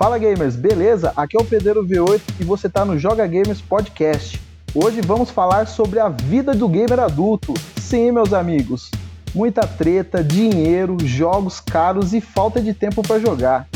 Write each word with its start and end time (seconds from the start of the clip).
Fala 0.00 0.16
gamers, 0.16 0.56
beleza? 0.56 1.12
Aqui 1.14 1.36
é 1.36 1.40
o 1.42 1.44
Pedreiro 1.44 1.86
V8 1.86 2.22
e 2.40 2.42
você 2.42 2.68
está 2.68 2.86
no 2.86 2.98
Joga 2.98 3.26
Gamers 3.26 3.60
Podcast. 3.60 4.40
Hoje 4.74 5.02
vamos 5.02 5.28
falar 5.28 5.66
sobre 5.66 6.00
a 6.00 6.08
vida 6.08 6.54
do 6.54 6.66
gamer 6.66 7.00
adulto. 7.00 7.52
Sim, 7.78 8.10
meus 8.10 8.32
amigos, 8.32 8.90
muita 9.34 9.66
treta, 9.66 10.24
dinheiro, 10.24 10.96
jogos 11.04 11.60
caros 11.60 12.14
e 12.14 12.20
falta 12.22 12.62
de 12.62 12.72
tempo 12.72 13.02
para 13.02 13.20
jogar. 13.20 13.68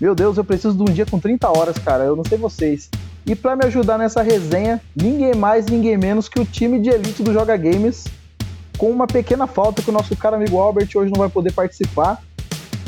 Meu 0.00 0.14
Deus, 0.14 0.38
eu 0.38 0.44
preciso 0.44 0.74
de 0.74 0.80
um 0.80 0.94
dia 0.94 1.04
com 1.04 1.20
30 1.20 1.46
horas, 1.46 1.76
cara, 1.76 2.04
eu 2.04 2.16
não 2.16 2.24
sei 2.24 2.38
vocês. 2.38 2.88
E 3.26 3.36
para 3.36 3.54
me 3.54 3.66
ajudar 3.66 3.98
nessa 3.98 4.22
resenha, 4.22 4.80
ninguém 4.96 5.34
mais, 5.34 5.66
ninguém 5.66 5.98
menos 5.98 6.26
que 6.26 6.40
o 6.40 6.46
time 6.46 6.80
de 6.80 6.88
elite 6.88 7.22
do 7.22 7.34
Joga 7.34 7.54
Games, 7.54 8.04
com 8.78 8.90
uma 8.90 9.06
pequena 9.06 9.46
falta 9.46 9.82
que 9.82 9.90
o 9.90 9.92
nosso 9.92 10.16
cara 10.16 10.36
amigo 10.36 10.58
Albert 10.58 10.88
hoje 10.94 11.12
não 11.12 11.18
vai 11.18 11.28
poder 11.28 11.52
participar. 11.52 12.22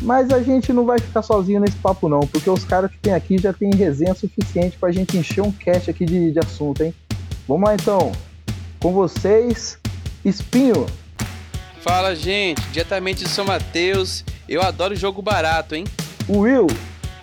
Mas 0.03 0.31
a 0.31 0.43
gente 0.43 0.73
não 0.73 0.85
vai 0.85 0.99
ficar 0.99 1.23
sozinho 1.23 1.61
nesse 1.61 1.77
papo 1.77 2.09
não, 2.09 2.21
porque 2.21 2.49
os 2.49 2.65
caras 2.65 2.91
que 2.91 2.99
tem 2.99 3.13
aqui 3.13 3.39
já 3.39 3.53
tem 3.53 3.71
resenha 3.75 4.15
suficiente 4.15 4.77
pra 4.79 4.93
gente 4.93 5.17
encher 5.17 5.43
um 5.43 5.51
cast 5.51 5.91
aqui 5.91 6.05
de, 6.05 6.33
de 6.33 6.39
assunto, 6.39 6.83
hein? 6.83 6.95
Vamos 7.47 7.69
lá 7.69 7.75
então. 7.75 8.13
Com 8.79 8.93
vocês, 8.93 9.79
Espinho. 10.25 10.87
Fala, 11.81 12.15
gente. 12.15 12.63
Diretamente 12.71 13.25
de 13.25 13.31
São 13.31 13.45
Mateus. 13.45 14.25
Eu 14.49 14.63
adoro 14.63 14.95
jogo 14.95 15.21
barato, 15.21 15.75
hein? 15.75 15.85
Will. 16.29 16.69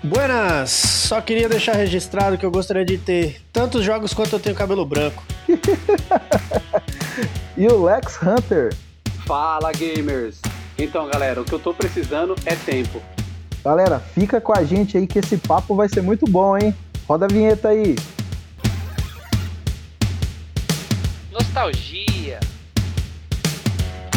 Buenas! 0.04 0.70
Só 0.70 1.20
queria 1.20 1.50
deixar 1.50 1.76
registrado 1.76 2.38
que 2.38 2.46
eu 2.46 2.52
gostaria 2.52 2.86
de 2.86 2.98
ter 2.98 3.42
tantos 3.52 3.84
jogos 3.84 4.14
quanto 4.14 4.34
eu 4.34 4.40
tenho 4.40 4.56
cabelo 4.56 4.86
branco. 4.86 5.24
e 7.58 7.68
o 7.68 7.84
Lex 7.84 8.20
Hunter. 8.22 8.76
Fala, 9.26 9.72
gamers! 9.72 10.40
Então, 10.78 11.08
galera, 11.08 11.42
o 11.42 11.46
que 11.46 11.54
eu 11.54 11.60
tô 11.60 11.74
precisando 11.74 12.36
é 12.46 12.56
tempo. 12.56 13.02
Galera, 13.64 14.00
fica 14.00 14.42
com 14.42 14.54
a 14.54 14.64
gente 14.64 14.98
aí 14.98 15.08
que 15.08 15.20
esse 15.20 15.38
papo 15.38 15.74
vai 15.76 15.88
ser 15.88 16.02
muito 16.02 16.26
bom, 16.26 16.58
hein? 16.58 16.76
Roda 17.08 17.26
a 17.26 17.28
vinheta 17.28 17.70
aí. 17.70 17.96
Nostalgia, 21.32 22.40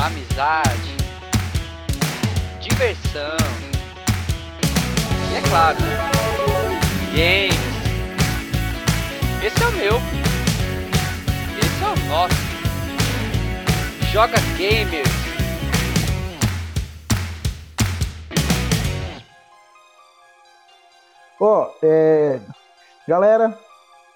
amizade, 0.01 0.97
diversão 2.61 3.37
e 5.33 5.37
é 5.37 5.41
claro, 5.49 5.79
games. 7.15 7.69
Esse 9.45 9.63
é 9.63 9.67
o 9.67 9.73
meu. 9.73 9.97
Esse 11.59 11.85
é 11.85 11.87
o 11.87 12.09
nosso. 12.09 12.35
Joga 14.13 14.39
Gamers. 14.57 15.28
Ó, 21.41 21.71
é... 21.83 22.41
Galera, 23.07 23.57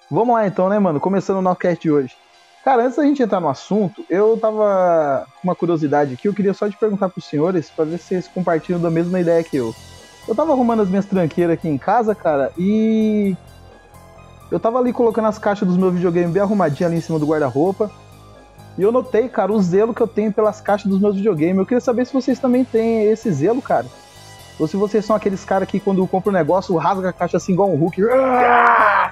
vamos 0.09 0.35
lá 0.35 0.45
então, 0.45 0.69
né, 0.69 0.77
mano? 0.77 0.99
Começando 0.99 1.37
o 1.37 1.41
nosso 1.41 1.59
cast 1.59 1.81
de 1.81 1.91
hoje. 1.91 2.15
Cara, 2.63 2.83
antes 2.83 2.95
da 2.95 3.03
gente 3.03 3.21
entrar 3.21 3.41
no 3.41 3.49
assunto, 3.49 4.05
eu 4.09 4.37
tava 4.37 5.27
com 5.41 5.47
uma 5.47 5.55
curiosidade 5.55 6.13
aqui, 6.13 6.29
eu 6.29 6.33
queria 6.33 6.53
só 6.53 6.69
te 6.69 6.77
perguntar 6.77 7.09
pros 7.09 7.25
senhores, 7.25 7.69
para 7.69 7.83
ver 7.83 7.97
se 7.97 8.05
vocês 8.05 8.27
compartilham 8.27 8.79
da 8.79 8.89
mesma 8.89 9.19
ideia 9.19 9.43
que 9.43 9.57
eu. 9.57 9.75
Eu 10.25 10.33
tava 10.33 10.53
arrumando 10.53 10.81
as 10.81 10.87
minhas 10.87 11.05
tranqueiras 11.05 11.55
aqui 11.55 11.67
em 11.67 11.77
casa, 11.77 12.15
cara, 12.15 12.53
e. 12.57 13.35
Eu 14.49 14.59
tava 14.59 14.79
ali 14.79 14.93
colocando 14.93 15.27
as 15.27 15.37
caixas 15.37 15.67
dos 15.67 15.77
meus 15.77 15.93
videogames 15.93 16.31
bem 16.31 16.41
arrumadinhas 16.41 16.91
ali 16.91 16.99
em 16.99 17.01
cima 17.01 17.19
do 17.19 17.25
guarda-roupa. 17.25 17.91
E 18.77 18.81
eu 18.81 18.91
notei, 18.91 19.27
cara, 19.27 19.51
o 19.51 19.61
zelo 19.61 19.93
que 19.93 20.01
eu 20.01 20.07
tenho 20.07 20.31
pelas 20.31 20.61
caixas 20.61 20.87
dos 20.89 20.99
meus 20.99 21.15
videogames. 21.15 21.57
Eu 21.57 21.65
queria 21.65 21.81
saber 21.81 22.05
se 22.05 22.13
vocês 22.13 22.39
também 22.39 22.63
têm 22.63 23.03
esse 23.05 23.31
zelo, 23.31 23.61
cara. 23.61 23.87
Ou 24.63 24.67
se 24.67 24.77
vocês 24.77 25.03
são 25.03 25.13
aqueles 25.13 25.43
caras 25.43 25.67
que 25.67 25.77
quando 25.77 26.07
compra 26.07 26.29
um 26.29 26.33
negócio, 26.33 26.73
rasga 26.77 27.09
a 27.09 27.13
caixa 27.13 27.35
assim 27.35 27.51
igual 27.51 27.69
um 27.69 27.75
Hulk. 27.75 27.99
E 27.99 28.05
ah! 28.09 29.11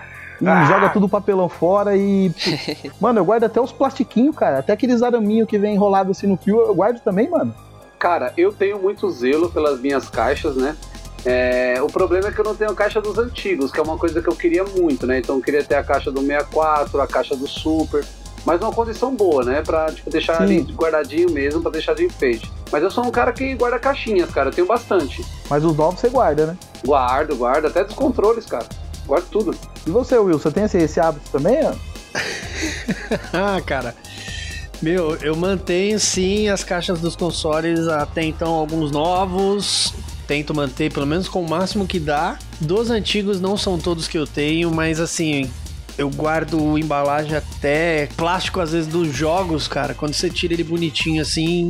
joga 0.65 0.87
tudo 0.87 1.07
o 1.07 1.09
papelão 1.09 1.49
fora 1.49 1.93
e. 1.97 2.31
mano, 3.01 3.19
eu 3.19 3.25
guardo 3.25 3.43
até 3.43 3.59
os 3.59 3.73
plastiquinhos, 3.73 4.33
cara. 4.33 4.59
Até 4.59 4.71
aqueles 4.71 5.03
araminhos 5.03 5.49
que 5.49 5.59
vem 5.59 5.75
enrolado 5.75 6.11
assim 6.11 6.25
no 6.25 6.37
fio, 6.37 6.61
eu 6.61 6.73
guardo 6.73 7.01
também, 7.01 7.29
mano. 7.29 7.53
Cara, 7.99 8.31
eu 8.37 8.53
tenho 8.53 8.79
muito 8.79 9.11
zelo 9.11 9.49
pelas 9.49 9.81
minhas 9.81 10.09
caixas, 10.09 10.55
né? 10.55 10.73
É, 11.25 11.81
o 11.81 11.87
problema 11.87 12.29
é 12.29 12.31
que 12.31 12.39
eu 12.39 12.45
não 12.45 12.55
tenho 12.55 12.71
a 12.71 12.73
caixa 12.73 13.01
dos 13.01 13.17
antigos, 13.17 13.73
que 13.73 13.79
é 13.79 13.83
uma 13.83 13.97
coisa 13.97 14.21
que 14.21 14.29
eu 14.29 14.35
queria 14.35 14.63
muito, 14.63 15.05
né? 15.05 15.19
Então 15.19 15.35
eu 15.35 15.41
queria 15.41 15.65
ter 15.65 15.75
a 15.75 15.83
caixa 15.83 16.09
do 16.09 16.21
64, 16.21 17.01
a 17.01 17.07
caixa 17.07 17.35
do 17.35 17.45
Super, 17.45 18.05
mas 18.45 18.59
numa 18.59 18.71
condição 18.71 19.15
boa, 19.15 19.43
né? 19.43 19.61
Pra 19.61 19.91
tipo, 19.91 20.09
deixar 20.09 20.37
Sim. 20.37 20.43
ali 20.43 20.61
guardadinho 20.73 21.31
mesmo, 21.31 21.61
pra 21.61 21.71
deixar 21.71 21.93
de 21.93 22.05
enfeite. 22.05 22.51
Mas 22.71 22.83
eu 22.83 22.89
sou 22.89 23.05
um 23.05 23.11
cara 23.11 23.31
que 23.31 23.53
guarda 23.55 23.79
caixinhas, 23.79 24.29
cara, 24.31 24.49
eu 24.49 24.53
tenho 24.53 24.67
bastante. 24.67 25.23
Mas 25.49 25.63
os 25.63 25.75
novos 25.75 25.99
você 25.99 26.09
guarda, 26.09 26.47
né? 26.47 26.57
Guardo, 26.85 27.35
guardo, 27.35 27.65
até 27.65 27.83
dos 27.83 27.93
controles, 27.93 28.45
cara. 28.45 28.65
Guardo 29.05 29.27
tudo. 29.29 29.55
E 29.85 29.89
você, 29.89 30.17
Will, 30.17 30.39
você 30.39 30.51
tem 30.51 30.63
esse, 30.63 30.77
esse 30.77 30.99
hábito 30.99 31.29
também? 31.31 31.59
ah, 33.33 33.61
cara. 33.65 33.95
Meu, 34.81 35.15
eu 35.17 35.35
mantenho 35.35 35.99
sim 35.99 36.49
as 36.49 36.63
caixas 36.63 36.99
dos 36.99 37.15
consoles 37.15 37.87
até 37.87 38.23
então 38.23 38.51
alguns 38.51 38.89
novos, 38.89 39.93
tento 40.25 40.55
manter 40.55 40.91
pelo 40.91 41.05
menos 41.05 41.29
com 41.29 41.43
o 41.43 41.47
máximo 41.47 41.85
que 41.85 41.99
dá. 41.99 42.39
Dos 42.59 42.89
antigos 42.89 43.39
não 43.39 43.55
são 43.55 43.77
todos 43.77 44.07
que 44.07 44.17
eu 44.17 44.25
tenho, 44.25 44.71
mas 44.71 44.99
assim, 44.99 45.51
eu 45.97 46.09
guardo 46.09 46.77
embalagem 46.77 47.35
até 47.35 48.07
plástico 48.17 48.59
às 48.59 48.71
vezes 48.71 48.87
dos 48.87 49.09
jogos, 49.09 49.67
cara. 49.67 49.93
Quando 49.93 50.13
você 50.13 50.29
tira 50.29 50.53
ele 50.53 50.63
bonitinho 50.63 51.21
assim, 51.21 51.69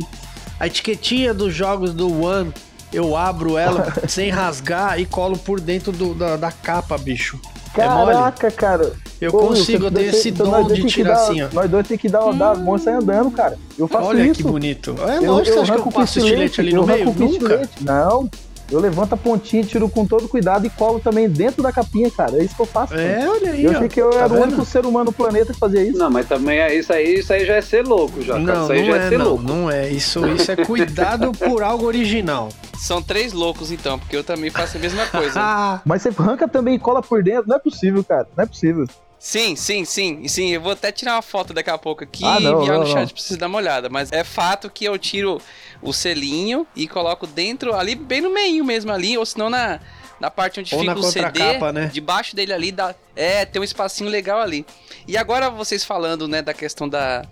a 0.58 0.66
etiquetinha 0.66 1.34
dos 1.34 1.54
jogos 1.54 1.92
do 1.92 2.22
One, 2.22 2.52
eu 2.92 3.16
abro 3.16 3.56
ela 3.56 3.92
sem 4.08 4.30
rasgar 4.30 5.00
e 5.00 5.06
colo 5.06 5.36
por 5.38 5.60
dentro 5.60 5.92
do, 5.92 6.14
da, 6.14 6.36
da 6.36 6.52
capa, 6.52 6.96
bicho. 6.98 7.40
É 7.74 7.76
Caraca, 7.76 8.46
é 8.48 8.50
cara. 8.50 8.92
Eu 9.20 9.30
Pô, 9.30 9.38
consigo, 9.46 9.86
eu 9.86 9.90
tenho 9.90 10.10
esse 10.10 10.28
então 10.28 10.50
dom 10.50 10.66
de 10.66 10.84
tirar 10.84 11.14
dar, 11.14 11.22
assim, 11.22 11.42
ó. 11.42 11.48
Nós 11.52 11.70
dois 11.70 11.86
tem 11.86 11.96
que 11.96 12.08
dar, 12.08 12.26
hum. 12.26 12.36
dar 12.36 12.54
bom 12.56 12.76
sair 12.76 12.94
andando, 12.94 13.30
cara. 13.30 13.56
Eu 13.78 13.88
faço 13.88 14.08
Olha 14.08 14.18
isso. 14.18 14.26
Olha 14.26 14.34
que 14.34 14.42
bonito. 14.42 14.96
É 14.98 15.20
lógico 15.20 15.44
que 15.44 15.52
você 15.52 15.72
acha 15.72 15.80
que 15.80 15.88
eu 15.88 15.92
passo 15.92 16.18
estilete 16.18 16.60
ali 16.60 16.72
no 16.74 16.86
meio? 16.86 17.14
Nunca. 17.16 17.68
Não, 17.80 18.28
eu 18.72 18.80
levanto 18.80 19.12
a 19.12 19.16
pontinha, 19.16 19.62
tiro 19.62 19.88
com 19.88 20.06
todo 20.06 20.28
cuidado 20.28 20.66
e 20.66 20.70
colo 20.70 20.98
também 20.98 21.28
dentro 21.28 21.62
da 21.62 21.72
capinha, 21.72 22.10
cara. 22.10 22.38
É 22.38 22.44
isso 22.44 22.54
que 22.54 22.62
eu 22.62 22.66
faço. 22.66 22.94
É, 22.94 23.18
cara. 23.18 23.30
olha 23.30 23.50
aí. 23.52 23.64
Eu 23.64 23.70
achei 23.72 23.88
que 23.88 24.00
eu 24.00 24.10
tá 24.10 24.18
era 24.18 24.28
vendo? 24.28 24.38
o 24.38 24.42
único 24.44 24.64
ser 24.64 24.86
humano 24.86 25.06
do 25.06 25.12
planeta 25.12 25.52
que 25.52 25.58
fazia 25.58 25.82
isso. 25.82 25.98
Não, 25.98 26.10
mas 26.10 26.26
também 26.26 26.58
é 26.58 26.74
isso 26.74 26.92
aí, 26.92 27.14
isso 27.14 27.32
aí 27.32 27.44
já 27.44 27.54
é 27.54 27.60
ser 27.60 27.86
louco, 27.86 28.22
já. 28.22 28.38
Não, 28.38 28.62
isso 28.62 28.72
aí 28.72 28.80
não 28.80 28.86
já 28.86 28.96
é, 28.96 29.06
é 29.06 29.08
ser 29.08 29.18
não, 29.18 29.24
louco. 29.26 29.42
Não 29.42 29.70
é, 29.70 29.88
isso, 29.90 30.26
isso 30.28 30.50
é 30.50 30.56
cuidado 30.56 31.32
por 31.38 31.62
algo 31.62 31.86
original. 31.86 32.48
São 32.78 33.02
três 33.02 33.32
loucos 33.32 33.70
então, 33.70 33.98
porque 33.98 34.16
eu 34.16 34.24
também 34.24 34.50
faço 34.50 34.76
a 34.76 34.80
mesma 34.80 35.06
coisa. 35.06 35.80
mas 35.84 36.02
você 36.02 36.08
arranca 36.18 36.48
também 36.48 36.74
e 36.74 36.78
cola 36.78 37.02
por 37.02 37.22
dentro, 37.22 37.48
não 37.48 37.56
é 37.56 37.58
possível, 37.58 38.02
cara. 38.02 38.26
Não 38.36 38.44
é 38.44 38.46
possível. 38.46 38.86
Sim, 39.22 39.54
sim, 39.54 39.84
sim. 39.84 40.26
Sim, 40.26 40.48
eu 40.50 40.60
vou 40.60 40.72
até 40.72 40.90
tirar 40.90 41.14
uma 41.14 41.22
foto 41.22 41.54
daqui 41.54 41.70
a 41.70 41.78
pouco 41.78 42.02
aqui 42.02 42.24
ah, 42.24 42.40
não, 42.40 42.58
e 42.58 42.62
enviar 42.64 42.80
no 42.80 42.86
chat 42.88 43.14
pra 43.14 43.22
vocês 43.22 43.38
dar 43.38 43.46
uma 43.46 43.58
olhada. 43.58 43.88
Mas 43.88 44.10
é 44.10 44.24
fato 44.24 44.68
que 44.68 44.84
eu 44.84 44.98
tiro 44.98 45.40
o 45.80 45.92
selinho 45.92 46.66
e 46.74 46.88
coloco 46.88 47.24
dentro, 47.24 47.72
ali 47.72 47.94
bem 47.94 48.20
no 48.20 48.34
meio 48.34 48.64
mesmo 48.64 48.90
ali, 48.90 49.16
ou 49.16 49.24
senão 49.24 49.48
na, 49.48 49.78
na 50.18 50.28
parte 50.28 50.58
onde 50.58 50.74
ou 50.74 50.80
fica 50.80 50.98
o 50.98 51.02
CD, 51.04 51.38
né? 51.72 51.88
debaixo 51.92 52.34
dele 52.34 52.52
ali, 52.52 52.72
dá, 52.72 52.96
é, 53.14 53.44
tem 53.44 53.62
um 53.62 53.64
espacinho 53.64 54.10
legal 54.10 54.40
ali. 54.40 54.66
E 55.06 55.16
agora 55.16 55.48
vocês 55.48 55.84
falando, 55.84 56.26
né, 56.26 56.42
da 56.42 56.52
questão 56.52 56.88
da, 56.88 57.24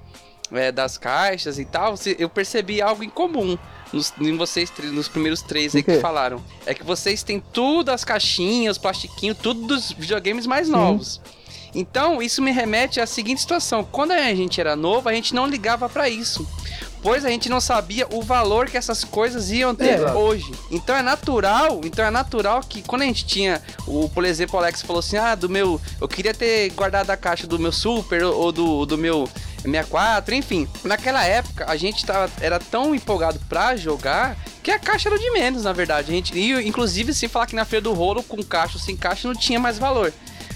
é, 0.53 0.71
das 0.71 0.97
caixas 0.97 1.59
e 1.59 1.65
tal, 1.65 1.97
eu 2.17 2.29
percebi 2.29 2.81
algo 2.81 3.03
em 3.03 3.11
comum 3.11 3.59
nos, 3.93 4.15
em 4.21 4.37
vocês 4.37 4.73
nos 4.93 5.09
primeiros 5.09 5.43
três 5.43 5.75
aí 5.75 5.83
que 5.83 5.99
falaram. 5.99 6.41
É 6.65 6.73
que 6.73 6.85
vocês 6.85 7.25
têm 7.25 7.43
tudo, 7.53 7.89
as 7.89 8.05
caixinhas, 8.05 8.77
os 8.77 8.79
plastiquinhos, 8.81 9.37
tudo 9.43 9.67
dos 9.67 9.91
videogames 9.91 10.47
mais 10.47 10.69
novos. 10.69 11.21
Então, 11.75 12.21
isso 12.21 12.43
me 12.43 12.51
remete 12.51 13.01
à 13.01 13.07
seguinte 13.07 13.41
situação: 13.41 13.85
quando 13.85 14.13
a 14.13 14.35
gente 14.35 14.61
era 14.61 14.75
novo, 14.75 15.09
a 15.09 15.13
gente 15.13 15.35
não 15.35 15.47
ligava 15.47 15.89
para 15.89 16.09
isso. 16.09 16.47
Pois 17.03 17.25
a 17.25 17.31
gente 17.31 17.49
não 17.49 17.61
sabia 17.61 18.07
o 18.11 18.21
valor 18.21 18.69
que 18.69 18.77
essas 18.77 19.05
coisas 19.05 19.51
iam 19.51 19.75
ter 19.75 20.01
é, 20.01 20.13
hoje. 20.13 20.53
Então 20.71 20.95
é 20.95 21.01
natural, 21.01 21.81
então 21.83 22.05
é 22.05 22.11
natural 22.11 22.61
que 22.61 22.83
quando 22.83 23.03
a 23.03 23.07
gente 23.07 23.25
tinha, 23.25 23.63
o, 23.87 24.07
por 24.11 24.23
exemplo, 24.23 24.57
o 24.57 24.59
Alex 24.59 24.83
falou 24.83 25.01
assim: 25.01 25.17
"Ah, 25.17 25.35
do 25.35 25.49
meu, 25.49 25.81
eu 25.99 26.07
queria 26.07 26.35
ter 26.35 26.71
guardado 26.73 27.09
a 27.09 27.17
caixa 27.17 27.47
do 27.47 27.59
meu 27.59 27.73
Super 27.73 28.23
ou 28.25 28.53
do, 28.53 28.85
do 28.85 28.99
meu 28.99 29.27
64, 29.63 30.35
enfim. 30.35 30.69
Naquela 30.85 31.25
época, 31.25 31.65
a 31.69 31.77
gente 31.77 32.05
tava, 32.05 32.31
era 32.41 32.59
tão 32.59 32.95
empolgado 32.95 33.41
pra 33.49 33.77
jogar 33.77 34.37
que 34.63 34.71
a 34.71 34.79
caixa 34.79 35.09
era 35.09 35.19
de 35.19 35.31
menos, 35.31 35.65
na 35.65 35.73
verdade. 35.73 36.11
A 36.11 36.15
gente, 36.15 36.37
e, 36.37 36.53
inclusive, 36.67 37.15
se 37.15 37.29
falar 37.29 37.47
que 37.47 37.55
na 37.55 37.65
feira 37.65 37.83
do 37.83 37.93
rolo, 37.95 38.23
com 38.23 38.43
caixa 38.43 38.75
ou 38.75 38.81
sem 38.81 38.97
caixa, 38.97 39.27
não 39.27 39.35
tinha 39.35 39.59
mais 39.59 39.79
valor 39.79 40.13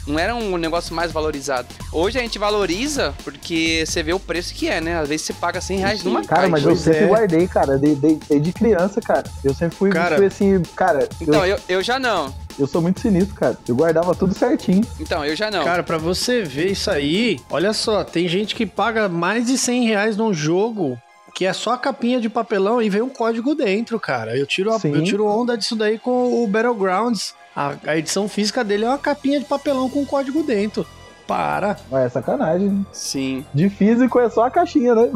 não 0.07 0.19
era 0.19 0.35
um 0.35 0.57
negócio 0.57 0.95
mais 0.95 1.13
valorizado. 1.13 1.69
Hoje 1.93 2.19
a 2.19 2.23
gente 2.23 2.39
valoriza 2.39 3.15
porque 3.25 3.85
você 3.87 4.03
vê 4.03 4.13
o 4.13 4.21
preço 4.21 4.55
que 4.55 4.69
é, 4.69 4.81
né? 4.81 4.99
Às 4.99 5.09
vezes 5.09 5.27
você 5.27 5.33
paga 5.33 5.61
100 5.61 5.79
reais 5.79 6.01
Sim, 6.01 6.09
numa 6.09 6.25
cara, 6.25 6.43
caixa. 6.43 6.51
mas 6.51 6.65
eu 6.65 6.77
sempre 6.77 7.05
é. 7.05 7.07
guardei, 7.07 7.49
cara, 7.49 7.79
desde 7.79 8.17
de, 8.17 8.41
de, 8.41 8.53
criança, 8.53 9.01
cara. 9.01 9.25
Eu 9.43 9.55
sempre 9.55 9.77
fui, 9.77 9.91
cara, 9.91 10.17
fui 10.17 10.27
assim, 10.27 10.63
cara. 10.77 11.09
Então, 11.21 11.45
eu, 11.47 11.57
eu, 11.57 11.77
eu 11.77 11.83
já 11.83 11.99
não. 11.99 12.33
Eu 12.59 12.67
sou 12.67 12.81
muito 12.81 13.01
sinistro, 13.01 13.35
cara. 13.35 13.57
Eu 13.67 13.75
guardava 13.75 14.15
tudo 14.15 14.35
certinho. 14.35 14.87
Então, 15.01 15.25
eu 15.25 15.35
já 15.35 15.51
não. 15.51 15.65
Cara, 15.65 15.83
pra 15.83 15.99
você 15.99 16.43
ver 16.43 16.71
isso 16.71 16.91
aí, 16.91 17.41
olha 17.51 17.73
só, 17.73 18.05
tem 18.05 18.29
gente 18.29 18.55
que 18.55 18.65
paga 18.65 19.09
mais 19.09 19.47
de 19.47 19.59
100 19.59 19.87
reais 19.87 20.17
num 20.17 20.33
jogo 20.33 20.99
que 21.35 21.45
é 21.45 21.53
só 21.53 21.73
a 21.73 21.79
capinha 21.79 22.21
de 22.21 22.29
papelão 22.31 22.81
e 22.81 22.89
vem 22.89 23.03
um 23.03 23.09
código 23.09 23.57
dentro, 23.57 23.99
cara. 23.99 24.37
Eu 24.39 24.47
tiro, 24.47 24.73
a, 24.73 24.79
eu 24.85 25.03
tiro 25.03 25.27
onda 25.27 25.59
disso 25.59 25.75
daí 25.75 25.99
com 25.99 26.45
o 26.45 26.47
Battlegrounds. 26.47 27.35
A, 27.55 27.75
a 27.85 27.99
edição 27.99 28.29
física 28.29 28.63
dele 28.63 28.85
é 28.85 28.89
uma 28.89 28.99
capinha 28.99 29.41
de 29.41 29.45
papelão 29.45 29.91
com 29.91 30.07
código 30.07 30.45
dentro. 30.45 30.87
Para. 31.27 31.77
É 31.91 32.09
sacanagem. 32.09 32.87
Sim. 32.93 33.45
De 33.53 33.69
físico 33.69 34.21
é 34.21 34.31
só 34.31 34.45
a 34.45 34.51
caixinha, 34.51 34.95
né? 34.95 35.11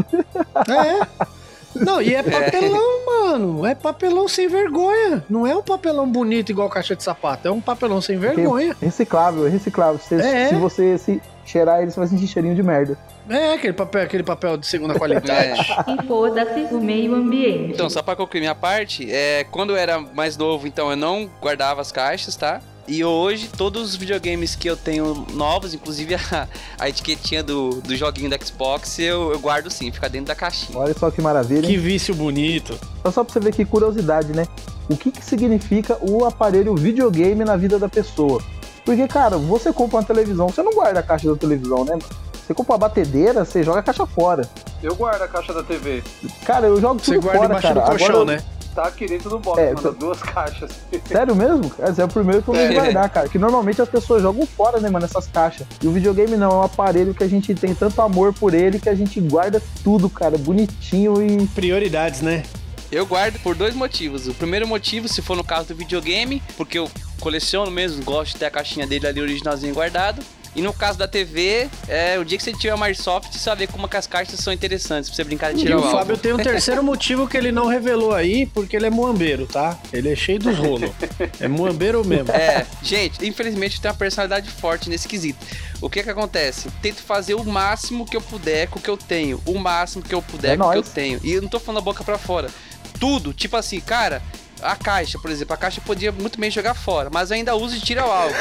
É. 0.69 1.27
Não, 1.81 2.01
e 2.03 2.15
é 2.15 2.23
papelão, 2.23 3.07
mano. 3.07 3.67
É 3.67 3.75
papelão 3.75 4.29
sem 4.29 4.49
vergonha. 4.49 5.25
Não 5.29 5.47
é 5.47 5.55
um 5.57 5.63
papelão 5.63 6.09
bonito 6.09 6.51
igual 6.51 6.69
caixa 6.69 6.95
de 6.97 7.03
sapato. 7.03 7.49
É 7.49 7.51
um 7.51 7.61
papelão 7.61 8.01
sem 8.01 8.19
vergonha. 8.19 8.77
Reciclável, 8.81 9.47
é 9.47 9.51
reciclável. 9.51 9.99
Se, 10.01 10.15
É. 10.15 10.49
se 10.49 10.55
você 10.57 10.99
se 10.99 11.21
cheirar 11.45 11.81
ele, 11.83 11.91
você 11.91 11.99
vai 11.99 12.09
sentir 12.09 12.27
cheirinho 12.27 12.55
de 12.55 12.63
merda. 12.63 12.99
É 13.29 13.53
aquele 13.55 13.75
papel, 13.75 14.03
aquele 14.03 14.23
papel 14.23 14.57
de 14.57 14.67
segunda 14.67 14.95
qualidade. 14.99 15.61
É. 15.61 15.93
E 16.03 16.07
foda-se 16.07 16.75
o 16.75 16.81
meio 16.81 17.15
ambiente. 17.15 17.73
Então, 17.75 17.89
só 17.91 18.03
pra 18.03 18.17
concluir 18.17 18.41
minha 18.41 18.55
parte, 18.55 19.11
é, 19.11 19.45
quando 19.51 19.71
eu 19.71 19.77
era 19.77 19.99
mais 20.01 20.37
novo, 20.37 20.67
então 20.67 20.91
eu 20.91 20.97
não 20.97 21.29
guardava 21.41 21.81
as 21.81 21.93
caixas, 21.93 22.37
tá? 22.37 22.61
E 22.91 23.05
hoje, 23.05 23.49
todos 23.55 23.83
os 23.83 23.95
videogames 23.95 24.55
que 24.57 24.69
eu 24.69 24.75
tenho 24.75 25.27
novos, 25.35 25.75
inclusive 25.75 26.15
a, 26.15 26.49
a 26.79 26.89
etiquetinha 26.89 27.43
do, 27.43 27.83
do 27.83 27.95
joguinho 27.95 28.31
da 28.31 28.39
Xbox, 28.43 28.99
eu, 28.99 29.31
eu 29.33 29.39
guardo 29.39 29.71
sim, 29.71 29.93
fica 29.93 30.09
dentro 30.09 30.29
da 30.29 30.35
caixinha. 30.35 30.79
Olha 30.79 30.95
só 30.95 31.11
que 31.11 31.21
maravilha. 31.21 31.67
hein? 31.67 31.73
que 31.73 31.77
vício 31.77 32.15
bonito. 32.15 32.79
Só 33.03 33.11
só 33.13 33.25
pra 33.25 33.33
você 33.35 33.41
ver 33.41 33.53
que 33.55 33.65
curiosidade, 33.67 34.33
né? 34.33 34.47
O 34.89 34.97
que, 34.97 35.11
que 35.11 35.23
significa 35.23 35.99
o 36.01 36.25
aparelho 36.25 36.75
videogame 36.75 37.45
na 37.45 37.57
vida 37.59 37.79
da 37.79 37.91
pessoa? 37.91 38.43
Porque, 38.87 39.07
cara, 39.07 39.37
você 39.37 39.71
compra 39.71 39.99
uma 39.99 40.03
televisão, 40.05 40.49
você 40.49 40.63
não 40.63 40.73
guarda 40.73 41.01
a 41.01 41.03
caixa 41.03 41.29
da 41.31 41.37
televisão, 41.37 41.85
né? 41.85 41.91
mano? 41.93 42.05
Você 42.47 42.55
compra 42.55 42.73
uma 42.73 42.79
batedeira, 42.79 43.45
você 43.45 43.63
joga 43.63 43.81
a 43.81 43.83
caixa 43.83 44.07
fora. 44.07 44.49
Eu 44.83 44.95
guardo 44.97 45.21
a 45.21 45.29
caixa 45.29 45.53
da 45.53 45.63
TV. 45.63 46.03
Cara, 46.47 46.69
eu 46.69 46.81
jogo 46.81 46.99
Você 47.05 47.17
tudo 47.17 47.25
guarda 47.25 47.39
fora, 47.41 47.49
embaixo 47.51 47.69
cara. 47.69 47.81
do 47.81 47.87
colchão, 47.87 48.07
Agora 48.23 48.33
eu- 48.37 48.58
Tá 48.79 48.87
aqui 48.87 49.09
dentro 49.09 49.29
do 49.29 49.41
box, 49.41 49.61
É, 49.61 49.75
mano, 49.75 49.83
tô- 49.83 49.91
duas 49.91 50.23
caixas. 50.23 50.71
Sério 51.05 51.35
mesmo? 51.35 51.69
Esse 51.81 52.01
é 52.01 52.05
o 52.05 52.09
primeiro 52.09 52.43
que 52.43 52.49
eu 52.51 52.55
vou 52.55 52.63
É. 52.63 52.73
guardar, 52.73 53.11
cara. 53.11 53.29
Que 53.29 53.37
normalmente 53.37 53.83
as 53.83 53.89
pessoas 53.89 54.23
jogam 54.23 54.47
fora, 54.47 54.79
né, 54.79 54.89
mano, 54.89 55.05
essas 55.05 55.27
caixas. 55.27 55.67
E 55.83 55.89
o 55.89 55.91
videogame 55.91 56.37
não, 56.37 56.49
é 56.53 56.55
um 56.55 56.63
aparelho 56.63 57.13
que 57.13 57.25
a 57.25 57.29
gente 57.29 57.53
tem 57.57 57.75
tanto 57.75 58.01
amor 58.01 58.33
por 58.33 58.55
ele 58.55 58.79
que 58.79 58.89
a 58.89 58.95
gente 58.95 59.21
guarda 59.21 59.61
tudo, 59.83 60.09
cara, 60.09 60.39
bonitinho 60.39 61.21
e. 61.21 61.45
Prioridades, 61.49 62.21
né? 62.21 62.45
Eu 62.93 63.05
guardo 63.05 63.41
por 63.43 63.57
dois 63.57 63.75
motivos. 63.75 64.29
O 64.29 64.35
primeiro 64.35 64.65
motivo, 64.69 65.09
se 65.09 65.21
for 65.23 65.37
no 65.37 65.43
caso 65.43 65.67
do 65.69 65.75
videogame, 65.75 66.41
porque 66.57 66.79
eu 66.79 66.89
coleciono 67.19 67.73
mesmo, 67.73 68.05
gosto 68.05 68.35
de 68.35 68.37
ter 68.39 68.47
a 68.47 68.51
caixinha 68.53 68.87
dele 68.87 69.09
ali 69.09 69.21
originalzinho 69.21 69.75
guardado. 69.75 70.23
E 70.59 70.61
no 70.61 70.73
caso 70.73 70.99
da 70.99 71.07
TV, 71.07 71.71
é 71.87 72.19
o 72.19 72.25
dia 72.25 72.37
que 72.37 72.43
você 72.43 72.53
tiver 72.53 72.75
uma 72.75 72.87
Airsoft, 72.87 73.33
você 73.33 73.49
vai 73.49 73.59
ver 73.59 73.69
como 73.69 73.87
que 73.87 73.97
as 73.97 74.09
caixas 74.09 74.41
são 74.41 74.53
interessantes 74.53 75.09
pra 75.09 75.15
você 75.15 75.23
brincar 75.23 75.55
de 75.55 75.61
E 75.61 75.63
tirar 75.63 75.77
o 75.77 75.81
o 75.81 75.85
alvo. 75.85 75.97
Fábio 75.99 76.17
tem 76.19 76.33
um 76.33 76.37
terceiro 76.37 76.83
motivo 76.85 77.29
que 77.29 77.37
ele 77.37 77.53
não 77.53 77.69
revelou 77.69 78.13
aí, 78.13 78.45
porque 78.47 78.75
ele 78.75 78.87
é 78.87 78.91
muambeiro, 78.91 79.47
tá? 79.47 79.79
Ele 79.93 80.11
é 80.11 80.17
cheio 80.17 80.41
dos 80.41 80.59
rolos. 80.59 80.91
É 81.39 81.47
muambeiro 81.47 82.05
mesmo. 82.05 82.33
É, 82.33 82.67
gente, 82.83 83.25
infelizmente 83.25 83.77
eu 83.77 83.83
tenho 83.83 83.95
uma 83.95 83.99
personalidade 83.99 84.51
forte 84.51 84.91
nesse 84.91 85.07
quesito. 85.07 85.39
O 85.81 85.89
que 85.89 86.03
que 86.03 86.11
acontece? 86.11 86.69
Tento 86.83 87.03
fazer 87.03 87.35
o 87.35 87.45
máximo 87.45 88.05
que 88.05 88.17
eu 88.17 88.21
puder 88.21 88.67
com 88.67 88.81
o 88.81 88.83
que 88.83 88.91
eu 88.91 88.97
tenho. 88.97 89.41
O 89.47 89.57
máximo 89.61 90.03
que 90.03 90.13
eu 90.13 90.21
puder 90.21 90.55
É 90.55 90.57
com 90.57 90.67
o 90.67 90.73
que 90.73 90.79
eu 90.79 90.83
tenho. 90.83 91.21
E 91.23 91.35
eu 91.35 91.41
não 91.43 91.49
tô 91.49 91.61
falando 91.61 91.79
a 91.79 91.85
boca 91.85 92.03
pra 92.03 92.19
fora. 92.19 92.51
Tudo, 92.99 93.33
tipo 93.33 93.57
assim, 93.57 93.79
cara, 93.79 94.21
a 94.61 94.75
caixa, 94.75 95.21
por 95.21 95.31
exemplo, 95.31 95.55
a 95.55 95.57
caixa 95.57 95.79
eu 95.79 95.85
podia 95.85 96.11
muito 96.11 96.41
bem 96.41 96.51
jogar 96.51 96.75
fora, 96.75 97.09
mas 97.13 97.31
eu 97.31 97.37
ainda 97.37 97.55
uso 97.55 97.77
de 97.77 97.81
tira 97.81 98.05
o 98.05 98.11
alvo. 98.11 98.35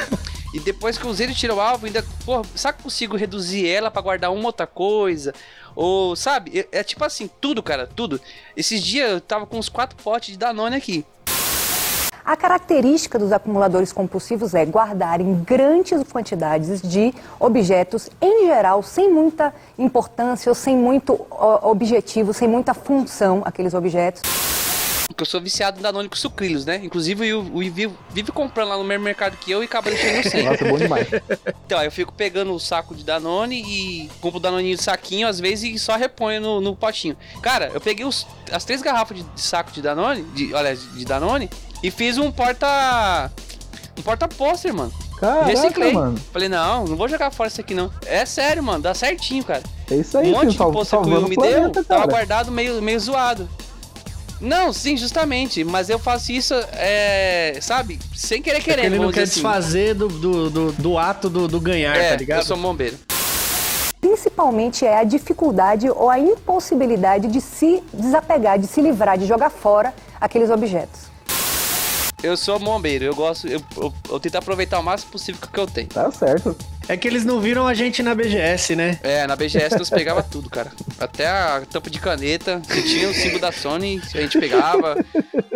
E 0.53 0.59
depois 0.59 0.97
que 0.97 1.05
eu 1.05 1.09
usei 1.09 1.27
de 1.27 1.35
tira 1.35 1.53
o 1.53 1.59
alvo, 1.59 1.85
ainda, 1.85 2.03
pô, 2.25 2.41
sabe 2.55 2.77
que 2.77 2.83
consigo 2.83 3.17
reduzir 3.17 3.67
ela 3.67 3.91
pra 3.91 4.01
guardar 4.01 4.31
uma 4.31 4.45
outra 4.45 4.65
coisa? 4.65 5.33
Ou, 5.75 6.15
sabe? 6.15 6.67
É, 6.71 6.79
é 6.79 6.83
tipo 6.83 7.03
assim, 7.03 7.29
tudo, 7.41 7.61
cara, 7.61 7.85
tudo. 7.85 8.19
Esses 8.55 8.81
dias 8.81 9.11
eu 9.11 9.21
tava 9.21 9.45
com 9.45 9.57
uns 9.57 9.69
quatro 9.69 10.01
potes 10.01 10.31
de 10.31 10.37
Danone 10.37 10.75
aqui. 10.75 11.05
A 12.25 12.35
característica 12.35 13.17
dos 13.17 13.31
acumuladores 13.31 13.93
compulsivos 13.93 14.53
é 14.53 14.65
guardarem 14.65 15.33
grandes 15.45 16.03
quantidades 16.03 16.81
de 16.81 17.13
objetos, 17.39 18.09
em 18.21 18.47
geral, 18.47 18.83
sem 18.83 19.09
muita 19.09 19.53
importância 19.79 20.49
ou 20.49 20.55
sem 20.55 20.75
muito 20.75 21.25
objetivo, 21.61 22.33
sem 22.33 22.45
muita 22.45 22.73
função, 22.73 23.43
aqueles 23.45 23.73
objetos. 23.73 24.21
Porque 25.17 25.23
eu 25.23 25.31
sou 25.31 25.41
viciado 25.41 25.79
em 25.79 25.81
Danone 25.81 26.07
com 26.07 26.15
sucrilhos, 26.15 26.63
né? 26.63 26.79
Inclusive 26.83 27.33
o 27.33 27.47
o 27.57 27.63
Ivi 27.63 27.91
vive 28.11 28.31
comprando 28.31 28.69
lá 28.69 28.77
no 28.77 28.83
mesmo 28.83 29.03
mercado 29.03 29.35
que 29.35 29.49
eu 29.49 29.63
e 29.63 29.65
acaba 29.65 29.89
deixando 29.89 30.29
100. 30.29 30.43
Nossa, 30.43 30.63
é 30.63 30.69
bom 30.69 30.77
demais. 30.77 31.07
Então, 31.65 31.79
aí 31.79 31.87
eu 31.87 31.91
fico 31.91 32.13
pegando 32.13 32.53
o 32.53 32.59
saco 32.59 32.93
de 32.95 33.03
Danone 33.03 33.61
e 33.61 34.09
compro 34.21 34.37
o 34.37 34.39
Danoninho 34.39 34.77
de 34.77 34.81
saquinho, 34.83 35.27
às 35.27 35.37
vezes, 35.39 35.73
e 35.75 35.79
só 35.79 35.97
reponho 35.97 36.39
no, 36.39 36.61
no 36.61 36.75
potinho. 36.75 37.17
Cara, 37.41 37.69
eu 37.73 37.81
peguei 37.81 38.05
os- 38.05 38.25
as 38.51 38.63
três 38.63 38.81
garrafas 38.81 39.17
de, 39.17 39.23
de 39.23 39.41
saco 39.41 39.71
de 39.71 39.81
Danone, 39.81 40.21
de, 40.33 40.53
olha, 40.53 40.73
de 40.75 41.03
Danone, 41.03 41.49
e 41.83 41.89
fiz 41.91 42.17
um 42.17 42.31
porta... 42.31 43.29
Um 43.97 44.01
porta-pôster, 44.03 44.73
mano. 44.73 44.93
Caraca, 45.19 45.45
Reciclei. 45.47 45.91
mano. 45.93 46.17
Falei, 46.31 46.47
não, 46.47 46.85
não 46.85 46.95
vou 46.95 47.09
jogar 47.09 47.31
fora 47.31 47.49
isso 47.49 47.59
aqui, 47.59 47.73
não. 47.73 47.91
É 48.05 48.23
sério, 48.25 48.61
mano, 48.63 48.83
dá 48.83 48.93
certinho, 48.93 49.43
cara. 49.43 49.63
É 49.91 49.95
isso 49.95 50.17
aí, 50.17 50.27
um 50.27 50.31
monte 50.33 50.51
filho, 50.51 50.51
de 50.51 50.57
pôster 50.71 51.01
que 51.01 51.09
o 51.09 51.13
Will 51.13 51.27
me 51.27 51.35
planeta, 51.35 51.69
deu, 51.69 51.83
tava 51.83 52.01
cara. 52.01 52.11
guardado 52.11 52.51
meio, 52.51 52.79
meio 52.81 52.99
zoado. 52.99 53.49
Não, 54.39 54.71
sim, 54.71 54.95
justamente. 54.95 55.63
Mas 55.63 55.89
eu 55.89 55.97
faço 55.97 56.31
isso, 56.31 56.53
é, 56.73 57.57
sabe? 57.61 57.99
Sem 58.15 58.41
querer 58.41 58.57
Porque 58.57 58.71
querer. 58.71 58.85
ele 58.85 58.99
não 58.99 59.11
quer 59.11 59.23
assim. 59.23 59.33
desfazer 59.35 59.93
do, 59.95 60.07
do, 60.07 60.49
do, 60.49 60.71
do 60.73 60.97
ato 60.97 61.29
do, 61.29 61.47
do 61.47 61.59
ganhar, 61.59 61.95
É, 61.95 62.09
tá 62.11 62.15
ligado? 62.15 62.39
eu 62.39 62.45
sou 62.45 62.57
bombeiro. 62.57 62.97
Principalmente 63.99 64.85
é 64.85 64.99
a 64.99 65.03
dificuldade 65.03 65.89
ou 65.89 66.09
a 66.09 66.19
impossibilidade 66.19 67.27
de 67.27 67.41
se 67.41 67.81
desapegar, 67.93 68.59
de 68.59 68.67
se 68.67 68.79
livrar, 68.79 69.17
de 69.17 69.25
jogar 69.25 69.49
fora 69.49 69.93
aqueles 70.21 70.49
objetos. 70.49 71.01
Eu 72.23 72.35
sou 72.37 72.57
bombeiro, 72.57 73.05
eu 73.05 73.13
gosto, 73.15 73.47
eu, 73.47 73.61
eu, 73.75 73.93
eu 74.09 74.19
tento 74.19 74.35
aproveitar 74.35 74.79
o 74.79 74.83
máximo 74.83 75.11
possível 75.11 75.39
com 75.41 75.47
o 75.47 75.51
que 75.51 75.59
eu 75.59 75.67
tenho. 75.67 75.87
Tá 75.87 76.09
certo. 76.11 76.55
É 76.89 76.95
que 76.95 77.07
eles 77.07 77.25
não 77.25 77.39
viram 77.41 77.67
a 77.67 77.73
gente 77.73 78.01
na 78.01 78.15
BGS, 78.15 78.75
né? 78.75 78.97
É, 79.03 79.27
na 79.27 79.35
BGS 79.35 79.77
nós 79.77 79.89
pegava 79.89 80.23
tudo, 80.23 80.49
cara. 80.49 80.71
Até 80.99 81.27
a 81.27 81.61
tampa 81.69 81.89
de 81.89 81.99
caneta, 81.99 82.61
que 82.65 82.81
tinha 82.83 83.09
o 83.09 83.13
símbolo 83.13 83.39
da 83.41 83.51
Sony, 83.51 84.01
a 84.15 84.21
gente 84.21 84.39
pegava. 84.39 84.95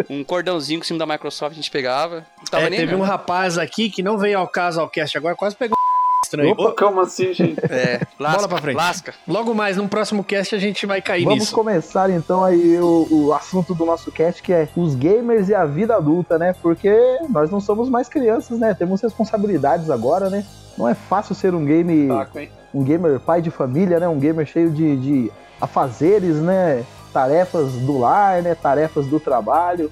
Um 0.10 0.24
cordãozinho 0.26 0.80
com 0.80 0.84
o 0.84 0.88
símbolo 0.88 1.08
da 1.08 1.14
Microsoft 1.14 1.54
a 1.54 1.56
gente 1.56 1.72
pegava. 1.72 2.26
Não 2.38 2.46
tava 2.52 2.66
É, 2.66 2.70
nem 2.70 2.80
teve 2.80 2.92
vendo. 2.92 3.02
um 3.02 3.06
rapaz 3.06 3.58
aqui 3.58 3.90
que 3.90 4.04
não 4.04 4.18
veio 4.18 4.40
ao 4.40 4.48
caso 4.48 4.82
ao 4.82 4.90
cast 4.90 5.18
agora, 5.18 5.36
quase 5.36 5.56
pegou 5.56 5.78
estranho. 6.24 6.52
Opa, 6.52 6.74
calma 6.74 7.04
assim, 7.04 7.34
gente. 7.34 7.60
É, 7.72 8.02
lasca, 8.20 8.38
Bola 8.38 8.48
pra 8.50 8.58
frente. 8.62 8.76
lasca. 8.76 9.14
Logo 9.28 9.54
mais, 9.54 9.78
num 9.78 9.88
próximo 9.88 10.24
cast, 10.24 10.54
a 10.56 10.60
gente 10.60 10.86
vai 10.86 11.02
cair 11.02 11.24
Vamos 11.24 11.40
nisso. 11.40 11.56
começar 11.56 12.10
então 12.10 12.44
aí 12.44 12.78
o, 12.80 13.08
o 13.10 13.34
assunto 13.34 13.74
do 13.74 13.86
nosso 13.86 14.12
cast, 14.12 14.42
que 14.42 14.52
é 14.52 14.68
os 14.76 14.96
gamers 14.96 15.50
e 15.50 15.56
a 15.56 15.66
vida 15.66 15.96
adulta, 15.96 16.38
né? 16.38 16.54
Porque 16.62 16.92
nós 17.30 17.50
não 17.50 17.60
somos 17.60 17.90
mais 17.90 18.08
crianças, 18.10 18.60
né? 18.60 18.74
Temos 18.74 19.02
responsabilidades 19.02 19.90
agora, 19.90 20.30
né? 20.30 20.46
Não 20.78 20.88
é 20.88 20.94
fácil 20.94 21.36
ser 21.36 21.54
um 21.54 21.66
game, 21.66 21.94
hein? 21.94 22.50
um 22.74 22.84
gamer 22.84 23.20
pai 23.20 23.42
de 23.42 23.52
família, 23.52 24.00
né? 24.00 24.08
Um 24.08 24.20
gamer 24.20 24.46
cheio 24.46 24.70
de, 24.70 24.96
de 24.98 25.32
afazeres, 25.60 26.38
né? 26.38 26.84
Tarefas 27.14 27.72
do 27.74 27.98
lar, 28.00 28.42
né? 28.42 28.56
Tarefas 28.56 29.06
do 29.08 29.20
trabalho. 29.20 29.92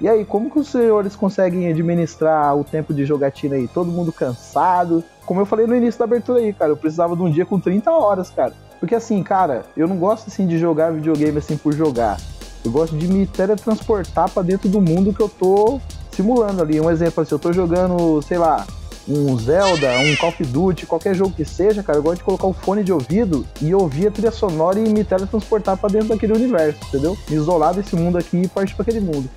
E 0.00 0.08
aí, 0.08 0.24
como 0.24 0.50
que 0.50 0.58
os 0.58 0.68
senhores 0.68 1.14
conseguem 1.14 1.68
administrar 1.68 2.56
o 2.56 2.64
tempo 2.64 2.92
de 2.92 3.04
jogatina 3.04 3.54
aí? 3.54 3.68
Todo 3.68 3.90
mundo 3.90 4.12
cansado? 4.12 5.02
Como 5.24 5.40
eu 5.40 5.46
falei 5.46 5.66
no 5.66 5.76
início 5.76 5.98
da 5.98 6.04
abertura 6.04 6.40
aí, 6.40 6.52
cara, 6.52 6.72
eu 6.72 6.76
precisava 6.76 7.16
de 7.16 7.22
um 7.22 7.30
dia 7.30 7.46
com 7.46 7.58
30 7.58 7.90
horas, 7.90 8.30
cara. 8.30 8.52
Porque 8.80 8.94
assim, 8.94 9.22
cara, 9.22 9.64
eu 9.76 9.86
não 9.86 9.96
gosto 9.96 10.28
assim 10.28 10.46
de 10.46 10.58
jogar 10.58 10.92
videogame 10.92 11.38
assim 11.38 11.56
por 11.56 11.72
jogar. 11.72 12.18
Eu 12.64 12.70
gosto 12.70 12.96
de 12.96 13.06
me 13.06 13.26
teletransportar 13.26 14.30
pra 14.30 14.42
dentro 14.42 14.68
do 14.68 14.80
mundo 14.80 15.12
que 15.12 15.20
eu 15.20 15.28
tô 15.28 15.80
simulando 16.10 16.62
ali. 16.62 16.80
Um 16.80 16.90
exemplo 16.90 17.22
assim, 17.22 17.34
eu 17.34 17.38
tô 17.38 17.52
jogando, 17.52 18.20
sei 18.22 18.38
lá, 18.38 18.66
um 19.08 19.36
Zelda, 19.36 19.98
um 19.98 20.16
Call 20.16 20.30
of 20.30 20.44
Duty, 20.44 20.86
qualquer 20.86 21.14
jogo 21.14 21.32
que 21.32 21.44
seja, 21.44 21.82
cara, 21.82 21.98
eu 21.98 22.02
gosto 22.02 22.18
de 22.18 22.24
colocar 22.24 22.46
o 22.46 22.52
fone 22.52 22.84
de 22.84 22.92
ouvido 22.92 23.44
e 23.60 23.74
ouvir 23.74 24.08
a 24.08 24.10
trilha 24.10 24.30
sonora 24.30 24.78
e 24.78 24.88
me 24.88 25.02
teletransportar 25.02 25.76
pra 25.76 25.88
dentro 25.88 26.08
daquele 26.08 26.32
universo, 26.32 26.78
entendeu? 26.88 27.16
Me 27.28 27.36
isolar 27.36 27.74
desse 27.74 27.96
mundo 27.96 28.18
aqui 28.18 28.42
e 28.42 28.48
partir 28.48 28.74
pra 28.74 28.82
aquele 28.82 29.00
mundo. 29.00 29.28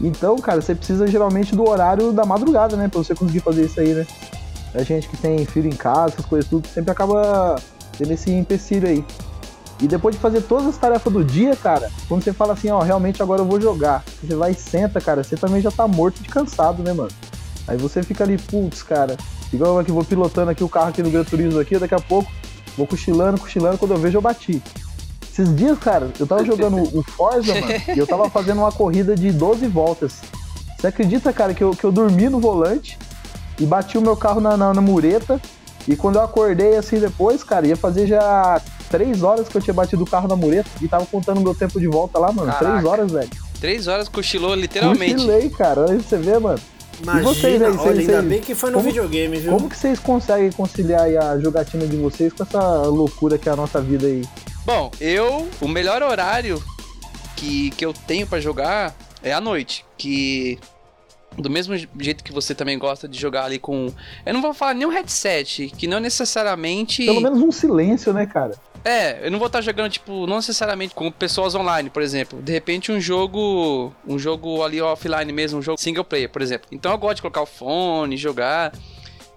Então, 0.00 0.36
cara, 0.36 0.62
você 0.62 0.74
precisa 0.74 1.06
geralmente 1.06 1.54
do 1.54 1.68
horário 1.68 2.12
da 2.12 2.24
madrugada, 2.24 2.76
né? 2.76 2.88
Pra 2.88 2.98
você 2.98 3.14
conseguir 3.14 3.40
fazer 3.40 3.66
isso 3.66 3.80
aí, 3.80 3.92
né? 3.94 4.06
A 4.74 4.82
gente 4.82 5.08
que 5.08 5.16
tem 5.16 5.44
filho 5.44 5.68
em 5.68 5.76
casa, 5.76 6.14
essas 6.14 6.24
coisas 6.24 6.48
tudo, 6.48 6.66
sempre 6.68 6.90
acaba 6.90 7.56
tendo 7.98 8.12
esse 8.12 8.30
empecilho 8.30 8.88
aí. 8.88 9.04
E 9.80 9.88
depois 9.88 10.14
de 10.14 10.20
fazer 10.20 10.42
todas 10.42 10.66
as 10.66 10.76
tarefas 10.76 11.12
do 11.12 11.24
dia, 11.24 11.56
cara, 11.56 11.90
quando 12.06 12.22
você 12.22 12.32
fala 12.32 12.52
assim, 12.52 12.70
ó, 12.70 12.80
realmente 12.80 13.22
agora 13.22 13.40
eu 13.40 13.46
vou 13.46 13.60
jogar, 13.60 14.04
você 14.22 14.34
vai 14.36 14.52
e 14.52 14.54
senta, 14.54 15.00
cara, 15.00 15.24
você 15.24 15.36
também 15.36 15.62
já 15.62 15.70
tá 15.70 15.88
morto 15.88 16.22
de 16.22 16.28
cansado, 16.28 16.82
né, 16.82 16.92
mano? 16.92 17.10
Aí 17.66 17.78
você 17.78 18.02
fica 18.02 18.22
ali, 18.24 18.36
putz, 18.36 18.82
cara, 18.82 19.16
igual 19.52 19.78
eu 19.78 19.84
que 19.84 19.90
vou 19.90 20.04
pilotando 20.04 20.50
aqui 20.50 20.62
o 20.62 20.68
carro 20.68 20.88
aqui 20.90 21.02
no 21.02 21.10
Gran 21.10 21.24
Turismo 21.24 21.58
aqui, 21.58 21.78
daqui 21.78 21.94
a 21.94 22.00
pouco 22.00 22.30
vou 22.76 22.86
cochilando, 22.86 23.40
cochilando, 23.40 23.78
quando 23.78 23.92
eu 23.92 23.98
vejo 23.98 24.18
eu 24.18 24.22
bati. 24.22 24.62
Esses 25.30 25.54
dias, 25.54 25.78
cara, 25.78 26.10
eu 26.18 26.26
tava 26.26 26.44
jogando 26.44 26.82
o 26.96 27.02
Forza, 27.02 27.54
mano, 27.54 27.72
e 27.94 27.98
eu 27.98 28.06
tava 28.06 28.28
fazendo 28.28 28.58
uma 28.58 28.72
corrida 28.72 29.14
de 29.14 29.32
12 29.32 29.66
voltas. 29.66 30.20
Você 30.78 30.86
acredita, 30.86 31.32
cara, 31.32 31.54
que 31.54 31.62
eu, 31.62 31.72
que 31.72 31.84
eu 31.84 31.92
dormi 31.92 32.28
no 32.28 32.40
volante 32.40 32.98
e 33.60 33.64
bati 33.64 33.96
o 33.98 34.02
meu 34.02 34.16
carro 34.16 34.40
na, 34.40 34.56
na, 34.56 34.74
na 34.74 34.80
mureta. 34.80 35.40
E 35.86 35.94
quando 35.96 36.16
eu 36.16 36.22
acordei 36.22 36.76
assim 36.76 36.98
depois, 36.98 37.42
cara, 37.44 37.66
ia 37.66 37.76
fazer 37.76 38.06
já 38.06 38.60
três 38.90 39.22
horas 39.22 39.48
que 39.48 39.56
eu 39.56 39.62
tinha 39.62 39.74
batido 39.74 40.02
o 40.02 40.06
carro 40.06 40.26
na 40.28 40.36
mureta 40.36 40.68
e 40.80 40.88
tava 40.88 41.06
contando 41.06 41.40
meu 41.40 41.54
tempo 41.54 41.78
de 41.80 41.86
volta 41.86 42.18
lá, 42.18 42.32
mano. 42.32 42.50
Caraca. 42.52 42.70
Três 42.72 42.84
horas, 42.84 43.12
velho. 43.12 43.30
Três 43.60 43.86
horas 43.88 44.08
cochilou, 44.08 44.54
literalmente. 44.54 45.14
Cochilei, 45.14 45.50
cara. 45.50 45.82
Olha 45.82 45.98
você 46.00 46.16
vê, 46.16 46.38
mano. 46.38 46.58
Imagina, 47.02 47.22
vocês 47.24 47.62
aí, 47.62 47.68
olha, 47.68 47.78
vocês 47.78 48.08
ainda 48.10 48.22
bem 48.22 48.40
que 48.40 48.54
foi 48.54 48.70
no 48.70 48.76
Como- 48.78 48.88
videogame, 48.88 49.38
viu? 49.38 49.52
Como 49.52 49.70
que 49.70 49.76
vocês 49.76 49.98
conseguem 49.98 50.52
conciliar 50.52 51.02
aí 51.02 51.16
a 51.16 51.38
jogatina 51.38 51.86
de 51.86 51.96
vocês 51.96 52.30
com 52.32 52.42
essa 52.42 52.60
loucura 52.82 53.38
que 53.38 53.48
é 53.48 53.52
a 53.52 53.56
nossa 53.56 53.80
vida 53.80 54.06
aí? 54.06 54.22
Bom, 54.66 54.90
eu. 55.00 55.48
O 55.62 55.68
melhor 55.68 56.02
horário 56.02 56.62
que, 57.36 57.70
que 57.70 57.84
eu 57.86 57.94
tenho 57.94 58.26
pra 58.26 58.38
jogar 58.38 58.94
é 59.22 59.32
à 59.32 59.40
noite. 59.40 59.84
Que. 59.96 60.58
Do 61.38 61.48
mesmo 61.48 61.74
jeito 61.98 62.24
que 62.24 62.32
você 62.32 62.54
também 62.54 62.78
gosta 62.78 63.08
de 63.08 63.18
jogar 63.18 63.44
ali 63.44 63.58
com. 63.58 63.92
Eu 64.26 64.34
não 64.34 64.42
vou 64.42 64.52
falar 64.52 64.74
nem 64.74 64.86
um 64.86 64.90
headset, 64.90 65.72
que 65.76 65.86
não 65.86 66.00
necessariamente. 66.00 67.04
Pelo 67.04 67.20
menos 67.20 67.40
um 67.40 67.52
silêncio, 67.52 68.12
né, 68.12 68.26
cara? 68.26 68.54
É, 68.84 69.26
eu 69.26 69.30
não 69.30 69.38
vou 69.38 69.46
estar 69.46 69.60
jogando, 69.60 69.90
tipo, 69.90 70.26
não 70.26 70.36
necessariamente 70.36 70.94
com 70.94 71.10
pessoas 71.10 71.54
online, 71.54 71.90
por 71.90 72.02
exemplo. 72.02 72.40
De 72.40 72.52
repente, 72.52 72.90
um 72.90 73.00
jogo. 73.00 73.92
Um 74.06 74.18
jogo 74.18 74.62
ali 74.62 74.80
offline 74.80 75.32
mesmo, 75.32 75.58
um 75.58 75.62
jogo 75.62 75.80
single 75.80 76.04
player, 76.04 76.30
por 76.30 76.42
exemplo. 76.42 76.68
Então 76.72 76.90
eu 76.92 76.98
gosto 76.98 77.16
de 77.16 77.22
colocar 77.22 77.42
o 77.42 77.46
fone, 77.46 78.16
jogar. 78.16 78.72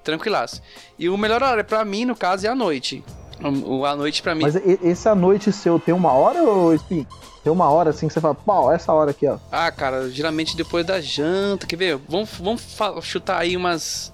Tranquilaço. 0.04 0.62
E 0.98 1.08
o 1.10 1.18
melhor 1.18 1.42
horário 1.42 1.64
pra 1.64 1.86
mim, 1.86 2.06
no 2.06 2.16
caso, 2.16 2.46
é 2.46 2.50
à 2.50 2.56
noite. 2.56 3.04
O, 3.44 3.80
o- 3.80 3.86
a 3.86 3.96
noite 3.96 4.22
pra 4.22 4.34
mim. 4.36 4.42
Mas 4.44 4.56
esse 4.56 5.08
à 5.10 5.14
noite 5.16 5.52
seu 5.52 5.80
tem 5.80 5.94
uma 5.94 6.12
hora, 6.14 6.44
ô 6.44 6.74
Spin? 6.74 7.06
Tem 7.44 7.52
uma 7.52 7.70
hora 7.70 7.90
assim 7.90 8.08
que 8.08 8.14
você 8.14 8.22
fala, 8.22 8.34
pau, 8.36 8.72
essa 8.72 8.94
hora 8.94 9.12
aqui, 9.12 9.28
ó. 9.28 9.38
Ah, 9.52 9.70
cara, 9.72 10.10
geralmente 10.10 10.56
depois 10.56 10.86
da 10.86 11.02
janta, 11.02 11.68
quer 11.68 11.76
ver? 11.76 12.00
Vamos, 12.08 12.30
vamos 12.40 12.62
chutar 13.02 13.40
aí 13.40 13.58
umas 13.58 14.14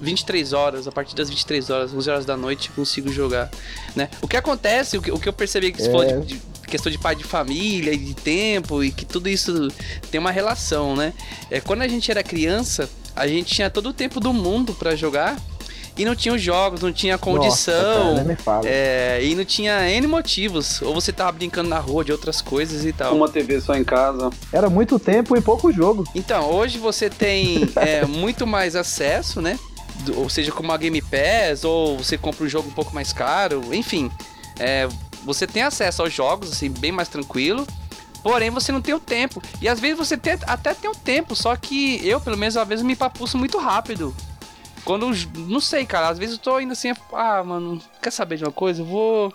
23 0.00 0.52
horas, 0.52 0.86
a 0.86 0.92
partir 0.92 1.14
das 1.14 1.28
23 1.28 1.70
horas, 1.70 1.94
11 1.94 2.10
horas 2.10 2.24
da 2.26 2.36
noite 2.36 2.70
consigo 2.70 3.10
jogar, 3.10 3.50
né? 3.96 4.08
O 4.22 4.28
que 4.28 4.36
acontece, 4.36 4.96
o 4.96 5.02
que, 5.02 5.10
o 5.10 5.18
que 5.18 5.28
eu 5.28 5.32
percebi 5.32 5.72
que 5.72 5.80
você 5.82 5.88
É. 5.88 5.92
falou 5.92 6.06
de, 6.22 6.36
de 6.36 6.40
questão 6.66 6.90
de 6.92 6.98
pai 6.98 7.14
de 7.16 7.24
família 7.24 7.92
e 7.92 7.98
de 7.98 8.14
tempo 8.14 8.82
e 8.84 8.90
que 8.90 9.04
tudo 9.04 9.28
isso 9.28 9.68
tem 10.10 10.20
uma 10.20 10.30
relação, 10.30 10.94
né? 10.94 11.12
É, 11.50 11.60
quando 11.60 11.82
a 11.82 11.88
gente 11.88 12.10
era 12.10 12.22
criança, 12.22 12.88
a 13.16 13.26
gente 13.26 13.54
tinha 13.54 13.68
todo 13.68 13.88
o 13.88 13.92
tempo 13.92 14.20
do 14.20 14.32
mundo 14.32 14.72
pra 14.74 14.94
jogar 14.94 15.36
e 16.00 16.04
não 16.04 16.14
tinha 16.16 16.34
os 16.34 16.40
jogos, 16.42 16.80
não 16.80 16.92
tinha 16.92 17.18
condição. 17.18 17.74
Nossa, 17.74 18.02
cara, 18.02 18.14
nem 18.14 18.24
me 18.24 18.36
fala. 18.36 18.62
é, 18.66 19.20
e 19.22 19.34
não 19.34 19.44
tinha 19.44 19.88
N 19.90 20.06
motivos. 20.06 20.80
Ou 20.82 20.94
você 20.94 21.12
tava 21.12 21.32
brincando 21.32 21.68
na 21.68 21.78
rua 21.78 22.04
de 22.04 22.12
outras 22.12 22.40
coisas 22.40 22.84
e 22.84 22.92
tal. 22.92 23.14
Uma 23.14 23.28
TV 23.28 23.60
só 23.60 23.74
em 23.74 23.84
casa. 23.84 24.30
Era 24.52 24.70
muito 24.70 24.98
tempo 24.98 25.36
e 25.36 25.40
pouco 25.40 25.70
jogo. 25.72 26.04
Então, 26.14 26.50
hoje 26.50 26.78
você 26.78 27.10
tem 27.10 27.68
é, 27.76 28.04
muito 28.06 28.46
mais 28.46 28.74
acesso, 28.74 29.40
né? 29.42 29.58
Ou 30.16 30.28
seja, 30.30 30.50
como 30.50 30.72
a 30.72 30.76
Game 30.78 31.02
Pass, 31.02 31.62
ou 31.64 31.98
você 31.98 32.16
compra 32.16 32.44
um 32.44 32.48
jogo 32.48 32.68
um 32.68 32.72
pouco 32.72 32.94
mais 32.94 33.12
caro, 33.12 33.62
enfim. 33.74 34.10
é, 34.58 34.88
você 35.24 35.46
tem 35.46 35.62
acesso 35.62 36.00
aos 36.00 36.12
jogos, 36.12 36.50
assim, 36.52 36.70
bem 36.70 36.90
mais 36.90 37.08
tranquilo. 37.08 37.66
Porém, 38.22 38.48
você 38.50 38.70
não 38.72 38.80
tem 38.82 38.94
o 38.94 39.00
tempo. 39.00 39.42
E 39.60 39.68
às 39.68 39.78
vezes 39.80 39.96
você 39.98 40.16
tem- 40.16 40.38
até 40.46 40.72
tem 40.74 40.90
o 40.90 40.94
tempo, 40.94 41.34
só 41.36 41.54
que 41.56 42.00
eu, 42.06 42.20
pelo 42.20 42.36
menos, 42.38 42.56
às 42.56 42.66
vezes 42.68 42.84
me 42.84 42.96
papuço 42.96 43.36
muito 43.38 43.58
rápido. 43.58 44.14
Quando. 44.84 45.10
Não 45.36 45.60
sei, 45.60 45.84
cara, 45.86 46.08
às 46.08 46.18
vezes 46.18 46.36
eu 46.36 46.42
tô 46.42 46.58
indo 46.60 46.72
assim, 46.72 46.92
ah, 47.12 47.42
mano, 47.44 47.80
quer 48.02 48.10
saber 48.10 48.36
de 48.36 48.44
uma 48.44 48.52
coisa? 48.52 48.82
Eu 48.82 48.86
vou. 48.86 49.32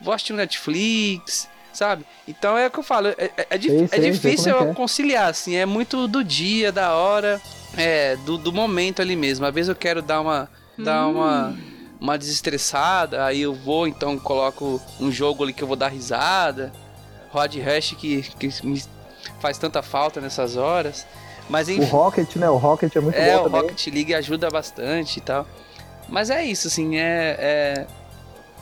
Vou 0.00 0.14
assistir 0.14 0.32
um 0.32 0.36
Netflix, 0.36 1.46
sabe? 1.72 2.06
Então 2.26 2.56
é 2.56 2.66
o 2.66 2.70
que 2.70 2.78
eu 2.78 2.82
falo, 2.82 3.08
é, 3.08 3.14
é- 3.18 3.46
é 3.50 3.60
Sei, 3.60 3.84
é 3.84 3.88
sei, 3.88 4.10
difícil 4.10 4.56
é 4.56 4.70
é. 4.70 4.74
conciliar, 4.74 5.28
assim, 5.28 5.54
é 5.56 5.66
muito 5.66 6.08
do 6.08 6.24
dia, 6.24 6.72
da 6.72 6.94
hora, 6.94 7.38
é, 7.76 8.16
do, 8.16 8.38
do 8.38 8.50
momento 8.50 9.02
ali 9.02 9.14
mesmo. 9.14 9.44
Às 9.44 9.52
vezes 9.54 9.68
eu 9.68 9.74
quero 9.76 10.00
dar 10.00 10.20
uma. 10.22 10.48
dar 10.78 11.06
uma. 11.06 11.54
uma 12.00 12.16
desestressada, 12.16 13.24
aí 13.26 13.42
eu 13.42 13.52
vou, 13.54 13.86
então 13.86 14.18
coloco 14.18 14.80
um 14.98 15.12
jogo 15.12 15.44
ali 15.44 15.52
que 15.52 15.62
eu 15.62 15.68
vou 15.68 15.76
dar 15.76 15.88
risada. 15.88 16.72
Rod 17.30 17.54
Rush 17.56 17.94
que, 17.98 18.22
que 18.22 18.66
me 18.66 18.82
faz 19.38 19.58
tanta 19.58 19.82
falta 19.82 20.18
nessas 20.20 20.56
horas. 20.56 21.06
Mas 21.50 21.66
O 21.68 21.72
enfim. 21.72 21.84
Rocket, 21.90 22.36
né? 22.36 22.48
O 22.48 22.56
Rocket 22.56 22.94
é 22.94 23.00
muito 23.00 23.16
É, 23.16 23.34
bom 23.34 23.40
o 23.40 23.44
também. 23.44 23.60
Rocket 23.62 23.86
League 23.92 24.14
ajuda 24.14 24.48
bastante 24.48 25.16
e 25.18 25.20
tal. 25.20 25.46
Mas 26.08 26.30
é 26.30 26.44
isso, 26.44 26.68
assim, 26.68 26.96
é. 26.96 27.36
é- 27.38 27.86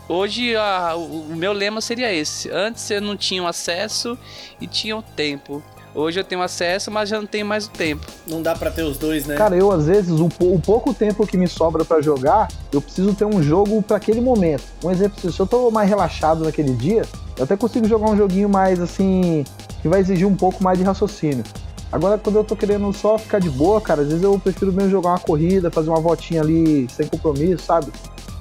Hoje 0.08 0.56
a- 0.56 0.94
o, 0.96 1.26
o 1.32 1.36
meu 1.36 1.52
lema 1.52 1.82
seria 1.82 2.10
esse. 2.10 2.50
Antes 2.50 2.90
eu 2.90 3.00
não 3.02 3.14
tinha 3.14 3.42
o 3.42 3.46
acesso 3.46 4.16
e 4.58 4.66
tinha 4.66 4.96
o 4.96 5.02
tempo. 5.02 5.62
Hoje 5.94 6.18
eu 6.18 6.24
tenho 6.24 6.40
acesso, 6.40 6.90
mas 6.90 7.10
já 7.10 7.18
não 7.18 7.26
tenho 7.26 7.44
mais 7.44 7.66
o 7.66 7.70
tempo. 7.70 8.06
Não 8.26 8.40
dá 8.40 8.54
pra 8.54 8.70
ter 8.70 8.84
os 8.84 8.96
dois, 8.96 9.26
né? 9.26 9.36
Cara, 9.36 9.54
eu 9.54 9.70
às 9.70 9.84
vezes, 9.86 10.18
o, 10.18 10.26
o 10.40 10.58
pouco 10.60 10.94
tempo 10.94 11.26
que 11.26 11.36
me 11.36 11.46
sobra 11.46 11.84
pra 11.84 12.00
jogar, 12.00 12.48
eu 12.72 12.80
preciso 12.80 13.12
ter 13.14 13.26
um 13.26 13.42
jogo 13.42 13.82
pra 13.82 13.98
aquele 13.98 14.20
momento. 14.22 14.62
Um 14.82 14.90
exemplo, 14.90 15.30
se 15.30 15.38
eu 15.40 15.46
tô 15.46 15.70
mais 15.70 15.88
relaxado 15.90 16.42
naquele 16.44 16.72
dia, 16.72 17.02
eu 17.36 17.44
até 17.44 17.54
consigo 17.56 17.86
jogar 17.86 18.08
um 18.10 18.16
joguinho 18.16 18.48
mais 18.48 18.80
assim, 18.80 19.44
que 19.82 19.88
vai 19.88 20.00
exigir 20.00 20.26
um 20.26 20.36
pouco 20.36 20.62
mais 20.62 20.78
de 20.78 20.84
raciocínio. 20.84 21.44
Agora, 21.90 22.18
quando 22.18 22.36
eu 22.36 22.44
tô 22.44 22.54
querendo 22.54 22.92
só 22.92 23.16
ficar 23.16 23.38
de 23.38 23.48
boa, 23.48 23.80
cara, 23.80 24.02
às 24.02 24.08
vezes 24.08 24.22
eu 24.22 24.38
prefiro 24.38 24.72
mesmo 24.72 24.90
jogar 24.90 25.10
uma 25.10 25.18
corrida, 25.18 25.70
fazer 25.70 25.88
uma 25.88 26.00
voltinha 26.00 26.42
ali 26.42 26.86
sem 26.90 27.06
compromisso, 27.06 27.64
sabe? 27.64 27.90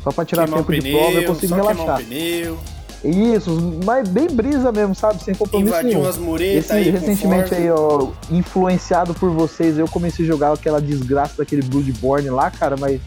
Só 0.03 0.11
pra 0.11 0.25
tirar 0.25 0.43
Queimar 0.43 0.63
tempo 0.63 0.81
de 0.81 0.91
prova, 0.91 1.11
eu 1.11 1.23
consigo 1.23 1.55
relaxar. 1.55 1.97
pneu, 2.03 2.57
Isso, 3.03 3.79
mas 3.85 4.07
bem 4.09 4.27
brisa 4.27 4.71
mesmo, 4.71 4.93
sabe? 4.93 5.23
Sem 5.23 5.33
compromisso 5.33 5.69
invadir 5.69 5.89
nenhum. 5.89 6.01
umas 6.01 6.17
muretas 6.17 6.71
aí 6.71 6.89
recentemente 6.89 7.53
aí, 7.55 7.69
ó, 7.71 8.09
influenciado 8.29 9.13
por 9.13 9.29
vocês, 9.29 9.77
eu 9.77 9.87
comecei 9.87 10.25
a 10.25 10.27
jogar 10.27 10.51
aquela 10.51 10.81
desgraça 10.81 11.35
daquele 11.37 11.61
Bloodborne 11.61 12.29
lá, 12.29 12.51
cara, 12.51 12.75
mas. 12.77 12.99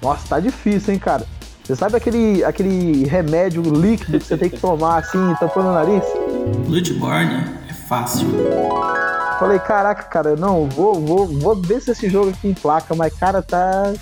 Nossa, 0.00 0.26
tá 0.26 0.40
difícil, 0.40 0.94
hein, 0.94 0.98
cara. 0.98 1.26
Você 1.62 1.76
sabe 1.76 1.96
aquele, 1.96 2.42
aquele 2.42 3.04
remédio 3.06 3.62
líquido 3.62 4.18
que 4.18 4.26
você 4.26 4.36
tem 4.36 4.50
que 4.50 4.58
tomar 4.58 4.98
assim, 4.98 5.34
tampando 5.38 5.68
o 5.68 5.72
nariz? 5.72 6.02
Bloodborne 6.66 7.44
é 7.68 7.72
fácil. 7.72 8.26
Falei, 9.42 9.58
caraca, 9.58 10.02
cara, 10.04 10.36
não, 10.36 10.68
vou, 10.68 10.94
vou, 10.94 11.26
vou 11.26 11.56
ver 11.56 11.82
se 11.82 11.90
esse 11.90 12.08
jogo 12.08 12.30
aqui 12.30 12.48
em 12.48 12.54
placa, 12.54 12.94
mas, 12.94 13.12
cara, 13.14 13.42
tá. 13.42 13.92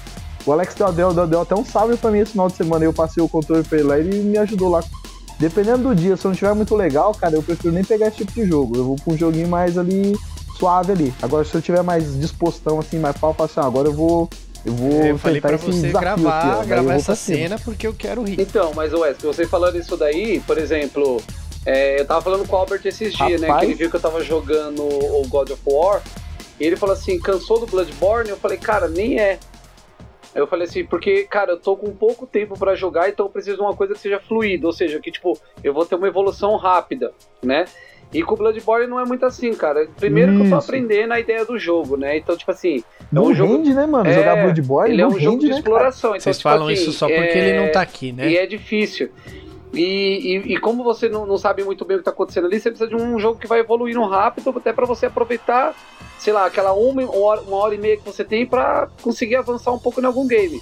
O 0.45 0.53
Alex 0.53 0.75
deu, 0.75 0.93
deu, 0.93 1.15
deu, 1.15 1.27
deu 1.27 1.41
até 1.41 1.55
um 1.55 1.65
salve 1.65 1.97
pra 1.97 2.11
mim 2.11 2.19
esse 2.19 2.33
final 2.33 2.49
de 2.49 2.57
semana. 2.57 2.85
Eu 2.85 2.93
passei 2.93 3.23
o 3.23 3.29
controle 3.29 3.63
pra 3.63 3.79
ele 3.79 3.89
lá 3.89 3.99
e 3.99 4.01
ele 4.01 4.21
me 4.21 4.39
ajudou 4.39 4.69
lá. 4.69 4.83
Dependendo 5.39 5.89
do 5.89 5.95
dia, 5.95 6.17
se 6.17 6.27
eu 6.27 6.31
não 6.31 6.37
tiver 6.37 6.53
muito 6.55 6.77
legal, 6.77 7.15
cara, 7.15 7.35
eu 7.35 7.43
prefiro 7.43 7.73
nem 7.73 7.83
pegar 7.83 8.09
esse 8.09 8.19
tipo 8.19 8.33
de 8.33 8.45
jogo. 8.47 8.77
Eu 8.77 8.85
vou 8.85 8.97
pra 8.97 9.15
um 9.15 9.17
joguinho 9.17 9.49
mais 9.49 9.79
ali, 9.79 10.15
suave 10.59 10.93
ali. 10.93 11.15
Agora, 11.23 11.43
se 11.45 11.55
eu 11.55 11.63
tiver 11.63 11.83
mais 11.83 12.19
dispostão, 12.21 12.79
assim, 12.79 12.99
mais 12.99 13.17
pau, 13.17 13.31
eu 13.31 13.35
falo 13.35 13.51
assim, 13.51 13.61
ah, 13.61 13.67
agora 13.67 13.89
eu 13.89 13.95
vou. 13.95 14.29
Eu 14.65 14.75
vou 14.75 14.91
Eu 14.91 15.17
falei 15.17 15.41
tentar 15.41 15.49
pra 15.49 15.57
esse 15.57 15.67
você 15.67 15.87
desafio 15.87 16.01
gravar, 16.01 16.59
aqui, 16.59 16.69
gravar 16.69 16.93
essa 16.93 17.15
cena 17.15 17.59
porque 17.59 17.87
eu 17.87 17.95
quero 17.95 18.23
rir. 18.23 18.39
Então, 18.39 18.73
mas 18.77 18.93
Wes, 18.93 19.17
você 19.23 19.47
falando 19.47 19.77
isso 19.77 19.97
daí, 19.97 20.41
por 20.41 20.59
exemplo, 20.59 21.23
é, 21.67 22.01
eu 22.01 22.07
tava 22.07 22.21
falando 22.23 22.47
com 22.49 22.57
o 22.57 22.59
Albert 22.59 22.81
esses 22.85 23.13
dias, 23.13 23.41
né? 23.41 23.47
Rapaz. 23.49 23.61
Que 23.61 23.73
ele 23.73 23.75
viu 23.79 23.91
que 23.91 23.97
eu 23.97 24.01
tava 24.01 24.23
jogando 24.25 24.83
o 24.83 25.27
God 25.29 25.51
of 25.51 25.63
War. 25.67 26.03
E 26.59 26.65
ele 26.65 26.77
falou 26.77 26.93
assim, 26.95 27.19
cansou 27.19 27.59
do 27.61 27.67
Bloodborne? 27.67 28.29
Eu 28.31 28.37
falei, 28.37 28.59
cara, 28.59 28.89
nem 28.89 29.19
é. 29.19 29.39
Eu 30.35 30.47
falei 30.47 30.67
assim, 30.67 30.85
porque, 30.85 31.25
cara, 31.25 31.53
eu 31.53 31.59
tô 31.59 31.77
com 31.77 31.91
pouco 31.91 32.25
tempo 32.27 32.57
pra 32.57 32.75
jogar, 32.77 33.09
então 33.09 33.27
eu 33.27 33.31
preciso 33.31 33.57
de 33.57 33.63
uma 33.63 33.75
coisa 33.75 33.95
que 33.95 33.99
seja 34.01 34.21
fluida, 34.21 34.65
ou 34.67 34.73
seja, 34.73 35.01
que, 35.01 35.11
tipo, 35.11 35.37
eu 35.65 35.75
vou 35.75 35.85
ter 35.85 35.97
uma 35.97 36.07
evolução 36.07 36.55
rápida, 36.57 37.13
né? 37.43 37.65
E 38.13 38.23
com 38.23 38.35
o 38.35 38.37
Bloodborne 38.37 38.87
não 38.89 38.99
é 39.01 39.05
muito 39.05 39.25
assim, 39.25 39.53
cara. 39.55 39.89
Primeiro 39.97 40.33
que 40.33 40.39
eu 40.39 40.51
tô 40.51 40.59
Isso. 40.59 40.69
aprendendo 40.69 41.13
a 41.13 41.21
ideia 41.21 41.45
do 41.45 41.57
jogo, 41.59 41.97
né? 41.97 42.17
Então, 42.17 42.37
tipo 42.37 42.51
assim, 42.51 42.83
Não 43.11 43.27
um 43.27 43.35
jogo- 43.35 43.57
rende, 43.57 43.73
né, 43.73 43.87
mano? 43.87 44.09
É, 44.11 44.15
Jogar 44.15 44.43
Bloodborne 44.43 44.93
ele 44.95 45.03
é 45.03 45.07
um 45.07 45.11
jogo 45.19 45.31
rende, 45.37 45.45
de 45.47 45.51
né, 45.53 45.57
exploração. 45.59 46.11
Então, 46.11 46.21
Vocês 46.21 46.37
tipo 46.39 46.49
falam 46.49 46.67
assim, 46.67 46.75
isso 46.75 46.93
só 46.93 47.07
porque 47.07 47.21
é- 47.21 47.39
ele 47.39 47.61
não 47.61 47.73
tá 47.73 47.81
aqui, 47.81 48.11
né? 48.13 48.29
e 48.29 48.37
é 48.37 48.47
difícil. 48.47 49.11
E, 49.73 49.83
e, 50.37 50.55
e 50.55 50.59
como 50.59 50.83
você 50.83 51.09
não, 51.09 51.25
não 51.25 51.39
sabe 51.39 51.63
muito 51.63 51.85
bem 51.85 51.97
o 51.97 52.01
que 52.01 52.05
tá 52.05 52.11
acontecendo 52.11 52.47
ali, 52.47 52.59
você 52.59 52.71
precisa 52.71 52.89
de 52.89 52.97
um 52.97 53.19
jogo 53.19 53.39
que 53.39 53.47
vai 53.47 53.61
evoluindo 53.61 54.03
rápido, 54.05 54.53
até 54.57 54.73
para 54.73 54.85
você 54.85 55.07
aproveitar, 55.07 55.75
sei 56.19 56.33
lá, 56.33 56.47
aquela 56.47 56.73
uma 56.73 57.09
hora, 57.17 57.41
uma 57.43 57.57
hora 57.57 57.75
e 57.75 57.79
meia 57.79 57.97
que 57.97 58.05
você 58.05 58.25
tem 58.25 58.45
pra 58.45 58.89
conseguir 59.01 59.37
avançar 59.37 59.73
um 59.73 59.79
pouco 59.79 60.01
em 60.01 60.05
algum 60.05 60.27
game. 60.27 60.61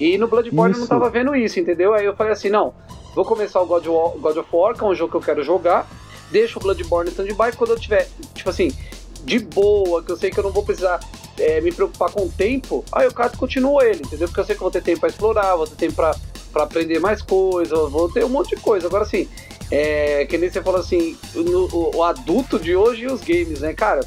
E 0.00 0.18
no 0.18 0.26
Bloodborne 0.26 0.72
eu 0.72 0.78
não 0.78 0.84
Isso. 0.84 0.88
tava 0.88 1.10
vendo 1.10 1.36
isso, 1.36 1.60
entendeu? 1.60 1.94
Aí 1.94 2.06
eu 2.06 2.16
falei 2.16 2.32
assim, 2.32 2.48
não, 2.48 2.74
vou 3.14 3.24
começar 3.24 3.60
o 3.60 3.66
God 3.66 3.86
of 3.86 3.90
War, 3.90 4.10
God 4.16 4.36
of 4.38 4.48
War 4.52 4.74
que 4.74 4.82
é 4.82 4.86
um 4.86 4.94
jogo 4.94 5.10
que 5.10 5.16
eu 5.16 5.20
quero 5.20 5.44
jogar, 5.44 5.86
deixo 6.30 6.58
o 6.58 6.62
Bloodborne 6.62 7.10
stand-by, 7.10 7.54
quando 7.56 7.70
eu 7.70 7.78
tiver, 7.78 8.08
tipo 8.34 8.50
assim, 8.50 8.72
de 9.24 9.38
boa, 9.38 10.02
que 10.02 10.10
eu 10.10 10.16
sei 10.16 10.30
que 10.30 10.38
eu 10.38 10.44
não 10.44 10.50
vou 10.50 10.64
precisar 10.64 10.98
é, 11.38 11.60
me 11.60 11.70
preocupar 11.70 12.10
com 12.10 12.22
o 12.22 12.28
tempo, 12.28 12.84
aí 12.92 13.04
eu 13.06 13.12
cato 13.12 13.36
e 13.36 13.38
continuo 13.38 13.80
ele, 13.82 14.02
entendeu? 14.04 14.26
Porque 14.26 14.40
eu 14.40 14.44
sei 14.44 14.54
que 14.54 14.60
eu 14.60 14.64
vou 14.64 14.70
ter 14.70 14.82
tempo 14.82 15.00
pra 15.00 15.08
explorar, 15.08 15.54
vou 15.54 15.66
ter 15.66 15.76
tempo 15.76 15.94
pra, 15.94 16.14
pra 16.52 16.64
aprender 16.64 16.98
mais 17.00 17.22
coisas, 17.22 17.78
vou 17.90 18.10
ter 18.10 18.24
um 18.24 18.28
monte 18.28 18.54
de 18.56 18.62
coisa. 18.62 18.86
Agora, 18.86 19.04
assim, 19.04 19.28
é, 19.70 20.24
que 20.26 20.36
nem 20.36 20.50
você 20.50 20.62
falou 20.62 20.80
assim, 20.80 21.16
no- 21.34 21.68
o, 21.72 21.96
o 21.96 22.04
adulto 22.04 22.58
de 22.58 22.74
hoje 22.74 23.02
e 23.02 23.06
os 23.06 23.20
games, 23.20 23.60
né, 23.60 23.72
cara? 23.72 24.00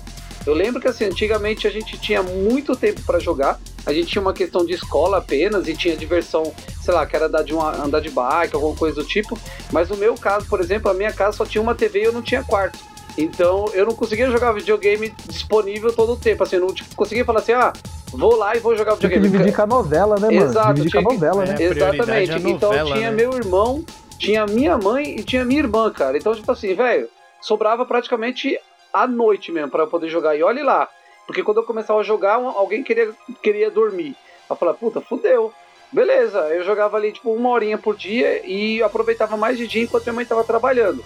Eu 0.45 0.53
lembro 0.53 0.81
que, 0.81 0.87
assim, 0.89 1.05
antigamente 1.05 1.65
a 1.65 1.69
gente 1.71 1.97
tinha 1.97 2.21
muito 2.21 2.75
tempo 2.75 3.01
pra 3.05 3.17
jogar, 3.17 3.57
a 3.85 3.93
gente 3.93 4.07
tinha 4.07 4.21
uma 4.21 4.33
questão 4.33 4.65
de 4.65 4.73
escola 4.73 5.17
apenas 5.19 5.67
e 5.69 5.73
tinha 5.73 5.95
diversão, 5.95 6.53
sei 6.81 6.93
lá, 6.93 7.05
que 7.05 7.15
era 7.15 7.27
andar 7.27 7.43
de, 7.43 7.53
uma, 7.53 7.71
andar 7.81 8.01
de 8.01 8.09
bike, 8.09 8.53
alguma 8.53 8.75
coisa 8.75 8.95
do 8.97 9.05
tipo. 9.05 9.39
Mas 9.71 9.87
no 9.87 9.95
meu 9.95 10.15
caso, 10.15 10.45
por 10.47 10.59
exemplo, 10.59 10.91
a 10.91 10.93
minha 10.93 11.13
casa 11.13 11.37
só 11.37 11.45
tinha 11.45 11.61
uma 11.61 11.73
TV 11.73 12.01
e 12.01 12.03
eu 12.03 12.11
não 12.11 12.21
tinha 12.21 12.43
quarto. 12.43 12.77
Então 13.17 13.65
eu 13.73 13.85
não 13.85 13.93
conseguia 13.93 14.29
jogar 14.29 14.51
videogame 14.53 15.13
disponível 15.27 15.93
todo 15.93 16.13
o 16.13 16.17
tempo. 16.17 16.43
Assim, 16.43 16.55
eu 16.55 16.61
não 16.61 16.73
tipo, 16.73 16.95
conseguia 16.95 17.23
falar 17.23 17.39
assim, 17.39 17.51
ah, 17.53 17.71
vou 18.11 18.35
lá 18.35 18.55
e 18.55 18.59
vou 18.59 18.75
jogar 18.75 18.91
Tem 18.91 19.01
que 19.01 19.07
videogame. 19.07 19.31
dividir 19.37 19.55
com 19.55 19.61
a 19.61 19.67
novela, 19.67 20.15
né, 20.19 20.29
mano? 20.31 20.45
Exato, 20.49 20.73
dividir 20.75 20.91
com 20.91 20.97
a 20.97 21.01
tinha 21.01 21.09
que- 21.19 21.25
novela, 21.25 21.45
né? 21.45 21.55
É, 21.59 21.63
Exatamente. 21.63 22.31
é 22.31 22.35
a 22.35 22.39
então 22.39 22.69
novela, 22.69 22.95
tinha 22.95 23.11
né? 23.11 23.15
meu 23.15 23.33
irmão, 23.33 23.83
tinha 24.17 24.45
minha 24.47 24.77
mãe 24.77 25.15
e 25.19 25.23
tinha 25.23 25.45
minha 25.45 25.59
irmã, 25.59 25.91
cara. 25.91 26.17
Então, 26.17 26.33
tipo 26.33 26.51
assim, 26.51 26.73
velho, 26.73 27.07
sobrava 27.41 27.85
praticamente 27.85 28.59
à 28.91 29.05
noite 29.05 29.51
mesmo 29.51 29.69
pra 29.69 29.83
eu 29.83 29.87
poder 29.87 30.09
jogar. 30.09 30.35
E 30.35 30.41
olhe 30.43 30.63
lá, 30.63 30.87
porque 31.27 31.43
quando 31.43 31.57
eu 31.57 31.63
começava 31.63 31.99
a 31.99 32.03
jogar, 32.03 32.35
alguém 32.35 32.83
queria, 32.83 33.11
queria 33.41 33.69
dormir. 33.69 34.15
Eu 34.49 34.55
falava, 34.55 34.77
puta, 34.77 35.01
fudeu. 35.01 35.53
Beleza, 35.91 36.39
eu 36.49 36.63
jogava 36.63 36.97
ali 36.97 37.11
tipo 37.11 37.31
uma 37.31 37.49
horinha 37.49 37.77
por 37.77 37.95
dia 37.95 38.41
e 38.43 38.81
aproveitava 38.81 39.37
mais 39.37 39.57
de 39.57 39.67
dia 39.67 39.83
enquanto 39.83 40.03
minha 40.05 40.13
mãe 40.13 40.23
estava 40.23 40.43
trabalhando. 40.43 41.03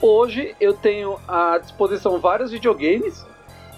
Hoje 0.00 0.54
eu 0.60 0.74
tenho 0.74 1.18
à 1.26 1.58
disposição 1.58 2.20
vários 2.20 2.52
videogames 2.52 3.26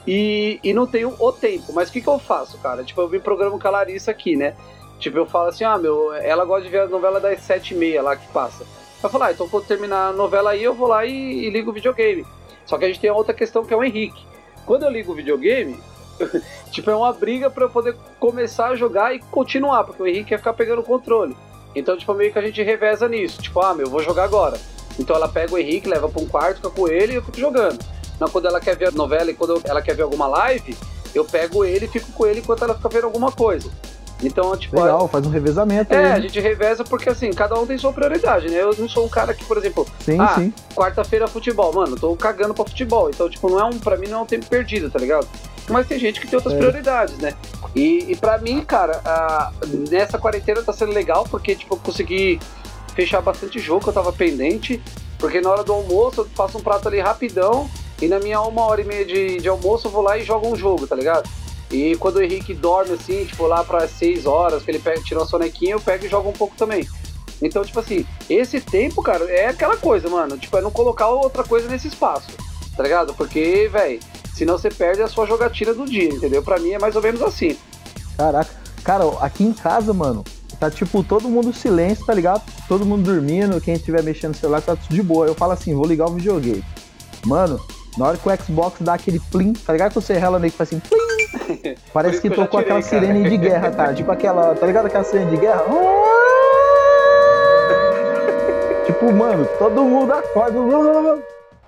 e, 0.06 0.60
e 0.62 0.74
não 0.74 0.86
tenho 0.86 1.14
o 1.18 1.32
tempo. 1.32 1.72
Mas 1.72 1.88
o 1.88 1.92
que, 1.92 2.00
que 2.00 2.08
eu 2.08 2.18
faço, 2.18 2.58
cara? 2.58 2.84
Tipo, 2.84 3.00
eu 3.00 3.08
me 3.08 3.18
programo 3.18 3.58
com 3.58 3.68
a 3.68 3.70
Larissa 3.70 4.10
aqui, 4.10 4.36
né? 4.36 4.54
Tipo, 4.98 5.16
eu 5.16 5.26
falo 5.26 5.48
assim, 5.48 5.64
ah, 5.64 5.78
meu, 5.78 6.12
ela 6.12 6.44
gosta 6.44 6.64
de 6.64 6.68
ver 6.68 6.82
a 6.82 6.86
novela 6.86 7.18
das 7.18 7.40
sete 7.40 7.72
e 7.72 7.76
meia 7.76 8.02
lá 8.02 8.16
que 8.16 8.28
passa. 8.28 8.66
Eu 9.02 9.08
falo, 9.08 9.24
ah, 9.24 9.32
então 9.32 9.48
quando 9.48 9.66
terminar 9.66 10.08
a 10.08 10.12
novela 10.12 10.50
aí, 10.50 10.62
eu 10.62 10.74
vou 10.74 10.88
lá 10.88 11.06
e, 11.06 11.46
e 11.46 11.50
ligo 11.50 11.70
o 11.70 11.74
videogame. 11.74 12.26
Só 12.66 12.76
que 12.76 12.84
a 12.84 12.88
gente 12.88 13.00
tem 13.00 13.10
outra 13.10 13.32
questão 13.32 13.64
que 13.64 13.72
é 13.72 13.76
o 13.76 13.82
Henrique. 13.82 14.22
Quando 14.66 14.82
eu 14.82 14.90
ligo 14.90 15.12
o 15.12 15.14
videogame, 15.14 15.80
tipo, 16.70 16.90
é 16.90 16.94
uma 16.94 17.14
briga 17.14 17.48
pra 17.48 17.64
eu 17.64 17.70
poder 17.70 17.96
começar 18.18 18.68
a 18.68 18.76
jogar 18.76 19.14
e 19.14 19.20
continuar, 19.20 19.84
porque 19.84 20.02
o 20.02 20.06
Henrique 20.06 20.28
quer 20.28 20.38
ficar 20.38 20.52
pegando 20.52 20.82
o 20.82 20.84
controle. 20.84 21.34
Então, 21.74 21.96
tipo, 21.96 22.12
meio 22.12 22.30
que 22.30 22.38
a 22.38 22.42
gente 22.42 22.62
reveza 22.62 23.08
nisso. 23.08 23.40
Tipo, 23.40 23.60
ah, 23.60 23.72
meu, 23.72 23.86
eu 23.86 23.90
vou 23.90 24.02
jogar 24.02 24.24
agora. 24.24 24.60
Então 25.00 25.16
ela 25.16 25.28
pega 25.28 25.54
o 25.54 25.58
Henrique, 25.58 25.88
leva 25.88 26.08
pra 26.08 26.22
um 26.22 26.26
quarto, 26.26 26.56
fica 26.56 26.70
com 26.70 26.86
ele 26.86 27.14
e 27.14 27.16
eu 27.16 27.22
fico 27.22 27.40
jogando. 27.40 27.78
Não, 28.20 28.28
quando 28.28 28.46
ela 28.46 28.60
quer 28.60 28.76
ver 28.76 28.88
a 28.88 28.90
novela 28.90 29.30
e 29.30 29.34
quando 29.34 29.60
ela 29.64 29.80
quer 29.80 29.94
ver 29.96 30.02
alguma 30.02 30.26
live, 30.26 30.76
eu 31.14 31.24
pego 31.24 31.64
ele 31.64 31.86
e 31.86 31.88
fico 31.88 32.12
com 32.12 32.26
ele 32.26 32.40
enquanto 32.40 32.62
ela 32.64 32.74
fica 32.74 32.88
vendo 32.88 33.04
alguma 33.04 33.32
coisa. 33.32 33.70
Então, 34.22 34.54
tipo, 34.54 34.78
Legal, 34.78 35.08
faz 35.08 35.26
um 35.26 35.30
revezamento 35.30 35.94
aí. 35.94 36.02
é, 36.04 36.06
a 36.12 36.16
né? 36.16 36.20
gente 36.20 36.38
reveza 36.38 36.84
porque 36.84 37.08
assim, 37.08 37.30
cada 37.32 37.58
um 37.58 37.66
tem 37.66 37.78
sua 37.78 37.90
prioridade, 37.90 38.50
né? 38.50 38.60
Eu 38.60 38.74
não 38.78 38.86
sou 38.86 39.06
um 39.06 39.08
cara 39.08 39.32
que, 39.32 39.42
por 39.46 39.56
exemplo, 39.56 39.86
Sim, 40.04 40.20
ah, 40.20 40.34
sim. 40.34 40.52
quarta-feira 40.74 41.26
futebol, 41.26 41.72
mano, 41.72 41.96
tô 41.96 42.14
cagando 42.14 42.52
pra 42.52 42.66
futebol. 42.66 43.08
Então, 43.08 43.30
tipo, 43.30 43.48
não 43.48 43.58
é 43.58 43.64
um, 43.64 43.78
pra 43.78 43.96
mim 43.96 44.08
não 44.08 44.18
é 44.18 44.22
um 44.22 44.26
tempo 44.26 44.44
perdido, 44.44 44.90
tá 44.90 44.98
ligado? 44.98 45.26
Mas 45.70 45.86
tem 45.86 45.98
gente 45.98 46.20
que 46.20 46.26
tem 46.26 46.36
outras 46.36 46.54
É. 46.54 46.58
prioridades, 46.58 47.16
né? 47.16 47.32
E, 47.74 48.12
e 48.12 48.16
pra 48.16 48.36
mim, 48.36 48.60
cara, 48.62 49.00
a- 49.06 49.52
nessa 49.88 50.18
quarentena 50.18 50.62
tá 50.62 50.74
sendo 50.74 50.92
legal 50.92 51.24
porque, 51.30 51.54
tipo, 51.54 51.74
eu 51.74 51.78
consegui 51.78 52.38
fechar 52.90 53.20
bastante 53.20 53.58
jogo 53.58 53.82
que 53.82 53.88
eu 53.88 53.94
tava 53.94 54.12
pendente. 54.12 54.82
Porque 55.18 55.40
na 55.40 55.50
hora 55.50 55.62
do 55.62 55.72
almoço 55.72 56.22
eu 56.22 56.28
faço 56.34 56.58
um 56.58 56.62
prato 56.62 56.88
ali 56.88 56.98
rapidão 56.98 57.68
e 58.00 58.08
na 58.08 58.18
minha 58.18 58.40
uma 58.40 58.62
hora 58.62 58.80
e 58.80 58.84
meia 58.84 59.04
de, 59.04 59.38
de 59.38 59.48
almoço 59.48 59.88
eu 59.88 59.90
vou 59.90 60.02
lá 60.02 60.16
e 60.16 60.24
jogo 60.24 60.48
um 60.48 60.56
jogo, 60.56 60.86
tá 60.86 60.96
ligado? 60.96 61.28
E 61.70 61.94
quando 61.96 62.16
o 62.16 62.22
Henrique 62.22 62.52
dorme 62.52 62.94
assim, 62.94 63.24
tipo, 63.24 63.46
lá 63.46 63.62
para 63.62 63.86
seis 63.86 64.26
horas, 64.26 64.62
que 64.62 64.70
ele 64.70 64.80
pega, 64.80 65.00
tira 65.02 65.20
uma 65.20 65.26
sonequinha, 65.26 65.72
eu 65.72 65.80
pego 65.80 66.04
e 66.04 66.08
jogo 66.08 66.28
um 66.28 66.32
pouco 66.32 66.56
também. 66.56 66.88
Então, 67.40 67.64
tipo 67.64 67.78
assim, 67.78 68.04
esse 68.28 68.60
tempo, 68.60 69.02
cara, 69.02 69.24
é 69.30 69.46
aquela 69.46 69.76
coisa, 69.76 70.08
mano. 70.08 70.36
Tipo, 70.36 70.58
é 70.58 70.60
não 70.60 70.70
colocar 70.70 71.08
outra 71.08 71.44
coisa 71.44 71.68
nesse 71.68 71.88
espaço, 71.88 72.28
tá 72.76 72.82
ligado? 72.82 73.14
Porque, 73.14 73.68
velho, 73.68 74.00
senão 74.34 74.58
você 74.58 74.68
perde 74.68 75.02
a 75.02 75.08
sua 75.08 75.26
jogatina 75.26 75.72
do 75.72 75.84
dia, 75.84 76.08
entendeu? 76.08 76.42
Pra 76.42 76.58
mim 76.58 76.72
é 76.72 76.78
mais 76.78 76.96
ou 76.96 77.02
menos 77.02 77.22
assim. 77.22 77.56
Caraca. 78.16 78.50
Cara, 78.82 79.04
aqui 79.20 79.44
em 79.44 79.52
casa, 79.52 79.92
mano, 79.92 80.24
tá 80.60 80.70
tipo 80.70 81.02
todo 81.02 81.28
mundo 81.28 81.52
silêncio, 81.54 82.04
tá 82.04 82.12
ligado? 82.12 82.42
Todo 82.68 82.84
mundo 82.84 83.02
dormindo, 83.02 83.58
quem 83.60 83.74
estiver 83.74 84.02
mexendo 84.02 84.32
no 84.32 84.36
celular 84.36 84.60
tá 84.60 84.76
tudo 84.76 84.94
de 84.94 85.02
boa. 85.02 85.26
Eu 85.26 85.34
falo 85.34 85.52
assim, 85.52 85.74
vou 85.74 85.86
ligar 85.86 86.06
o 86.06 86.12
videogame. 86.12 86.62
Mano, 87.26 87.58
na 87.96 88.06
hora 88.06 88.18
que 88.18 88.28
o 88.28 88.36
Xbox 88.36 88.76
dá 88.80 88.94
aquele 88.94 89.18
plim, 89.18 89.54
tá 89.54 89.72
ligado 89.72 89.88
que 89.88 89.94
você 89.94 90.18
rela 90.18 90.38
nele 90.38 90.50
que 90.50 90.58
faz 90.58 90.68
assim, 90.68 90.80
plim? 90.80 91.74
Parece 91.92 92.20
que 92.20 92.28
que 92.28 92.36
tocou 92.36 92.60
tirei, 92.60 92.76
aquela 92.76 92.82
cara. 92.82 93.02
sirene 93.02 93.30
de 93.30 93.38
guerra, 93.38 93.70
cara. 93.70 93.94
Tipo 93.96 94.12
aquela, 94.12 94.54
tá 94.54 94.66
ligado 94.66 94.86
aquela 94.86 95.04
sirene 95.04 95.30
de 95.30 95.36
guerra? 95.38 95.64
tipo, 98.86 99.12
mano, 99.12 99.46
todo 99.58 99.82
mundo 99.82 100.12
acorda. 100.12 100.58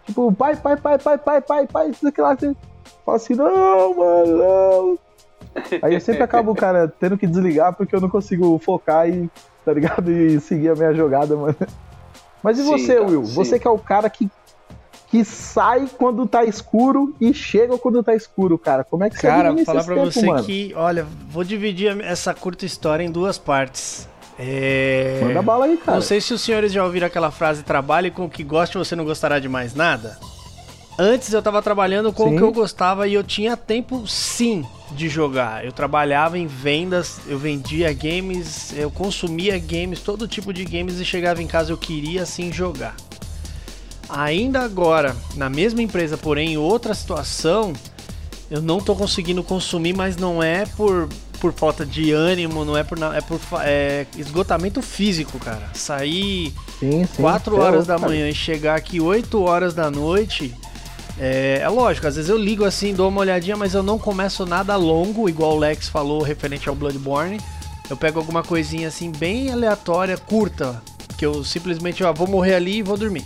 Tipo, 0.04 0.30
pai, 0.32 0.54
pai, 0.56 0.76
pai, 0.76 0.98
pai, 0.98 1.18
pai, 1.18 1.40
pai, 1.40 1.66
pai, 1.66 1.88
isso 1.90 2.06
aqui 2.06 2.20
lá. 2.20 2.32
assim. 2.32 2.54
Fala 3.06 3.16
assim, 3.16 3.34
não, 3.34 3.94
mano, 3.94 4.36
não. 4.36 4.98
Aí 5.82 5.94
eu 5.94 6.00
sempre 6.00 6.22
acabo, 6.22 6.54
cara, 6.54 6.88
tendo 6.88 7.18
que 7.18 7.26
desligar 7.26 7.72
porque 7.74 7.94
eu 7.94 8.00
não 8.00 8.08
consigo 8.08 8.58
focar 8.58 9.08
e, 9.08 9.30
tá 9.64 9.72
ligado? 9.72 10.10
E 10.10 10.40
seguir 10.40 10.70
a 10.70 10.74
minha 10.74 10.94
jogada, 10.94 11.36
mano. 11.36 11.56
Mas 12.42 12.58
e 12.58 12.62
Sim, 12.62 12.68
você, 12.70 12.94
cara, 12.94 13.06
Will? 13.06 13.24
sim. 13.24 13.34
Você 13.34 13.58
que 13.58 13.66
é 13.66 13.70
o 13.70 13.78
cara 13.78 14.10
que, 14.10 14.28
que 15.08 15.24
sai 15.24 15.88
quando 15.96 16.26
tá 16.26 16.44
escuro 16.44 17.14
e 17.20 17.32
chega 17.32 17.78
quando 17.78 18.02
tá 18.02 18.14
escuro, 18.14 18.58
cara. 18.58 18.82
Como 18.82 19.04
é 19.04 19.10
que 19.10 19.16
você 19.16 19.26
Cara, 19.26 19.56
falar 19.64 19.84
pra 19.84 19.94
tempos, 19.94 20.14
você 20.14 20.26
mano? 20.26 20.44
que, 20.44 20.72
olha, 20.74 21.06
vou 21.28 21.44
dividir 21.44 22.00
essa 22.02 22.34
curta 22.34 22.66
história 22.66 23.04
em 23.04 23.10
duas 23.10 23.38
partes. 23.38 24.08
É... 24.38 25.20
Manda 25.22 25.42
bala 25.42 25.66
aí, 25.66 25.76
cara. 25.76 25.96
Não 25.96 26.02
sei 26.02 26.20
se 26.20 26.34
os 26.34 26.40
senhores 26.40 26.72
já 26.72 26.82
ouviram 26.84 27.06
aquela 27.06 27.30
frase: 27.30 27.62
trabalhe 27.62 28.10
com 28.10 28.24
o 28.24 28.30
que 28.30 28.42
goste, 28.42 28.78
você 28.78 28.96
não 28.96 29.04
gostará 29.04 29.38
de 29.38 29.48
mais 29.48 29.74
nada. 29.74 30.18
Antes 30.98 31.32
eu 31.32 31.42
tava 31.42 31.62
trabalhando 31.62 32.12
com 32.12 32.28
Sim. 32.28 32.34
o 32.34 32.36
que 32.36 32.42
eu 32.42 32.52
gostava 32.52 33.08
e 33.08 33.14
eu 33.14 33.24
tinha 33.24 33.56
tempo 33.56 34.06
sim 34.06 34.64
de 34.90 35.08
jogar. 35.08 35.64
Eu 35.64 35.72
trabalhava 35.72 36.38
em 36.38 36.46
vendas, 36.46 37.18
eu 37.26 37.38
vendia 37.38 37.92
games, 37.92 38.72
eu 38.76 38.90
consumia 38.90 39.58
games, 39.58 40.00
todo 40.00 40.28
tipo 40.28 40.52
de 40.52 40.64
games 40.64 41.00
e 41.00 41.04
chegava 41.04 41.42
em 41.42 41.46
casa 41.46 41.72
eu 41.72 41.78
queria 41.78 42.26
sim 42.26 42.52
jogar. 42.52 42.94
Ainda 44.08 44.60
agora, 44.60 45.16
na 45.34 45.48
mesma 45.48 45.80
empresa, 45.80 46.18
porém 46.18 46.52
em 46.52 46.56
outra 46.58 46.92
situação, 46.92 47.72
eu 48.50 48.60
não 48.60 48.78
tô 48.78 48.94
conseguindo 48.94 49.42
consumir, 49.42 49.96
mas 49.96 50.18
não 50.18 50.42
é 50.42 50.66
por, 50.66 51.08
por 51.40 51.54
falta 51.54 51.86
de 51.86 52.12
ânimo, 52.12 52.66
não 52.66 52.76
é 52.76 52.84
por 52.84 52.98
é 53.02 53.20
por 53.22 53.40
é 53.64 54.06
esgotamento 54.18 54.82
físico, 54.82 55.38
cara. 55.38 55.70
Sair 55.72 56.52
Sim, 56.78 57.06
sim. 57.06 57.22
4 57.22 57.56
É 57.56 57.60
horas 57.60 57.86
da 57.86 57.98
manhã 57.98 58.28
e 58.28 58.34
chegar 58.34 58.76
aqui 58.76 59.00
8 59.00 59.42
horas 59.42 59.72
da 59.72 59.90
noite. 59.90 60.54
É, 61.24 61.60
é 61.62 61.68
lógico, 61.68 62.08
às 62.08 62.16
vezes 62.16 62.28
eu 62.28 62.36
ligo 62.36 62.64
assim, 62.64 62.92
dou 62.92 63.08
uma 63.08 63.20
olhadinha, 63.20 63.56
mas 63.56 63.74
eu 63.74 63.82
não 63.82 63.96
começo 63.96 64.44
nada 64.44 64.74
longo, 64.74 65.28
igual 65.28 65.54
o 65.54 65.58
Lex 65.60 65.88
falou 65.88 66.20
referente 66.20 66.68
ao 66.68 66.74
Bloodborne. 66.74 67.38
Eu 67.88 67.96
pego 67.96 68.18
alguma 68.18 68.42
coisinha 68.42 68.88
assim 68.88 69.12
bem 69.12 69.48
aleatória, 69.48 70.18
curta, 70.18 70.82
que 71.16 71.24
eu 71.24 71.44
simplesmente 71.44 72.02
ó, 72.02 72.12
vou 72.12 72.26
morrer 72.26 72.56
ali 72.56 72.78
e 72.78 72.82
vou 72.82 72.96
dormir. 72.96 73.24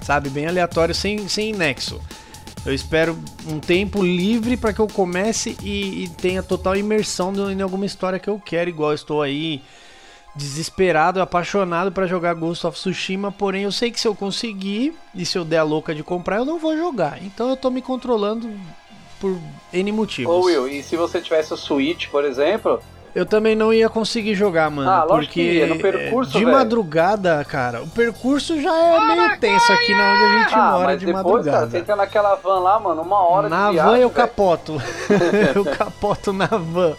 Sabe, 0.00 0.30
bem 0.30 0.46
aleatório, 0.46 0.94
sem, 0.94 1.28
sem 1.28 1.52
nexo. 1.52 2.00
Eu 2.64 2.72
espero 2.72 3.18
um 3.46 3.60
tempo 3.60 4.02
livre 4.02 4.56
para 4.56 4.72
que 4.72 4.80
eu 4.80 4.86
comece 4.86 5.54
e, 5.62 6.04
e 6.04 6.08
tenha 6.08 6.42
total 6.42 6.76
imersão 6.76 7.34
em 7.50 7.60
alguma 7.60 7.84
história 7.84 8.18
que 8.18 8.30
eu 8.30 8.40
quero, 8.42 8.70
igual 8.70 8.92
eu 8.92 8.94
estou 8.94 9.20
aí 9.20 9.60
desesperado, 10.34 11.20
apaixonado 11.20 11.92
para 11.92 12.06
jogar 12.06 12.34
Ghost 12.34 12.66
of 12.66 12.78
Tsushima, 12.78 13.30
porém 13.30 13.64
eu 13.64 13.72
sei 13.72 13.90
que 13.90 14.00
se 14.00 14.08
eu 14.08 14.14
conseguir 14.14 14.94
e 15.14 15.26
se 15.26 15.36
eu 15.36 15.44
der 15.44 15.58
a 15.58 15.62
louca 15.62 15.94
de 15.94 16.02
comprar, 16.02 16.36
eu 16.36 16.44
não 16.44 16.58
vou 16.58 16.76
jogar. 16.76 17.22
Então 17.22 17.50
eu 17.50 17.56
tô 17.56 17.70
me 17.70 17.82
controlando 17.82 18.48
por 19.20 19.38
N 19.72 19.92
motivos. 19.92 20.34
Ô 20.34 20.40
Will, 20.40 20.68
e 20.68 20.82
se 20.82 20.96
você 20.96 21.20
tivesse 21.20 21.52
o 21.52 21.56
Switch, 21.56 22.08
por 22.08 22.24
exemplo, 22.24 22.80
Eu 23.14 23.26
também 23.26 23.54
não 23.54 23.74
ia 23.74 23.90
conseguir 23.90 24.34
jogar, 24.34 24.70
mano. 24.70 24.90
Ah, 24.90 25.04
porque 25.06 25.66
no 25.66 25.78
percurso, 25.78 26.32
de 26.32 26.44
velho. 26.46 26.56
madrugada, 26.56 27.44
cara, 27.44 27.82
o 27.82 27.88
percurso 27.88 28.58
já 28.58 28.74
é 28.74 29.00
meio 29.14 29.38
tenso 29.38 29.70
aqui 29.70 29.92
na 29.94 30.12
onde 30.14 30.24
a 30.24 30.38
gente 30.38 30.54
ah, 30.54 30.70
mora 30.72 30.96
de 30.96 31.04
depois, 31.06 31.24
madrugada. 31.24 31.50
cara, 31.50 31.70
você 31.70 31.78
entra 31.78 31.94
naquela 31.94 32.34
van 32.36 32.58
lá, 32.60 32.80
mano, 32.80 33.02
uma 33.02 33.20
hora 33.28 33.48
na 33.50 33.56
de 33.56 33.62
van 33.64 33.72
viagem, 33.72 34.02
eu 34.02 34.08
velho. 34.08 34.10
capoto. 34.10 34.82
eu 35.54 35.64
capoto 35.66 36.32
na 36.32 36.46
van. 36.46 36.96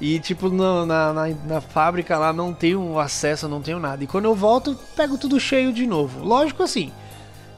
E 0.00 0.18
tipo, 0.18 0.50
na, 0.50 1.12
na, 1.12 1.28
na 1.46 1.60
fábrica 1.60 2.18
lá 2.18 2.32
não 2.32 2.52
tenho 2.52 2.98
acesso, 2.98 3.48
não 3.48 3.62
tenho 3.62 3.78
nada. 3.78 4.04
E 4.04 4.06
quando 4.06 4.26
eu 4.26 4.34
volto, 4.34 4.78
pego 4.94 5.16
tudo 5.16 5.40
cheio 5.40 5.72
de 5.72 5.86
novo. 5.86 6.22
Lógico 6.22 6.62
assim. 6.62 6.92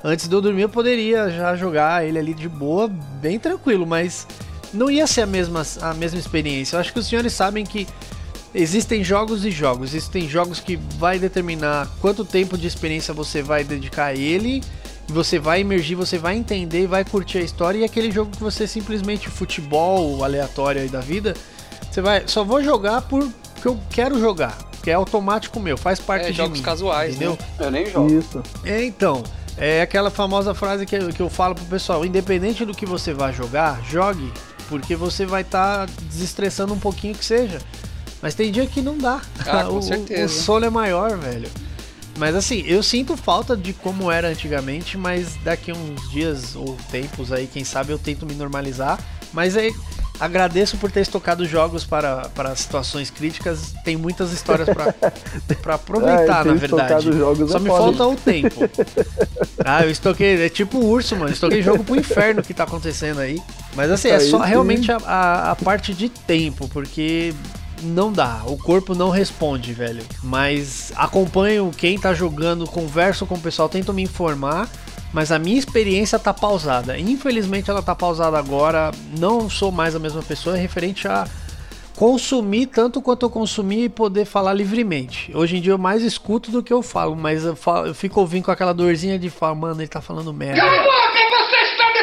Antes 0.03 0.29
de 0.29 0.35
eu 0.35 0.40
dormir 0.40 0.62
eu 0.62 0.68
poderia 0.68 1.29
já 1.29 1.57
jogar 1.57 2.07
ele 2.07 2.18
ali 2.18 2.33
de 2.33 2.48
boa, 2.48 2.87
bem 2.87 3.37
tranquilo, 3.38 3.85
mas 3.85 4.29
não 4.72 4.88
ia 4.88 5.07
ser 5.07 5.22
a 5.22 5.27
mesma, 5.27 5.62
a 5.81 5.92
mesma 5.94 6.18
experiência. 6.20 6.77
Eu 6.77 6.81
acho 6.81 6.92
que 6.92 7.01
os 7.01 7.07
senhores 7.07 7.33
sabem 7.33 7.64
que 7.64 7.87
existem 8.55 9.03
jogos 9.03 9.44
e 9.44 9.51
jogos. 9.51 9.94
Existem 9.94 10.29
jogos 10.29 10.61
que 10.61 10.77
vai 10.77 11.18
determinar 11.18 11.88
quanto 12.01 12.24
tempo 12.24 12.57
de 12.57 12.68
experiência 12.68 13.12
você 13.12 13.42
vai 13.42 13.64
dedicar 13.64 14.07
a 14.07 14.14
ele. 14.14 14.62
Você 15.09 15.38
vai 15.38 15.62
emergir, 15.62 15.94
você 15.94 16.18
vai 16.18 16.37
entender, 16.37 16.87
vai 16.87 17.05
curtir 17.05 17.38
a 17.38 17.42
história. 17.42 17.79
E 17.79 17.85
aquele 17.85 18.11
jogo 18.11 18.31
que 18.31 18.42
você 18.42 18.68
simplesmente 18.68 19.29
futebol 19.29 20.22
aleatório 20.22 20.83
aí 20.83 20.88
da 20.88 21.01
vida, 21.01 21.35
você 21.90 22.01
vai 22.01 22.22
só 22.27 22.44
vou 22.44 22.62
jogar 22.62 23.03
por 23.03 23.29
porque 23.55 23.66
eu 23.68 23.79
quero 23.90 24.20
jogar, 24.20 24.57
que 24.83 24.90
é 24.90 24.94
automático 24.94 25.59
meu, 25.59 25.77
faz 25.77 25.98
parte 25.98 26.27
É, 26.27 26.31
de 26.31 26.37
jogos 26.37 26.59
mim, 26.59 26.64
casuais, 26.64 27.11
entendeu? 27.16 27.33
né? 27.33 27.66
Eu 27.66 27.70
nem 27.70 27.87
jogo. 27.87 28.12
Isso. 28.18 28.42
É, 28.64 28.85
então. 28.85 29.22
É 29.61 29.83
aquela 29.83 30.09
famosa 30.09 30.55
frase 30.55 30.87
que 30.87 30.94
eu, 30.94 31.09
que 31.09 31.20
eu 31.20 31.29
falo 31.29 31.53
pro 31.57 31.64
pessoal: 31.64 32.05
independente 32.05 32.64
do 32.64 32.72
que 32.72 32.87
você 32.87 33.12
vai 33.12 33.33
jogar, 33.33 33.81
jogue, 33.90 34.33
porque 34.68 34.94
você 34.94 35.27
vai 35.27 35.42
estar 35.42 35.87
desestressando 36.03 36.72
um 36.72 36.79
pouquinho 36.79 37.12
que 37.12 37.24
seja. 37.24 37.59
Mas 38.22 38.37
tem 38.37 38.53
dia 38.53 38.64
que 38.68 38.81
não 38.81 38.96
dá. 38.96 39.20
Ah, 39.44 39.64
com 39.64 39.79
o, 39.79 39.83
certeza. 39.83 40.27
o 40.27 40.29
sono 40.29 40.66
é 40.66 40.70
maior, 40.70 41.16
velho. 41.16 41.51
Mas 42.16 42.37
assim, 42.37 42.62
eu 42.68 42.85
sinto 42.85 43.16
falta 43.16 43.57
de 43.57 43.72
como 43.72 44.12
era 44.12 44.29
antigamente, 44.29 44.96
mas 44.96 45.35
daqui 45.42 45.72
uns 45.72 46.09
dias 46.11 46.55
ou 46.55 46.77
tempos 46.92 47.33
aí, 47.33 47.48
quem 47.48 47.64
sabe 47.64 47.92
eu 47.92 47.98
tento 47.98 48.24
me 48.24 48.35
normalizar. 48.35 48.96
Mas 49.33 49.57
é, 49.57 49.70
Agradeço 50.21 50.77
por 50.79 50.91
ter 50.91 51.01
estocado 51.01 51.47
jogos 51.47 51.85
para, 51.85 52.29
para 52.35 52.55
situações 52.57 53.11
críticas. 53.11 53.73
Tem 53.85 53.97
muitas 53.97 54.33
histórias 54.33 54.69
para 54.69 55.75
aproveitar, 55.75 56.43
ter 56.43 56.49
na 56.49 56.55
verdade. 56.55 57.13
jogos 57.13 57.51
Só 57.51 57.59
é 57.59 57.61
me 57.61 57.69
foda. 57.69 57.83
falta 57.97 58.07
o 58.07 58.17
tempo. 58.17 58.59
Ah, 59.65 59.85
eu 59.85 59.91
estoquei. 59.91 60.41
É 60.47 60.49
tipo 60.49 60.79
o 60.79 60.89
urso, 60.89 61.15
mano. 61.17 61.31
Estoquei 61.31 61.61
jogo 61.63 61.85
pro 61.85 61.97
inferno 61.97 62.43
que 62.43 62.55
tá 62.55 62.65
acontecendo 62.65 63.21
aí. 63.21 63.39
Mas 63.75 63.91
assim, 63.91 64.09
é 64.09 64.15
Aí 64.17 64.31
só 64.31 64.39
realmente 64.39 64.91
a, 64.91 64.97
a, 64.97 65.51
a 65.51 65.57
parte 65.57 65.93
de 65.93 66.09
tempo, 66.09 66.69
porque 66.69 67.35
não 67.83 68.13
dá. 68.13 68.43
O 68.47 68.57
corpo 68.57 68.95
não 68.95 69.11
responde, 69.11 69.73
velho. 69.73 70.03
Mas 70.23 70.93
acompanho 70.97 71.71
quem 71.77 71.99
tá 71.99 72.15
jogando, 72.15 72.67
converso 72.67 73.27
com 73.27 73.35
o 73.35 73.41
pessoal, 73.41 73.69
tento 73.69 73.93
me 73.93 74.03
informar. 74.03 74.69
Mas 75.12 75.33
a 75.33 75.38
minha 75.38 75.59
experiência 75.59 76.18
tá 76.18 76.35
pausada. 76.35 76.99
Infelizmente 76.99 77.71
ela 77.71 77.83
tá 77.83 77.94
pausada 77.94 78.38
agora. 78.38 78.90
Não 79.18 79.49
sou 79.49 79.73
mais 79.73 79.94
a 79.97 79.99
mesma 79.99 80.23
pessoa. 80.23 80.57
É 80.57 80.61
referente 80.61 81.09
a 81.09 81.27
consumir 81.97 82.66
tanto 82.66 83.01
quanto 83.03 83.25
eu 83.27 83.31
consumi 83.31 83.85
e 83.85 83.88
poder 83.88 84.25
falar 84.25 84.53
livremente. 84.53 85.33
Hoje 85.35 85.57
em 85.57 85.61
dia 85.61 85.73
eu 85.73 85.79
mais 85.79 86.03
escuto 86.03 86.51
do 86.51 86.62
que 86.62 86.73
eu 86.73 86.83
falo, 86.83 87.16
mas 87.16 87.44
eu, 87.44 87.57
falo- 87.57 87.87
eu 87.88 87.94
fico 87.94 88.21
ouvindo 88.21 88.44
com 88.44 88.51
aquela 88.53 88.73
dorzinha 88.73 89.18
de 89.18 89.29
falar, 89.31 89.55
mano, 89.57 89.81
ele 89.81 89.88
tá 89.88 90.01
falando 90.01 90.33
merda. 90.33 90.61
Cala 90.61 90.77
a 90.79 90.83
boca! 90.85 91.09
Você 91.49 91.57
está 91.57 91.85
me 91.92 91.99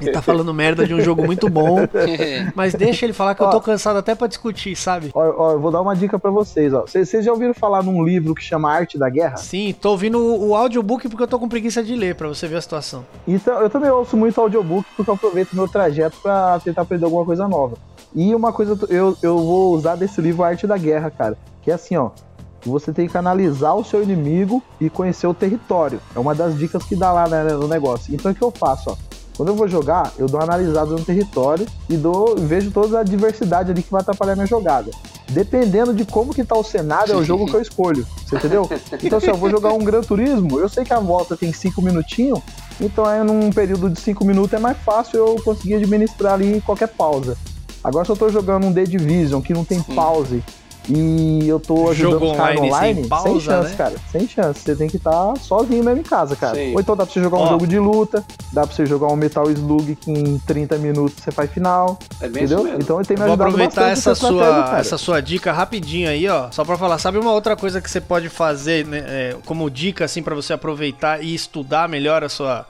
Ele 0.00 0.12
tá 0.12 0.20
falando 0.20 0.52
merda 0.52 0.86
de 0.86 0.94
um 0.94 1.00
jogo 1.00 1.24
muito 1.24 1.48
bom, 1.48 1.78
mas 2.54 2.74
deixa 2.74 3.06
ele 3.06 3.12
falar 3.12 3.34
que 3.34 3.42
eu 3.42 3.50
tô 3.50 3.60
cansado 3.60 3.98
até 3.98 4.14
pra 4.14 4.26
discutir, 4.26 4.76
sabe? 4.76 5.10
Ó, 5.14 5.20
ó, 5.36 5.52
eu 5.52 5.60
vou 5.60 5.70
dar 5.70 5.80
uma 5.80 5.94
dica 5.94 6.18
pra 6.18 6.30
vocês, 6.30 6.72
ó. 6.72 6.82
Vocês 6.82 7.08
vocês 7.08 7.24
já 7.24 7.32
ouviram 7.32 7.54
falar 7.54 7.82
num 7.82 8.04
livro 8.04 8.34
que 8.34 8.42
chama 8.42 8.70
Arte 8.70 8.98
da 8.98 9.08
Guerra? 9.08 9.36
Sim, 9.36 9.74
tô 9.80 9.90
ouvindo 9.90 10.18
o, 10.18 10.48
o 10.48 10.54
audiobook 10.54 11.08
porque 11.08 11.22
eu 11.22 11.28
tô 11.28 11.38
com 11.38 11.48
preguiça 11.48 11.82
de 11.82 11.94
ler, 11.94 12.14
pra 12.14 12.28
você 12.28 12.48
ver 12.48 12.56
a 12.56 12.60
situação. 12.60 13.04
Então, 13.26 13.60
eu 13.60 13.70
também 13.70 13.90
ouço 13.90 14.16
muito 14.16 14.40
audiobook 14.40 14.86
porque 14.96 15.10
eu 15.10 15.14
aproveito 15.14 15.54
meu 15.54 15.68
trajeto 15.68 16.16
pra 16.22 16.58
tentar 16.60 16.82
aprender 16.82 17.04
alguma 17.04 17.24
coisa 17.24 17.46
nova. 17.46 17.76
E 18.14 18.34
uma 18.34 18.52
coisa 18.52 18.78
eu, 18.88 19.16
eu 19.22 19.38
vou 19.38 19.74
usar 19.74 19.96
desse 19.96 20.20
livro 20.20 20.42
Arte 20.42 20.66
da 20.66 20.76
Guerra, 20.76 21.10
cara, 21.10 21.36
que 21.62 21.70
é 21.70 21.74
assim, 21.74 21.96
ó. 21.96 22.10
Você 22.62 22.92
tem 22.92 23.06
que 23.06 23.18
analisar 23.18 23.74
o 23.74 23.84
seu 23.84 24.02
inimigo 24.02 24.62
e 24.80 24.88
conhecer 24.88 25.26
o 25.26 25.34
território. 25.34 26.00
É 26.16 26.18
uma 26.18 26.34
das 26.34 26.56
dicas 26.56 26.82
que 26.82 26.96
dá 26.96 27.12
lá 27.12 27.28
né, 27.28 27.42
no 27.44 27.68
negócio. 27.68 28.14
Então 28.14 28.32
o 28.32 28.34
que 28.34 28.42
eu 28.42 28.50
faço, 28.50 28.90
ó? 28.90 29.13
Quando 29.36 29.48
eu 29.48 29.56
vou 29.56 29.66
jogar, 29.66 30.12
eu 30.16 30.26
dou 30.26 30.38
uma 30.38 30.44
analisada 30.44 30.90
no 30.90 31.04
território 31.04 31.66
e 31.88 31.96
dou, 31.96 32.36
vejo 32.36 32.70
toda 32.70 33.00
a 33.00 33.02
diversidade 33.02 33.70
ali 33.70 33.82
que 33.82 33.90
vai 33.90 34.00
atrapalhar 34.00 34.34
minha 34.36 34.46
jogada. 34.46 34.90
Dependendo 35.28 35.92
de 35.92 36.04
como 36.04 36.32
que 36.32 36.44
tá 36.44 36.56
o 36.56 36.62
cenário, 36.62 37.14
é 37.14 37.16
o 37.16 37.24
jogo 37.24 37.46
que 37.46 37.54
eu 37.54 37.60
escolho. 37.60 38.06
Você 38.24 38.36
entendeu? 38.36 38.68
Então, 39.02 39.18
se 39.18 39.28
eu 39.28 39.36
vou 39.36 39.50
jogar 39.50 39.72
um 39.72 39.78
Gran 39.78 40.02
Turismo, 40.02 40.60
eu 40.60 40.68
sei 40.68 40.84
que 40.84 40.92
a 40.92 41.00
volta 41.00 41.36
tem 41.36 41.52
5 41.52 41.82
minutinhos, 41.82 42.38
então 42.80 43.10
é 43.10 43.24
num 43.24 43.50
período 43.50 43.90
de 43.90 44.00
5 44.00 44.24
minutos 44.24 44.52
é 44.52 44.58
mais 44.58 44.76
fácil 44.78 45.18
eu 45.18 45.36
conseguir 45.42 45.74
administrar 45.74 46.34
ali 46.34 46.60
qualquer 46.60 46.88
pausa. 46.88 47.36
Agora, 47.82 48.04
se 48.04 48.12
eu 48.12 48.16
tô 48.16 48.28
jogando 48.28 48.66
um 48.66 48.72
The 48.72 48.84
Division 48.84 49.40
que 49.40 49.52
não 49.52 49.64
tem 49.64 49.82
pause 49.82 50.42
e 50.88 51.48
eu 51.48 51.58
tô 51.58 51.90
ajudando 51.90 52.12
Jogo 52.12 52.30
os 52.32 52.36
caras 52.36 52.58
online 52.58 52.60
sem 52.60 52.72
online, 52.72 53.00
sem, 53.00 53.08
pausa, 53.08 53.40
chance, 53.40 53.70
né? 53.70 53.76
cara. 53.76 53.94
Sem 54.12 54.28
chance. 54.28 54.60
Você 54.60 54.76
tem 54.76 54.88
que 54.88 54.96
estar 54.96 55.36
sozinho 55.38 55.82
mesmo 55.82 56.00
em 56.00 56.04
casa, 56.04 56.36
cara. 56.36 56.54
Sim. 56.56 56.74
Ou 56.74 56.80
então 56.80 56.96
dá 56.96 57.04
pra 57.04 57.12
você 57.12 57.22
jogar 57.22 57.38
um 57.38 57.42
Ó. 57.42 57.48
jogo 57.48 57.66
de 57.66 57.78
luta, 57.78 58.24
dá 58.52 58.66
pra 58.66 58.74
você 58.76 58.84
jogar 58.86 59.08
um 59.08 59.16
Metal 59.16 59.50
Slug 59.50 59.96
que 59.96 60.10
em 60.10 60.38
30 60.40 60.76
minutos 60.78 61.22
você 61.22 61.30
faz 61.30 61.50
final. 61.50 61.98
É 62.20 62.28
bem 62.28 62.44
entendeu? 62.44 62.68
Então 62.78 62.98
ele 62.98 63.06
tem 63.06 63.16
me 63.16 63.22
Vou 63.22 63.32
ajudado 63.32 63.48
aproveitar 63.50 63.80
bastante 63.88 63.98
essa 63.98 64.10
nessa 64.10 64.20
sua, 64.26 64.30
estratégia, 64.30 64.64
cara. 64.64 64.78
essa 64.80 64.98
sua 64.98 65.20
dica 65.22 65.52
rapidinho 65.52 66.08
aí, 66.08 66.28
ó. 66.28 66.50
Só 66.50 66.64
pra 66.64 66.76
falar, 66.76 66.98
sabe 66.98 67.18
uma 67.18 67.32
outra 67.32 67.56
coisa 67.56 67.80
que 67.80 67.90
você 67.90 68.00
pode 68.00 68.28
fazer, 68.28 68.84
né, 68.86 69.04
é, 69.06 69.36
como 69.46 69.70
dica, 69.70 70.04
assim, 70.04 70.22
pra 70.22 70.34
você 70.34 70.52
aproveitar 70.52 71.22
e 71.22 71.34
estudar 71.34 71.88
melhor 71.88 72.22
a 72.22 72.28
sua. 72.28 72.66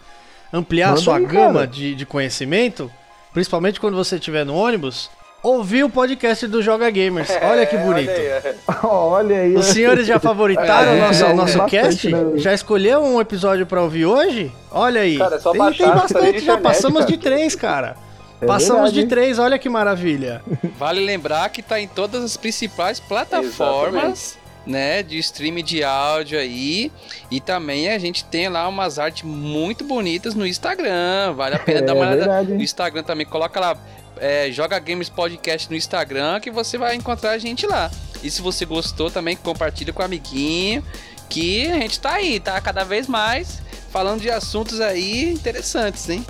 ampliar 0.52 0.86
a 0.86 0.90
Manda 0.90 1.00
sua 1.02 1.16
aí, 1.16 1.26
gama 1.26 1.66
de, 1.66 1.94
de 1.94 2.06
conhecimento, 2.06 2.90
principalmente 3.32 3.80
quando 3.80 3.96
você 3.96 4.16
estiver 4.16 4.44
no 4.46 4.54
ônibus, 4.54 5.10
ouvir 5.44 5.84
o 5.84 5.90
podcast 5.90 6.46
do 6.48 6.60
Joga 6.62 6.90
Gamers. 6.90 7.28
Olha 7.42 7.66
que 7.66 7.76
bonito. 7.76 8.10
Olha 8.10 8.24
aí, 8.42 8.54
Olha 8.82 9.36
aí. 9.40 9.54
Os 9.54 9.66
senhores 9.66 10.06
já 10.06 10.18
favoritaram 10.18 10.92
É, 10.92 10.96
o 10.96 11.00
nosso, 11.06 11.24
ouvi 11.24 11.36
nosso 11.36 11.66
cast? 11.66 12.10
né? 12.10 12.32
Já 12.36 12.52
escolheu 12.54 13.00
um 13.02 13.20
episódio 13.20 13.66
pra 13.66 13.82
ouvir 13.82 14.06
hoje? 14.06 14.50
Olha 14.70 15.02
aí. 15.02 15.18
Cara, 15.18 15.36
é 15.36 15.38
só 15.38 15.50
tem, 15.52 15.58
baixar, 15.60 15.84
tem 15.84 15.94
bastante, 15.94 16.40
já 16.40 16.58
passamos 16.58 17.06
de 17.06 17.16
três, 17.18 17.54
cara. 17.54 17.96
É 18.40 18.46
Passamos 18.46 18.90
verdade, 18.92 19.02
de 19.02 19.06
três, 19.06 19.38
olha 19.38 19.58
que 19.58 19.68
maravilha. 19.68 20.42
Vale 20.78 21.00
lembrar 21.04 21.48
que 21.50 21.62
tá 21.62 21.78
em 21.80 21.86
todas 21.86 22.22
as 22.24 22.36
principais 22.36 22.98
plataformas, 22.98 24.36
né, 24.66 25.02
de 25.02 25.18
streaming 25.18 25.64
de 25.64 25.84
áudio 25.84 26.38
aí. 26.38 26.90
E 27.30 27.40
também 27.40 27.90
a 27.90 27.98
gente 27.98 28.24
tem 28.24 28.48
lá 28.48 28.66
umas 28.68 28.98
artes 28.98 29.22
muito 29.22 29.84
bonitas 29.84 30.34
no 30.34 30.46
Instagram. 30.46 31.32
Vale 31.34 31.56
a 31.56 31.58
pena 31.58 31.80
É 31.80 31.82
dar 31.82 31.94
uma 31.94 32.02
olhada 32.02 32.16
verdade, 32.16 32.54
no 32.54 32.62
Instagram 32.62 33.02
também. 33.02 33.26
Coloca 33.26 33.60
lá, 33.60 33.76
é, 34.16 34.50
Joga 34.50 34.78
Games 34.78 35.08
Podcast 35.08 35.70
no 35.70 35.76
Instagram 35.76 36.40
que 36.40 36.50
você 36.50 36.78
vai 36.78 36.94
encontrar 36.94 37.32
a 37.32 37.38
gente 37.38 37.66
lá. 37.66 37.90
E 38.22 38.30
se 38.30 38.40
você 38.40 38.64
gostou 38.64 39.10
também, 39.10 39.36
compartilha 39.36 39.92
com 39.92 40.02
o 40.02 40.04
amiguinho. 40.04 40.84
Que 41.28 41.70
a 41.70 41.78
gente 41.78 41.98
tá 42.00 42.12
aí, 42.12 42.38
tá 42.38 42.60
cada 42.60 42.84
vez 42.84 43.06
mais 43.06 43.62
falando 43.90 44.20
de 44.20 44.30
assuntos 44.30 44.80
aí 44.80 45.32
interessantes, 45.32 46.08
hein? 46.10 46.24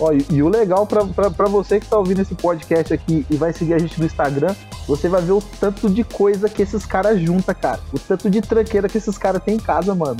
Ó, 0.00 0.12
e, 0.12 0.24
e 0.30 0.42
o 0.42 0.48
legal 0.48 0.86
pra 0.86 1.46
você 1.46 1.78
que 1.78 1.86
tá 1.86 1.98
ouvindo 1.98 2.20
esse 2.20 2.34
podcast 2.34 2.92
aqui 2.92 3.24
e 3.30 3.36
vai 3.36 3.52
seguir 3.52 3.74
a 3.74 3.78
gente 3.78 3.98
no 4.00 4.06
Instagram, 4.06 4.54
você 4.90 5.08
vai 5.08 5.22
ver 5.22 5.30
o 5.30 5.40
tanto 5.40 5.88
de 5.88 6.02
coisa 6.02 6.48
que 6.48 6.62
esses 6.62 6.84
caras 6.84 7.20
juntam, 7.20 7.54
cara. 7.54 7.78
O 7.92 7.98
tanto 7.98 8.28
de 8.28 8.40
tranqueira 8.40 8.88
que 8.88 8.98
esses 8.98 9.16
caras 9.16 9.40
têm 9.40 9.54
em 9.54 9.60
casa, 9.60 9.94
mano. 9.94 10.16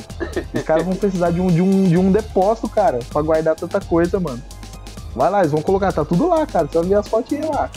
Os 0.53 0.63
caras 0.63 0.85
vão 0.85 0.95
precisar 0.95 1.29
de 1.31 1.41
um, 1.41 1.47
de, 1.47 1.61
um, 1.61 1.83
de 1.83 1.97
um 1.97 2.09
depósito, 2.09 2.69
cara, 2.69 2.99
pra 3.11 3.21
guardar 3.21 3.53
tanta 3.53 3.81
coisa, 3.81 4.17
mano. 4.17 4.41
Vai 5.13 5.29
lá, 5.29 5.39
eles 5.39 5.51
vão 5.51 5.61
colocar, 5.61 5.91
tá 5.91 6.05
tudo 6.05 6.25
lá, 6.25 6.47
cara. 6.47 6.67
Você 6.67 6.77
vai 6.77 6.87
ver 6.87 6.95
as 6.95 7.07
fotinhas 7.09 7.49
lá. 7.49 7.69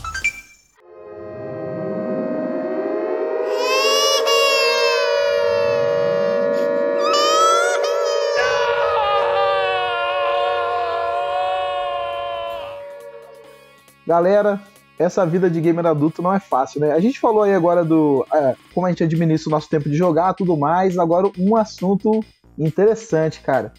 Galera, 14.07 14.63
essa 14.99 15.27
vida 15.27 15.51
de 15.51 15.61
gamer 15.61 15.87
adulto 15.87 16.23
não 16.23 16.33
é 16.33 16.39
fácil, 16.39 16.81
né? 16.81 16.93
A 16.93 17.01
gente 17.01 17.19
falou 17.19 17.43
aí 17.43 17.55
agora 17.55 17.85
do 17.85 18.25
é, 18.33 18.55
como 18.73 18.87
a 18.87 18.91
gente 18.91 19.03
administra 19.03 19.49
o 19.49 19.53
nosso 19.53 19.69
tempo 19.69 19.89
de 19.89 19.97
jogar, 19.97 20.35
tudo 20.35 20.57
mais. 20.57 20.99
Agora 20.99 21.31
um 21.39 21.57
assunto 21.57 22.21
interessante, 22.59 23.41
cara. 23.41 23.73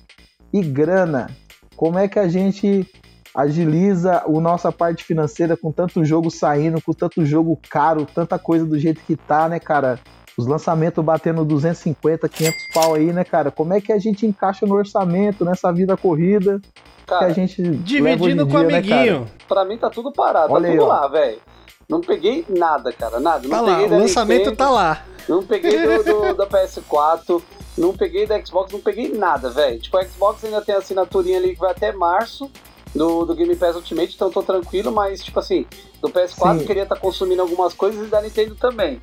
E 0.51 0.61
grana. 0.61 1.29
Como 1.75 1.97
é 1.97 2.07
que 2.07 2.19
a 2.19 2.27
gente 2.27 2.89
agiliza 3.33 4.23
a 4.25 4.29
nossa 4.29 4.71
parte 4.71 5.03
financeira 5.03 5.57
com 5.57 5.71
tanto 5.71 6.05
jogo 6.05 6.31
saindo, 6.31 6.81
com 6.81 6.93
tanto 6.93 7.25
jogo 7.25 7.59
caro, 7.69 8.05
tanta 8.05 8.39
coisa 8.39 8.65
do 8.65 8.79
jeito 8.79 9.01
que 9.05 9.15
tá, 9.15 9.49
né, 9.49 9.59
cara? 9.59 9.99
Os 10.37 10.47
lançamentos 10.47 11.03
batendo 11.03 11.45
250, 11.45 12.27
500 12.27 12.67
pau 12.73 12.93
aí, 12.93 13.13
né, 13.13 13.23
cara? 13.23 13.51
Como 13.51 13.73
é 13.73 13.79
que 13.79 13.93
a 13.93 13.99
gente 13.99 14.25
encaixa 14.25 14.65
no 14.65 14.75
orçamento, 14.75 15.45
nessa 15.45 15.71
vida 15.71 15.95
corrida 15.95 16.61
que 17.05 17.13
a 17.13 17.19
Cara, 17.19 17.33
gente 17.33 17.61
leva 17.61 17.73
hoje 17.75 17.83
Dividindo 17.83 18.43
em 18.43 18.49
com 18.49 18.57
o 18.57 18.63
né, 18.63 18.81
cara? 18.81 18.95
amiguinho. 19.01 19.31
pra 19.47 19.65
mim 19.65 19.77
tá 19.77 19.89
tudo 19.89 20.11
parado, 20.11 20.53
Olha 20.53 20.63
tá 20.63 20.69
aí, 20.71 20.77
tudo 20.77 20.85
ó. 20.85 20.87
lá, 20.87 21.07
velho. 21.07 21.39
Não 21.87 22.01
peguei 22.01 22.43
nada, 22.49 22.91
cara, 22.91 23.19
nada. 23.19 23.47
Tá 23.47 23.57
não 23.57 23.65
lá, 23.65 23.81
o 23.83 23.89
lançamento 23.89 24.39
Nintendo, 24.39 24.55
tá 24.57 24.69
lá. 24.71 25.05
Não 25.29 25.43
peguei 25.43 25.79
do, 25.79 26.03
do- 26.03 26.33
da 26.37 26.47
PS4, 26.47 27.41
não 27.77 27.95
peguei 27.95 28.25
da 28.25 28.43
Xbox, 28.43 28.71
não 28.71 28.79
peguei 28.79 29.09
nada, 29.09 29.49
velho. 29.51 29.79
Tipo, 29.79 29.97
a 29.97 30.03
Xbox 30.05 30.43
ainda 30.43 30.61
tem 30.61 30.73
a 30.73 30.79
assinaturinha 30.79 31.37
ali 31.37 31.53
que 31.53 31.59
vai 31.59 31.71
até 31.71 31.91
março 31.91 32.49
do, 32.95 33.25
do 33.25 33.35
Game 33.35 33.55
Pass 33.55 33.75
Ultimate, 33.75 34.15
então 34.15 34.29
eu 34.29 34.33
tô 34.33 34.41
tranquilo, 34.41 34.91
mas, 34.91 35.23
tipo 35.23 35.37
assim, 35.39 35.65
do 36.01 36.09
PS4 36.09 36.59
Sim. 36.59 36.65
queria 36.65 36.83
estar 36.83 36.95
consumindo 36.95 37.41
algumas 37.41 37.73
coisas 37.73 38.07
e 38.07 38.09
da 38.09 38.21
Nintendo 38.21 38.55
também. 38.55 38.99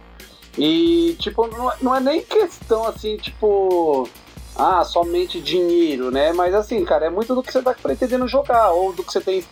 E, 0.59 1.15
tipo, 1.21 1.47
não, 1.47 1.71
é- 1.71 1.77
não 1.81 1.95
é 1.95 2.01
nem 2.01 2.21
questão 2.23 2.85
assim, 2.87 3.17
tipo. 3.17 4.09
Ah, 4.63 4.85
somente 4.85 5.41
dinheiro, 5.41 6.13
né? 6.13 6.33
Mas 6.33 6.55
assim, 6.55 6.85
cara, 6.85 7.07
é 7.07 7.11
muito 7.11 7.35
do 7.35 7.43
que 7.43 7.53
você 7.53 7.61
tá 7.61 7.75
pretendendo 7.75 8.29
jogar, 8.29 8.71
ou 8.71 8.93
do 8.93 9.03
que 9.03 9.11
você 9.13 9.21
tem, 9.21 9.45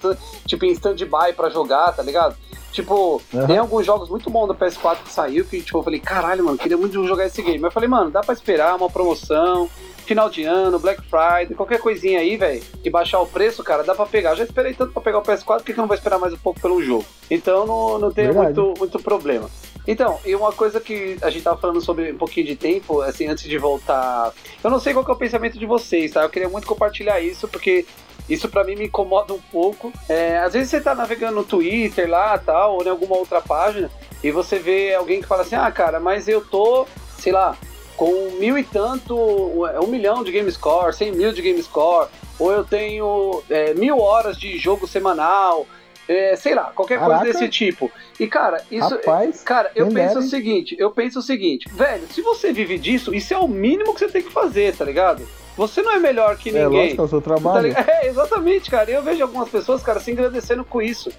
tipo, 0.46 0.64
em 0.64 0.70
stand-by 0.70 1.32
pra 1.34 1.50
jogar, 1.50 1.92
tá 1.92 2.02
ligado? 2.02 2.36
Tipo, 2.70 3.20
Aham. 3.34 3.46
tem 3.48 3.58
alguns 3.58 3.84
jogos 3.84 4.08
muito 4.08 4.30
bons 4.30 4.46
da 4.46 4.54
PS4 4.54 4.98
que 5.02 5.12
saiu 5.12 5.44
que, 5.44 5.60
tipo, 5.60 5.78
eu 5.78 5.82
falei, 5.82 5.98
caralho, 5.98 6.44
mano, 6.44 6.56
queria 6.56 6.76
muito 6.76 7.04
jogar 7.08 7.26
esse 7.26 7.42
game. 7.42 7.58
Mas 7.58 7.70
eu 7.70 7.72
falei, 7.72 7.88
mano, 7.88 8.10
dá 8.12 8.20
pra 8.20 8.32
esperar 8.32 8.76
uma 8.76 8.88
promoção, 8.88 9.68
final 10.06 10.30
de 10.30 10.44
ano, 10.44 10.78
Black 10.78 11.02
Friday, 11.02 11.56
qualquer 11.56 11.80
coisinha 11.80 12.20
aí, 12.20 12.36
velho, 12.36 12.62
que 12.80 12.88
baixar 12.88 13.18
o 13.20 13.26
preço, 13.26 13.64
cara, 13.64 13.82
dá 13.82 13.94
pra 13.94 14.06
pegar. 14.06 14.30
Eu 14.30 14.36
já 14.36 14.44
esperei 14.44 14.74
tanto 14.74 14.92
pra 14.92 15.02
pegar 15.02 15.18
o 15.18 15.22
PS4, 15.22 15.44
por 15.44 15.64
que, 15.64 15.72
que 15.72 15.80
eu 15.80 15.82
não 15.82 15.88
vou 15.88 15.96
esperar 15.96 16.20
mais 16.20 16.32
um 16.32 16.38
pouco 16.38 16.60
pelo 16.60 16.80
jogo? 16.80 17.04
Então 17.28 17.66
não, 17.66 17.98
não 17.98 18.12
tem 18.12 18.32
muito, 18.32 18.74
muito 18.78 19.02
problema. 19.02 19.50
Então, 19.90 20.20
e 20.24 20.36
uma 20.36 20.52
coisa 20.52 20.80
que 20.80 21.16
a 21.20 21.28
gente 21.30 21.42
tava 21.42 21.60
falando 21.60 21.80
sobre 21.80 22.12
um 22.12 22.16
pouquinho 22.16 22.46
de 22.46 22.54
tempo, 22.54 23.00
assim, 23.00 23.26
antes 23.26 23.42
de 23.42 23.58
voltar. 23.58 24.32
Eu 24.62 24.70
não 24.70 24.78
sei 24.78 24.94
qual 24.94 25.04
é 25.04 25.10
o 25.10 25.16
pensamento 25.16 25.58
de 25.58 25.66
vocês, 25.66 26.12
tá? 26.12 26.22
Eu 26.22 26.30
queria 26.30 26.48
muito 26.48 26.64
compartilhar 26.64 27.18
isso, 27.20 27.48
porque 27.48 27.84
isso 28.28 28.48
pra 28.48 28.62
mim 28.62 28.76
me 28.76 28.84
incomoda 28.86 29.34
um 29.34 29.40
pouco. 29.50 29.92
É, 30.08 30.38
às 30.38 30.52
vezes 30.52 30.70
você 30.70 30.80
tá 30.80 30.94
navegando 30.94 31.34
no 31.34 31.44
Twitter 31.44 32.08
lá, 32.08 32.38
tal, 32.38 32.76
ou 32.76 32.84
em 32.84 32.88
alguma 32.88 33.16
outra 33.16 33.40
página, 33.40 33.90
e 34.22 34.30
você 34.30 34.60
vê 34.60 34.94
alguém 34.94 35.20
que 35.20 35.26
fala 35.26 35.42
assim: 35.42 35.56
ah, 35.56 35.72
cara, 35.72 35.98
mas 35.98 36.28
eu 36.28 36.40
tô, 36.40 36.86
sei 37.18 37.32
lá, 37.32 37.58
com 37.96 38.30
mil 38.38 38.56
e 38.56 38.62
tanto, 38.62 39.16
um 39.16 39.88
milhão 39.88 40.22
de 40.22 40.30
game 40.30 40.52
score, 40.52 40.94
cem 40.94 41.10
mil 41.10 41.32
de 41.32 41.42
game 41.42 41.60
score, 41.64 42.08
ou 42.38 42.52
eu 42.52 42.62
tenho 42.62 43.42
é, 43.50 43.74
mil 43.74 43.98
horas 43.98 44.38
de 44.38 44.56
jogo 44.56 44.86
semanal, 44.86 45.66
é, 46.12 46.34
sei 46.34 46.54
lá, 46.56 46.64
qualquer 46.74 46.98
Caraca. 46.98 47.20
coisa 47.24 47.32
desse 47.38 47.48
tipo. 47.48 47.90
E 48.18 48.26
cara, 48.26 48.62
isso, 48.70 48.88
Rapaz, 48.88 49.42
cara, 49.42 49.70
eu 49.76 49.86
penso 49.86 50.14
dera, 50.14 50.18
o 50.18 50.22
seguinte, 50.22 50.74
eu 50.78 50.90
penso 50.90 51.18
o 51.20 51.22
seguinte, 51.22 51.68
velho, 51.72 52.06
se 52.12 52.20
você 52.20 52.52
vive 52.52 52.78
disso, 52.78 53.14
isso 53.14 53.32
é 53.32 53.38
o 53.38 53.46
mínimo 53.46 53.94
que 53.94 54.00
você 54.00 54.08
tem 54.08 54.22
que 54.22 54.32
fazer, 54.32 54.74
tá 54.74 54.84
ligado? 54.84 55.26
Você 55.56 55.82
não 55.82 55.92
é 55.92 55.98
melhor 56.00 56.36
que 56.36 56.48
É 56.48 56.52
ninguém. 56.64 56.82
lógico, 56.96 57.02
é 57.02 57.04
o 57.04 57.08
seu 57.08 57.20
Tá 57.20 57.28
trabalho. 57.30 57.68
ligado? 57.68 57.86
É, 57.88 58.06
exatamente, 58.08 58.70
cara. 58.70 58.90
Eu 58.90 59.02
vejo 59.02 59.22
algumas 59.22 59.48
pessoas, 59.48 59.82
cara, 59.82 60.00
se 60.00 60.10
agradecendo 60.10 60.64
com 60.64 60.82
isso. 60.82 61.12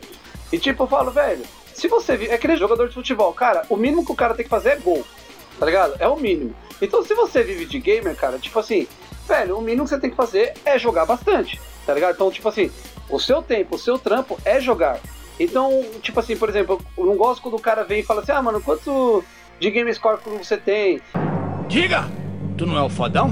E 0.51 0.58
tipo, 0.58 0.84
eu 0.84 0.88
falo, 0.88 1.10
velho, 1.12 1.43
se 1.73 1.88
você 1.88 2.13
é 2.30 2.34
aquele 2.34 2.58
jogador 2.58 2.88
de 2.89 2.93
futebol, 2.93 3.32
cara, 3.34 3.63
o 3.69 3.77
mínimo 3.77 4.06
que 4.06 4.12
o 4.12 4.15
cara 4.15 4.34
tem 4.34 4.43
que 4.43 4.49
fazer 4.49 4.69
é 4.71 4.75
gol. 4.75 5.06
Tá 5.60 5.65
ligado? 5.65 5.95
É 5.99 6.08
o 6.08 6.17
mínimo. 6.17 6.54
Então, 6.82 7.04
se 7.06 7.13
você 7.13 7.43
vive 7.43 7.65
de 7.65 7.80
gamer, 7.80 8.15
cara, 8.15 8.38
tipo 8.39 8.58
assim, 8.60 8.88
velho, 9.27 9.58
o 9.58 9.62
mínimo 9.62 9.84
que 9.84 9.91
você 9.91 9.99
tem 9.99 10.10
que 10.10 10.15
fazer 10.15 10.54
é 10.65 10.77
jogar 10.80 11.06
bastante. 11.06 11.62
Tá 11.86 11.93
ligado? 11.93 12.15
Então, 12.15 12.32
tipo 12.32 12.49
assim, 12.49 12.71
o 13.12 13.19
seu 13.19 13.43
tempo, 13.43 13.76
o 13.76 13.80
seu 13.80 14.00
trampo 14.00 14.38
é 14.45 14.60
jogar. 14.60 15.00
Então, 15.39 15.84
tipo 16.02 16.19
assim, 16.19 16.38
por 16.38 16.50
exemplo, 16.50 16.80
eu 16.97 17.06
não 17.06 17.15
gosto 17.15 17.41
quando 17.41 17.56
o 17.56 17.62
cara 17.62 17.84
vem 17.84 18.00
e 18.00 18.04
fala 18.04 18.21
assim, 18.21 18.32
ah, 18.32 18.41
mano, 18.41 18.62
quanto 18.62 19.24
de 19.60 19.69
game 19.69 19.93
score 19.93 20.19
que 20.19 20.30
você 20.30 20.58
tem? 20.58 21.02
Diga! 21.67 22.06
Tu 22.58 22.65
não 22.65 22.78
é 22.78 22.82
o 22.84 22.89
fodão? 22.89 23.30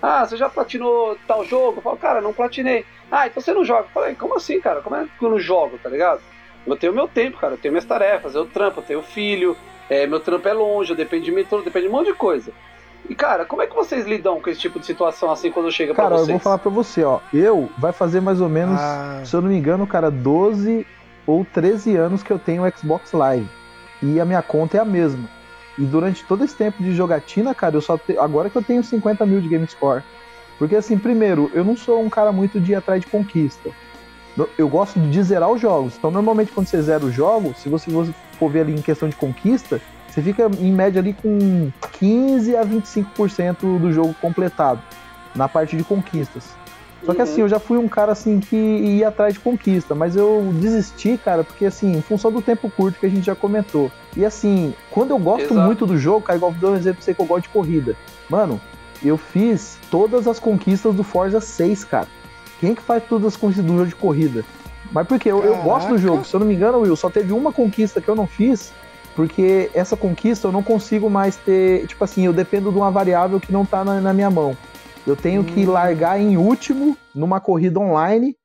Ah, 0.00 0.26
você 0.26 0.36
já 0.36 0.48
platinou 0.48 1.16
tal 1.26 1.44
jogo? 1.44 1.78
Eu 1.78 1.82
falo, 1.82 1.96
cara, 1.96 2.20
não 2.20 2.32
platinei. 2.32 2.84
Ah, 3.10 3.26
então 3.26 3.42
você 3.42 3.52
não 3.52 3.64
joga. 3.64 3.82
Eu 3.82 3.92
falei, 3.92 4.14
como 4.14 4.36
assim, 4.36 4.60
cara? 4.60 4.80
Como 4.80 4.96
é 4.96 5.06
que 5.06 5.24
eu 5.24 5.30
não 5.30 5.38
jogo, 5.38 5.78
tá 5.82 5.88
ligado? 5.88 6.20
Eu 6.66 6.76
tenho 6.76 6.92
meu 6.92 7.08
tempo, 7.08 7.38
cara, 7.38 7.54
eu 7.54 7.58
tenho 7.58 7.72
minhas 7.72 7.84
tarefas, 7.84 8.34
eu 8.34 8.46
trampo, 8.46 8.80
eu 8.80 8.84
tenho 8.84 9.02
filho, 9.02 9.56
é, 9.88 10.06
meu 10.06 10.20
trampo 10.20 10.46
é 10.48 10.52
longe, 10.52 10.92
eu 10.92 10.96
dependo 10.96 11.24
de 11.24 11.32
metrô, 11.32 11.60
depende 11.60 11.86
de 11.86 11.92
um 11.92 11.96
monte 11.96 12.06
de 12.06 12.14
coisa. 12.14 12.52
E, 13.08 13.14
cara, 13.14 13.44
como 13.44 13.62
é 13.62 13.66
que 13.66 13.74
vocês 13.74 14.06
lidam 14.06 14.40
com 14.40 14.48
esse 14.48 14.60
tipo 14.60 14.78
de 14.78 14.86
situação 14.86 15.30
assim 15.30 15.50
quando 15.50 15.70
chega 15.72 15.92
Cara, 15.94 16.08
pra 16.08 16.16
eu 16.18 16.20
vocês? 16.20 16.30
vou 16.32 16.40
falar 16.40 16.58
pra 16.58 16.70
você, 16.70 17.02
ó. 17.04 17.18
Eu 17.32 17.68
vai 17.78 17.92
fazer 17.92 18.20
mais 18.20 18.40
ou 18.40 18.48
menos, 18.48 18.78
Ah. 18.80 19.22
se 19.24 19.34
eu 19.34 19.42
não 19.42 19.48
me 19.48 19.56
engano, 19.58 19.86
cara, 19.86 20.10
12 20.10 20.86
ou 21.26 21.44
13 21.44 21.96
anos 21.96 22.22
que 22.22 22.30
eu 22.32 22.38
tenho 22.38 22.64
o 22.64 22.72
Xbox 22.78 23.12
Live. 23.12 23.48
E 24.02 24.20
a 24.20 24.24
minha 24.24 24.42
conta 24.42 24.76
é 24.76 24.80
a 24.80 24.84
mesma. 24.84 25.28
E 25.78 25.82
durante 25.84 26.24
todo 26.24 26.44
esse 26.44 26.54
tempo 26.54 26.82
de 26.82 26.94
jogatina, 26.94 27.54
cara, 27.54 27.76
eu 27.76 27.80
só 27.80 27.96
te... 27.98 28.16
agora 28.18 28.48
que 28.50 28.56
eu 28.56 28.62
tenho 28.62 28.82
50 28.84 29.24
mil 29.26 29.40
de 29.40 29.48
game 29.48 29.66
score. 29.66 30.02
Porque 30.58 30.76
assim, 30.76 30.96
primeiro, 30.98 31.50
eu 31.54 31.64
não 31.64 31.76
sou 31.76 32.00
um 32.02 32.08
cara 32.10 32.30
muito 32.30 32.60
de 32.60 32.72
ir 32.72 32.74
atrás 32.76 33.00
de 33.00 33.06
conquista. 33.08 33.70
Eu- 34.38 34.48
Eu 34.56 34.68
gosto 34.68 34.98
de 35.00 35.22
zerar 35.22 35.50
os 35.50 35.60
jogos. 35.60 35.94
Então, 35.98 36.10
normalmente, 36.10 36.52
quando 36.52 36.66
você 36.66 36.80
zera 36.80 37.04
os 37.04 37.12
jogos, 37.14 37.58
se 37.58 37.68
você 37.68 37.90
for 38.38 38.50
ver 38.50 38.60
ali 38.60 38.72
em 38.74 38.80
questão 38.82 39.08
de 39.08 39.16
conquista, 39.16 39.80
você 40.12 40.20
fica 40.22 40.50
em 40.60 40.70
média 40.72 41.00
ali 41.00 41.14
com 41.14 41.70
15 41.98 42.54
a 42.56 42.64
25% 42.64 43.78
do 43.78 43.92
jogo 43.92 44.14
completado 44.20 44.80
na 45.34 45.48
parte 45.48 45.76
de 45.76 45.82
conquistas. 45.84 46.44
Só 47.04 47.12
que 47.12 47.18
Uhum. 47.18 47.24
assim, 47.24 47.40
eu 47.40 47.48
já 47.48 47.58
fui 47.58 47.78
um 47.78 47.88
cara 47.88 48.12
assim 48.12 48.38
que 48.38 48.54
ia 48.56 49.08
atrás 49.08 49.34
de 49.34 49.40
conquista, 49.40 49.94
mas 49.94 50.14
eu 50.14 50.52
desisti, 50.60 51.18
cara, 51.18 51.42
porque 51.42 51.64
assim, 51.66 51.96
em 51.96 52.02
função 52.02 52.30
do 52.30 52.40
tempo 52.40 52.70
curto 52.70 53.00
que 53.00 53.06
a 53.06 53.08
gente 53.08 53.24
já 53.24 53.34
comentou. 53.34 53.90
E 54.16 54.24
assim, 54.24 54.72
quando 54.90 55.10
eu 55.10 55.18
gosto 55.18 55.52
Exato. 55.52 55.60
muito 55.60 55.86
do 55.86 55.96
jogo, 55.98 56.20
cara, 56.20 56.36
igual 56.36 56.52
vou 56.52 56.60
dar 56.60 56.76
um 56.76 56.78
exemplo 56.78 56.98
pra 56.98 57.04
você 57.04 57.14
que 57.14 57.20
eu 57.20 57.26
gosto 57.26 57.44
de 57.44 57.48
corrida. 57.48 57.96
Mano, 58.28 58.60
eu 59.02 59.16
fiz 59.16 59.78
todas 59.90 60.28
as 60.28 60.38
conquistas 60.38 60.94
do 60.94 61.02
Forza 61.02 61.40
6, 61.40 61.82
cara. 61.84 62.06
Quem 62.60 62.70
é 62.70 62.74
que 62.74 62.82
faz 62.82 63.02
todas 63.08 63.28
as 63.28 63.36
conquistas 63.36 63.64
do 63.64 63.72
jogo 63.72 63.86
de 63.86 63.96
corrida? 63.96 64.44
Mas 64.92 65.08
porque 65.08 65.28
eu, 65.28 65.42
eu 65.42 65.56
gosto 65.62 65.88
do 65.88 65.98
jogo. 65.98 66.24
Se 66.24 66.34
eu 66.36 66.40
não 66.40 66.46
me 66.46 66.54
engano, 66.54 66.78
Will, 66.80 66.94
só 66.94 67.10
teve 67.10 67.32
uma 67.32 67.50
conquista 67.52 68.00
que 68.00 68.08
eu 68.08 68.14
não 68.14 68.26
fiz, 68.26 68.72
porque 69.14 69.70
essa 69.74 69.96
conquista 69.96 70.48
eu 70.48 70.52
não 70.52 70.62
consigo 70.62 71.08
mais 71.10 71.36
ter. 71.36 71.86
Tipo 71.86 72.04
assim, 72.04 72.24
eu 72.26 72.32
dependo 72.32 72.70
de 72.70 72.78
uma 72.78 72.90
variável 72.90 73.38
que 73.40 73.52
não 73.52 73.64
tá 73.64 73.84
na, 73.84 74.00
na 74.00 74.12
minha 74.12 74.30
mão. 74.30 74.56
Eu 75.06 75.16
tenho 75.16 75.42
que 75.44 75.66
Hum. 75.66 75.70
largar 75.72 76.20
em 76.20 76.36
último 76.36 76.96
numa 77.14 77.40
corrida 77.40 77.78
online 77.80 78.36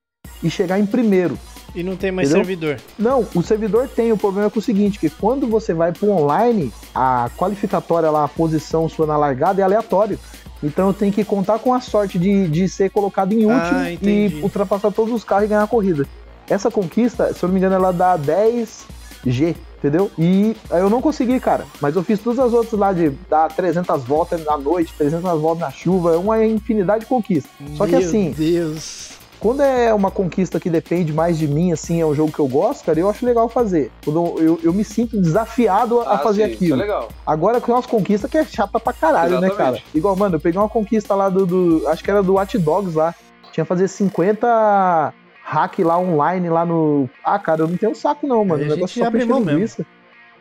e 0.44 0.50
chegar 0.50 0.80
em 0.80 0.86
primeiro. 0.86 1.38
E 1.76 1.84
não 1.84 1.96
tem 1.96 2.12
mais 2.12 2.30
Entendeu? 2.30 2.46
servidor. 2.46 2.78
Não, 2.98 3.28
o 3.36 3.44
servidor 3.44 3.88
tem. 3.88 4.12
O 4.12 4.18
problema 4.18 4.48
é 4.48 4.50
que 4.50 4.58
é 4.58 4.60
o 4.60 4.64
seguinte, 4.64 4.98
que 5.00 5.10
quando 5.10 5.46
você 5.48 5.74
vai 5.74 5.92
pro 5.92 6.10
online, 6.10 6.74
a 6.96 7.30
qualificatória 7.38 8.10
lá, 8.10 8.24
a 8.24 8.28
posição 8.28 8.90
sua 8.90 9.06
na 9.06 9.16
largada 9.18 9.62
é 9.62 9.64
aleatório. 9.64 10.18
Então 10.64 10.88
eu 10.88 10.94
tenho 10.94 11.14
que 11.14 11.24
contar 11.24 11.60
com 11.60 11.72
a 11.74 11.80
sorte 11.80 12.18
de, 12.18 12.48
de 12.48 12.68
ser 12.68 12.90
colocado 12.90 13.32
em 13.34 13.46
último 13.46 13.80
Ah, 13.80 13.92
e 13.92 14.40
ultrapassar 14.42 14.92
todos 14.92 15.14
os 15.14 15.24
carros 15.24 15.46
e 15.46 15.48
ganhar 15.50 15.62
a 15.62 15.68
corrida. 15.68 16.08
Essa 16.50 16.72
conquista, 16.72 17.32
se 17.34 17.44
eu 17.44 17.48
não 17.48 17.54
me 17.54 17.60
engano, 17.60 17.76
ela 17.76 17.92
dá 17.94 18.18
10G, 18.18 19.56
entendeu? 19.78 20.10
E 20.18 20.56
eu 20.72 20.90
não 20.90 21.02
consegui, 21.02 21.40
cara. 21.40 21.66
Mas 21.82 21.96
eu 21.96 22.04
fiz 22.04 22.20
todas 22.20 22.40
as 22.40 22.54
outras 22.54 22.80
lá 22.80 22.92
de 22.94 23.10
dar 23.30 23.48
300 23.50 24.04
voltas 24.04 24.44
na 24.46 24.58
noite, 24.58 24.94
300 24.98 25.40
voltas 25.40 25.60
na 25.62 25.72
chuva, 25.72 26.14
é 26.14 26.18
uma 26.18 26.44
infinidade 26.46 27.02
de 27.02 27.06
conquistas. 27.06 27.52
Só 27.76 27.86
que 27.86 27.92
Meu 27.92 28.00
assim, 28.00 28.32
Deus. 28.32 29.12
quando 29.40 29.62
é 29.62 29.94
uma 29.94 30.10
conquista 30.10 30.60
que 30.60 30.70
depende 30.70 31.14
mais 31.14 31.38
de 31.38 31.48
mim, 31.48 31.72
assim, 31.72 32.02
é 32.02 32.06
um 32.06 32.14
jogo 32.16 32.32
que 32.32 32.40
eu 32.40 32.48
gosto, 32.48 32.84
cara, 32.86 33.00
eu 33.00 33.10
acho 33.10 33.26
legal 33.26 33.48
fazer. 33.48 33.92
Quando 34.04 34.36
eu, 34.40 34.60
eu 34.64 34.74
me 34.74 34.84
sinto 34.84 35.20
desafiado 35.22 36.00
a 36.02 36.16
Ah, 36.16 36.18
fazer 36.20 36.44
sim, 36.46 36.48
Isso 36.54 36.56
aquilo. 36.64 36.76
é 36.80 36.84
legal. 36.84 37.10
Agora 37.26 37.62
com 37.62 37.72
umas 37.72 37.86
conquistas 37.86 38.30
que 38.30 38.38
é 38.38 38.44
chata 38.46 38.80
pra 38.80 38.92
caralho, 38.94 39.40
né, 39.40 39.48
Exatamente. 39.48 39.58
cara? 39.82 39.88
Igual, 39.94 40.16
mano, 40.16 40.36
eu 40.36 40.40
peguei 40.40 40.60
uma 40.60 40.70
conquista 40.70 41.14
lá 41.16 41.30
do, 41.30 41.46
do- 41.46 41.88
Acho 41.88 42.04
que 42.04 42.10
era 42.12 42.24
do 42.24 42.34
Watch 42.34 42.58
Dogs 42.58 42.96
lá. 42.98 43.14
Tinha 43.52 43.64
que 43.64 43.70
fazer 43.70 43.88
50 43.88 45.14
hack 45.50 45.80
lá 45.80 45.98
online 45.98 46.50
lá 46.50 46.66
no. 46.66 47.10
Ah, 47.24 47.40
cara, 47.40 47.62
eu 47.62 47.68
não 47.70 47.78
tenho 47.78 47.96
saco, 47.96 48.28
não, 48.28 48.44
mano. 48.44 48.62
Aí 48.64 48.70
O 48.70 48.76
negócio 48.76 49.02
só 49.04 49.10
mesmo. 49.10 49.40
linguiça. 49.40 49.86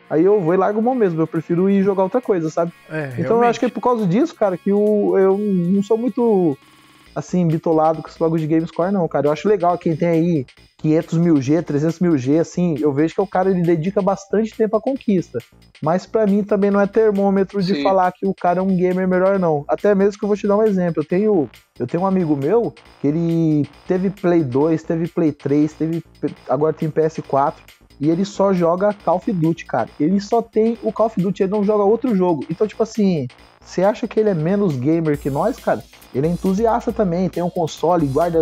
Aí 0.09 0.23
eu 0.23 0.39
vou 0.41 0.53
e 0.53 0.57
largo 0.57 0.81
mão 0.81 0.93
mesmo. 0.93 1.21
Eu 1.21 1.27
prefiro 1.27 1.69
ir 1.69 1.81
jogar 1.81 2.03
outra 2.03 2.19
coisa, 2.21 2.49
sabe? 2.49 2.73
É, 2.89 3.13
Então 3.17 3.37
eu 3.37 3.43
acho 3.43 3.57
que 3.59 3.65
é 3.65 3.69
por 3.69 3.81
causa 3.81 4.05
disso, 4.05 4.35
cara, 4.35 4.57
que 4.57 4.71
o, 4.71 5.17
eu 5.17 5.37
não 5.37 5.81
sou 5.81 5.97
muito, 5.97 6.57
assim, 7.15 7.47
bitolado 7.47 8.01
com 8.01 8.09
esse 8.09 8.19
bagulho 8.19 8.41
de 8.41 8.47
GameScore, 8.47 8.91
não, 8.91 9.07
cara. 9.07 9.27
Eu 9.27 9.31
acho 9.31 9.47
legal 9.47 9.77
quem 9.77 9.95
tem 9.95 10.07
aí 10.09 10.45
500 10.79 11.17
mil 11.17 11.41
G, 11.41 11.61
300 11.61 11.99
mil 11.99 12.17
G, 12.17 12.37
assim, 12.37 12.75
eu 12.79 12.93
vejo 12.93 13.15
que 13.15 13.21
o 13.21 13.27
cara 13.27 13.49
ele 13.49 13.63
dedica 13.63 14.01
bastante 14.01 14.55
tempo 14.55 14.77
à 14.77 14.81
conquista. 14.81 15.39
Mas 15.81 16.05
pra 16.05 16.27
mim 16.27 16.43
também 16.43 16.69
não 16.69 16.79
é 16.79 16.85
termômetro 16.85 17.61
de 17.61 17.75
Sim. 17.75 17.83
falar 17.83 18.11
que 18.11 18.27
o 18.27 18.33
cara 18.33 18.59
é 18.59 18.61
um 18.61 18.75
gamer 18.75 19.07
melhor, 19.07 19.39
não. 19.39 19.65
Até 19.67 19.95
mesmo 19.95 20.19
que 20.19 20.23
eu 20.23 20.27
vou 20.27 20.37
te 20.37 20.47
dar 20.47 20.57
um 20.57 20.63
exemplo. 20.63 21.01
Eu 21.01 21.07
tenho, 21.07 21.49
eu 21.79 21.87
tenho 21.87 22.03
um 22.03 22.05
amigo 22.05 22.35
meu 22.35 22.73
que 23.01 23.07
ele 23.07 23.67
teve 23.87 24.09
Play 24.11 24.43
2, 24.43 24.83
teve 24.83 25.07
Play 25.07 25.31
3, 25.31 25.73
teve, 25.73 26.03
agora 26.47 26.73
tem 26.73 26.89
PS4. 26.89 27.55
E 27.99 28.09
ele 28.11 28.25
só 28.25 28.53
joga 28.53 28.93
Call 28.93 29.17
of 29.17 29.31
Duty, 29.31 29.65
cara. 29.65 29.89
Ele 29.99 30.19
só 30.19 30.41
tem 30.43 30.77
o 30.83 30.93
Call 30.93 31.07
of 31.07 31.19
Duty, 31.19 31.43
ele 31.43 31.51
não 31.51 31.63
joga 31.63 31.83
outro 31.83 32.15
jogo. 32.15 32.45
Então, 32.47 32.67
tipo 32.67 32.83
assim, 32.83 33.27
você 33.67 33.83
acha 33.83 34.07
que 34.07 34.17
ele 34.17 34.29
é 34.29 34.33
menos 34.33 34.77
gamer 34.77 35.17
que 35.19 35.29
nós, 35.29 35.57
cara? 35.57 35.83
Ele 36.15 36.25
é 36.25 36.29
entusiasta 36.29 36.93
também, 36.93 37.27
tem 37.27 37.43
um 37.43 37.49
console, 37.49 38.07
guarda 38.07 38.39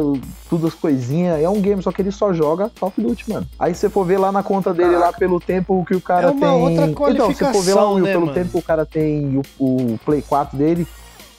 tudo 0.48 0.68
as 0.68 0.76
coisinhas. 0.76 1.42
É 1.42 1.50
um 1.50 1.60
game, 1.60 1.82
só 1.82 1.92
que 1.92 2.00
ele 2.00 2.12
só 2.12 2.32
joga 2.32 2.72
of 2.80 3.02
Duty, 3.02 3.32
mano. 3.32 3.48
Aí 3.58 3.74
você 3.74 3.90
for 3.90 4.06
ver 4.06 4.20
lá 4.20 4.32
na 4.32 4.44
conta 4.44 4.72
dele, 4.72 4.96
lá 4.96 5.12
pelo 5.12 5.40
tempo 5.40 5.84
que 5.84 5.96
o 5.96 6.00
cara 6.00 6.28
É 6.28 6.32
uma 6.32 6.40
tem. 6.40 6.62
outra 6.62 7.12
então, 7.12 7.34
se 7.34 7.44
for 7.44 7.64
ver 7.64 7.74
lá 7.74 8.00
né, 8.00 8.12
pelo 8.12 8.28
mano? 8.28 8.34
tempo 8.34 8.52
que 8.52 8.58
o 8.60 8.62
cara 8.62 8.86
tem 8.86 9.42
o, 9.60 9.66
o 9.94 10.00
Play 10.06 10.22
4 10.22 10.56
dele. 10.56 10.88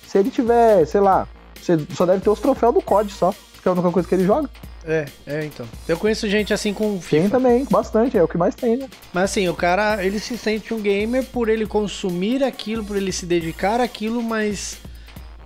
Se 0.05 0.19
ele 0.19 0.31
tiver, 0.31 0.85
sei 0.85 1.01
lá, 1.01 1.29
você 1.55 1.79
só 1.95 2.05
deve 2.05 2.21
ter 2.21 2.31
os 2.31 2.41
troféus 2.41 2.75
do 2.75 2.83
COD 2.83 3.13
só. 3.13 3.33
Que 3.63 3.69
é 3.69 3.71
a 3.71 3.73
única 3.73 3.91
coisa 3.93 4.09
que 4.09 4.15
ele 4.17 4.25
joga. 4.25 4.51
É, 4.87 5.05
é, 5.27 5.45
então. 5.45 5.67
Eu 5.89 5.97
conheço 5.97 6.29
gente 6.29 6.55
assim 6.55 6.73
com 6.73 6.93
Tem 6.99 7.23
FIFA. 7.23 7.31
também, 7.31 7.67
bastante, 7.69 8.17
é 8.17 8.23
o 8.23 8.29
que 8.29 8.39
mais 8.39 8.55
tem, 8.55 8.77
né? 8.77 8.89
Mas 9.13 9.25
assim, 9.25 9.49
o 9.49 9.55
cara, 9.55 10.05
ele 10.05 10.21
se 10.21 10.39
sente 10.39 10.73
um 10.73 10.81
gamer 10.81 11.25
por 11.25 11.49
ele 11.49 11.67
consumir 11.67 12.45
aquilo, 12.45 12.85
por 12.85 12.97
ele 12.97 13.11
se 13.11 13.27
dedicar 13.27 13.81
àquilo, 13.81 14.23
mas 14.23 14.79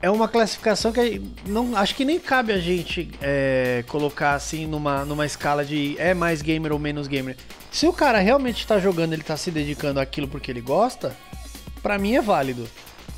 é 0.02 0.10
uma 0.10 0.28
classificação 0.28 0.92
que 0.92 1.22
não 1.46 1.74
acho 1.76 1.94
que 1.94 2.04
nem 2.04 2.18
cabe 2.18 2.52
a 2.52 2.58
gente 2.58 3.10
é, 3.20 3.82
colocar 3.88 4.34
assim 4.34 4.66
numa, 4.66 5.04
numa 5.06 5.24
escala 5.24 5.64
de 5.64 5.96
é 5.98 6.12
mais 6.12 6.42
gamer 6.42 6.72
ou 6.72 6.78
menos 6.78 7.06
gamer. 7.06 7.36
Se 7.70 7.86
o 7.86 7.92
cara 7.92 8.18
realmente 8.18 8.66
tá 8.66 8.78
jogando, 8.78 9.14
ele 9.14 9.22
tá 9.22 9.36
se 9.36 9.50
dedicando 9.50 10.00
àquilo 10.00 10.28
porque 10.28 10.50
ele 10.50 10.60
gosta, 10.60 11.16
pra 11.82 11.98
mim 11.98 12.14
é 12.14 12.20
válido. 12.20 12.68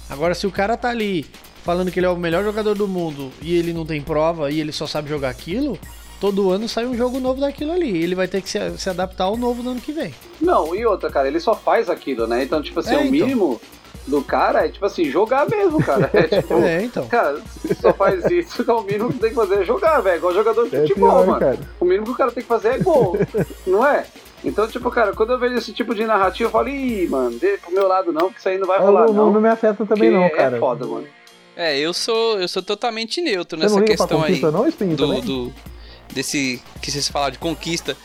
Agora, 0.08 0.34
se 0.34 0.46
o 0.46 0.52
cara 0.52 0.76
tá 0.76 0.88
ali 0.90 1.26
falando 1.64 1.90
que 1.90 1.98
ele 1.98 2.06
é 2.06 2.10
o 2.10 2.16
melhor 2.16 2.44
jogador 2.44 2.74
do 2.74 2.86
mundo 2.86 3.32
e 3.40 3.56
ele 3.56 3.72
não 3.72 3.86
tem 3.86 4.02
prova 4.02 4.50
e 4.50 4.60
ele 4.60 4.72
só 4.72 4.86
sabe 4.86 5.08
jogar 5.08 5.30
aquilo, 5.30 5.78
todo 6.22 6.50
ano 6.52 6.68
sai 6.68 6.86
um 6.86 6.96
jogo 6.96 7.18
novo 7.18 7.40
daquilo 7.40 7.72
ali. 7.72 8.00
Ele 8.00 8.14
vai 8.14 8.28
ter 8.28 8.40
que 8.40 8.48
se, 8.48 8.58
se 8.78 8.88
adaptar 8.88 9.24
ao 9.24 9.36
novo 9.36 9.60
no 9.60 9.70
ano 9.72 9.80
que 9.80 9.90
vem. 9.90 10.14
Não, 10.40 10.72
e 10.72 10.86
outra, 10.86 11.10
cara, 11.10 11.26
ele 11.26 11.40
só 11.40 11.52
faz 11.52 11.90
aquilo, 11.90 12.28
né? 12.28 12.44
Então, 12.44 12.62
tipo 12.62 12.78
assim, 12.78 12.94
É, 12.94 12.98
o 12.98 13.00
então. 13.00 13.10
mínimo 13.10 13.60
do 14.06 14.22
cara 14.22 14.64
é, 14.66 14.68
tipo 14.68 14.86
assim, 14.86 15.04
jogar 15.06 15.48
mesmo, 15.48 15.82
cara. 15.82 16.08
É, 16.14 16.22
tipo, 16.40 16.54
É, 16.54 16.82
então. 16.84 17.06
Cara, 17.08 17.40
se 17.60 17.74
só 17.74 17.92
faz 17.92 18.24
isso, 18.30 18.62
então 18.62 18.78
o 18.78 18.82
mínimo 18.84 19.12
que 19.12 19.18
tem 19.18 19.30
que 19.30 19.34
fazer 19.36 19.62
é 19.62 19.64
jogar, 19.64 20.00
velho. 20.00 20.18
Igual 20.18 20.32
jogador 20.34 20.68
de 20.68 20.76
É 20.76 20.80
futebol, 20.82 21.10
pior, 21.10 21.26
mano. 21.26 21.40
cara. 21.40 21.58
O 21.80 21.84
mínimo 21.84 22.06
que 22.06 22.12
o 22.12 22.16
cara 22.16 22.30
tem 22.30 22.42
que 22.44 22.48
fazer 22.48 22.68
é 22.68 22.78
gol, 22.78 23.16
não 23.66 23.84
é? 23.84 24.06
Então, 24.44 24.66
tipo, 24.68 24.90
cara, 24.90 25.12
quando 25.12 25.32
eu 25.32 25.38
vejo 25.40 25.56
esse 25.56 25.72
tipo 25.72 25.92
de 25.94 26.04
narrativa, 26.04 26.48
eu 26.48 26.52
falo, 26.52 26.68
ih, 26.68 27.08
mano, 27.08 27.36
deixa 27.38 27.58
pro 27.64 27.72
meu 27.74 27.86
lado 27.88 28.12
não, 28.12 28.30
que 28.32 28.38
isso 28.38 28.48
aí 28.48 28.58
não 28.58 28.66
vai 28.66 28.78
Eu 28.78 28.86
rolar, 28.86 29.06
não, 29.06 29.12
não. 29.14 29.32
não 29.32 29.40
me 29.40 29.48
afeta 29.48 29.84
também, 29.86 30.10
não, 30.10 30.28
cara. 30.30 30.56
É 30.56 30.60
foda, 30.60 30.84
mano. 30.86 31.06
É, 31.56 31.78
eu 31.78 31.92
sou, 31.92 32.40
eu 32.40 32.48
sou 32.48 32.62
totalmente 32.62 33.20
neutro 33.20 33.58
Você 33.58 33.66
não 33.68 33.80
nessa 33.80 33.84
questão 33.84 34.22
aí. 34.22 34.40
não, 34.40 34.96
do, 34.96 35.20
do- 35.20 35.52
desse 36.12 36.62
que 36.80 36.90
vocês 36.90 37.08
falaram 37.08 37.32
de 37.32 37.38
conquista. 37.38 37.96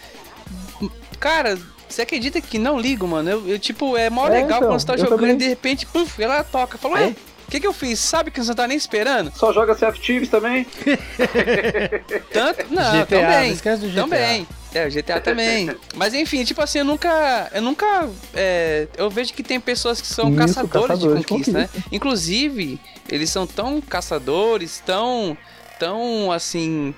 Cara, 1.19 1.57
Você 1.89 2.01
acredita 2.01 2.41
que 2.41 2.59
não 2.59 2.77
ligo, 2.79 3.07
mano? 3.07 3.29
Eu, 3.29 3.47
eu, 3.47 3.59
tipo, 3.59 3.95
é 3.95 4.09
mó 4.09 4.27
É, 4.27 4.31
legal 4.41 4.57
então, 4.57 4.69
quando 4.69 4.79
você 4.79 4.85
tá 4.85 4.97
jogando 4.97 5.19
também. 5.19 5.35
e 5.35 5.37
de 5.37 5.47
repente, 5.47 5.85
puf, 5.85 6.21
ela 6.21 6.43
toca. 6.43 6.77
Falou, 6.77 6.97
ué, 6.97 7.15
o 7.47 7.51
que 7.51 7.61
que 7.61 7.65
eu 7.67 7.71
fiz? 7.73 7.99
Sabe 7.99 8.29
que 8.29 8.41
você 8.41 8.49
não 8.49 8.55
tá 8.55 8.67
nem 8.67 8.75
esperando? 8.77 9.31
Só 9.33 9.53
joga 9.53 9.71
of 9.71 9.99
Thieves 10.01 10.27
também? 10.29 10.65
Tanto. 12.31 12.65
Não, 12.73 12.91
GTA, 12.91 13.05
também. 13.05 13.47
não 13.47 13.53
esquece 13.53 13.81
do 13.81 13.89
GTA. 13.89 14.01
Também. 14.01 14.47
É, 14.73 14.85
o 14.85 14.91
GTA 14.91 15.21
também. 15.21 15.71
Mas 15.95 16.13
enfim, 16.13 16.43
tipo 16.43 16.61
assim, 16.61 16.79
eu 16.79 16.85
nunca. 16.85 17.49
Eu 17.53 17.61
nunca. 17.61 18.09
é, 18.33 18.87
eu 18.97 19.09
vejo 19.09 19.33
que 19.33 19.41
tem 19.41 19.59
pessoas 19.59 20.01
que 20.01 20.07
são 20.07 20.29
Isso, 20.29 20.37
caçadores, 20.37 20.87
caçadores 20.87 21.15
de 21.15 21.21
de 21.21 21.25
conquista, 21.27 21.51
né? 21.53 21.69
Inclusive, 21.91 22.79
eles 23.09 23.29
são 23.29 23.47
tão 23.47 23.79
caçadores, 23.81 24.83
tão. 24.85 25.37
tão 25.79 26.31
assim. 26.31 26.93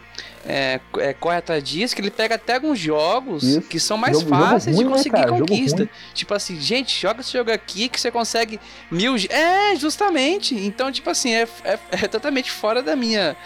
É, 0.52 0.80
é, 0.98 1.14
corre 1.14 1.38
atrás 1.38 1.64
disso, 1.64 1.94
que 1.96 2.02
ele 2.02 2.10
pega 2.10 2.34
até 2.34 2.56
alguns 2.56 2.80
jogos 2.80 3.44
Isso. 3.44 3.62
que 3.62 3.80
são 3.80 3.98
mais 3.98 4.20
Jogo- 4.20 4.30
jogo 4.36 4.46
fáceis 4.50 4.76
ruim, 4.76 4.86
de 4.86 4.90
né, 4.92 4.98
conseguir? 4.98 5.28
Jogo 5.28 5.40
conquista. 5.42 5.90
Tipo 6.14 6.34
assim, 6.34 6.60
gente, 6.60 7.00
joga 7.00 7.22
esse 7.22 7.32
jogo 7.34 7.52
aqui 7.52 7.88
que 7.88 8.02
você 8.02 8.10
consegue 8.10 8.60
mil. 8.90 9.14
É, 9.30 9.76
justamente. 9.76 10.56
Então, 10.56 10.92
tipo 10.92 11.08
assim, 11.10 11.34
é, 11.36 11.48
é, 11.64 11.80
é 11.92 12.08
totalmente 12.08 12.52
fora 12.52 12.82
da 12.82 12.96
minha. 12.96 13.38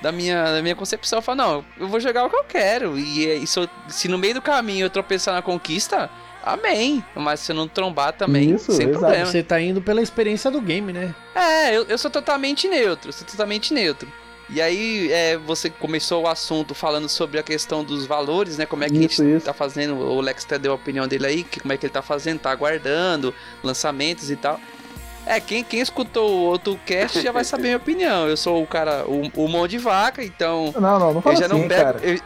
Da 0.00 0.12
minha, 0.12 0.44
da 0.52 0.62
minha 0.62 0.76
concepção. 0.76 1.18
Eu 1.18 1.22
falo, 1.22 1.38
não, 1.38 1.64
eu 1.76 1.88
vou 1.88 1.98
jogar 1.98 2.24
o 2.24 2.30
que 2.30 2.36
eu 2.36 2.44
quero. 2.44 2.96
E, 2.96 3.26
é- 3.28 3.34
e 3.38 3.44
se, 3.46 3.58
eu- 3.58 3.68
se 3.88 4.06
no 4.06 4.16
meio 4.16 4.34
do 4.34 4.40
caminho 4.42 4.84
eu 4.86 4.90
tropeçar 4.90 5.34
na 5.34 5.42
conquista, 5.42 6.08
amém. 6.44 7.04
Mas 7.16 7.40
se 7.40 7.50
eu 7.50 7.56
não 7.56 7.66
trombar 7.66 8.12
também, 8.12 8.54
Isso, 8.54 8.70
sem 8.70 8.86
exato. 8.86 9.00
problema. 9.00 9.26
Você 9.26 9.42
tá 9.42 9.60
indo 9.60 9.82
pela 9.82 10.00
experiência 10.00 10.52
do 10.52 10.60
game, 10.60 10.92
né? 10.92 11.12
É, 11.34 11.76
eu, 11.76 11.82
eu 11.86 11.98
sou 11.98 12.12
totalmente 12.12 12.68
neutro, 12.68 13.12
sou 13.12 13.26
totalmente 13.26 13.74
neutro. 13.74 14.08
E 14.50 14.62
aí, 14.62 15.12
é, 15.12 15.36
você 15.36 15.68
começou 15.68 16.22
o 16.22 16.26
assunto 16.26 16.74
falando 16.74 17.06
sobre 17.08 17.38
a 17.38 17.42
questão 17.42 17.84
dos 17.84 18.06
valores, 18.06 18.56
né? 18.56 18.64
Como 18.64 18.82
é 18.82 18.88
que 18.88 18.96
Isso, 19.04 19.20
a 19.20 19.24
gente 19.26 19.36
isso. 19.36 19.46
tá 19.46 19.52
fazendo. 19.52 19.96
O 19.98 20.20
Lex 20.22 20.44
até 20.44 20.58
deu 20.58 20.72
a 20.72 20.74
opinião 20.74 21.06
dele 21.06 21.26
aí, 21.26 21.44
que 21.44 21.60
como 21.60 21.72
é 21.72 21.76
que 21.76 21.84
ele 21.84 21.92
tá 21.92 22.00
fazendo, 22.00 22.38
tá 22.40 22.50
aguardando 22.50 23.34
lançamentos 23.62 24.30
e 24.30 24.36
tal. 24.36 24.58
É, 25.26 25.38
quem, 25.38 25.62
quem 25.62 25.80
escutou 25.80 26.30
o 26.30 26.40
outro 26.44 26.80
cast 26.86 27.20
já 27.20 27.30
vai 27.30 27.44
saber 27.44 27.64
minha 27.64 27.76
opinião. 27.76 28.26
Eu 28.26 28.38
sou 28.38 28.62
o 28.62 28.66
cara, 28.66 29.04
o, 29.06 29.30
o 29.34 29.48
mão 29.48 29.68
de 29.68 29.76
vaca, 29.76 30.24
então. 30.24 30.72
Não, 30.80 30.98
não, 30.98 31.14
não 31.14 31.20
fala 31.20 31.34
eu 31.36 31.40
já 31.40 31.46
assim, 31.46 31.60
não 31.60 31.68
pego. 31.68 31.82
cara. 31.84 32.00
eu- 32.02 32.20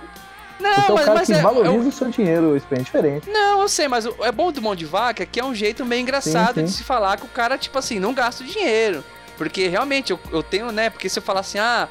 Não, 0.60 0.74
Você 0.76 0.80
é 0.80 0.92
o 0.92 0.94
mas, 0.94 1.04
cara 1.06 1.18
mas 1.18 1.26
que 1.26 1.32
é. 1.34 1.42
valoriza 1.42 1.74
eu- 1.74 1.80
o 1.88 1.92
seu 1.92 2.08
dinheiro, 2.08 2.56
isso 2.56 2.66
é 2.70 2.76
diferente. 2.76 3.28
não, 3.28 3.62
eu 3.62 3.68
sei, 3.68 3.88
mas 3.88 4.06
o- 4.06 4.14
é 4.22 4.30
bom 4.30 4.52
do 4.52 4.62
mão 4.62 4.76
de 4.76 4.84
vaca 4.84 5.26
que 5.26 5.40
é 5.40 5.44
um 5.44 5.52
jeito 5.52 5.84
meio 5.84 6.02
engraçado 6.02 6.54
Sim, 6.54 6.60
sim. 6.60 6.64
de 6.66 6.70
se 6.70 6.84
falar 6.84 7.16
que 7.16 7.24
o 7.24 7.28
cara, 7.28 7.58
tipo 7.58 7.76
assim, 7.76 7.98
não 7.98 8.14
gasta 8.14 8.44
o 8.44 8.46
dinheiro. 8.46 9.02
Porque 9.36 9.66
realmente 9.66 10.12
eu, 10.12 10.20
eu 10.30 10.40
tenho, 10.40 10.70
né? 10.70 10.88
Porque 10.88 11.08
se 11.08 11.18
eu 11.18 11.22
falar 11.22 11.40
assim, 11.40 11.58
ah, 11.58 11.88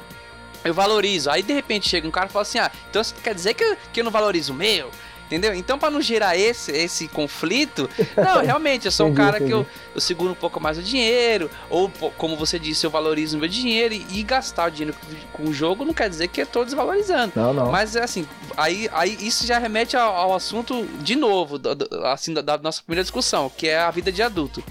eu 0.64 0.74
valorizo. 0.74 1.30
Aí 1.30 1.42
de 1.42 1.52
repente 1.52 1.88
chega 1.88 2.06
um 2.06 2.10
cara 2.10 2.26
e 2.26 2.30
fala 2.30 2.42
assim, 2.42 2.58
ah, 2.58 2.70
então 2.90 3.00
isso 3.02 3.14
quer 3.22 3.34
dizer 3.34 3.54
que, 3.54 3.64
eu- 3.64 3.76
que 3.92 4.00
eu 4.00 4.04
não 4.04 4.10
valorizo 4.10 4.52
o 4.52 4.56
meu? 4.56 4.90
Entendeu? 5.26 5.54
Então, 5.54 5.78
pra 5.78 5.88
não 5.90 6.02
gerar 6.02 6.36
esse, 6.36 6.70
esse 6.72 7.08
conflito, 7.08 7.88
não, 8.16 8.42
realmente, 8.44 8.84
eu 8.84 8.92
sou 8.92 9.06
um 9.06 9.14
cara 9.14 9.38
que 9.40 9.50
eu, 9.50 9.66
eu 9.94 10.00
seguro 10.00 10.32
um 10.32 10.34
pouco 10.34 10.60
mais 10.60 10.76
o 10.76 10.82
dinheiro, 10.82 11.50
ou 11.70 11.90
como 12.18 12.36
você 12.36 12.58
disse, 12.58 12.84
eu 12.84 12.90
valorizo 12.90 13.38
o 13.38 13.40
meu 13.40 13.48
dinheiro 13.48 13.94
e, 13.94 14.04
e 14.10 14.22
gastar 14.22 14.68
o 14.68 14.70
dinheiro 14.70 14.94
com, 15.34 15.44
com 15.44 15.48
o 15.50 15.54
jogo 15.54 15.86
não 15.86 15.94
quer 15.94 16.10
dizer 16.10 16.28
que 16.28 16.42
eu 16.42 16.46
tô 16.46 16.62
desvalorizando. 16.66 17.32
Não, 17.34 17.54
não. 17.54 17.72
Mas 17.72 17.96
assim, 17.96 18.28
aí, 18.58 18.90
aí 18.92 19.16
isso 19.22 19.46
já 19.46 19.58
remete 19.58 19.96
ao, 19.96 20.14
ao 20.14 20.34
assunto 20.34 20.84
de 21.00 21.16
novo, 21.16 21.56
do- 21.58 21.74
do- 21.76 22.04
assim, 22.08 22.34
da, 22.34 22.42
da 22.42 22.58
nossa 22.58 22.82
primeira 22.82 23.02
discussão, 23.02 23.50
que 23.56 23.66
é 23.68 23.78
a 23.78 23.90
vida 23.90 24.12
de 24.12 24.22
adulto. 24.22 24.62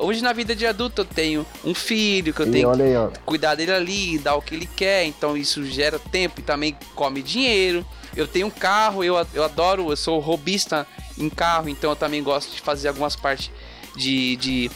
Hoje 0.00 0.22
na 0.22 0.32
vida 0.32 0.56
de 0.56 0.66
adulto 0.66 1.02
eu 1.02 1.04
tenho 1.04 1.46
um 1.62 1.74
filho 1.74 2.32
que 2.32 2.40
eu 2.40 2.46
E 2.48 2.50
tenho 2.52 2.68
olha 2.68 2.84
aí, 2.84 2.96
ó. 2.96 3.08
que 3.08 3.18
cuidar 3.20 3.54
dele 3.54 3.72
ali, 3.72 4.18
dar 4.18 4.34
o 4.34 4.40
que 4.42 4.54
ele 4.54 4.66
quer, 4.66 5.04
então 5.04 5.36
isso 5.36 5.62
gera 5.64 5.98
tempo 5.98 6.40
e 6.40 6.42
também 6.42 6.76
come 6.94 7.20
dinheiro. 7.22 7.84
Eu 8.16 8.26
tenho 8.26 8.46
um 8.46 8.50
carro, 8.50 9.04
eu, 9.04 9.14
eu 9.34 9.44
adoro, 9.44 9.90
eu 9.90 9.96
sou 9.96 10.18
robista 10.18 10.86
em 11.18 11.28
carro, 11.28 11.68
então 11.68 11.90
eu 11.90 11.96
também 11.96 12.22
gosto 12.22 12.50
de 12.54 12.60
fazer 12.60 12.88
algumas 12.88 13.14
partes 13.14 13.50
de, 13.94 14.36
de 14.36 14.70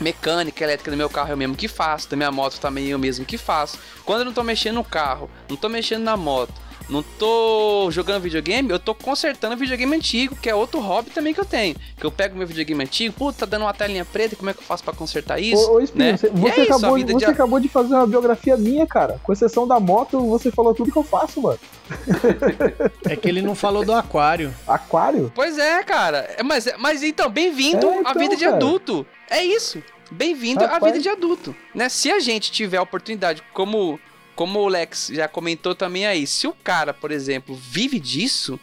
mecânica 0.00 0.64
elétrica 0.64 0.90
do 0.90 0.96
meu 0.96 1.08
carro 1.08 1.30
eu 1.30 1.36
mesmo 1.36 1.54
que 1.54 1.68
faço, 1.68 2.08
da 2.10 2.16
minha 2.16 2.32
moto 2.32 2.58
também 2.58 2.86
eu 2.86 2.98
mesmo 2.98 3.24
que 3.24 3.36
faço. 3.38 3.78
Quando 4.04 4.20
eu 4.20 4.24
não 4.24 4.32
tô 4.32 4.42
mexendo 4.42 4.76
no 4.76 4.84
carro, 4.84 5.30
não 5.48 5.56
tô 5.56 5.68
mexendo 5.68 6.02
na 6.02 6.16
moto, 6.16 6.52
não 6.88 7.02
tô 7.02 7.88
jogando 7.90 8.22
videogame, 8.22 8.70
eu 8.70 8.78
tô 8.78 8.94
consertando 8.94 9.56
videogame 9.56 9.96
antigo, 9.96 10.36
que 10.36 10.48
é 10.50 10.54
outro 10.54 10.80
hobby 10.80 11.10
também 11.10 11.32
que 11.32 11.40
eu 11.40 11.44
tenho. 11.44 11.74
Que 11.98 12.04
eu 12.04 12.10
pego 12.10 12.36
meu 12.36 12.46
videogame 12.46 12.82
antigo, 12.84 13.14
puta, 13.14 13.40
tá 13.40 13.46
dando 13.46 13.62
uma 13.62 13.72
telinha 13.74 14.04
preta, 14.04 14.36
como 14.36 14.50
é 14.50 14.52
que 14.54 14.60
eu 14.60 14.64
faço 14.64 14.84
pra 14.84 14.92
consertar 14.92 15.38
isso? 15.40 15.70
Ô, 15.70 15.74
ô 15.76 15.80
Espinho, 15.80 16.04
né? 16.12 16.16
você, 16.16 16.28
você 16.30 16.60
é 16.60 16.62
isso, 16.64 16.72
acabou, 16.74 16.96
vida 16.96 17.12
você 17.12 17.18
de- 17.26 17.30
acabou 17.32 17.60
de 17.60 17.68
fazer 17.68 17.94
uma 17.94 18.06
biografia 18.06 18.56
minha, 18.56 18.86
cara. 18.86 19.18
Com 19.22 19.32
exceção 19.32 19.66
da 19.66 19.80
moto, 19.80 20.20
você 20.28 20.50
falou 20.50 20.74
tudo 20.74 20.92
que 20.92 20.98
eu 20.98 21.04
faço, 21.04 21.40
mano. 21.40 21.58
É 23.08 23.16
que 23.16 23.28
ele 23.28 23.42
não 23.42 23.54
falou 23.54 23.84
do 23.84 23.92
aquário. 23.92 24.54
Aquário? 24.66 25.30
Pois 25.34 25.58
é, 25.58 25.82
cara. 25.82 26.18
É, 26.38 26.42
Mas, 26.42 26.66
mas 26.78 27.02
então, 27.02 27.28
bem-vindo 27.30 27.86
É, 27.88 27.96
à 27.98 28.00
então, 28.00 28.14
vida 28.14 28.36
de 28.36 28.44
cara. 28.44 28.56
adulto. 28.56 29.06
É 29.30 29.44
isso. 29.44 29.82
Bem-vindo 30.10 30.64
à 30.64 30.78
vida 30.78 30.98
de 30.98 31.08
adulto. 31.08 31.54
Né? 31.74 31.88
Se 31.88 32.10
a 32.10 32.18
gente 32.20 32.50
tiver 32.52 32.76
a 32.78 32.82
oportunidade, 32.82 33.42
como, 33.52 33.98
como 34.34 34.58
o 34.60 34.68
Lex 34.68 35.10
já 35.12 35.28
comentou 35.28 35.74
também 35.74 36.06
aí, 36.06 36.26
se 36.26 36.46
o 36.46 36.52
cara, 36.52 36.92
por 36.92 37.10
exemplo, 37.10 37.54
vive 37.54 37.98
disso, 38.00 38.58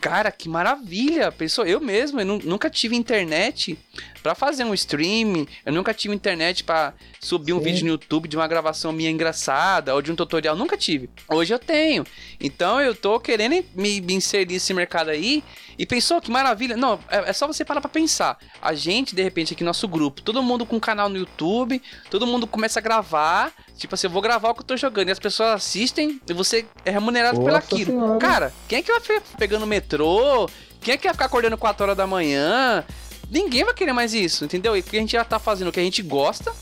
cara, 0.00 0.32
que 0.32 0.48
maravilha. 0.48 1.30
Pensou, 1.30 1.64
eu 1.64 1.80
mesmo, 1.80 2.20
eu 2.20 2.26
nu- 2.26 2.40
nunca 2.42 2.68
tive 2.68 2.96
internet 2.96 3.78
pra 4.20 4.34
fazer 4.34 4.64
um 4.64 4.74
stream, 4.74 5.46
eu 5.64 5.72
nunca 5.72 5.94
tive 5.94 6.12
internet 6.14 6.64
pra 6.64 6.92
subir 7.20 7.52
um 7.52 7.58
Sim. 7.58 7.64
vídeo 7.64 7.84
no 7.84 7.90
YouTube 7.92 8.28
de 8.28 8.36
uma 8.36 8.48
gravação 8.48 8.90
minha 8.92 9.10
engraçada 9.10 9.94
ou 9.94 10.02
de 10.02 10.10
um 10.10 10.16
tutorial, 10.16 10.56
nunca 10.56 10.76
tive. 10.76 11.08
Hoje 11.28 11.54
eu 11.54 11.58
tenho. 11.58 12.04
Então 12.40 12.80
eu 12.80 12.94
tô 12.96 13.18
querendo 13.20 13.64
me, 13.76 14.00
me 14.00 14.14
inserir 14.14 14.52
nesse 14.54 14.74
mercado 14.74 15.10
aí 15.10 15.42
e 15.78 15.86
pensou 15.86 16.20
que 16.20 16.30
maravilha. 16.32 16.76
Não, 16.76 16.98
é, 17.08 17.30
é 17.30 17.32
só 17.32 17.46
você 17.46 17.64
parar 17.64 17.80
pra 17.80 17.88
pensar. 17.90 18.38
A 18.60 18.74
gente, 18.74 19.14
de 19.14 19.22
repente, 19.22 19.54
aqui 19.54 19.62
nosso 19.62 19.86
grupo, 19.86 20.20
todo 20.20 20.42
mundo 20.42 20.66
com 20.66 20.76
um 20.76 20.80
canal 20.80 21.08
no 21.08 21.16
YouTube, 21.16 21.80
todo 22.10 22.26
mundo 22.26 22.46
começa 22.46 22.80
a 22.80 22.82
gravar. 22.82 23.52
Tipo 23.82 23.96
assim, 23.96 24.06
eu 24.06 24.12
vou 24.12 24.22
gravar 24.22 24.50
o 24.50 24.54
que 24.54 24.60
eu 24.60 24.64
tô 24.64 24.76
jogando 24.76 25.08
e 25.08 25.10
as 25.10 25.18
pessoas 25.18 25.56
assistem 25.56 26.20
e 26.28 26.32
você 26.32 26.64
é 26.84 26.90
remunerado 26.92 27.40
Nossa 27.40 27.46
pelaquilo. 27.46 27.90
Senhora. 27.90 28.18
Cara, 28.20 28.52
quem 28.68 28.78
é 28.78 28.82
que 28.82 28.92
vai 28.92 29.00
ficar 29.00 29.20
pegando 29.36 29.66
metrô? 29.66 30.48
Quem 30.80 30.94
é 30.94 30.96
que 30.96 31.02
vai 31.02 31.12
ficar 31.12 31.24
acordando 31.24 31.58
4 31.58 31.82
horas 31.82 31.96
da 31.96 32.06
manhã? 32.06 32.84
Ninguém 33.28 33.64
vai 33.64 33.74
querer 33.74 33.92
mais 33.92 34.14
isso, 34.14 34.44
entendeu? 34.44 34.76
E 34.76 34.82
porque 34.82 34.98
a 34.98 35.00
gente 35.00 35.10
já 35.10 35.24
tá 35.24 35.40
fazendo 35.40 35.66
o 35.66 35.72
que 35.72 35.80
a 35.80 35.82
gente 35.82 36.00
gosta. 36.00 36.54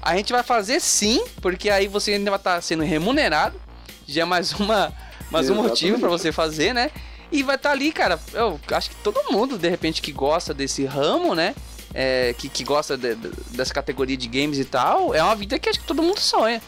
A 0.00 0.16
gente 0.16 0.32
vai 0.32 0.44
fazer 0.44 0.78
sim, 0.78 1.24
porque 1.42 1.68
aí 1.68 1.88
você 1.88 2.12
ainda 2.12 2.30
vai 2.30 2.38
estar 2.38 2.62
sendo 2.62 2.84
remunerado. 2.84 3.60
Já 4.06 4.22
é 4.22 4.24
mais 4.24 4.52
uma 4.52 4.94
mais 5.28 5.50
um 5.50 5.56
motivo 5.56 5.98
pra 5.98 6.08
você 6.08 6.30
fazer, 6.30 6.72
né? 6.72 6.92
E 7.32 7.42
vai 7.42 7.56
estar 7.56 7.72
ali, 7.72 7.90
cara. 7.90 8.16
Eu 8.32 8.60
acho 8.70 8.90
que 8.90 8.96
todo 9.02 9.32
mundo, 9.32 9.58
de 9.58 9.68
repente, 9.68 10.00
que 10.00 10.12
gosta 10.12 10.54
desse 10.54 10.84
ramo, 10.84 11.34
né? 11.34 11.52
É, 11.92 12.34
que, 12.38 12.48
que 12.48 12.62
gosta 12.64 12.96
de- 12.96 13.14
de- 13.16 13.30
dessa 13.50 13.74
categoria 13.74 14.16
de 14.16 14.28
games 14.28 14.58
e 14.58 14.64
tal, 14.64 15.12
é 15.14 15.22
uma 15.22 15.34
vida 15.34 15.58
que 15.58 15.68
acho 15.68 15.80
que 15.80 15.86
todo 15.86 16.02
mundo 16.02 16.20
sonha. 16.20 16.62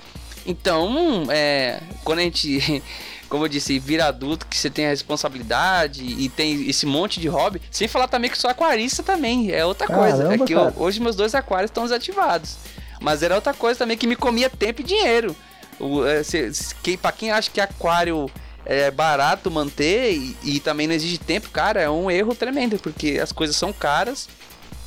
Então, 0.45 1.25
é, 1.31 1.81
quando 2.05 2.19
a 2.19 2.23
gente, 2.23 2.83
como 3.29 3.45
eu 3.45 3.49
disse, 3.49 3.79
vira 3.79 4.07
adulto, 4.07 4.47
que 4.47 4.57
você 4.57 4.69
tem 4.69 4.87
a 4.87 4.91
responsabilidade 4.91 6.03
e 6.05 6.29
tem 6.29 6.69
esse 6.69 6.85
monte 6.87 7.21
de 7.21 7.29
hobby, 7.29 7.63
sem 7.71 7.87
falar 7.89 8.09
também 8.09 8.31
que 8.31 8.37
sou 8.39 8.51
aquarista 8.51 9.03
também, 9.03 9.51
é 9.53 9.65
outra 9.65 9.87
coisa. 9.87 10.23
É 10.23 10.27
Caramba, 10.27 10.45
que 10.47 10.53
eu- 10.53 10.73
hoje 10.77 11.01
meus 11.01 11.15
dois 11.17 11.35
aquários 11.35 11.71
estão 11.71 11.85
desativados. 11.85 12.57
Mas 13.01 13.23
era 13.23 13.35
outra 13.35 13.55
coisa 13.55 13.79
também 13.79 13.97
que 13.97 14.07
me 14.07 14.17
comia 14.17 14.51
tempo 14.51 14.81
e 14.81 14.85
dinheiro. 14.85 15.35
O, 15.79 16.05
é, 16.05 16.23
se, 16.23 16.53
se- 16.55 16.75
quem, 16.83 16.97
pra 16.97 17.11
quem 17.13 17.31
acha 17.31 17.51
que 17.51 17.61
aquário 17.61 18.31
é 18.65 18.91
barato 18.91 19.51
manter 19.51 20.13
e, 20.13 20.37
e 20.45 20.61
também 20.61 20.87
não 20.87 20.95
exige 20.95 21.19
tempo, 21.19 21.49
cara, 21.51 21.81
é 21.81 21.91
um 21.91 22.09
erro 22.11 22.35
tremendo, 22.35 22.79
porque 22.79 23.19
as 23.23 23.33
coisas 23.33 23.57
são 23.57 23.73
caras. 23.73 24.29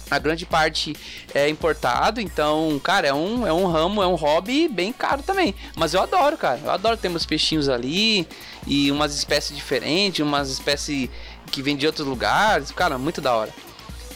A 0.09 0.19
grande 0.19 0.45
parte 0.45 0.95
é 1.33 1.49
importado, 1.49 2.21
então, 2.21 2.79
cara, 2.83 3.07
é 3.07 3.13
um, 3.13 3.45
é 3.47 3.51
um 3.51 3.65
ramo, 3.65 4.03
é 4.03 4.07
um 4.07 4.15
hobby 4.15 4.67
bem 4.67 4.93
caro 4.93 5.23
também. 5.23 5.55
Mas 5.75 5.93
eu 5.93 6.01
adoro, 6.01 6.37
cara. 6.37 6.59
Eu 6.63 6.69
adoro 6.71 6.95
ter 6.97 7.09
meus 7.09 7.25
peixinhos 7.25 7.67
ali 7.69 8.27
e 8.67 8.91
umas 8.91 9.15
espécies 9.15 9.55
diferentes, 9.55 10.23
umas 10.25 10.49
espécies 10.49 11.09
que 11.51 11.61
vêm 11.61 11.75
de 11.75 11.87
outros 11.87 12.05
lugares. 12.07 12.69
Cara, 12.71 12.97
muito 12.97 13.19
da 13.19 13.33
hora. 13.35 13.49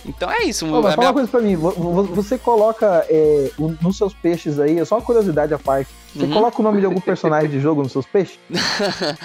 Então 0.06 0.32
é 0.32 0.44
isso. 0.44 0.66
Ô, 0.66 0.82
mas 0.82 0.94
a 0.94 0.96
fala 0.96 0.98
minha- 0.98 1.08
uma 1.10 1.14
coisa 1.14 1.28
pra 1.30 1.42
mim, 1.42 1.56
vo- 1.56 1.72
vo- 1.72 2.04
você 2.04 2.38
coloca 2.38 3.06
é, 3.10 3.52
nos 3.82 3.98
seus 3.98 4.14
peixes 4.14 4.58
aí, 4.60 4.80
é 4.80 4.86
só 4.86 4.96
uma 4.96 5.02
curiosidade 5.02 5.54
à 5.54 5.60
parte. 5.60 5.90
Você 6.16 6.24
Uhum. 6.26 6.32
coloca 6.32 6.60
o 6.60 6.64
nome 6.64 6.80
de 6.80 6.86
algum 6.86 7.02
personagem 7.02 7.50
de 7.50 7.60
jogo 7.60 7.84
nos 7.84 7.92
seus 7.92 8.06
peixes? 8.06 8.40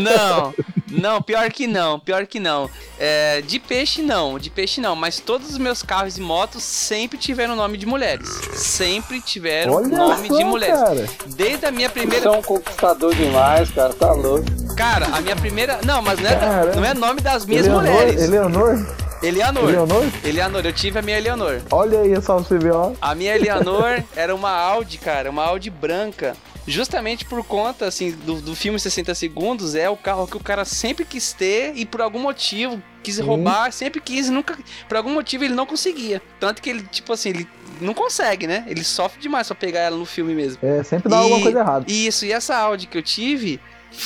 Não, 0.00 0.54
não, 0.90 1.20
pior 1.20 1.50
que 1.50 1.66
não, 1.66 1.98
pior 1.98 2.26
que 2.26 2.38
não. 2.40 2.70
É, 2.98 3.42
de 3.42 3.58
peixe 3.58 4.02
não, 4.02 4.38
de 4.38 4.50
peixe 4.50 4.80
não, 4.80 4.94
mas 4.96 5.18
todos 5.20 5.50
os 5.50 5.58
meus 5.58 5.82
carros 5.82 6.16
e 6.16 6.20
motos 6.20 6.62
sempre 6.62 7.18
tiveram 7.18 7.56
nome 7.56 7.76
de 7.76 7.86
mulheres. 7.86 8.28
Sempre 8.54 9.20
tiveram 9.20 9.74
Olha 9.74 9.88
nome 9.88 10.28
só, 10.28 10.36
de 10.38 10.44
mulheres. 10.44 10.78
cara. 10.80 11.06
Desde 11.26 11.66
a 11.66 11.70
minha 11.70 11.88
Você 11.88 11.94
primeira. 12.00 12.26
é 12.26 12.30
um 12.30 12.42
conquistador 12.42 13.14
demais, 13.14 13.70
cara, 13.70 13.92
tá 13.92 14.12
louco. 14.12 14.46
Cara, 14.76 15.06
a 15.06 15.20
minha 15.20 15.36
primeira. 15.36 15.80
Não, 15.84 16.00
mas 16.02 16.20
não 16.20 16.30
é, 16.30 16.36
Caramba. 16.36 16.76
não 16.76 16.84
é 16.84 16.94
nome 16.94 17.20
das 17.20 17.44
minhas 17.46 17.66
Eleonor, 17.66 17.90
mulheres. 17.90 18.22
Eleonor? 18.22 18.86
Eleanor. 19.22 19.68
Eleonor? 19.70 20.04
Eleanor, 20.24 20.66
eu 20.66 20.72
tive 20.72 20.98
a 20.98 21.02
minha 21.02 21.16
Eleanor. 21.18 21.60
Olha 21.70 22.00
aí 22.00 22.14
só 22.22 22.36
pra 22.36 22.44
você 22.44 22.58
ver, 22.58 22.72
ó. 22.72 22.92
A 23.00 23.14
minha 23.14 23.34
Eleanor 23.34 24.02
era 24.14 24.34
uma 24.34 24.50
Audi, 24.50 24.98
cara, 24.98 25.30
uma 25.30 25.42
Audi 25.44 25.70
branca. 25.70 26.36
Justamente 26.66 27.24
por 27.24 27.44
conta, 27.44 27.86
assim, 27.86 28.10
do, 28.10 28.40
do 28.40 28.56
filme 28.56 28.78
60 28.78 29.14
Segundos, 29.14 29.74
é 29.74 29.88
o 29.88 29.96
carro 29.96 30.26
que 30.26 30.36
o 30.36 30.40
cara 30.40 30.64
sempre 30.64 31.04
quis 31.04 31.32
ter 31.32 31.72
e 31.76 31.86
por 31.86 32.00
algum 32.00 32.18
motivo, 32.18 32.82
quis 33.02 33.18
roubar, 33.18 33.72
sempre 33.72 34.00
quis, 34.00 34.28
nunca. 34.28 34.58
Por 34.88 34.96
algum 34.96 35.14
motivo 35.14 35.44
ele 35.44 35.54
não 35.54 35.64
conseguia. 35.66 36.20
Tanto 36.40 36.60
que 36.60 36.68
ele, 36.70 36.82
tipo 36.82 37.12
assim, 37.12 37.30
ele 37.30 37.48
não 37.80 37.94
consegue, 37.94 38.46
né? 38.46 38.64
Ele 38.66 38.82
sofre 38.82 39.20
demais 39.20 39.46
pra 39.46 39.54
pegar 39.54 39.80
ela 39.80 39.96
no 39.96 40.06
filme 40.06 40.34
mesmo. 40.34 40.58
É, 40.62 40.82
sempre 40.82 41.08
dá 41.08 41.18
alguma 41.18 41.40
coisa 41.40 41.60
errada. 41.60 41.84
Isso, 41.88 42.24
e 42.26 42.32
essa 42.32 42.56
Audi 42.56 42.86
que 42.86 42.98
eu 42.98 43.02
tive 43.02 43.60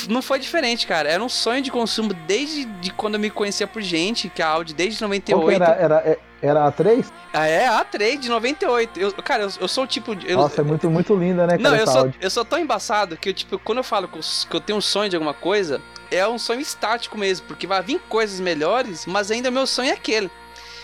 não 0.08 0.20
foi 0.20 0.38
diferente, 0.38 0.86
cara. 0.86 1.08
Era 1.08 1.22
um 1.22 1.28
sonho 1.28 1.62
de 1.62 1.70
consumo 1.70 2.12
desde 2.26 2.64
de 2.64 2.92
quando 2.92 3.14
eu 3.14 3.20
me 3.20 3.30
conhecia 3.30 3.66
por 3.66 3.80
gente, 3.82 4.28
que 4.28 4.42
a 4.42 4.48
Audi 4.48 4.74
desde 4.74 4.98
Qual 4.98 5.10
que 5.10 5.26
98. 5.26 5.62
era, 5.62 5.80
era, 5.82 5.96
é- 6.08 6.18
era 6.42 6.66
a 6.66 6.72
3? 6.72 7.12
Ah, 7.32 7.46
é, 7.46 7.66
a 7.66 7.84
A3 7.84 8.18
de 8.18 8.28
98. 8.28 8.98
Eu, 8.98 9.12
cara, 9.22 9.44
eu, 9.44 9.50
eu 9.60 9.68
sou 9.68 9.84
o 9.84 9.86
tipo. 9.86 10.14
de- 10.16 10.28
Eu, 10.30 10.38
Nossa, 10.38 10.60
é 10.60 10.64
muito, 10.64 10.90
muito 10.90 11.14
linda, 11.14 11.46
né, 11.46 11.56
cara, 11.58 11.70
não, 11.70 11.76
eu 11.76 11.86
sou, 11.86 12.12
eu 12.20 12.30
sou 12.30 12.44
tão 12.44 12.58
embaçado 12.58 13.16
que, 13.16 13.28
eu, 13.28 13.34
tipo, 13.34 13.58
quando 13.58 13.78
eu 13.78 13.84
falo 13.84 14.08
que 14.08 14.18
eu, 14.18 14.22
que 14.50 14.56
eu 14.56 14.60
tenho 14.60 14.78
um 14.78 14.82
sonho 14.82 15.08
de 15.10 15.16
alguma 15.16 15.34
coisa, 15.34 15.80
é 16.10 16.26
um 16.26 16.38
sonho 16.38 16.60
estático 16.60 17.16
mesmo, 17.18 17.46
porque 17.46 17.66
vai 17.66 17.82
vir 17.82 18.00
coisas 18.08 18.40
melhores, 18.40 19.06
mas 19.06 19.30
ainda 19.30 19.50
meu 19.50 19.66
sonho 19.66 19.90
é 19.90 19.92
aquele. 19.92 20.30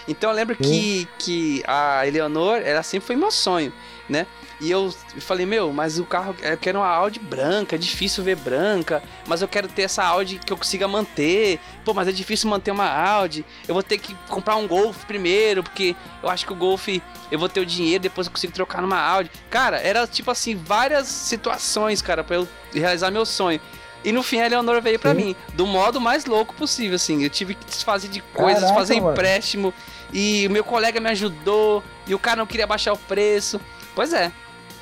Então 0.06 0.30
eu 0.30 0.36
lembro 0.36 0.54
que, 0.54 1.08
que 1.18 1.64
a 1.66 2.06
Eleanor, 2.06 2.60
ela 2.64 2.82
sempre 2.84 3.06
foi 3.06 3.16
meu 3.16 3.30
sonho, 3.30 3.72
né? 4.08 4.24
E 4.58 4.70
eu 4.70 4.90
falei, 5.20 5.44
meu, 5.44 5.70
mas 5.70 5.98
o 5.98 6.04
carro, 6.04 6.34
eu 6.42 6.56
quero 6.56 6.78
uma 6.78 6.88
Audi 6.88 7.18
branca, 7.18 7.76
é 7.76 7.78
difícil 7.78 8.24
ver 8.24 8.36
branca, 8.36 9.02
mas 9.26 9.42
eu 9.42 9.48
quero 9.48 9.68
ter 9.68 9.82
essa 9.82 10.02
Audi 10.02 10.38
que 10.38 10.50
eu 10.50 10.56
consiga 10.56 10.88
manter. 10.88 11.60
Pô, 11.84 11.92
mas 11.92 12.08
é 12.08 12.12
difícil 12.12 12.48
manter 12.48 12.70
uma 12.70 12.88
Audi. 12.88 13.44
Eu 13.68 13.74
vou 13.74 13.82
ter 13.82 13.98
que 13.98 14.14
comprar 14.28 14.56
um 14.56 14.66
Golf 14.66 15.04
primeiro, 15.04 15.62
porque 15.62 15.94
eu 16.22 16.30
acho 16.30 16.46
que 16.46 16.52
o 16.54 16.56
Golf 16.56 16.88
eu 17.30 17.38
vou 17.38 17.50
ter 17.50 17.60
o 17.60 17.66
dinheiro, 17.66 18.02
depois 18.02 18.26
eu 18.26 18.32
consigo 18.32 18.52
trocar 18.52 18.80
numa 18.80 18.98
Audi. 18.98 19.30
Cara, 19.50 19.78
era 19.78 20.06
tipo 20.06 20.30
assim, 20.30 20.54
várias 20.54 21.06
situações, 21.06 22.00
cara, 22.00 22.24
pra 22.24 22.36
eu 22.36 22.48
realizar 22.72 23.10
meu 23.10 23.26
sonho. 23.26 23.60
E 24.02 24.12
no 24.12 24.22
fim 24.22 24.40
a 24.40 24.46
Eleonora 24.46 24.80
veio 24.80 24.98
pra 24.98 25.10
Sim. 25.10 25.16
mim, 25.16 25.36
do 25.54 25.66
modo 25.66 26.00
mais 26.00 26.24
louco 26.24 26.54
possível, 26.54 26.96
assim. 26.96 27.22
Eu 27.22 27.28
tive 27.28 27.54
que 27.54 27.64
desfazer 27.66 28.08
de 28.08 28.20
coisas, 28.20 28.62
Caraca, 28.62 28.78
fazer 28.78 29.00
mano. 29.00 29.12
empréstimo. 29.12 29.74
E 30.12 30.46
o 30.46 30.50
meu 30.50 30.64
colega 30.64 31.00
me 31.00 31.10
ajudou, 31.10 31.82
e 32.06 32.14
o 32.14 32.18
cara 32.18 32.36
não 32.36 32.46
queria 32.46 32.66
baixar 32.66 32.92
o 32.92 32.96
preço. 32.96 33.60
Pois 33.94 34.12
é. 34.12 34.30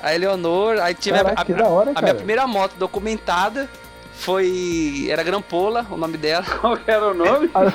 A 0.01 0.13
Eleonor, 0.13 0.79
aí 0.79 0.93
tive 0.93 1.17
a- 1.17 1.23
Caraca, 1.23 1.53
a, 1.53 1.55
da 1.57 1.67
hora, 1.67 1.91
a 1.95 2.01
minha 2.01 2.13
primeira 2.15 2.45
moto 2.45 2.73
documentada 2.77 3.69
foi. 4.17 5.07
Era 5.09 5.23
Grampola, 5.23 5.85
o 5.89 5.97
nome 5.97 6.17
dela. 6.17 6.43
Qual 6.61 6.77
era 6.87 7.07
o 7.11 7.13
nome? 7.13 7.49
Olha, 7.53 7.73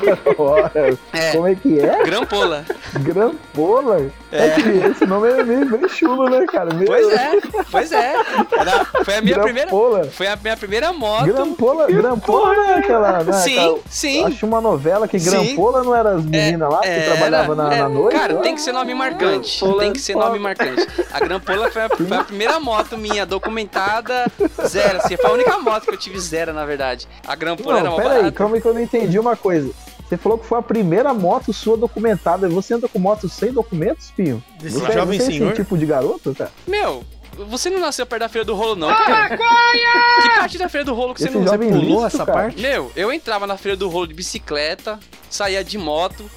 É. 1.12 1.32
Como 1.32 1.46
é 1.46 1.54
que 1.54 1.78
é? 1.80 2.02
Grampola. 2.04 2.64
Grampola? 3.00 4.10
É. 4.32 4.46
É. 4.46 4.50
que 4.50 4.68
esse 4.90 5.06
nome 5.06 5.28
é 5.28 5.42
meio, 5.42 5.66
bem 5.66 5.88
chulo, 5.88 6.28
né, 6.30 6.44
cara? 6.46 6.72
Meio- 6.72 6.86
Pois 6.86 7.12
é, 7.12 7.30
pois 7.70 7.92
é. 7.92 8.14
Era- 8.58 8.84
foi 9.04 9.16
a 9.16 9.20
minha 9.22 9.38
primeira. 9.40 9.68
Grampola. 9.70 10.04
Foi 10.04 10.26
a 10.28 10.36
minha 10.36 10.56
primeira 10.56 10.92
moto. 10.92 11.24
Grampola, 11.26 11.86
Grampola 11.88 12.54
não 12.54 12.64
é 12.64 12.74
aquela, 12.74 13.24
né? 13.24 13.32
Sim, 13.32 13.58
aquela- 13.58 13.78
sim. 13.88 14.24
Acho 14.24 14.46
uma 14.46 14.60
novela 14.60 15.08
que 15.08 15.18
Sim. 15.18 15.30
Grampola 15.30 15.82
não 15.82 15.94
era 15.94 16.10
as 16.14 16.24
meninas 16.24 16.70
lá 16.72 16.80
que 16.80 16.88
Era, 16.88 17.10
trabalhavam 17.12 17.56
na, 17.56 17.74
é, 17.74 17.78
na 17.80 17.88
noite? 17.88 18.16
Cara, 18.16 18.34
tem 18.36 18.54
que 18.54 18.60
ser 18.60 18.72
nome 18.72 18.94
marcante. 18.94 19.58
Grampola 19.60 19.80
Tem 19.82 19.90
é 19.90 19.92
que 19.92 20.00
ser 20.00 20.14
nome 20.14 20.38
marcante. 20.38 20.86
A 21.12 21.20
Grampola 21.20 21.70
foi 21.70 21.82
a, 21.82 21.88
foi 21.88 22.16
a 22.16 22.24
primeira 22.24 22.60
moto 22.60 22.96
minha 22.96 23.26
documentada 23.26 24.26
zero. 24.66 24.98
Assim, 24.98 25.16
foi 25.16 25.26
a 25.30 25.32
única 25.32 25.58
moto 25.58 25.84
que 25.86 25.90
eu 25.94 25.98
tive 25.98 26.20
zero, 26.30 26.52
na 26.52 26.64
verdade. 26.64 27.06
A 27.26 27.34
Grampola 27.34 27.78
era 27.78 27.84
Não, 27.88 27.92
uma 27.96 28.02
pera 28.02 28.14
aí, 28.14 28.18
barata. 28.20 28.36
calma 28.36 28.56
aí 28.56 28.62
que 28.62 28.68
eu 28.68 28.74
não 28.74 28.80
entendi 28.80 29.18
uma 29.18 29.36
coisa. 29.36 29.70
Você 30.08 30.16
falou 30.16 30.38
que 30.38 30.46
foi 30.46 30.58
a 30.58 30.62
primeira 30.62 31.12
moto 31.14 31.52
sua 31.52 31.76
documentada. 31.76 32.48
Você 32.48 32.74
anda 32.74 32.88
com 32.88 32.98
moto 32.98 33.28
sem 33.28 33.52
documentos, 33.52 34.10
Pinho? 34.10 34.42
Desse 34.60 34.78
Você, 34.80 34.92
jovem 34.92 35.18
você 35.20 35.26
é 35.26 35.30
senhor? 35.32 35.46
esse 35.52 35.56
tipo 35.62 35.78
de 35.78 35.86
garoto, 35.86 36.34
cara? 36.34 36.50
Meu, 36.66 37.04
você 37.48 37.70
não 37.70 37.78
nasceu 37.80 38.04
perto 38.04 38.20
da 38.22 38.28
Feira 38.28 38.44
do 38.44 38.54
Rolo, 38.54 38.74
não, 38.76 38.88
cara. 38.88 39.36
Que 39.36 40.28
parte 40.36 40.58
da 40.58 40.68
Feira 40.68 40.84
do 40.84 40.94
Rolo 40.94 41.14
que 41.14 41.20
você 41.20 41.28
Esse 41.28 41.38
não 41.38 41.46
jovem 41.46 41.68
Pulou 41.70 41.84
listo, 41.84 42.06
essa 42.06 42.26
cara. 42.26 42.32
parte? 42.32 42.60
Meu, 42.60 42.90
eu 42.96 43.12
entrava 43.12 43.46
na 43.46 43.56
Feira 43.56 43.76
do 43.76 43.88
Rolo 43.88 44.06
de 44.08 44.14
bicicleta, 44.14 44.98
saía 45.28 45.62
de 45.62 45.78
moto. 45.78 46.28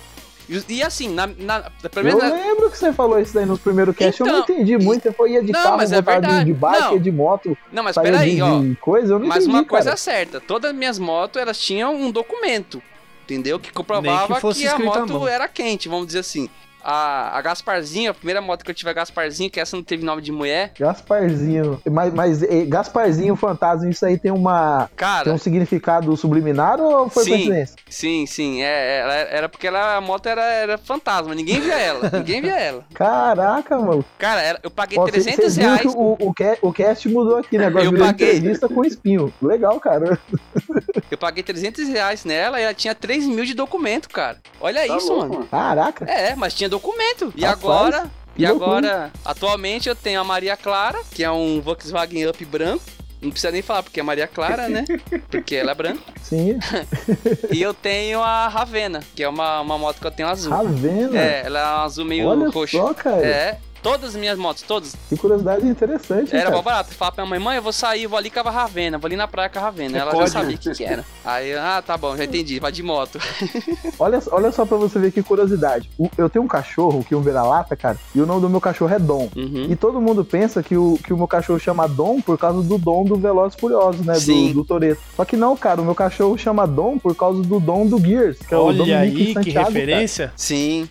E, 0.49 0.61
e 0.75 0.83
assim, 0.83 1.09
na, 1.13 1.27
na, 1.27 1.69
pelo 1.91 2.09
Eu 2.09 2.17
na- 2.17 2.29
lembro 2.29 2.69
que 2.69 2.77
você 2.77 2.91
falou 2.91 3.19
isso 3.19 3.33
daí 3.33 3.45
no 3.45 3.57
primeiro 3.57 3.93
cast. 3.93 4.19
eu 4.21 4.27
não 4.27 4.39
Então, 4.39 4.55
entendi 4.55 4.77
muito. 4.77 5.03
Você 5.03 5.11
foi 5.11 5.31
ia 5.31 5.43
de 5.43 5.51
Não, 5.51 5.63
carro, 5.63 5.77
mas 5.77 5.91
é 5.91 5.95
de, 5.99 6.01
verdade. 6.05 6.45
de 6.45 6.53
bike, 6.53 6.81
Não. 6.81 6.99
de 6.99 7.11
moto. 7.11 7.57
Não, 7.71 7.83
mas 7.83 7.95
peraí, 7.95 8.35
de, 8.35 8.41
ó. 8.41 8.59
de 8.59 8.75
coisa, 8.75 9.13
eu 9.13 9.19
não 9.19 9.27
Mas 9.27 9.43
entendi, 9.43 9.55
uma 9.57 9.65
coisa 9.65 9.85
cara. 9.85 9.93
é 9.93 9.97
certa, 9.97 10.41
todas 10.41 10.71
as 10.71 10.77
minhas 10.77 10.99
motos, 10.99 11.41
elas 11.41 11.57
tinham 11.57 11.95
um 11.95 12.11
documento, 12.11 12.81
entendeu? 13.23 13.57
Que 13.59 13.67
Nem 13.67 13.73
comprovava 13.73 14.35
que 14.41 14.53
que, 14.53 14.67
a 14.67 14.77
moto 14.79 15.27
era 15.27 15.47
quente, 15.47 15.87
vamos 15.87 16.07
dizer 16.07 16.19
assim. 16.19 16.49
A, 16.83 17.37
a 17.37 17.41
Gasparzinho, 17.41 18.11
a 18.11 18.13
primeira 18.13 18.41
moto 18.41 18.63
que 18.63 18.69
eu 18.71 18.75
tive 18.75 18.89
a 18.89 18.93
Gasparzinho, 18.93 19.49
que 19.49 19.59
essa 19.59 19.75
não 19.75 19.83
teve 19.83 20.03
nome 20.05 20.21
de 20.21 20.31
mulher. 20.31 20.71
Gasparzinho. 20.79 21.81
Mas, 21.89 22.13
mas 22.13 22.41
Gasparzinho 22.67 23.35
Fantasma, 23.35 23.89
isso 23.89 24.05
aí 24.05 24.17
tem 24.17 24.31
uma. 24.31 24.89
Cara, 24.95 25.23
Tem 25.25 25.33
um 25.33 25.37
significado 25.37 26.15
subliminar 26.17 26.79
ou 26.81 27.09
foi 27.09 27.23
Sim. 27.23 27.29
coincidência? 27.31 27.75
sim, 27.89 28.25
sim, 28.25 28.61
é, 28.61 28.99
ela- 28.99 29.13
era 29.13 29.49
porque 29.49 29.67
ela, 29.67 29.95
a 29.97 30.01
moto 30.01 30.25
era, 30.27 30.41
era 30.43 30.77
fantasma, 30.77 31.33
ninguém 31.35 31.59
via 31.59 31.75
ela, 31.79 32.09
ninguém 32.13 32.41
via 32.41 32.59
ela. 32.59 32.85
Caraca, 32.93 33.77
mano. 33.79 34.03
Cara, 34.17 34.41
era- 34.41 34.59
eu 34.63 34.71
paguei 34.71 34.97
Ó, 34.99 35.05
300 35.05 35.35
vocês 35.35 35.55
viram 35.57 35.75
reais. 35.75 35.93
o, 35.95 36.17
o, 36.19 36.33
o 36.69 36.73
cast 36.73 37.07
mudou 37.09 37.37
aqui, 37.37 37.57
né? 37.57 37.67
Agora 37.67 37.85
Eu 37.85 37.91
virou 37.91 38.05
paguei. 38.07 38.37
entrevista 38.37 38.67
com 38.67 38.83
espinho. 38.83 39.33
Legal, 39.41 39.79
cara. 39.79 40.17
Eu 41.11 41.17
paguei 41.17 41.43
300 41.43 41.87
reais 41.89 42.25
nela 42.25 42.59
e 42.59 42.63
ela 42.63 42.73
tinha 42.73 42.95
3 42.95 43.25
mil 43.27 43.45
de 43.45 43.53
documento, 43.53 44.09
cara. 44.09 44.37
Olha 44.59 44.85
Tá 44.87 44.97
isso, 44.97 45.13
louco, 45.13 45.33
mano. 45.33 45.47
Caraca. 45.47 46.05
É, 46.09 46.35
mas 46.35 46.53
tinha 46.53 46.69
documento. 46.73 47.33
E 47.35 47.41
Rapaz, 47.45 47.63
agora, 47.63 48.11
e 48.37 48.47
loucura. 48.47 48.77
agora, 48.77 49.11
atualmente 49.23 49.87
eu 49.89 49.95
tenho 49.95 50.19
a 50.19 50.23
Maria 50.23 50.57
Clara, 50.57 50.99
que 51.11 51.23
é 51.23 51.31
um 51.31 51.61
Volkswagen 51.61 52.27
Up 52.27 52.43
branco. 52.45 52.83
Não 53.21 53.29
precisa 53.31 53.51
nem 53.53 53.61
falar 53.61 53.83
porque 53.83 54.01
é 54.01 54.03
Maria 54.03 54.27
Clara, 54.27 54.67
né? 54.67 54.83
Porque 55.31 55.55
ela 55.55 55.71
é 55.71 55.75
branca. 55.75 56.01
Sim. 56.21 56.59
E 57.51 57.61
eu 57.61 57.73
tenho 57.73 58.21
a 58.21 58.49
Ravena, 58.49 58.99
que 59.15 59.23
é 59.23 59.29
uma, 59.29 59.61
uma 59.61 59.77
moto 59.77 60.01
que 60.01 60.05
eu 60.07 60.11
tenho 60.11 60.27
azul. 60.27 60.51
Ravena. 60.51 61.17
É, 61.17 61.43
ela 61.45 61.59
é 61.59 61.63
um 61.63 61.83
azul 61.85 62.03
meio 62.03 62.27
Olha 62.27 62.49
roxo. 62.49 62.75
só, 62.77 62.93
cara. 62.93 63.25
É, 63.25 63.57
todas 63.83 64.11
as 64.11 64.15
minhas 64.15 64.39
motos, 64.39 64.63
todas. 64.63 64.95
Que 65.09 65.17
curiosidade 65.17 65.67
interessante, 65.67 66.33
Era 66.33 66.45
cara. 66.45 66.55
mó 66.55 66.61
barato. 66.61 66.91
Eu 66.91 66.95
falava 66.95 67.15
pra 67.15 67.25
minha 67.25 67.29
mãe, 67.37 67.39
mãe, 67.39 67.57
eu 67.57 67.61
vou 67.61 67.73
sair, 67.73 68.07
vou 68.07 68.17
ali 68.17 68.29
com 68.31 68.39
a 68.39 68.49
Ravena, 68.51 68.97
vou 68.97 69.07
ali 69.07 69.15
na 69.17 69.27
praia 69.27 69.49
com 69.49 69.59
a 69.59 69.61
Ravena. 69.61 69.97
Ela 69.97 70.11
código. 70.11 70.27
já 70.27 70.39
sabia 70.39 70.55
o 70.55 70.59
que, 70.59 70.71
que 70.71 70.83
era. 70.85 71.05
Aí, 71.23 71.53
ah, 71.53 71.83
tá 71.85 71.97
bom, 71.97 72.15
já 72.15 72.23
entendi, 72.23 72.59
vai 72.59 72.71
de 72.71 72.81
moto. 72.81 73.19
Olha, 73.99 74.19
olha 74.31 74.51
só 74.51 74.65
pra 74.65 74.77
você 74.77 74.97
ver 74.99 75.11
que 75.11 75.21
curiosidade. 75.21 75.89
Eu 76.17 76.29
tenho 76.29 76.43
um 76.43 76.47
cachorro, 76.47 77.03
que 77.03 77.13
é 77.13 77.17
um 77.17 77.21
vira-lata, 77.21 77.75
cara, 77.75 77.97
e 78.15 78.21
o 78.21 78.25
nome 78.25 78.41
do 78.41 78.49
meu 78.49 78.59
cachorro 78.61 78.93
é 78.93 78.99
Dom. 78.99 79.29
Uhum. 79.35 79.67
E 79.69 79.75
todo 79.75 80.01
mundo 80.01 80.23
pensa 80.25 80.63
que 80.63 80.75
o, 80.75 80.97
que 81.03 81.13
o 81.13 81.17
meu 81.17 81.27
cachorro 81.27 81.59
chama 81.59 81.87
Dom 81.87 82.21
por 82.21 82.37
causa 82.37 82.61
do 82.61 82.77
Dom 82.77 83.03
do 83.05 83.15
Velozes 83.15 83.57
Furiosos, 83.59 84.05
né? 84.05 84.15
Sim. 84.15 84.47
Do, 84.47 84.55
do 84.55 84.65
Toreto. 84.65 85.01
Só 85.15 85.25
que 85.25 85.35
não, 85.35 85.55
cara, 85.55 85.81
o 85.81 85.85
meu 85.85 85.95
cachorro 85.95 86.37
chama 86.37 86.65
Dom 86.65 86.97
por 86.97 87.15
causa 87.15 87.41
do 87.41 87.59
Dom 87.59 87.85
do 87.85 87.99
Gears, 87.99 88.39
que 88.39 88.53
é 88.53 88.57
o 88.57 88.65
Olha 88.65 88.77
Dominique 88.77 88.97
aí, 88.97 89.25
que 89.27 89.33
Santiago, 89.33 89.67
cara. 89.67 89.73
referência. 89.73 90.33
Sim. 90.35 90.89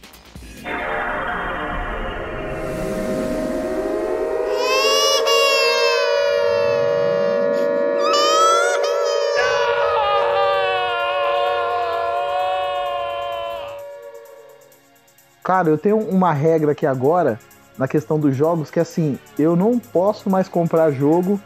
Cara, 15.42 15.68
eu 15.68 15.78
tenho 15.78 15.98
uma 15.98 16.32
regra 16.32 16.72
aqui 16.72 16.86
agora, 16.86 17.38
na 17.76 17.88
questão 17.88 18.18
dos 18.18 18.36
jogos, 18.36 18.70
que 18.70 18.78
é 18.78 18.82
assim, 18.82 19.18
eu 19.38 19.56
não 19.56 19.78
posso 19.78 20.30
mais 20.30 20.48
comprar 20.48 20.90
jogo 20.92 21.40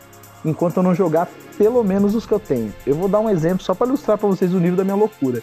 enquanto 0.45 0.77
eu 0.79 0.83
não 0.83 0.95
jogar 0.95 1.29
pelo 1.57 1.83
menos 1.83 2.15
os 2.15 2.27
que 2.27 2.33
eu 2.33 2.41
tenho. 2.41 2.73
Eu 2.87 2.95
vou 2.95 3.09
dar 3.09 3.21
um 3.21 3.31
exemplo 3.31 3.63
só 3.65 3.75
pra 3.75 3.87
ilustrar 3.87 4.19
pra 4.19 4.29
vocês 4.29 4.53
o 4.53 4.61
nível 4.61 4.77
da 4.77 4.85
minha 4.85 4.97
loucura. 4.97 5.43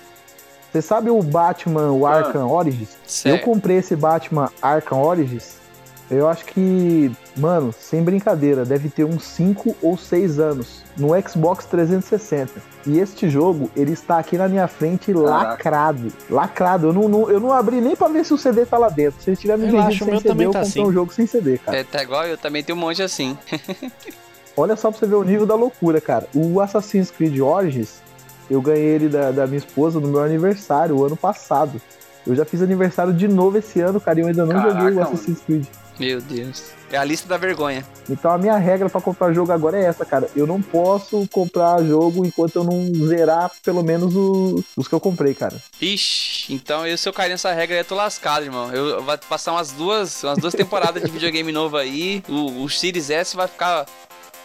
Você 0.72 0.82
sabe 0.82 1.10
o 1.10 1.22
Batman, 1.22 1.92
o 1.92 2.06
Ah. 2.06 2.18
Arkham 2.18 2.50
Origins? 2.50 2.90
Eu 2.94 2.98
Certo. 3.08 3.44
comprei 3.46 3.78
esse 3.78 3.96
Batman 3.96 4.50
Arkham 4.62 5.02
Origins, 5.02 5.56
eu 6.14 6.28
acho 6.28 6.46
que, 6.46 7.12
mano, 7.38 7.74
sem 7.78 8.04
brincadeira, 8.04 8.64
deve 8.66 8.90
ter 8.90 9.04
uns 9.04 9.24
5 9.24 9.76
ou 9.82 9.98
6 9.98 10.40
anos 10.40 10.84
no 10.98 11.10
Xbox 11.28 11.66
360. 11.66 12.52
E 12.86 13.00
este 13.00 13.30
jogo, 13.30 13.70
ele 13.76 13.94
está 13.94 14.18
aqui 14.20 14.38
na 14.38 14.48
minha 14.48 14.68
frente 14.68 15.14
lacrado. 15.14 16.12
Lacrado. 16.30 16.88
Eu 16.88 16.94
não, 16.94 17.08
não- 17.08 17.30
eu 17.30 17.40
não 17.40 17.52
abri 17.54 17.80
nem 17.82 17.96
pra 17.96 18.08
ver 18.08 18.26
se 18.26 18.34
o 18.34 18.38
CD 18.38 18.66
tá 18.66 18.78
lá 18.78 18.90
dentro. 18.90 19.22
Se 19.22 19.30
ele 19.30 19.38
tiver 19.38 19.58
me 19.58 19.66
vendido 19.72 20.06
sem 20.06 20.18
CD, 20.18 20.30
também 20.30 20.46
eu 20.46 20.52
tá 20.52 20.60
comprei 20.64 20.82
assim. 20.82 20.90
um 20.90 20.94
jogo 20.94 21.14
sem 21.14 21.26
CD, 21.26 21.58
cara. 21.58 21.78
É, 21.78 21.84
tá 21.84 22.04
igual 22.04 22.26
eu 22.26 22.38
também 22.38 22.64
tenho 22.64 22.78
um 22.78 22.82
monte 22.82 23.02
assim. 23.02 23.38
Olha 24.56 24.76
só 24.76 24.92
pra 24.92 25.00
você 25.00 25.08
ver 25.08 25.16
o 25.16 25.24
nível 25.24 25.46
da 25.46 25.56
loucura, 25.56 26.00
cara. 26.00 26.28
O 26.36 26.60
Assassin's 26.62 27.10
Creed 27.10 27.40
Origins, 27.40 27.96
eu 28.50 28.62
ganhei 28.62 28.84
ele 28.86 29.10
da, 29.10 29.32
da 29.32 29.48
minha 29.48 29.58
esposa 29.58 30.00
no 30.00 30.08
meu 30.08 30.22
aniversário, 30.22 30.96
o 30.98 31.06
ano 31.06 31.18
passado. 31.18 31.82
Eu 32.26 32.36
já 32.36 32.46
fiz 32.46 32.62
aniversário 32.62 33.14
de 33.14 33.28
novo 33.28 33.58
esse 33.58 33.80
ano, 33.82 34.00
cara, 34.00 34.20
e 34.20 34.22
eu 34.24 34.28
ainda 34.28 34.46
não 34.46 34.54
Caraca, 34.56 34.80
joguei 34.80 34.98
o. 34.98 35.02
Assassin's 35.04 35.40
Creed. 35.46 35.66
Meu 36.00 36.20
Deus. 36.22 36.72
É 36.92 36.98
a 36.98 37.04
lista 37.04 37.28
da 37.28 37.38
vergonha. 37.38 37.86
Então 38.10 38.32
a 38.32 38.38
minha 38.38 38.58
regra 38.58 38.90
pra 38.90 39.00
comprar 39.02 39.32
jogo 39.34 39.52
agora 39.52 39.78
é 39.78 39.84
essa, 39.86 40.04
cara. 40.06 40.28
Eu 40.36 40.48
não 40.48 40.60
posso 40.62 41.28
comprar 41.32 41.84
jogo 41.84 42.26
enquanto 42.26 42.56
eu 42.56 42.64
não 42.64 42.92
zerar 43.08 43.52
pelo 43.64 43.84
menos 43.84 44.16
o- 44.16 44.64
os 44.76 44.88
que 44.88 44.94
eu 44.96 45.00
comprei, 45.00 45.34
cara. 45.36 45.56
Ixi, 45.80 46.54
então 46.54 46.86
eu, 46.88 46.98
se 46.98 47.08
eu 47.08 47.14
cair 47.14 47.30
nessa 47.30 47.52
regra, 47.52 47.78
eu 47.78 47.86
tô 47.86 47.94
lascado, 47.96 48.44
irmão. 48.44 48.72
Eu, 48.74 48.88
eu 48.88 49.04
vou 49.04 49.18
passar 49.30 49.52
umas 49.52 49.72
duas, 49.72 50.24
umas 50.24 50.38
duas 50.40 50.54
temporadas 50.54 51.04
de 51.04 51.10
videogame 51.12 51.52
novo 51.52 51.78
aí. 51.78 52.24
O, 52.28 52.64
o 52.64 52.70
Series 52.70 53.10
S 53.12 53.36
vai 53.36 53.48
ficar 53.48 53.86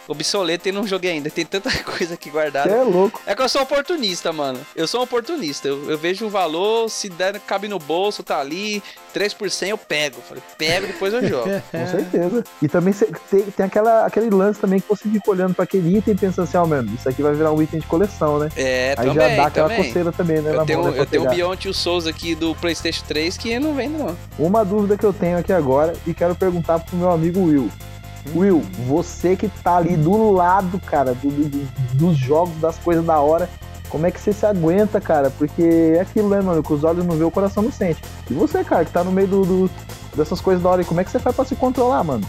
obsoleto 0.09 0.67
e 0.67 0.71
não 0.71 0.85
joguei 0.85 1.11
ainda. 1.11 1.29
Tem 1.29 1.45
tanta 1.45 1.69
coisa 1.83 2.15
aqui 2.15 2.29
guardada. 2.29 2.69
Você 2.69 2.75
é 2.75 2.83
louco. 2.83 3.21
É 3.25 3.35
que 3.35 3.41
eu 3.41 3.47
sou 3.49 3.61
oportunista, 3.61 4.33
mano. 4.33 4.59
Eu 4.75 4.87
sou 4.87 4.99
um 4.99 5.03
oportunista. 5.03 5.67
Eu, 5.67 5.89
eu 5.89 5.97
vejo 5.97 6.25
um 6.25 6.29
valor, 6.29 6.89
se 6.89 7.07
der, 7.09 7.39
cabe 7.39 7.67
no 7.67 7.79
bolso, 7.79 8.23
tá 8.23 8.39
ali, 8.39 8.81
3 9.13 9.33
por 9.33 9.49
100 9.49 9.69
eu 9.69 9.77
pego. 9.77 10.17
Falei, 10.27 10.43
pego, 10.57 10.87
depois 10.87 11.13
eu 11.13 11.25
jogo. 11.27 11.49
Com 11.71 11.87
certeza. 11.87 12.43
E 12.61 12.67
também 12.67 12.93
cê- 12.93 13.09
tem, 13.29 13.41
tem 13.43 13.65
aquela, 13.65 14.05
aquele 14.05 14.29
lance 14.29 14.59
também 14.59 14.79
que 14.79 14.89
você 14.89 15.07
fica 15.07 15.29
olhando 15.31 15.53
pra 15.53 15.63
aquele 15.63 15.97
item 15.97 16.13
e 16.13 16.17
pensando 16.17 16.45
assim, 16.45 16.57
ó, 16.57 16.65
mano, 16.65 16.91
isso 16.93 17.07
aqui 17.07 17.21
vai 17.21 17.33
virar 17.33 17.51
um 17.51 17.61
item 17.61 17.79
de 17.79 17.85
coleção, 17.87 18.39
né? 18.39 18.49
É, 18.55 18.95
Aí 18.97 19.07
também, 19.07 19.13
já 19.29 19.35
dá 19.35 19.45
aquela 19.47 19.69
também. 19.69 19.85
coceira 19.85 20.11
também, 20.11 20.41
né? 20.41 20.55
Eu 20.55 20.65
tenho, 20.65 20.81
mão, 20.83 20.91
né, 20.91 20.99
eu 20.99 21.05
tenho 21.05 21.23
pegar. 21.23 21.35
Beyond 21.35 21.73
Souls 21.73 22.07
aqui 22.07 22.33
do 22.35 22.55
PlayStation 22.55 23.03
3 23.07 23.37
que 23.37 23.59
não 23.59 23.73
vende, 23.73 23.97
não. 23.97 24.17
Uma 24.37 24.63
dúvida 24.65 24.97
que 24.97 25.05
eu 25.05 25.13
tenho 25.13 25.37
aqui 25.37 25.53
agora 25.53 25.93
e 26.07 26.13
quero 26.13 26.33
perguntar 26.35 26.79
pro 26.79 26.95
meu 26.97 27.11
amigo 27.11 27.41
Will. 27.41 27.69
Will, 28.35 28.61
você 28.87 29.35
que 29.35 29.47
tá 29.47 29.77
ali 29.77 29.95
do 29.97 30.31
lado, 30.31 30.79
cara, 30.79 31.13
do- 31.13 31.29
do- 31.29 31.67
dos 31.93 32.17
jogos, 32.17 32.55
das 32.61 32.77
coisas 32.77 33.03
da 33.05 33.19
hora, 33.19 33.49
como 33.89 34.05
é 34.05 34.11
que 34.11 34.19
você 34.19 34.31
se 34.33 34.45
aguenta, 34.45 35.01
cara? 35.01 35.31
Porque 35.31 35.93
é 35.97 36.01
aquilo, 36.01 36.29
né, 36.29 36.41
mano? 36.41 36.61
Que 36.61 36.73
os 36.73 36.83
olhos 36.83 37.05
não 37.05 37.15
vê, 37.17 37.23
o 37.23 37.31
coração 37.31 37.63
não 37.63 37.71
sente. 37.71 38.01
E 38.29 38.33
você, 38.33 38.63
cara, 38.63 38.85
que 38.85 38.91
tá 38.91 39.03
no 39.03 39.11
meio 39.11 39.27
do, 39.27 39.45
do- 39.45 39.71
dessas 40.15 40.39
coisas 40.41 40.61
da 40.61 40.69
hora, 40.69 40.81
aí, 40.81 40.85
como 40.85 41.01
é 41.01 41.03
que 41.03 41.09
você 41.11 41.19
faz 41.19 41.35
pra 41.35 41.45
se 41.45 41.55
controlar, 41.55 42.03
mano? 42.03 42.23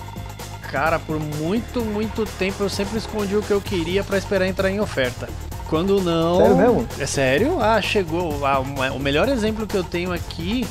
Cara, 0.62 0.98
por 1.00 1.18
muito, 1.18 1.84
muito 1.84 2.24
tempo 2.38 2.62
eu 2.62 2.68
sempre 2.68 2.96
escondi 2.96 3.36
o 3.36 3.42
que 3.42 3.50
eu 3.50 3.60
queria 3.60 4.04
pra 4.04 4.16
esperar 4.16 4.46
entrar 4.46 4.70
em 4.70 4.80
oferta. 4.80 5.28
Quando 5.68 6.00
não. 6.00 6.36
Sério 6.38 6.56
mesmo? 6.56 6.86
É 6.98 7.06
sério? 7.06 7.58
Ah, 7.60 7.80
chegou. 7.82 8.44
Ah, 8.46 8.60
o 8.60 8.98
melhor 8.98 9.28
exemplo 9.28 9.66
que 9.66 9.76
eu 9.76 9.84
tenho 9.84 10.12
aqui, 10.12 10.66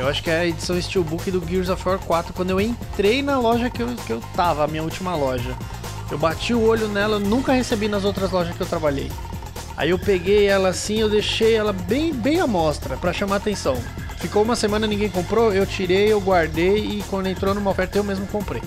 eu 0.00 0.08
acho 0.08 0.22
que 0.22 0.30
é 0.30 0.40
a 0.40 0.46
edição 0.46 0.80
Steelbook 0.80 1.30
do 1.30 1.46
Gears 1.46 1.68
of 1.68 1.86
War 1.86 1.98
4, 1.98 2.32
quando 2.32 2.50
eu 2.50 2.60
entrei 2.60 3.20
na 3.20 3.38
loja 3.38 3.68
que 3.68 3.82
eu, 3.82 3.88
que 4.06 4.10
eu 4.10 4.20
tava, 4.34 4.64
a 4.64 4.66
minha 4.66 4.82
última 4.82 5.14
loja. 5.14 5.54
Eu 6.10 6.16
bati 6.16 6.54
o 6.54 6.62
olho 6.62 6.88
nela, 6.88 7.18
nunca 7.18 7.52
recebi 7.52 7.86
nas 7.86 8.04
outras 8.04 8.30
lojas 8.30 8.56
que 8.56 8.62
eu 8.62 8.66
trabalhei. 8.66 9.12
Aí 9.76 9.90
eu 9.90 9.98
peguei 9.98 10.46
ela 10.46 10.70
assim, 10.70 10.98
eu 11.00 11.10
deixei 11.10 11.54
ela 11.54 11.72
bem, 11.72 12.14
bem 12.14 12.40
à 12.40 12.46
mostra 12.46 12.96
pra 12.96 13.12
chamar 13.12 13.36
atenção. 13.36 13.76
Ficou 14.16 14.42
uma 14.42 14.56
semana 14.56 14.86
ninguém 14.86 15.10
comprou, 15.10 15.52
eu 15.52 15.66
tirei, 15.66 16.10
eu 16.10 16.20
guardei 16.20 16.78
e 16.78 17.04
quando 17.10 17.26
entrou 17.26 17.54
numa 17.54 17.70
oferta 17.70 17.98
eu 17.98 18.04
mesmo 18.04 18.26
comprei. 18.26 18.62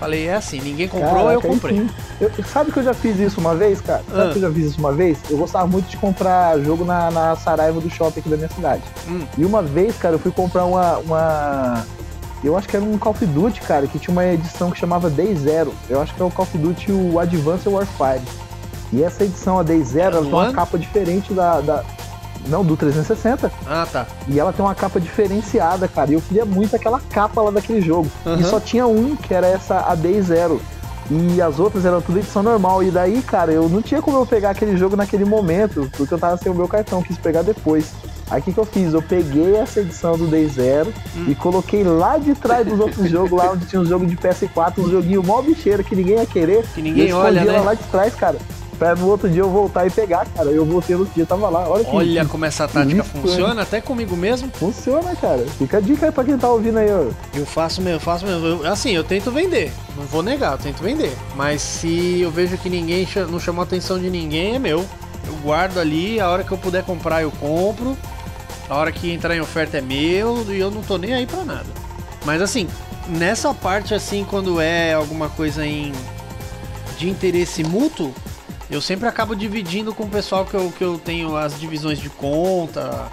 Falei, 0.00 0.28
é 0.28 0.34
assim, 0.34 0.58
ninguém 0.62 0.88
comprou, 0.88 1.12
Caraca, 1.12 1.32
eu 1.34 1.40
comprei. 1.42 1.86
Eu- 2.18 2.30
sabe 2.50 2.72
que 2.72 2.78
eu 2.78 2.82
já 2.82 2.94
fiz 2.94 3.18
isso 3.20 3.38
uma 3.38 3.54
vez, 3.54 3.82
cara? 3.82 4.02
Sabe 4.10 4.22
Ah. 4.22 4.32
que 4.32 4.38
eu 4.38 4.42
já 4.42 4.50
fiz 4.50 4.64
isso 4.70 4.80
uma 4.80 4.92
vez? 4.92 5.18
Eu 5.28 5.36
gostava 5.36 5.66
muito 5.66 5.88
de 5.90 5.98
comprar 5.98 6.58
jogo 6.60 6.86
na, 6.86 7.10
na 7.10 7.36
Saraiva 7.36 7.78
do 7.82 7.90
shopping 7.90 8.20
aqui 8.20 8.28
da 8.30 8.36
minha 8.38 8.48
cidade. 8.48 8.82
Hum. 9.06 9.26
E 9.36 9.44
uma 9.44 9.60
vez, 9.62 9.94
cara, 9.98 10.14
eu 10.14 10.18
fui 10.18 10.32
comprar 10.32 10.64
uma, 10.64 10.96
uma. 10.98 11.84
Eu 12.42 12.56
acho 12.56 12.66
que 12.66 12.74
era 12.74 12.82
um 12.84 12.96
Call 12.96 13.12
of 13.12 13.26
Duty, 13.26 13.60
cara, 13.60 13.86
que 13.86 13.98
tinha 13.98 14.10
uma 14.12 14.24
edição 14.24 14.70
que 14.70 14.78
chamava 14.78 15.10
Day 15.10 15.36
Zero. 15.36 15.74
Eu 15.90 16.00
acho 16.00 16.14
que 16.14 16.22
é 16.22 16.24
o 16.24 16.30
Call 16.30 16.44
of 16.46 16.56
Duty 16.56 16.90
o 16.90 17.18
Advanced 17.20 17.68
Warfare. 17.70 18.22
E 18.92 19.04
essa 19.04 19.22
edição, 19.24 19.58
a 19.58 19.62
Day 19.62 19.82
Zero, 19.84 20.16
ela 20.16 20.24
tem 20.24 20.32
uma 20.32 20.52
capa 20.52 20.78
diferente 20.78 21.34
da, 21.34 21.60
da. 21.60 21.84
Não, 22.48 22.64
do 22.64 22.76
360. 22.76 23.50
Ah, 23.66 23.86
tá. 23.90 24.06
E 24.28 24.38
ela 24.40 24.52
tem 24.52 24.64
uma 24.64 24.74
capa 24.74 24.98
diferenciada, 25.00 25.86
cara. 25.86 26.10
E 26.10 26.14
eu 26.14 26.20
queria 26.22 26.44
muito 26.44 26.74
aquela 26.74 27.00
capa 27.00 27.40
lá 27.42 27.50
daquele 27.50 27.80
jogo. 27.80 28.10
Aham. 28.26 28.40
E 28.40 28.44
só 28.44 28.58
tinha 28.58 28.86
um, 28.86 29.14
que 29.16 29.32
era 29.34 29.46
essa 29.46 29.80
a 29.80 29.94
Day 29.94 30.20
Zero. 30.22 30.60
E 31.10 31.42
as 31.42 31.58
outras 31.58 31.84
eram 31.84 32.00
tudo 32.00 32.18
edição 32.18 32.42
normal. 32.42 32.82
E 32.82 32.90
daí, 32.90 33.20
cara, 33.22 33.50
eu 33.52 33.68
não 33.68 33.82
tinha 33.82 34.00
como 34.00 34.16
eu 34.16 34.24
pegar 34.26 34.50
aquele 34.50 34.76
jogo 34.76 34.96
naquele 34.96 35.24
momento, 35.24 35.90
porque 35.96 36.14
eu 36.14 36.18
tava 36.18 36.36
sem 36.36 36.50
o 36.50 36.54
meu 36.54 36.68
cartão, 36.68 37.02
quis 37.02 37.18
pegar 37.18 37.42
depois. 37.42 37.92
Aí 38.30 38.40
o 38.40 38.44
que, 38.44 38.52
que 38.52 38.58
eu 38.60 38.64
fiz? 38.64 38.94
Eu 38.94 39.02
peguei 39.02 39.56
essa 39.56 39.80
edição 39.80 40.16
do 40.16 40.28
Day 40.28 40.46
Zero 40.46 40.92
Hum. 41.16 41.24
e 41.26 41.34
coloquei 41.34 41.82
lá 41.82 42.16
de 42.16 42.32
trás 42.36 42.64
dos 42.64 42.78
outros 42.78 43.06
jogos, 43.10 43.32
lá 43.32 43.50
onde 43.50 43.66
tinha 43.66 43.82
um 43.82 43.84
jogo 43.84 44.06
de 44.06 44.16
PS4, 44.16 44.78
um 44.78 44.88
joguinho 44.88 45.20
mó 45.20 45.42
bicheiro 45.42 45.82
que 45.82 45.96
ninguém 45.96 46.14
ia 46.14 46.26
querer. 46.26 46.64
Que 46.72 46.80
ninguém 46.80 47.06
e 47.06 47.10
eu 47.10 47.16
olha, 47.16 47.44
né? 47.44 47.58
lá 47.58 47.74
de 47.74 47.82
trás, 47.84 48.14
cara. 48.14 48.36
Pra 48.80 48.94
no 48.94 49.08
outro 49.08 49.28
dia 49.28 49.42
eu 49.42 49.50
voltar 49.50 49.86
e 49.86 49.90
pegar, 49.90 50.26
cara. 50.34 50.48
Eu 50.50 50.64
voltei 50.64 50.96
no 50.96 51.02
outro 51.02 51.14
dia, 51.14 51.26
tava 51.26 51.50
lá. 51.50 51.68
Olha 51.68 51.84
que 51.84 51.94
Olha 51.94 52.24
como 52.24 52.46
essa 52.46 52.66
tática 52.66 53.02
Isso, 53.02 53.10
funciona, 53.10 53.60
até 53.60 53.78
comigo 53.78 54.16
mesmo. 54.16 54.50
Funciona, 54.54 55.14
cara. 55.16 55.44
Fica 55.58 55.76
a 55.76 55.80
dica 55.82 56.06
aí 56.06 56.12
pra 56.12 56.24
quem 56.24 56.38
tá 56.38 56.48
ouvindo 56.48 56.78
aí, 56.78 56.90
ó. 56.90 57.10
Eu 57.34 57.44
faço 57.44 57.82
mesmo, 57.82 57.96
eu 57.96 58.00
faço 58.00 58.24
mesmo. 58.24 58.46
Eu- 58.46 58.66
assim, 58.72 58.92
eu 58.92 59.04
tento 59.04 59.30
vender. 59.30 59.70
Não 59.94 60.04
vou 60.04 60.22
negar, 60.22 60.52
eu 60.52 60.58
tento 60.58 60.82
vender. 60.82 61.14
Mas 61.36 61.60
se 61.60 62.20
eu 62.22 62.30
vejo 62.30 62.56
que 62.56 62.70
ninguém 62.70 63.06
não 63.30 63.38
chamou 63.38 63.60
a 63.60 63.64
atenção 63.64 63.98
de 63.98 64.08
ninguém, 64.08 64.54
é 64.54 64.58
meu. 64.58 64.78
Eu 65.26 65.34
guardo 65.42 65.76
ali, 65.76 66.18
a 66.18 66.30
hora 66.30 66.42
que 66.42 66.50
eu 66.50 66.56
puder 66.56 66.82
comprar, 66.82 67.20
eu 67.20 67.30
compro. 67.32 67.94
A 68.66 68.76
hora 68.76 68.90
que 68.90 69.12
entrar 69.12 69.36
em 69.36 69.42
oferta 69.42 69.76
é 69.76 69.82
meu 69.82 70.42
e 70.48 70.58
eu 70.58 70.70
não 70.70 70.80
tô 70.80 70.96
nem 70.96 71.12
aí 71.12 71.26
pra 71.26 71.44
nada. 71.44 71.66
Mas 72.24 72.40
assim, 72.40 72.66
nessa 73.08 73.52
parte 73.52 73.92
assim, 73.92 74.24
quando 74.24 74.58
é 74.58 74.94
alguma 74.94 75.28
coisa 75.28 75.66
em 75.66 75.92
de 76.96 77.10
interesse 77.10 77.62
mútuo, 77.62 78.14
eu 78.70 78.80
sempre 78.80 79.08
acabo 79.08 79.34
dividindo 79.34 79.92
com 79.94 80.04
o 80.04 80.08
pessoal 80.08 80.44
que 80.44 80.54
eu, 80.54 80.72
que 80.76 80.84
eu 80.84 80.98
tenho 80.98 81.36
as 81.36 81.58
divisões 81.58 81.98
de 81.98 82.08
conta. 82.08 83.10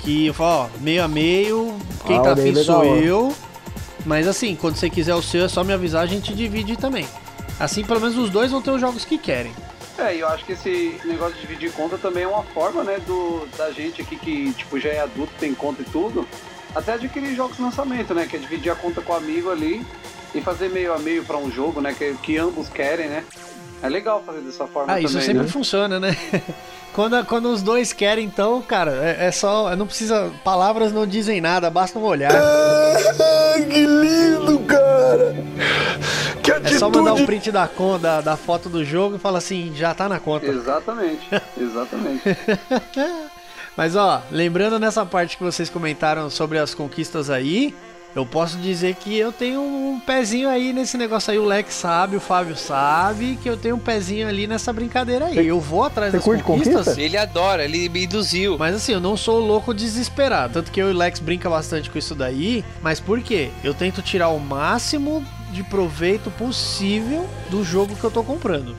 Que 0.00 0.26
eu 0.26 0.34
falo, 0.34 0.64
ó, 0.64 0.78
meio 0.80 1.04
a 1.04 1.08
meio, 1.08 1.76
quem 2.06 2.18
Ah, 2.18 2.22
tá 2.22 2.32
afim 2.32 2.54
sou 2.56 2.84
eu. 2.96 3.32
Mas 4.04 4.26
assim, 4.26 4.56
quando 4.56 4.76
você 4.76 4.88
quiser 4.88 5.14
o 5.14 5.22
seu, 5.22 5.44
é 5.44 5.48
só 5.48 5.62
me 5.62 5.72
avisar, 5.72 6.02
a 6.02 6.06
gente 6.06 6.34
divide 6.34 6.76
também. 6.76 7.06
Assim, 7.58 7.84
pelo 7.84 8.00
menos 8.00 8.16
os 8.16 8.30
dois 8.30 8.50
vão 8.50 8.62
ter 8.62 8.70
os 8.70 8.80
jogos 8.80 9.04
que 9.04 9.18
querem. 9.18 9.52
É, 9.98 10.16
e 10.16 10.20
eu 10.20 10.28
acho 10.28 10.44
que 10.46 10.52
esse 10.52 10.98
negócio 11.04 11.34
de 11.34 11.42
dividir 11.42 11.70
conta 11.72 11.98
também 11.98 12.24
é 12.24 12.26
uma 12.26 12.42
forma, 12.42 12.82
né, 12.82 12.98
do, 13.06 13.46
da 13.58 13.70
gente 13.70 14.00
aqui 14.00 14.16
que, 14.16 14.52
tipo, 14.54 14.80
já 14.80 14.88
é 14.88 15.00
adulto, 15.00 15.32
tem 15.38 15.52
conta 15.52 15.82
e 15.82 15.84
tudo, 15.84 16.26
até 16.74 16.94
adquirir 16.94 17.36
jogos 17.36 17.56
de 17.56 17.62
lançamento, 17.62 18.14
né, 18.14 18.26
que 18.26 18.36
é 18.36 18.38
dividir 18.38 18.72
a 18.72 18.74
conta 18.74 19.02
com 19.02 19.12
o 19.12 19.16
amigo 19.16 19.50
ali 19.50 19.84
e 20.34 20.40
fazer 20.40 20.70
meio 20.70 20.94
a 20.94 20.98
meio 20.98 21.22
pra 21.22 21.36
um 21.36 21.50
jogo, 21.50 21.82
né, 21.82 21.92
que, 21.92 22.14
que 22.22 22.38
ambos 22.38 22.70
querem, 22.70 23.08
né. 23.08 23.24
É 23.82 23.88
legal 23.88 24.22
fazer 24.24 24.40
dessa 24.40 24.66
forma 24.66 24.92
Ah, 24.92 24.96
também, 24.96 25.04
isso 25.06 25.20
sempre 25.20 25.42
né? 25.44 25.48
funciona, 25.48 25.98
né? 26.00 26.16
quando, 26.92 27.24
quando 27.26 27.46
os 27.46 27.62
dois 27.62 27.92
querem, 27.92 28.24
então, 28.26 28.60
cara, 28.62 28.90
é, 28.92 29.26
é 29.26 29.30
só. 29.32 29.74
Não 29.76 29.86
precisa. 29.86 30.30
Palavras 30.44 30.92
não 30.92 31.06
dizem 31.06 31.40
nada, 31.40 31.70
basta 31.70 31.98
um 31.98 32.02
olhar. 32.02 32.32
que 33.70 33.86
lindo, 33.86 34.58
cara! 34.60 35.34
Que 36.42 36.50
É 36.52 36.78
só 36.78 36.90
mandar 36.90 37.14
um 37.14 37.24
print 37.26 37.50
da, 37.50 37.68
da, 38.00 38.20
da 38.20 38.36
foto 38.36 38.68
do 38.68 38.84
jogo 38.84 39.16
e 39.16 39.18
falar 39.18 39.38
assim, 39.38 39.72
já 39.74 39.94
tá 39.94 40.08
na 40.08 40.18
conta. 40.18 40.46
Exatamente, 40.46 41.26
exatamente. 41.58 42.22
Mas 43.76 43.96
ó, 43.96 44.22
lembrando 44.30 44.78
nessa 44.78 45.06
parte 45.06 45.36
que 45.36 45.42
vocês 45.42 45.70
comentaram 45.70 46.28
sobre 46.28 46.58
as 46.58 46.74
conquistas 46.74 47.30
aí, 47.30 47.74
eu 48.14 48.26
posso 48.26 48.58
dizer 48.58 48.96
que 48.96 49.16
eu 49.16 49.30
tenho 49.30 49.60
um 49.60 50.00
pezinho 50.04 50.48
aí 50.48 50.72
nesse 50.72 50.98
negócio 50.98 51.30
aí. 51.30 51.38
O 51.38 51.44
Lex 51.44 51.74
sabe, 51.74 52.16
o 52.16 52.20
Fábio 52.20 52.56
sabe 52.56 53.38
que 53.40 53.48
eu 53.48 53.56
tenho 53.56 53.76
um 53.76 53.78
pezinho 53.78 54.26
ali 54.26 54.46
nessa 54.46 54.72
brincadeira 54.72 55.26
aí. 55.26 55.46
Eu 55.46 55.60
vou 55.60 55.84
atrás 55.84 56.10
você 56.10 56.16
das 56.16 56.24
curte 56.24 56.42
conquistas. 56.42 56.76
conquista? 56.86 57.00
Ele 57.00 57.16
adora, 57.16 57.64
ele 57.64 57.88
me 57.88 58.04
induziu. 58.04 58.58
Mas 58.58 58.74
assim, 58.74 58.92
eu 58.92 59.00
não 59.00 59.16
sou 59.16 59.38
louco 59.38 59.72
desesperado. 59.72 60.54
Tanto 60.54 60.72
que 60.72 60.80
eu 60.82 60.88
e 60.90 60.94
o 60.94 60.96
Lex 60.96 61.20
brinca 61.20 61.48
bastante 61.48 61.88
com 61.88 61.98
isso 61.98 62.14
daí. 62.14 62.64
Mas 62.82 62.98
por 62.98 63.20
quê? 63.20 63.50
Eu 63.62 63.72
tento 63.74 64.02
tirar 64.02 64.28
o 64.30 64.40
máximo 64.40 65.24
de 65.52 65.62
proveito 65.62 66.30
possível 66.32 67.28
do 67.48 67.62
jogo 67.62 67.94
que 67.94 68.02
eu 68.04 68.10
tô 68.10 68.24
comprando. 68.24 68.76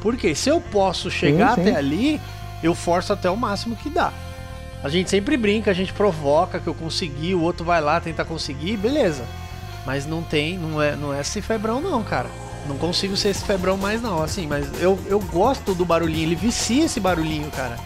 Porque 0.00 0.34
se 0.34 0.48
eu 0.50 0.60
posso 0.60 1.10
chegar 1.10 1.54
Sim, 1.54 1.62
sim. 1.64 1.70
até 1.70 1.78
ali, 1.78 2.20
eu 2.62 2.74
forço 2.74 3.12
até 3.12 3.30
o 3.30 3.36
máximo 3.36 3.76
que 3.76 3.88
dá. 3.88 4.12
A 4.82 4.88
gente 4.88 5.10
sempre 5.10 5.36
brinca, 5.36 5.70
a 5.70 5.74
gente 5.74 5.92
provoca 5.92 6.60
que 6.60 6.66
eu 6.68 6.74
consegui, 6.74 7.34
o 7.34 7.40
outro 7.42 7.64
vai 7.64 7.80
lá 7.80 8.00
tentar 8.00 8.24
conseguir, 8.24 8.76
beleza. 8.76 9.24
Mas 9.84 10.06
não 10.06 10.22
tem, 10.22 10.56
não 10.58 10.80
é, 10.80 10.94
não 10.94 11.12
é 11.12 11.20
esse 11.20 11.42
febrão 11.42 11.80
não, 11.80 12.02
cara. 12.02 12.28
Não 12.68 12.76
consigo 12.76 13.16
ser 13.16 13.30
esse 13.30 13.44
febrão 13.44 13.76
mais 13.76 14.00
não, 14.02 14.22
assim, 14.22 14.46
mas 14.46 14.66
eu, 14.80 14.98
eu 15.06 15.18
gosto 15.20 15.74
do 15.74 15.84
barulhinho, 15.84 16.28
ele 16.28 16.34
vicia 16.36 16.84
esse 16.84 17.00
barulhinho, 17.00 17.50
cara. 17.50 17.76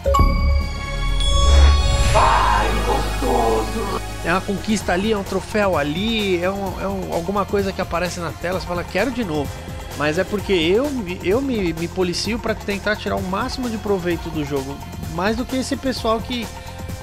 É 4.25 4.31
uma 4.31 4.41
conquista 4.41 4.93
ali, 4.93 5.11
é 5.11 5.17
um 5.17 5.23
troféu 5.23 5.77
ali, 5.77 6.41
é, 6.43 6.49
um, 6.49 6.81
é 6.81 6.87
um- 6.87 7.13
alguma 7.13 7.45
coisa 7.45 7.73
que 7.73 7.81
aparece 7.81 8.19
na 8.19 8.31
tela, 8.31 8.59
você 8.59 8.65
fala, 8.67 8.83
quero 8.83 9.11
de 9.11 9.23
novo. 9.23 9.49
Mas 9.97 10.17
é 10.17 10.23
porque 10.23 10.53
eu, 10.53 10.85
eu 11.23 11.41
me, 11.41 11.73
me 11.73 11.87
policio 11.87 12.39
pra 12.39 12.55
tentar 12.55 12.95
tirar 12.95 13.15
o 13.15 13.21
máximo 13.21 13.69
de 13.69 13.77
proveito 13.77 14.29
do 14.29 14.43
jogo. 14.43 14.75
Mais 15.13 15.35
do 15.35 15.45
que 15.45 15.57
esse 15.57 15.75
pessoal 15.75 16.19
que 16.19 16.47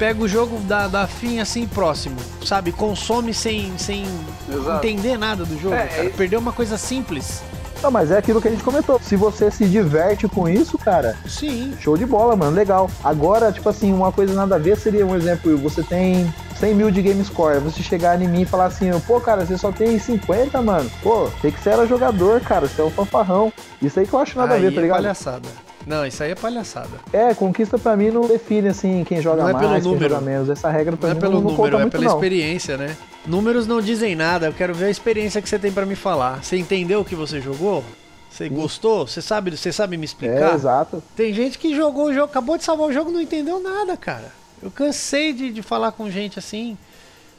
pega 0.01 0.22
o 0.22 0.26
jogo 0.26 0.59
da, 0.61 0.88
da 0.88 1.07
fim 1.07 1.40
assim 1.40 1.66
próximo, 1.66 2.16
sabe? 2.42 2.72
Consome 2.72 3.34
sem, 3.34 3.76
sem 3.76 4.07
Exato. 4.51 4.86
entender 4.86 5.18
nada 5.18 5.44
do 5.44 5.61
jogo, 5.61 5.74
É, 5.74 5.86
cara. 5.86 6.05
é- 6.07 6.09
Perdeu 6.09 6.40
uma 6.40 6.53
coisa 6.53 6.78
simples. 6.78 7.42
Não, 7.82 7.90
mas 7.90 8.11
é 8.11 8.16
aquilo 8.18 8.40
que 8.40 8.48
a 8.48 8.51
gente 8.51 8.62
comentou. 8.62 8.98
Se 9.03 9.14
você 9.14 9.51
se 9.51 9.66
diverte 9.66 10.26
com 10.26 10.48
isso, 10.48 10.78
cara, 10.78 11.16
Sim. 11.26 11.74
show 11.80 11.96
de 11.98 12.07
bola, 12.07 12.34
mano, 12.34 12.57
legal. 12.57 12.90
Agora, 13.05 13.53
tipo 13.53 13.68
assim, 13.68 13.92
uma 13.92 14.11
coisa 14.11 14.32
nada 14.34 14.55
a 14.57 14.59
ver 14.59 14.76
seria 14.78 15.05
um 15.07 15.14
exemplo, 15.14 15.57
você 15.59 15.82
tem 15.82 16.32
100 16.59 16.74
mil 16.74 16.90
de 16.90 17.01
game 17.03 17.22
score, 17.24 17.59
você 17.61 17.82
chegar 17.82 18.20
em 18.20 18.28
mim 18.28 18.42
e 18.42 18.46
falar 18.46 18.66
assim, 18.66 18.90
pô, 19.07 19.20
cara, 19.20 19.44
você 19.46 19.57
só 19.59 19.70
tem 19.70 19.98
50, 19.98 20.61
mano. 20.62 20.90
Pô, 21.03 21.28
tem 21.42 21.51
que 21.53 21.61
ser 21.62 21.70
era 21.70 21.86
jogador, 21.86 22.40
cara, 22.40 22.66
você 22.68 22.80
é 22.80 22.84
um 22.84 22.90
fanfarrão. 22.90 23.53
Isso 23.82 23.98
aí 24.01 24.07
que 24.07 24.12
eu 24.14 24.18
acho 24.18 24.38
nada 24.38 24.55
aí 24.55 24.61
a 24.61 24.68
ver, 24.68 24.74
tá 24.74 24.80
é 24.80 24.82
ligado? 24.82 24.96
palhaçada. 25.03 25.48
Não, 25.87 26.07
isso 26.07 26.22
aí 26.22 26.33
é 26.33 26.35
palhaçada. 26.35 26.91
É, 27.12 27.33
conquista 27.35 27.78
pra 27.78 27.97
mim 27.97 28.11
não 28.11 28.26
define, 28.28 28.68
assim, 28.68 29.03
quem 29.05 29.20
joga 29.20 29.43
Não 29.43 29.49
é 29.49 29.53
mais, 29.53 29.66
pelo 29.66 29.81
quem 29.81 29.93
número. 29.93 30.09
joga 30.14 30.20
menos. 30.20 30.49
Essa 30.51 30.70
regra 30.70 30.97
pra 30.97 31.09
Não 31.09 31.12
é 31.12 31.14
mim 31.14 31.20
pelo 31.20 31.33
não, 31.35 31.41
não 31.41 31.51
número, 31.51 31.62
conta 31.70 31.76
é 31.76 31.81
muito, 31.81 31.93
pela 31.93 32.05
não. 32.05 32.14
experiência, 32.14 32.76
né? 32.76 32.97
Números 33.26 33.66
não 33.66 33.81
dizem 33.81 34.14
nada, 34.14 34.47
eu 34.47 34.53
quero 34.53 34.74
ver 34.74 34.87
a 34.87 34.91
experiência 34.91 35.41
que 35.43 35.49
você 35.49 35.59
tem 35.59 35.72
pra 35.72 35.87
me 35.87 35.97
falar. 35.97 36.45
Você 36.45 36.57
entendeu 36.57 37.01
o 37.01 37.05
que 37.05 37.14
você 37.14 37.41
jogou? 37.41 37.83
Você 38.31 38.49
gostou? 38.49 39.07
Você 39.07 39.20
sabe, 39.20 39.51
você 39.57 39.72
sabe 39.72 39.97
me 39.97 40.05
É, 40.05 40.07
explicar? 40.07 40.55
exato. 40.55 41.03
Tem 41.16 41.33
gente 41.35 41.59
que 41.59 41.74
jogou 41.74 42.07
o 42.07 42.14
jogo, 42.14 42.26
acabou 42.26 42.57
de 42.57 42.64
salvar 42.64 42.87
o 42.89 42.93
jogo 42.93 43.11
e 43.11 43.14
não 43.14 43.20
entendeu 43.20 43.61
nada, 43.61 43.97
cara. 43.97 44.33
Eu 44.62 44.70
cansei 44.70 45.33
de, 45.33 45.51
de 45.51 45.62
falar 45.62 45.93
com 45.93 46.11
gente 46.11 46.39
assim. 46.39 46.76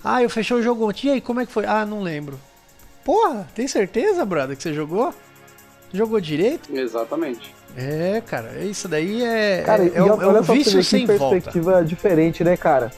Ah, 0.04 0.22
eu 0.22 0.30
fechei 0.30 0.58
o 0.58 0.62
jogo 0.62 0.90
ontem. 0.90 1.08
E 1.08 1.12
aí, 1.12 1.22
como 1.22 1.40
é 1.40 1.46
que 1.46 1.52
foi? 1.52 1.66
Ah, 1.66 1.86
não 1.86 2.02
lembro. 2.02 2.40
Porra, 3.06 3.48
tem 3.56 3.68
certeza, 3.68 4.26
brother, 4.26 4.58
que 4.58 4.64
você 4.64 4.74
jogou? 4.74 5.14
Jogou 5.94 6.20
direito? 6.20 6.76
Exatamente. 6.76 7.54
É, 7.78 8.22
cara, 8.26 8.60
isso 8.60 8.88
daí 8.88 9.24
é, 9.24 9.64
Cara, 9.66 9.84
é, 9.86 9.92
é, 9.96 10.04
um- 10.04 10.08
é 10.22 10.26
olha 10.26 10.42
um 10.42 10.44
só 10.44 10.54
vício 10.54 10.84
sem 10.84 11.06
que 11.08 11.18
volta. 11.18 11.36
perspectiva 11.36 11.84
diferente, 11.86 12.44
né, 12.44 12.58
cara? 12.58 12.92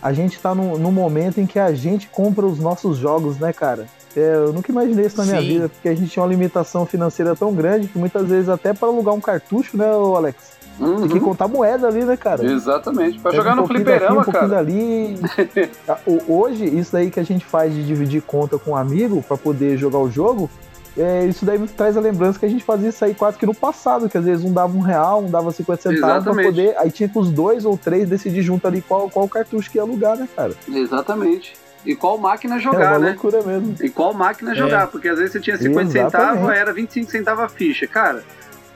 A 0.00 0.12
gente 0.12 0.38
tá 0.38 0.54
num, 0.54 0.76
num 0.78 0.92
momento 0.92 1.40
em 1.40 1.46
que 1.46 1.58
a 1.58 1.72
gente 1.72 2.08
compra 2.08 2.44
os 2.46 2.58
nossos 2.58 2.96
jogos, 2.98 3.38
né, 3.38 3.52
cara? 3.52 3.86
É, 4.16 4.34
eu 4.36 4.52
nunca 4.52 4.70
imaginei 4.70 5.06
isso 5.06 5.16
na 5.16 5.24
minha 5.24 5.40
Sim. 5.40 5.46
vida, 5.48 5.68
porque 5.68 5.88
a 5.88 5.94
gente 5.94 6.08
tinha 6.10 6.22
uma 6.22 6.28
limitação 6.28 6.86
financeira 6.86 7.34
tão 7.34 7.52
grande 7.52 7.88
que 7.88 7.98
muitas 7.98 8.28
vezes 8.28 8.48
até 8.48 8.72
para 8.72 8.86
alugar 8.86 9.14
um 9.14 9.20
cartucho, 9.20 9.76
né, 9.76 9.86
Alex? 9.86 10.54
Tem 10.78 11.08
que 11.08 11.14
Uhum. 11.14 11.20
contar 11.20 11.46
moeda 11.48 11.86
ali, 11.86 12.04
né, 12.04 12.16
cara? 12.16 12.44
Exatamente. 12.44 13.18
Pra 13.20 13.30
Pega 13.30 13.42
jogar 13.44 13.56
um 13.58 13.62
no 13.62 13.66
fliperama, 13.68 14.16
daqui, 14.16 14.30
um 14.30 14.32
pouquinho 14.32 14.50
cara. 14.50 14.64
dali. 14.64 15.18
Ah, 15.88 15.98
Hoje, 16.28 16.64
isso 16.64 16.92
daí 16.92 17.10
que 17.10 17.18
a 17.20 17.22
gente 17.24 17.44
faz 17.44 17.72
de 17.72 17.84
dividir 17.86 18.22
conta 18.22 18.58
com 18.58 18.72
um 18.72 18.76
amigo 18.76 19.22
pra 19.26 19.36
poder 19.36 19.76
jogar 19.76 19.98
o 19.98 20.10
jogo, 20.10 20.50
é, 20.96 21.26
isso 21.26 21.44
daí 21.44 21.58
me 21.58 21.66
traz 21.66 21.96
a 21.96 22.00
lembrança 22.00 22.38
que 22.38 22.46
a 22.46 22.48
gente 22.48 22.62
fazia 22.62 22.88
isso 22.88 23.04
aí 23.04 23.14
quase 23.14 23.36
que 23.36 23.44
no 23.44 23.54
passado, 23.54 24.08
que 24.08 24.16
às 24.16 24.24
vezes 24.24 24.44
um 24.44 24.52
dava 24.52 24.76
um 24.76 24.80
real, 24.80 25.22
um 25.22 25.30
dava 25.30 25.50
50 25.50 25.82
centavos 25.82 26.00
pra 26.00 26.16
Exatamente. 26.16 26.46
poder. 26.46 26.76
Aí 26.78 26.90
tinha 26.90 27.08
que 27.08 27.18
os 27.18 27.30
dois 27.30 27.64
ou 27.64 27.76
três 27.76 28.08
decidir 28.08 28.42
junto 28.42 28.66
ali 28.66 28.80
qual, 28.80 29.10
qual 29.10 29.28
cartucho 29.28 29.70
que 29.70 29.78
ia 29.78 29.82
alugar, 29.82 30.16
né, 30.16 30.28
cara? 30.34 30.54
Exatamente. 30.68 31.54
E 31.84 31.94
qual 31.94 32.16
máquina 32.16 32.56
é 32.56 32.58
jogar, 32.60 32.92
uma 32.92 32.98
né? 32.98 33.08
loucura 33.10 33.42
mesmo. 33.42 33.76
E 33.80 33.90
qual 33.90 34.14
máquina 34.14 34.54
jogar, 34.54 34.86
porque 34.86 35.08
às 35.08 35.18
vezes 35.18 35.32
você 35.32 35.40
tinha 35.40 35.56
50 35.58 35.80
Exatamente. 35.82 36.12
centavos, 36.12 36.56
era 36.56 36.72
25 36.72 37.10
centavos 37.10 37.44
a 37.44 37.48
ficha. 37.48 37.86
Cara, 37.86 38.24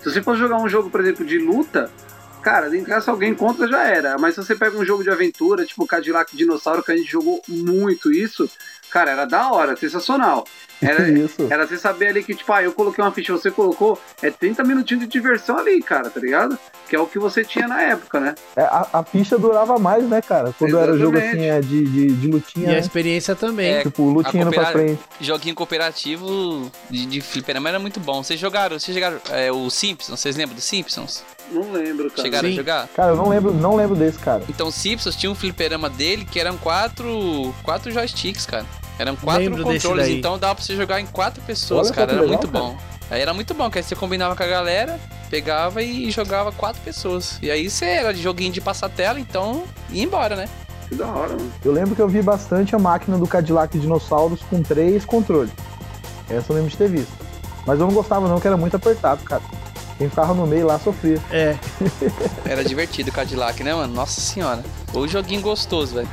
se 0.01 0.11
você 0.11 0.21
for 0.21 0.37
jogar 0.37 0.57
um 0.57 0.69
jogo, 0.69 0.91
por 0.91 1.01
exemplo, 1.01 1.25
de 1.25 1.39
luta, 1.39 1.91
cara, 2.43 2.69
caso 2.85 3.11
alguém 3.11 3.35
contra 3.35 3.66
já 3.66 3.85
era. 3.85 4.19
Mas 4.19 4.35
se 4.35 4.45
você 4.45 4.55
pega 4.55 4.77
um 4.77 4.85
jogo 4.85 5.03
de 5.03 5.11
aventura, 5.11 5.64
tipo 5.64 5.87
Cadillac 5.87 6.37
Dinossauro, 6.37 6.83
que 6.83 6.93
a 6.93 6.97
gente 6.97 7.11
jogou 7.11 7.41
muito 7.49 8.12
isso, 8.12 8.51
cara, 8.91 9.12
era 9.12 9.25
da 9.25 9.51
hora, 9.53 9.77
sensacional. 9.77 10.45
Era, 10.89 11.09
Isso. 11.09 11.47
era 11.51 11.66
você 11.66 11.76
saber 11.76 12.09
ali 12.09 12.22
que, 12.22 12.35
tipo, 12.35 12.53
ah, 12.53 12.62
eu 12.62 12.72
coloquei 12.72 13.03
uma 13.03 13.11
ficha, 13.11 13.33
você 13.33 13.51
colocou, 13.51 13.99
é 14.22 14.31
30 14.31 14.62
minutinhos 14.62 15.03
de 15.05 15.11
diversão 15.11 15.59
ali, 15.59 15.83
cara, 15.83 16.09
tá 16.09 16.20
ligado? 16.20 16.57
Que 16.89 16.95
é 16.95 17.01
o 17.01 17.07
que 17.07 17.18
você 17.18 17.45
tinha 17.45 17.66
na 17.66 17.83
época, 17.83 18.20
né? 18.20 18.35
É, 18.57 18.62
a, 18.62 18.87
a 18.93 19.03
ficha 19.03 19.37
durava 19.37 19.76
mais, 19.79 20.05
né, 20.09 20.22
cara? 20.22 20.55
Quando 20.57 20.79
era 20.79 20.97
jogo 20.97 21.16
Exatamente. 21.16 21.39
assim, 21.41 21.49
é, 21.51 21.61
de, 21.61 21.85
de, 21.85 22.07
de 22.12 22.26
lutinha, 22.29 22.66
E 22.66 22.70
a 22.70 22.72
né? 22.74 22.79
experiência 22.79 23.35
também. 23.35 23.72
É, 23.74 23.83
Tipo, 23.83 24.05
lutinha 24.09 24.47
a 24.47 24.51
pra 24.51 24.66
frente. 24.66 25.01
Joguinho 25.20 25.55
cooperativo 25.55 26.70
de, 26.89 27.07
de 27.07 27.20
fliperama 27.20 27.68
era 27.68 27.79
muito 27.79 27.99
bom. 27.99 28.22
Vocês 28.22 28.39
jogaram, 28.39 28.79
vocês 28.79 28.95
jogaram 28.95 29.18
é, 29.31 29.51
o 29.51 29.68
Simpsons? 29.70 30.20
Vocês 30.20 30.37
lembram 30.37 30.55
do 30.55 30.61
Simpsons? 30.62 31.24
Não 31.51 31.72
lembro, 31.72 32.11
cara. 32.11 32.22
Chegaram 32.22 32.49
Sim. 32.49 32.55
a 32.55 32.57
jogar? 32.57 32.89
Cara, 32.89 33.12
eu 33.12 33.16
não 33.16 33.29
lembro, 33.29 33.53
não 33.53 33.74
lembro 33.74 33.97
desse, 33.97 34.18
cara. 34.18 34.43
Então 34.49 34.68
o 34.68 34.72
Simpsons 34.72 35.16
tinha 35.16 35.31
um 35.31 35.35
fliperama 35.35 35.89
dele 35.91 36.24
que 36.24 36.39
eram 36.39 36.57
quatro, 36.59 37.55
quatro 37.62 37.91
joysticks, 37.91 38.47
cara. 38.47 38.66
Eram 38.99 39.15
quatro 39.17 39.43
Lembro 39.45 39.63
controles, 39.63 40.07
daí. 40.07 40.19
então 40.19 40.39
dava 40.39 40.55
pra 40.57 40.65
você 40.65 40.75
jogar 40.75 41.01
em 41.01 41.07
quatro 41.07 41.41
pessoas, 41.43 41.87
Olha 41.89 41.95
cara. 41.95 42.07
que 42.09 42.13
Era 42.15 42.23
legal, 42.23 42.39
muito 42.39 42.53
cara. 42.53 42.65
bom. 42.65 42.77
Aí 43.11 43.21
era 43.23 43.33
muito 43.33 43.55
bom, 43.55 43.71
que 43.71 43.79
aí 43.79 43.85
você 43.85 43.95
combinava 43.97 44.35
com 44.37 44.43
a 44.43 44.47
galera, 44.47 44.99
pegava 45.31 45.83
e 45.83 46.11
jogava 46.11 46.53
quatro 46.53 46.83
pessoas. 46.83 47.39
E 47.41 47.51
aí 47.51 47.71
você 47.71 47.87
era 47.87 48.13
de 48.13 48.21
joguinho 48.21 48.53
de 48.53 48.61
passar 48.61 48.89
tela, 48.91 49.19
então 49.19 49.63
ia 49.91 50.03
embora, 50.03 50.37
né? 50.37 50.49
Que 50.89 50.95
da 50.95 51.07
hora, 51.07 51.31
mano. 51.31 51.53
Eu 51.65 51.73
lembro 51.73 51.95
que 51.95 52.03
eu 52.03 52.09
vi 52.09 52.21
bastante 52.21 52.75
a 52.75 52.79
máquina 52.79 53.17
do 53.17 53.27
Cadillac 53.27 53.79
Dinossauros 53.79 54.41
com 54.51 54.63
três 54.63 55.05
controles. 55.05 55.53
Essa 56.29 56.53
eu 56.53 56.57
lembro 56.57 56.71
de 56.71 56.77
ter 56.77 56.89
visto. 56.89 57.13
Mas 57.67 57.79
eu 57.81 57.87
não 57.87 57.95
gostava 57.95 58.27
não, 58.29 58.41
que 58.41 58.47
era 58.47 58.57
muito 58.57 58.77
apertado, 58.77 59.23
cara. 59.25 59.43
Quem 59.97 60.09
ficava 60.09 60.33
no 60.35 60.47
meio 60.47 60.67
lá 60.67 60.79
sofria. 60.79 61.19
É, 61.31 61.57
Era 62.45 62.63
divertido 62.65 63.11
o 63.11 63.13
Cadillac, 63.13 63.63
né, 63.65 63.75
mano? 63.75 63.93
Nossa 63.95 64.21
senhora. 64.21 64.63
O 64.95 65.07
joguinho 65.09 65.41
gostoso, 65.41 65.95
velho. 65.97 66.09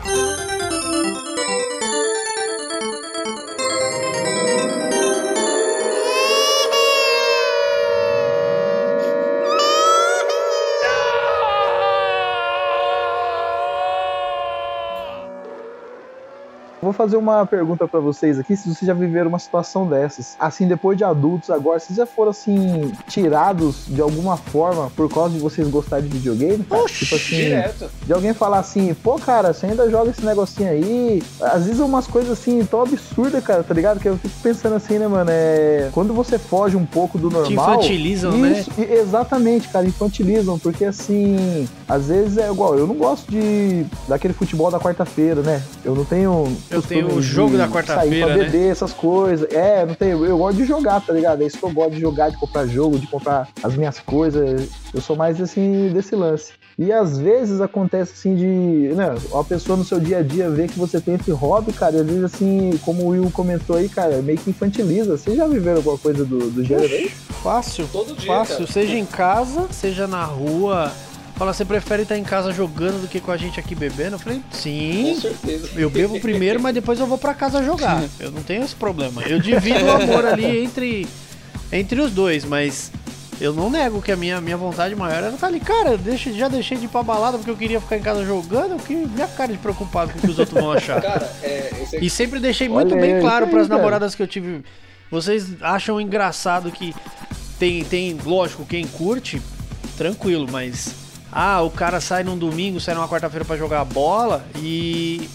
Vou 16.86 16.94
fazer 16.94 17.18
uma 17.18 17.44
pergunta 17.48 17.88
pra 17.88 18.00
vocês 18.00 18.38
aqui, 18.38 18.56
se 18.56 18.70
vocês 18.70 18.86
já 18.86 18.94
viveram 18.94 19.28
uma 19.30 19.40
situação 19.40 19.88
dessas. 19.88 20.36
Assim, 20.40 20.68
depois 20.68 20.96
de 20.96 21.04
adultos 21.04 21.50
agora, 21.50 21.80
vocês 21.80 21.98
já 21.98 22.06
foram 22.06 22.30
assim, 22.30 22.92
tirados 23.08 23.86
de 23.88 24.00
alguma 24.02 24.38
forma 24.38 24.92
por 24.96 25.12
causa 25.12 25.34
de 25.34 25.40
vocês 25.40 25.68
gostarem 25.68 26.08
de 26.08 26.16
videogame? 26.16 26.64
Cara? 26.64 26.86
tipo 26.86 27.16
assim, 27.16 27.38
Direto. 27.38 27.90
de 28.06 28.14
alguém 28.14 28.36
falar 28.36 28.60
assim, 28.60 28.94
pô, 28.94 29.16
cara, 29.16 29.52
você 29.52 29.66
ainda 29.66 29.90
joga 29.90 30.12
esse 30.12 30.24
negocinho 30.24 30.70
aí. 30.70 31.24
Às 31.42 31.66
vezes 31.66 31.80
umas 31.80 32.06
coisas 32.06 32.32
assim, 32.38 32.64
tão 32.64 32.82
absurdas, 32.84 33.44
cara, 33.44 33.64
tá 33.64 33.74
ligado? 33.74 34.00
Que 34.00 34.08
eu 34.08 34.18
fico 34.20 34.36
pensando 34.44 34.76
assim, 34.76 35.00
né, 35.00 35.08
mano? 35.08 35.32
É. 35.34 35.90
Quando 35.92 36.14
você 36.14 36.38
foge 36.38 36.78
um 36.78 36.86
pouco 36.86 37.18
do 37.18 37.32
normal. 37.32 37.52
infantilizam, 37.52 38.32
né? 38.38 38.60
isso, 38.60 38.70
e- 38.78 38.94
Exatamente, 38.96 39.70
cara, 39.70 39.88
infantilizam, 39.88 40.60
porque 40.60 40.86
assim, 40.86 41.68
às 41.88 42.10
vezes 42.10 42.38
é 42.38 42.48
igual, 42.52 42.78
eu 42.78 42.86
não 42.86 42.96
gosto 42.96 43.32
de 43.32 43.88
daquele 44.08 44.36
futebol 44.36 44.70
da 44.70 44.80
quarta-feira, 44.80 45.42
né? 45.42 45.64
Eu 45.84 45.96
não 45.96 46.06
tenho. 46.06 46.56
Eu 46.76 46.82
tenho 46.82 47.08
o 47.14 47.22
jogo 47.22 47.58
da 47.58 47.68
quarta-feira, 47.68 48.10
Sair 48.10 48.24
pra 48.26 48.36
né? 48.36 48.44
beber, 48.44 48.72
essas 48.72 48.94
coisas. 48.94 49.52
É, 49.52 49.86
não 49.86 49.96
tenho. 49.96 50.26
Eu 50.26 50.38
gosto 50.38 50.58
de 50.58 50.66
jogar, 50.66 51.02
tá 51.02 51.14
ligado? 51.14 51.42
É 51.42 51.46
isso 51.48 51.58
que 51.58 51.64
eu 51.64 51.72
gosto 51.72 51.92
de 51.92 52.02
jogar, 52.02 52.30
de 52.30 52.38
comprar 52.38 52.66
jogo, 52.68 53.00
de 53.00 53.08
comprar 53.08 53.48
as 53.64 53.76
minhas 53.76 54.00
coisas. 54.00 54.70
Eu 54.94 55.02
sou 55.02 55.16
mais 55.16 55.40
assim, 55.42 55.90
desse 55.94 56.16
lance. 56.16 56.54
E 56.78 56.92
às 56.92 57.18
vezes 57.18 57.62
acontece 57.62 58.12
assim 58.14 58.36
de. 58.36 58.94
Né, 58.94 59.16
uma 59.32 59.44
pessoa 59.46 59.78
no 59.78 59.86
seu 59.86 60.00
dia 60.00 60.18
a 60.18 60.22
dia 60.22 60.50
vê 60.50 60.68
que 60.68 60.78
você 60.78 61.00
tem 61.00 61.16
esse 61.16 61.32
hobby, 61.32 61.72
cara, 61.72 61.96
e 61.96 62.00
às 62.02 62.06
vezes 62.06 62.24
assim, 62.26 62.78
como 62.84 63.04
o 63.04 63.08
Will 63.08 63.32
comentou 63.32 63.78
aí, 63.78 63.88
cara, 63.88 64.22
meio 64.22 64.38
que 64.38 64.50
infantiliza. 64.50 65.18
Vocês 65.18 65.38
já 65.38 65.48
viveram 65.48 65.78
alguma 65.78 65.98
coisa 65.98 66.26
do, 66.26 66.52
do 66.52 66.64
gênero 66.64 66.94
aí? 66.94 67.10
fácil. 67.46 67.88
Todo 67.92 68.16
dia, 68.16 68.26
Fácil, 68.26 68.58
cara. 68.58 68.72
seja 68.72 68.98
em 68.98 69.06
casa, 69.06 69.68
seja 69.72 70.08
na 70.08 70.24
rua. 70.26 70.92
Fala, 71.36 71.54
você 71.54 71.66
prefere 71.66 72.04
estar 72.04 72.18
em 72.18 72.24
casa 72.24 72.54
jogando 72.54 73.02
do 73.02 73.08
que 73.10 73.20
com 73.20 73.30
a 73.30 73.36
gente 73.36 73.60
aqui 73.60 73.76
bebendo? 73.76 74.16
Eu 74.16 74.20
falei, 74.20 74.40
Com 74.40 74.56
sim. 74.56 75.18
certeza. 75.22 75.70
Eu 75.76 75.90
bebo 75.90 76.18
primeiro, 76.22 76.62
mas 76.62 76.74
depois 76.74 76.98
eu 76.98 77.06
vou 77.06 77.18
pra 77.18 77.34
casa 77.34 77.62
jogar. 77.62 78.04
Eu 78.20 78.32
não 78.32 78.42
tenho 78.42 78.64
esse 78.64 78.74
problema. 78.76 79.22
Eu 79.24 79.40
divido 79.40 79.84
o 79.84 79.92
amor 79.92 80.26
ali 80.26 80.64
entre, 80.64 81.06
entre 81.74 82.00
os 82.00 82.12
dois, 82.14 82.46
mas 82.46 82.90
eu 83.42 83.52
não 83.52 83.70
nego 83.70 84.02
que 84.02 84.14
a 84.14 84.16
minha, 84.16 84.40
minha 84.40 84.56
vontade 84.56 84.96
maior 84.96 85.18
era 85.26 85.30
estar 85.36 85.48
ali. 85.48 85.60
Cara, 85.60 85.90
eu 85.90 85.98
deixo- 85.98 86.32
já 86.34 86.48
deixei 86.48 86.78
de 86.78 86.86
ir 86.86 86.88
pra 86.88 87.04
balada 87.04 87.38
porque 87.38 87.52
eu 87.52 87.58
queria 87.58 87.82
ficar 87.82 87.98
em 87.98 88.02
casa 88.02 88.24
jogando. 88.26 88.82
Que 88.82 88.94
minha 88.96 89.28
cara 89.28 89.52
de 89.52 89.58
preocupado 89.58 90.14
com 90.14 90.20
o 90.20 90.22
que 90.22 90.32
os 90.32 90.40
outros 90.40 90.58
vão 90.58 90.72
achar. 90.72 91.02
Cara, 91.04 91.30
é, 91.44 91.70
esse 91.84 91.98
E 91.98 92.10
sempre 92.10 92.40
deixei 92.40 92.70
muito 92.70 92.94
Olha 92.94 93.02
bem 93.02 93.16
aí, 93.16 93.22
claro 93.22 93.48
para 93.48 93.60
as 93.62 93.68
namoradas 93.68 94.16
que 94.16 94.24
eu 94.24 94.28
tive. 94.28 94.64
Vocês 95.12 95.48
acham 95.62 96.00
engraçado 96.00 96.72
que 96.72 96.96
tem, 97.60 97.84
tem, 97.84 98.18
lógico, 98.26 98.66
quem 98.66 98.88
curte, 98.88 99.42
tranquilo, 99.98 100.48
mas. 100.50 101.04
Ah, 101.38 101.62
o 101.62 101.70
cara 101.70 102.00
sai 102.00 102.24
num 102.24 102.38
domingo, 102.38 102.80
sai 102.80 102.96
numa 102.96 103.10
quarta-feira 103.10 103.44
pra 103.44 103.58
jogar 103.58 103.84
bola 103.84 104.46
e. 104.56 105.30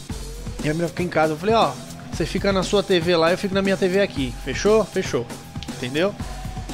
E 0.65 0.71
a 0.71 0.73
minha 0.73 0.89
fica 0.89 1.03
em 1.03 1.09
casa. 1.09 1.35
Eu 1.35 1.37
falei, 1.37 1.55
ó, 1.55 1.73
você 2.11 2.25
fica 2.25 2.51
na 2.53 2.63
sua 2.63 2.83
TV 2.83 3.15
lá, 3.17 3.31
eu 3.31 3.37
fico 3.37 3.55
na 3.55 3.61
minha 3.61 3.77
TV 3.77 4.01
aqui. 4.01 4.35
Fechou? 4.43 4.83
Fechou. 4.83 5.27
Entendeu? 5.77 6.15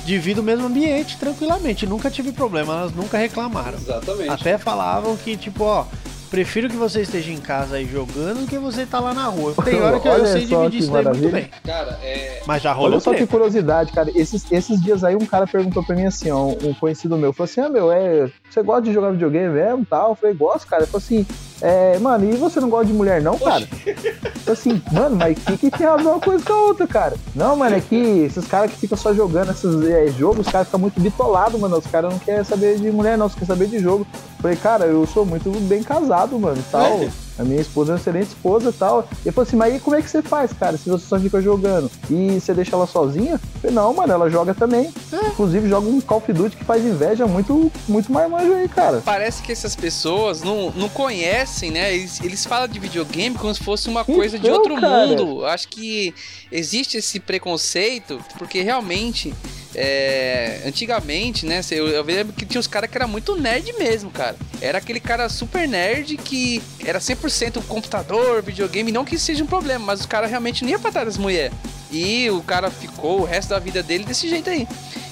Divido 0.05 0.41
o 0.41 0.45
mesmo 0.45 0.67
ambiente 0.67 1.19
tranquilamente. 1.19 1.87
Nunca 1.87 2.09
tive 2.09 2.31
problema, 2.31 2.73
elas 2.73 2.93
nunca 2.93 3.19
reclamaram. 3.19 3.77
Exatamente. 3.77 4.31
Até 4.31 4.59
falavam 4.59 5.17
que, 5.17 5.37
tipo, 5.37 5.65
ó, 5.65 5.87
prefiro 6.31 6.69
que 6.69 6.77
você 6.77 7.03
esteja 7.03 7.33
em 7.33 7.41
casa 7.41 7.77
aí 7.77 7.87
jogando 7.87 8.41
do 8.41 8.47
que 8.47 8.59
você 8.59 8.85
tá 8.85 9.01
lá 9.01 9.15
na 9.15 9.27
rua. 9.27 9.55
Tem 9.65 9.81
hora 9.81 10.01
que 10.01 10.09
eu 10.09 10.13
Olha 10.13 10.27
sei 10.27 10.47
só 10.47 10.61
dividir 10.63 10.71
que 10.71 10.85
isso 10.85 10.93
daí 10.93 11.05
muito 11.05 11.29
bem. 11.29 11.51
Cara, 11.65 11.99
é. 12.03 12.43
Mas 12.47 12.63
já 12.63 12.73
rolou 12.73 12.93
Olha 12.93 13.01
só 13.01 13.15
que 13.15 13.27
curiosidade, 13.27 13.93
cara. 13.93 14.11
Esses, 14.15 14.51
esses 14.51 14.83
dias 14.83 15.05
aí 15.05 15.17
um 15.17 15.27
cara 15.27 15.47
perguntou 15.47 15.85
pra 15.85 15.97
mim 15.97 16.07
assim, 16.07 16.31
ó, 16.31 16.47
um 16.47 16.75
conhecido 16.75 17.17
meu, 17.17 17.33
falou 17.33 17.45
assim, 17.51 17.61
ah, 17.61 17.69
meu, 17.69 17.91
é, 17.93 18.31
você 18.49 18.63
gosta 18.63 18.83
de 18.83 18.93
jogar 18.93 19.11
videogame 19.11 19.55
mesmo 19.55 19.85
tal? 19.85 20.11
Eu 20.11 20.15
falei, 20.15 20.35
gosto, 20.35 20.67
cara. 20.67 20.83
Ele 20.83 20.91
falou 20.91 21.03
assim, 21.05 21.27
é, 21.61 21.99
mano, 21.99 22.31
e 22.31 22.37
você 22.37 22.61
não 22.61 22.69
gosta 22.69 22.87
de 22.87 22.93
mulher 22.93 23.23
não, 23.23 23.39
cara? 23.39 23.67
Falei 23.67 24.33
assim, 24.49 24.83
mano, 24.93 25.17
mas 25.17 25.39
o 25.39 25.41
que, 25.41 25.71
que 25.71 25.71
tem 25.71 25.87
a 25.87 25.97
ver 25.97 26.07
uma 26.07 26.21
coisa 26.21 26.45
com 26.45 26.53
a 26.53 26.63
outra, 26.63 26.87
cara? 26.87 27.17
Não, 27.35 27.57
mano, 27.57 27.77
é 27.77 27.81
que 27.81 27.97
esses 27.97 28.47
caras 28.47 28.71
que 28.71 28.79
ficam 28.79 28.97
só 28.97 29.15
jogando 29.15 29.51
esses 29.51 29.83
é, 29.89 30.09
jogos, 30.09 30.47
os 30.47 30.53
caras 30.53 30.69
ficam 30.69 30.81
muito 30.81 31.01
bitolados, 31.01 31.59
mano. 31.59 31.79
Os 31.79 31.87
caras 31.87 32.13
não 32.13 32.19
querem 32.19 32.45
saber 32.45 32.79
de 32.79 32.91
mulher, 32.91 33.17
não, 33.17 33.29
só 33.29 33.35
querem 33.35 33.47
saber 33.47 33.69
de 33.69 33.79
jogo. 33.79 34.07
Falei, 34.41 34.57
cara, 34.57 34.85
eu 34.85 35.07
sou 35.07 35.25
muito 35.25 35.51
bem 35.67 35.83
casado, 35.83 36.39
mano, 36.39 36.59
e 36.59 36.71
tal. 36.71 37.01
A 37.39 37.45
minha 37.45 37.61
esposa 37.61 37.93
é 37.93 37.95
uma 37.95 38.01
excelente 38.01 38.29
esposa 38.29 38.71
e 38.71 38.73
tal. 38.73 39.09
Ele 39.25 39.33
falou 39.33 39.47
assim, 39.47 39.57
mas 39.57 39.73
aí 39.75 39.81
como 39.81 39.97
é 39.97 40.03
que 40.03 40.09
você 40.11 40.23
faz, 40.23 40.53
cara, 40.53 40.77
se 40.77 40.89
você 40.89 41.07
só 41.07 41.19
fica 41.21 41.41
jogando? 41.43 41.91
E 42.11 42.41
você 42.41 42.55
deixa 42.55 42.75
ela 42.75 42.87
sozinha? 42.87 43.33
Eu 43.33 43.61
falei, 43.61 43.77
não, 43.77 43.93
mano, 43.95 44.13
ela 44.13 44.31
joga 44.31 44.55
também. 44.55 44.91
Inclusive, 45.29 45.69
joga 45.69 45.89
um 45.89 46.01
Call 46.01 46.19
of 46.19 46.33
Duty 46.33 46.57
que 46.57 46.65
faz 46.65 46.85
inveja 46.85 47.27
muito, 47.27 47.71
muito 47.89 48.11
marmanjo 48.11 48.53
aí, 48.55 48.69
cara. 48.69 49.03
Parece 49.05 49.43
que 49.43 49.53
essas 49.53 49.77
pessoas 49.77 50.43
não, 50.43 50.71
não 50.71 50.89
conhecem, 50.89 51.71
né? 51.71 51.95
Eles, 51.95 52.21
eles 52.23 52.45
falam 52.47 52.69
de 52.69 52.79
videogame 52.79 53.37
como 53.37 53.55
se 53.55 53.63
fosse 53.63 53.89
uma 53.89 54.05
coisa 54.05 54.39
de 54.39 54.47
Então, 54.47 54.59
outro 54.59 54.81
cara. 54.81 55.07
mundo. 55.07 55.45
Acho 55.45 55.69
que 55.69 56.15
existe 56.51 56.97
esse 56.97 57.21
preconceito, 57.21 58.19
porque 58.39 58.63
realmente 58.63 59.35
é, 59.75 60.63
antigamente, 60.67 61.45
né? 61.45 61.61
Eu, 61.71 61.89
eu 61.89 62.03
lembro 62.03 62.33
que 62.33 62.47
tinha 62.47 62.61
os 62.61 62.67
caras 62.67 62.91
que 62.91 62.97
era 62.97 63.07
muito 63.07 63.37
nerd 63.37 63.73
mesmo, 63.75 64.11
cara. 64.11 64.37
Era 64.61 64.79
aquele 64.79 65.01
cara 65.01 65.29
super 65.29 65.69
nerd 65.69 66.17
que 66.17 66.63
era 66.85 66.99
100% 66.99 67.63
computador, 67.67 68.43
videogame. 68.43 68.93
Não 68.93 69.05
que 69.05 69.17
isso 69.17 69.27
seja 69.27 69.45
um 69.45 69.47
problema, 69.47 69.85
mas 69.85 70.01
os 70.01 70.07
caras 70.07 70.31
realmente 70.31 70.65
não 70.65 70.71
iam 70.71 70.81
pra 70.81 70.91
trás 70.91 71.07
das 71.07 71.19
mulheres. 71.19 71.53
E 71.91 72.29
o 72.31 72.43
cara 72.43 72.71
ficou 72.71 73.21
o 73.21 73.25
resto 73.25 73.51
da 73.51 73.59
vida 73.59 73.83
dele 73.83 74.05
desse 74.05 74.29
jeito 74.29 74.51
aí. 74.51 74.67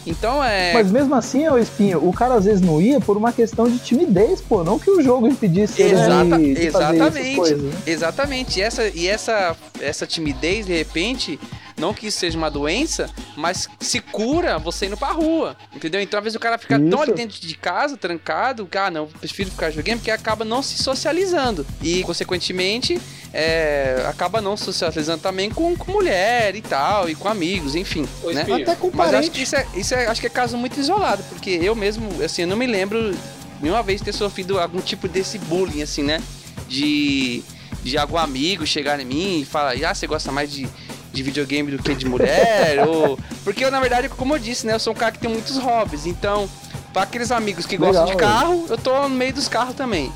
Então 0.07 0.43
é. 0.43 0.73
Mas 0.73 0.91
mesmo 0.91 1.15
assim, 1.15 1.49
ô 1.49 1.57
Espinho, 1.57 2.07
o 2.07 2.13
cara 2.13 2.35
às 2.35 2.45
vezes 2.45 2.61
não 2.61 2.81
ia 2.81 3.01
por 3.01 3.17
uma 3.17 3.33
questão 3.33 3.69
de 3.69 3.79
timidez, 3.79 4.41
pô. 4.41 4.63
Não 4.63 4.79
que 4.79 4.91
o 4.91 5.03
jogo 5.03 5.27
impedisse 5.27 5.81
ele 5.81 5.95
Exata, 5.95 6.39
de, 6.39 6.55
de 6.55 6.71
fazer 6.71 6.85
essas 6.85 6.95
exatamente. 6.95 7.37
coisas. 7.37 7.63
né? 7.63 7.73
Exatamente. 7.87 8.59
E 8.59 8.63
essa, 8.63 8.89
e 8.89 9.09
essa, 9.09 9.57
essa 9.81 10.07
timidez, 10.07 10.67
de 10.67 10.77
repente, 10.77 11.39
não 11.77 11.93
que 11.93 12.07
isso 12.07 12.19
seja 12.19 12.39
uma 12.39 12.51
doença, 12.51 13.11
mas 13.37 13.69
se 13.81 14.01
cura 14.01 14.59
você 14.59 14.87
indo 14.87 14.97
pra 14.97 15.11
rua. 15.11 15.57
Entendeu? 15.75 16.01
Então, 16.01 16.19
às 16.19 16.25
vezes 16.25 16.37
o 16.37 16.41
cara 16.41 16.57
fica 16.57 16.79
tão 16.79 16.89
Isso. 16.89 17.03
ali 17.03 17.13
dentro 17.13 17.41
de 17.41 17.55
casa, 17.57 17.97
trancado, 17.97 18.67
que, 18.67 18.79
ah, 18.79 18.91
não, 18.91 19.03
eu 19.03 19.09
prefiro 19.19 19.51
ficar 19.51 19.71
jogando, 19.71 19.99
porque 19.99 20.11
acaba 20.11 20.45
não 20.45 20.63
se 20.63 20.83
socializando. 20.83 21.67
E, 21.83 22.03
consequentemente, 22.05 23.01
é, 23.33 24.07
acaba 24.09 24.41
não 24.41 24.57
socializando 24.57 25.21
também 25.21 25.51
com, 25.51 25.75
com 25.77 25.91
mulher 25.91 26.55
e 26.55 26.63
tal, 26.63 27.09
e 27.09 27.15
com 27.17 27.29
amigos, 27.29 27.75
enfim. 27.75 28.07
Né? 28.33 28.43
Até 28.43 28.77
com 28.77 28.91
Mas 28.95 29.13
eu 29.13 29.19
acho 29.19 29.31
parente. 29.31 29.31
que 29.31 29.43
isso 29.43 29.57
é, 29.57 29.67
isso 29.75 29.95
é, 29.95 30.07
acho 30.07 30.21
que 30.21 30.27
é 30.29 30.31
caso 30.31 30.57
muito 30.57 30.79
isolado, 30.79 31.25
porque 31.25 31.51
eu 31.51 31.75
mesmo, 31.75 32.23
assim, 32.23 32.43
eu 32.43 32.49
não 32.49 32.57
me 32.57 32.67
lembro 32.67 33.13
nenhuma 33.61 33.83
vez 33.83 34.01
ter 34.01 34.13
sofrido 34.13 34.61
algum 34.61 34.81
tipo 34.81 35.09
desse 35.09 35.39
bullying, 35.39 35.83
assim, 35.83 36.05
né? 36.05 36.23
De, 36.69 37.43
de 37.83 37.99
algum 37.99 38.17
amigo 38.17 38.65
chegar 38.65 39.01
em 39.01 39.05
mim 39.05 39.41
e 39.41 39.45
falar, 39.45 39.75
ah, 39.85 39.95
você 39.95 40.07
gosta 40.07 40.31
mais 40.31 40.53
de, 40.53 40.69
de 41.15 41.23
videogame 41.23 41.71
do 41.71 41.83
que 41.83 41.95
de 41.95 42.07
mulher? 42.07 42.87
ou... 42.87 43.19
Porque 43.43 43.65
eu, 43.65 43.71
na 43.71 43.81
verdade, 43.81 44.09
como 44.09 44.35
eu 44.35 44.39
disse, 44.39 44.67
né? 44.67 44.75
Eu 44.75 44.81
sou 44.81 44.93
um 44.93 44.97
cara 44.97 45.13
que 45.13 45.19
tem 45.19 45.31
muitos 45.31 45.57
hobbies, 45.57 46.07
então, 46.07 46.49
para 46.93 47.03
aqueles 47.03 47.31
amigos 47.31 47.65
que 47.65 47.77
gostam 47.77 48.05
de 48.05 48.13
Legal, 48.13 48.31
carro, 48.31 48.67
eu 48.69 48.77
tô 48.77 49.09
no 49.09 49.15
meio 49.15 49.33
dos 49.33 49.49
carros 49.49 49.75
também. 49.75 50.13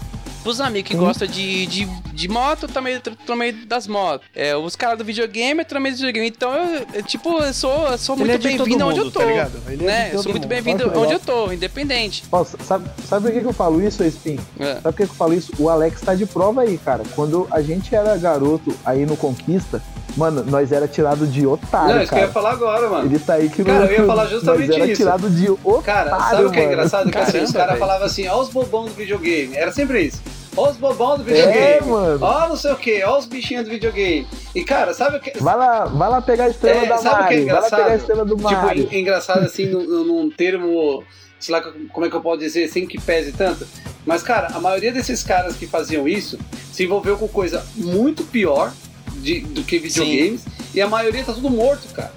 Os 0.48 0.60
amigos 0.62 0.90
que 0.90 0.96
gostam 0.96 1.28
de, 1.28 1.66
de, 1.66 1.84
de 2.12 2.28
moto, 2.28 2.62
eu 2.62 2.68
também 2.68 2.98
meio 3.36 3.66
das 3.66 3.86
motos. 3.86 4.26
É, 4.34 4.56
os 4.56 4.74
caras 4.74 4.96
do 4.96 5.04
videogame, 5.04 5.64
eu 5.68 5.80
meio 5.80 5.94
do 5.94 5.98
videogame. 5.98 6.26
Então, 6.28 6.52
eu, 6.54 6.86
eu, 6.94 7.02
tipo, 7.02 7.38
eu 7.38 7.52
sou, 7.52 7.86
eu 7.88 7.98
sou 7.98 8.16
Ele 8.16 8.24
muito 8.24 8.46
é 8.46 8.48
bem-vindo 8.50 8.86
onde 8.86 8.98
eu 8.98 9.04
mundo, 9.04 9.12
tô. 9.12 9.20
tá 9.20 9.26
é 9.26 9.76
né? 9.76 10.10
Eu 10.12 10.22
sou 10.22 10.32
muito 10.32 10.48
bem-vindo 10.48 10.84
onde 10.86 10.96
legal. 10.96 11.12
eu 11.12 11.20
tô, 11.20 11.52
independente. 11.52 12.24
Ó, 12.32 12.44
sabe, 12.44 12.88
sabe 13.06 13.26
por 13.26 13.32
que, 13.32 13.40
que 13.40 13.46
eu 13.46 13.52
falo 13.52 13.82
isso, 13.82 14.02
ô 14.02 14.06
Espinho? 14.06 14.40
É. 14.58 14.74
Sabe 14.74 14.82
por 14.82 14.92
que, 14.94 15.04
que 15.04 15.10
eu 15.12 15.16
falo 15.16 15.34
isso? 15.34 15.52
O 15.58 15.68
Alex 15.68 16.00
tá 16.00 16.14
de 16.14 16.24
prova 16.24 16.62
aí, 16.62 16.78
cara. 16.78 17.02
Quando 17.14 17.46
a 17.50 17.60
gente 17.60 17.94
era 17.94 18.16
garoto 18.16 18.74
aí 18.86 19.04
no 19.04 19.16
Conquista, 19.16 19.82
mano, 20.16 20.42
nós 20.44 20.72
era 20.72 20.88
tirado 20.88 21.26
de 21.26 21.46
otário, 21.46 21.94
Não, 21.96 22.02
isso 22.02 22.08
que 22.10 22.14
eu 22.18 22.20
ia 22.22 22.28
cara. 22.28 22.32
falar 22.32 22.52
agora, 22.52 22.88
mano. 22.88 23.06
Ele 23.06 23.18
tá 23.18 23.34
aí 23.34 23.50
que 23.50 23.62
Cara, 23.62 23.80
não. 23.80 23.86
eu 23.86 24.00
ia 24.00 24.06
falar 24.06 24.26
justamente 24.32 24.68
nós 24.68 24.76
era 24.78 24.86
isso. 24.86 24.96
tirado 25.02 25.30
de 25.30 25.50
otário, 25.50 25.82
Cara, 25.82 26.10
sabe 26.30 26.44
o 26.44 26.50
que 26.50 26.58
é 26.58 26.64
engraçado? 26.64 27.10
Que 27.10 27.18
assim, 27.18 27.38
os 27.42 27.52
Caramba, 27.52 27.66
caras 27.66 27.78
falavam 27.78 28.06
assim, 28.06 28.26
ó 28.28 28.40
os 28.40 28.48
bobão 28.48 28.86
do 28.86 28.94
videogame. 28.94 29.54
Era 29.54 29.70
sempre 29.72 30.02
isso. 30.04 30.20
Ó 30.58 30.70
os 30.70 30.76
bobão 30.76 31.16
do 31.18 31.24
videogame. 31.24 31.56
É, 31.58 31.80
mano. 31.80 32.18
Ó 32.24 32.48
não 32.48 32.56
sei 32.56 32.72
o 32.72 32.76
que, 32.76 33.02
ó 33.04 33.16
os 33.18 33.26
bichinhos 33.26 33.64
do 33.64 33.70
videogame. 33.70 34.26
E 34.54 34.64
cara, 34.64 34.92
sabe 34.94 35.16
o 35.18 35.20
que. 35.20 35.38
Vai 35.42 35.56
lá, 35.56 35.84
vai 35.84 36.08
lá 36.10 36.20
pegar 36.20 36.44
a 36.44 36.48
estrela 36.48 36.82
É, 36.84 36.86
da 36.86 36.98
sabe 36.98 37.24
o 37.24 37.28
que 37.28 37.34
é 37.34 37.36
Mari. 37.36 37.44
vai 37.44 37.54
lá 37.54 37.58
engraçado? 37.60 37.78
pegar 37.80 37.92
a 37.92 37.96
estrela 37.96 38.24
do 38.24 38.36
Tipo, 38.36 38.50
Mario. 38.50 38.88
en- 38.92 38.98
engraçado 39.00 39.44
assim, 39.44 39.66
num, 39.66 40.04
num- 40.04 40.30
termo, 40.30 41.02
sei 41.38 41.54
lá 41.54 41.62
como 41.92 42.06
é 42.06 42.10
que 42.10 42.16
eu 42.16 42.20
posso 42.20 42.38
dizer, 42.40 42.68
sem 42.68 42.86
que 42.86 43.00
pese 43.00 43.32
tanto. 43.32 43.66
Mas, 44.04 44.22
cara, 44.22 44.48
a 44.54 44.60
maioria 44.60 44.90
desses 44.92 45.22
caras 45.22 45.54
que 45.56 45.66
faziam 45.66 46.08
isso 46.08 46.38
se 46.72 46.84
envolveu 46.84 47.16
com 47.18 47.28
coisa 47.28 47.64
muito 47.76 48.24
pior 48.24 48.72
de- 49.16 49.40
do 49.40 49.62
que 49.62 49.78
videogames. 49.78 50.44
E 50.74 50.80
a 50.80 50.88
maioria 50.88 51.24
tá 51.24 51.32
tudo 51.32 51.50
morto, 51.50 51.86
cara. 51.94 52.12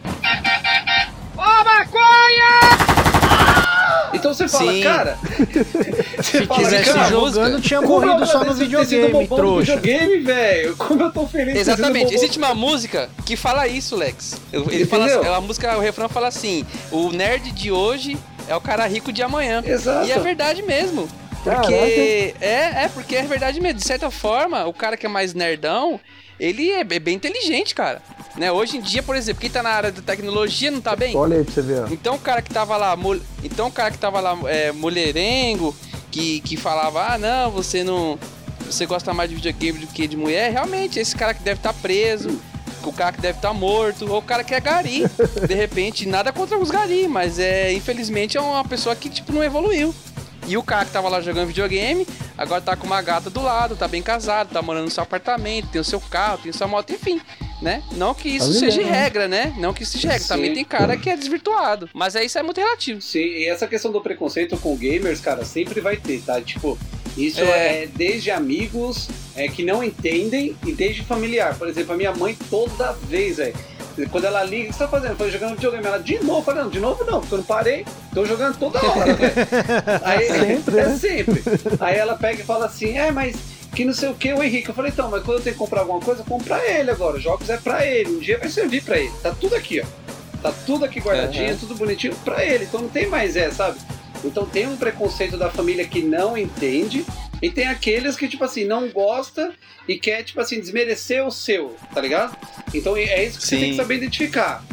Então 4.14 4.34
você 4.34 4.48
fala, 4.48 4.72
Sim. 4.72 4.82
cara. 4.82 5.18
Se 6.24 6.46
quisesse 6.48 6.92
cara, 6.92 7.10
jogando, 7.10 7.52
música. 7.54 7.62
tinha 7.62 7.82
morrido 7.82 8.22
eu 8.22 8.26
só 8.28 8.44
no 8.44 8.54
videogame, 8.54 9.28
trouxa. 9.28 9.76
videogame, 9.78 10.20
velho. 10.20 10.76
Como 10.78 11.02
eu 11.02 11.12
tô 11.12 11.28
feliz 11.28 11.56
Exatamente. 11.56 12.14
Existe 12.14 12.38
uma 12.38 12.54
música 12.54 13.10
que 13.26 13.36
fala 13.36 13.68
isso, 13.68 13.96
Lex. 13.96 14.40
Ele 14.52 14.86
fala 14.86 15.06
Entendeu? 15.06 15.22
assim, 15.22 15.34
a 15.38 15.42
música, 15.42 15.78
o 15.78 15.82
refrão 15.82 16.10
fala 16.10 16.28
assim: 16.28 16.66
o 16.92 17.12
nerd 17.12 17.52
de 17.52 17.72
hoje 17.72 18.18
é 18.48 18.56
o 18.56 18.62
cara 18.62 18.86
rico 18.88 19.12
de 19.12 19.22
amanhã. 19.24 19.64
Exato. 19.66 20.08
E 20.08 20.12
é 20.12 20.20
verdade 20.20 20.62
mesmo. 20.62 21.08
Porque 21.44 22.36
é, 22.42 22.84
é 22.86 22.90
porque 22.94 23.16
é 23.16 23.24
verdade 23.24 23.60
mesmo. 23.60 23.80
De 23.80 23.86
certa 23.86 24.10
forma, 24.12 24.66
o 24.66 24.74
cara 24.74 24.96
que 24.98 25.06
é 25.06 25.10
mais 25.10 25.34
nerdão, 25.34 26.00
ele 26.40 26.72
é 26.72 26.84
be- 26.84 27.00
bem 27.00 27.16
inteligente, 27.16 27.74
cara. 27.76 28.02
Né? 28.38 28.52
Hoje 28.52 28.78
em 28.78 28.82
dia, 28.82 29.02
por 29.04 29.16
exemplo, 29.16 29.42
quem 29.42 29.50
tá 29.50 29.62
na 29.62 29.70
área 29.72 29.92
da 29.92 30.02
tecnologia 30.02 30.72
não 30.72 30.80
tá 30.82 30.96
bem? 30.96 31.16
Olha 31.16 31.38
aí 31.38 31.44
pra 31.44 31.54
você 31.54 31.62
ver, 31.62 31.84
ó. 31.84 31.88
Então 31.92 32.16
o 32.16 32.20
cara 32.20 32.42
que 32.42 32.50
tava 32.54 32.78
lá, 32.78 32.96
mul- 32.96 33.22
então 33.44 33.68
o 33.68 33.72
cara 33.72 33.92
que 33.92 33.98
tava 33.98 34.20
lá, 34.20 34.38
é, 34.46 34.72
mulherengo, 34.72 35.76
que, 36.12 36.40
que 36.42 36.56
falava, 36.58 37.14
ah 37.14 37.18
não, 37.18 37.52
você 37.52 37.84
não. 37.84 38.18
Você 38.66 38.86
gosta 38.86 39.14
mais 39.14 39.30
de 39.30 39.36
videogame 39.36 39.80
do 39.80 39.88
que 39.88 40.08
de 40.08 40.16
mulher, 40.16 40.52
realmente, 40.52 40.98
esse 41.00 41.14
cara 41.16 41.34
que 41.34 41.44
deve 41.44 41.60
estar 41.60 41.74
preso, 41.74 42.40
o 42.86 42.94
cara 42.94 43.12
que 43.12 43.22
deve 43.22 43.38
estar 43.38 43.54
morto, 43.54 44.10
ou 44.10 44.20
o 44.20 44.22
cara 44.22 44.44
que 44.46 44.54
é 44.56 44.60
gari. 44.62 45.04
De 45.46 45.54
repente, 45.54 46.08
nada 46.08 46.32
contra 46.32 46.58
os 46.58 46.72
gari, 46.72 47.06
mas 47.08 47.38
é, 47.38 47.74
infelizmente, 47.74 48.38
é 48.38 48.42
uma 48.42 48.64
pessoa 48.64 48.96
que 48.96 49.10
tipo, 49.10 49.34
não 49.34 49.44
evoluiu. 49.44 49.94
E 50.48 50.58
o 50.58 50.64
cara 50.64 50.86
que 50.86 50.92
tava 50.92 51.08
lá 51.08 51.22
jogando 51.22 51.48
videogame, 51.48 52.06
agora 52.38 52.62
tá 52.62 52.76
com 52.76 52.86
uma 52.88 53.02
gata 53.02 53.30
do 53.30 53.42
lado, 53.42 53.76
tá 53.76 53.88
bem 53.88 54.02
casado, 54.02 54.52
tá 54.52 54.62
morando 54.62 54.86
no 54.86 54.92
seu 54.92 55.04
apartamento, 55.04 55.68
tem 55.70 55.80
o 55.80 55.84
seu 55.84 56.00
carro, 56.02 56.40
tem 56.40 56.52
sua 56.52 56.68
moto, 56.68 56.92
enfim, 56.92 57.22
né? 57.62 57.84
Não 57.92 58.14
que 58.14 58.28
isso 58.28 58.52
Tá 58.54 58.60
seja 58.60 58.82
né? 58.82 58.90
regra, 58.90 59.28
né? 59.28 59.54
Não 59.58 59.74
que 59.74 59.84
isso 59.84 59.94
seja 59.94 60.10
regra. 60.12 60.28
Também 60.28 60.50
Sim. 60.50 60.56
tem 60.56 60.66
cara 60.66 60.98
que 60.98 61.10
é 61.10 61.16
desvirtuado. 61.16 61.90
Mas 61.94 62.16
aí 62.16 62.26
isso 62.26 62.38
é 62.40 62.44
muito 62.44 62.58
relativo. 62.60 63.00
Sim, 63.02 63.20
e 63.20 63.48
essa 63.48 63.68
questão 63.68 63.92
do 63.92 64.02
preconceito 64.02 64.58
com 64.58 64.76
gamers, 64.76 65.22
cara, 65.22 65.46
sempre 65.46 65.80
vai 65.80 65.96
ter, 65.96 66.22
tá? 66.22 66.42
Tipo, 66.42 66.78
isso 67.16 67.40
É. 67.42 67.84
é, 67.84 67.88
desde 67.88 68.32
amigos 68.32 69.08
é, 69.36 69.48
que 69.48 69.64
não 69.64 69.84
entendem 69.84 70.56
e 70.66 70.72
desde 70.74 71.04
familiar. 71.04 71.56
Por 71.58 71.68
exemplo, 71.68 71.94
a 71.94 71.98
minha 71.98 72.14
mãe 72.14 72.36
toda 72.50 72.94
vez, 72.94 73.38
velho. 73.38 73.54
Quando 74.10 74.26
ela 74.26 74.44
liga, 74.44 74.66
o 74.66 74.68
que 74.68 74.74
você 74.74 74.80
tá 74.80 74.88
fazendo? 74.88 75.12
Eu 75.12 75.16
falei, 75.18 75.32
jogando 75.34 75.56
videogame. 75.56 75.86
Ela, 75.86 76.00
de 76.00 76.20
novo? 76.24 76.40
Eu 76.40 76.44
falei, 76.44 76.64
não, 76.64 76.70
de 76.70 76.80
novo 76.80 77.04
não, 77.06 77.20
porque 77.20 77.34
eu 77.34 77.38
não 77.40 77.46
parei. 77.46 77.86
Tô 78.14 78.26
jogando 78.26 78.58
toda 78.58 78.80
hora, 78.84 79.14
velho. 79.14 79.34
Aí, 80.04 80.28
Sempre, 80.28 80.80
é 80.80 80.86
né? 80.88 80.98
sempre. 80.98 81.44
Aí 81.80 81.98
ela 81.98 82.16
pega 82.16 82.42
e 82.42 82.46
fala 82.46 82.66
assim, 82.66 82.98
é, 82.98 83.12
mas 83.12 83.36
que 83.74 83.86
não 83.86 83.94
sei 83.94 84.10
o 84.10 84.14
que, 84.14 84.34
o 84.34 84.44
Henrique. 84.44 84.70
Eu 84.70 84.76
falei, 84.76 84.92
então, 84.92 85.10
mas 85.10 85.24
quando 85.24 85.38
eu 85.38 85.44
tenho 85.44 85.54
que 85.56 85.60
comprar 85.60 85.82
alguma 85.82 86.00
coisa, 86.00 86.24
compra 86.24 86.60
ele 86.70 86.92
agora. 86.92 87.18
Os 87.18 87.24
jogos 87.24 87.50
é 87.50 87.58
pra 87.58 87.86
ele. 87.86 88.10
Um 88.16 88.20
dia 88.20 88.38
vai 88.38 88.50
servir 88.50 88.82
pra 88.84 88.98
ele. 88.98 89.12
Tá 89.24 89.34
tudo 89.40 89.56
aqui, 89.56 89.82
ó. 89.82 89.86
Tá 90.42 90.52
tudo 90.66 90.86
aqui 90.86 91.00
guardadinho, 91.00 91.52
Uhum. 91.52 91.58
tudo 91.58 91.76
bonitinho 91.76 92.16
pra 92.26 92.44
ele. 92.44 92.66
Então 92.66 92.82
não 92.82 92.90
tem 92.90 93.08
mais 93.08 93.36
é, 93.36 93.50
sabe? 93.52 93.78
Então 94.24 94.46
tem 94.46 94.68
um 94.68 94.76
preconceito 94.76 95.38
da 95.38 95.50
família 95.50 95.86
que 95.86 96.02
não 96.02 96.38
entende. 96.38 97.06
E 97.42 97.50
tem 97.50 97.68
aqueles 97.68 98.16
que, 98.16 98.28
tipo 98.28 98.44
assim, 98.44 98.66
não 98.66 98.90
gosta 98.90 99.52
e 99.88 99.98
quer, 99.98 100.24
tipo 100.24 100.40
assim, 100.40 100.60
desmerecer 100.60 101.26
o 101.26 101.32
seu, 101.32 101.76
tá 101.94 102.00
ligado? 102.00 102.38
Então 102.74 102.96
é 102.96 103.24
isso 103.24 103.40
que 103.40 103.48
você 103.48 103.56
Sim. 103.56 103.62
tem 103.62 103.70
que 103.72 103.78
saber 103.78 103.96
identificar. 103.96 104.64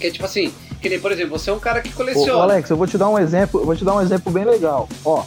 Que 0.00 0.08
é 0.08 0.10
tipo 0.10 0.24
assim, 0.24 0.52
que 0.80 0.88
nem, 0.88 0.98
por 0.98 1.12
exemplo, 1.12 1.38
você 1.38 1.48
é 1.48 1.52
um 1.52 1.60
cara 1.60 1.80
que 1.80 1.90
Ô, 1.90 1.92
ô, 1.92 1.94
coleciona. 1.94 2.42
Alex, 2.42 2.68
eu 2.68 2.76
vou 2.76 2.88
te 2.88 2.98
dar 2.98 3.08
um 3.08 3.18
exemplo, 3.18 3.60
eu 3.60 3.66
vou 3.66 3.76
te 3.76 3.84
dar 3.84 3.94
um 3.94 4.00
exemplo 4.00 4.32
bem 4.32 4.44
legal. 4.44 4.88
Ó, 5.04 5.24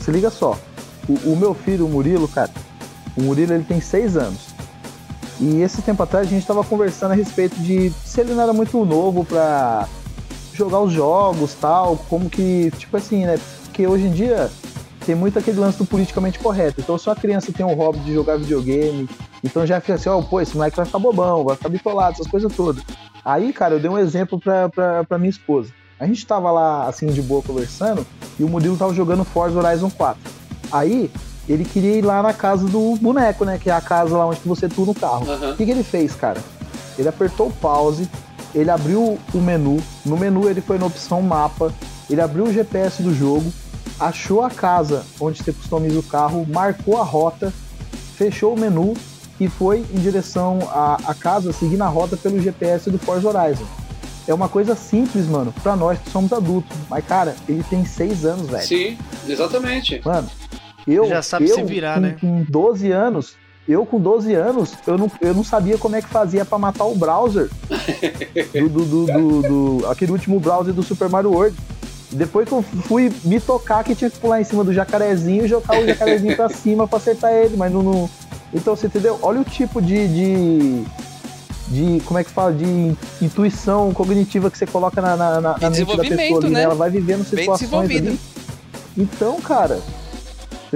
se 0.00 0.10
liga 0.10 0.30
só. 0.30 0.58
O, 1.06 1.32
o 1.32 1.36
meu 1.36 1.54
filho, 1.54 1.84
o 1.84 1.88
Murilo, 1.90 2.26
cara, 2.26 2.50
o 3.14 3.22
Murilo 3.22 3.52
ele 3.52 3.64
tem 3.64 3.80
seis 3.82 4.16
anos. 4.16 4.54
E 5.38 5.60
esse 5.60 5.82
tempo 5.82 6.02
atrás 6.02 6.26
a 6.26 6.30
gente 6.30 6.46
tava 6.46 6.64
conversando 6.64 7.12
a 7.12 7.14
respeito 7.14 7.56
de 7.56 7.92
se 8.04 8.20
ele 8.20 8.32
não 8.32 8.42
era 8.42 8.52
muito 8.52 8.82
novo 8.84 9.24
pra 9.26 9.86
jogar 10.54 10.80
os 10.80 10.92
jogos 10.92 11.54
tal, 11.60 11.98
como 12.08 12.30
que, 12.30 12.70
tipo 12.78 12.96
assim, 12.96 13.26
né? 13.26 13.38
Porque 13.64 13.86
hoje 13.86 14.04
em 14.04 14.12
dia 14.12 14.50
tem 15.04 15.14
muito 15.14 15.38
aquele 15.38 15.58
lance 15.58 15.78
do 15.78 15.84
politicamente 15.84 16.38
correto. 16.38 16.80
Então 16.80 16.98
se 16.98 17.08
uma 17.08 17.16
criança 17.16 17.52
tem 17.52 17.64
um 17.64 17.74
hobby 17.74 17.98
de 18.00 18.14
jogar 18.14 18.36
videogame, 18.36 19.08
então 19.42 19.66
já 19.66 19.80
fica 19.80 19.94
assim, 19.94 20.08
ó, 20.08 20.20
pô, 20.22 20.40
esse 20.40 20.56
moleque 20.56 20.76
vai 20.76 20.86
ficar 20.86 20.98
bobão, 20.98 21.44
vai 21.44 21.56
ficar 21.56 21.68
bitolado, 21.68 22.14
essas 22.14 22.26
coisas 22.26 22.54
todas. 22.54 22.82
Aí, 23.24 23.52
cara, 23.52 23.74
eu 23.74 23.80
dei 23.80 23.90
um 23.90 23.98
exemplo 23.98 24.38
pra, 24.38 24.68
pra, 24.68 25.04
pra 25.04 25.18
minha 25.18 25.30
esposa. 25.30 25.70
A 25.98 26.06
gente 26.06 26.26
tava 26.26 26.50
lá, 26.50 26.86
assim, 26.86 27.06
de 27.06 27.22
boa 27.22 27.42
conversando, 27.42 28.06
e 28.38 28.44
o 28.44 28.48
Murilo 28.48 28.76
tava 28.76 28.92
jogando 28.92 29.24
Forza 29.24 29.58
Horizon 29.58 29.90
4. 29.90 30.20
Aí, 30.72 31.10
ele 31.48 31.64
queria 31.64 31.96
ir 31.96 32.02
lá 32.02 32.22
na 32.22 32.32
casa 32.32 32.66
do 32.66 32.96
boneco, 32.96 33.44
né? 33.44 33.58
Que 33.58 33.70
é 33.70 33.72
a 33.72 33.80
casa 33.80 34.16
lá 34.16 34.26
onde 34.26 34.40
você 34.44 34.68
tudo 34.68 34.88
no 34.88 34.94
carro. 34.94 35.30
Aham. 35.30 35.52
O 35.52 35.56
que, 35.56 35.64
que 35.64 35.70
ele 35.70 35.84
fez, 35.84 36.14
cara? 36.14 36.40
Ele 36.98 37.08
apertou 37.08 37.48
o 37.48 37.52
pause, 37.52 38.08
ele 38.54 38.70
abriu 38.70 39.18
o 39.32 39.38
menu, 39.38 39.82
no 40.04 40.16
menu 40.16 40.48
ele 40.48 40.60
foi 40.60 40.78
na 40.78 40.86
opção 40.86 41.20
mapa, 41.20 41.72
ele 42.08 42.20
abriu 42.20 42.44
o 42.44 42.52
GPS 42.52 43.02
do 43.02 43.14
jogo, 43.14 43.52
achou 43.98 44.42
a 44.42 44.50
casa 44.50 45.04
onde 45.20 45.42
você 45.42 45.52
customiza 45.52 45.98
o 45.98 46.02
carro, 46.02 46.46
marcou 46.48 46.98
a 47.00 47.04
rota, 47.04 47.52
fechou 48.16 48.54
o 48.54 48.58
menu 48.58 48.94
e 49.40 49.48
foi 49.48 49.84
em 49.92 49.98
direção 49.98 50.58
à, 50.70 50.98
à 51.06 51.14
casa, 51.14 51.52
seguindo 51.52 51.82
a 51.82 51.88
rota 51.88 52.16
pelo 52.16 52.40
GPS 52.40 52.90
do 52.90 52.98
Forza 52.98 53.28
Horizon. 53.28 53.64
É 54.26 54.32
uma 54.32 54.48
coisa 54.48 54.74
simples, 54.74 55.26
mano, 55.26 55.52
pra 55.62 55.76
nós 55.76 55.98
que 55.98 56.10
somos 56.10 56.32
adultos. 56.32 56.74
Mas, 56.88 57.04
cara, 57.04 57.36
ele 57.48 57.62
tem 57.64 57.84
seis 57.84 58.24
anos, 58.24 58.48
velho. 58.48 58.66
Sim, 58.66 58.96
exatamente. 59.28 60.00
Mano, 60.04 60.28
eu, 60.86 61.06
Já 61.06 61.20
sabe 61.20 61.48
eu, 61.48 61.54
se 61.56 61.62
virar, 61.64 61.96
com, 61.96 62.00
né? 62.00 62.16
com 62.20 62.44
12 62.48 62.90
anos, 62.90 63.36
Eu, 63.66 63.84
com 63.86 63.98
12 63.98 64.34
anos, 64.34 64.74
eu 64.86 64.96
não, 64.98 65.10
eu 65.22 65.32
não 65.34 65.42
sabia 65.42 65.76
como 65.78 65.96
é 65.96 66.02
que 66.02 66.08
fazia 66.08 66.44
pra 66.44 66.58
matar 66.58 66.84
o 66.84 66.94
browser. 66.94 67.48
do, 68.52 68.68
do, 68.68 68.84
do, 68.84 69.06
do- 69.06 69.42
do- 69.78 69.86
aquele 69.88 70.12
último 70.12 70.38
browser 70.38 70.72
do 70.74 70.82
Super 70.82 71.08
Mario 71.08 71.30
World. 71.32 71.56
Depois 72.14 72.48
que 72.48 72.54
eu 72.54 72.62
fui 72.62 73.12
me 73.24 73.40
tocar 73.40 73.82
que 73.84 73.94
tinha 73.94 74.08
que 74.08 74.18
pular 74.18 74.40
em 74.40 74.44
cima 74.44 74.62
do 74.64 74.72
jacarezinho 74.72 75.44
e 75.44 75.48
jogar 75.48 75.80
o 75.80 75.86
jacarezinho 75.86 76.36
pra 76.36 76.48
cima 76.48 76.86
pra 76.88 76.98
acertar 76.98 77.32
ele, 77.32 77.56
mas 77.56 77.72
não. 77.72 77.82
não- 77.82 78.10
Então, 78.52 78.76
você 78.76 78.86
entendeu? 78.86 79.18
Olha 79.20 79.40
o 79.40 79.44
tipo 79.44 79.82
de. 79.82 80.06
de... 80.08 80.84
de- 81.68 82.00
como 82.04 82.18
é 82.18 82.24
que 82.24 82.30
fala? 82.30 82.52
De 82.52 82.94
intuição 83.20 83.92
cognitiva 83.92 84.50
que 84.50 84.56
você 84.56 84.66
coloca 84.66 85.00
na, 85.02 85.16
na, 85.16 85.40
na, 85.40 85.40
na 85.40 85.70
mente 85.70 85.80
da 85.96 86.02
pessoa 86.16 86.38
ali, 86.46 86.54
né? 86.54 86.62
Ela 86.62 86.74
vai 86.76 86.88
vivendo 86.90 87.24
situações 87.24 87.70
ali. 88.08 88.20
Então, 88.96 89.40
cara, 89.40 89.80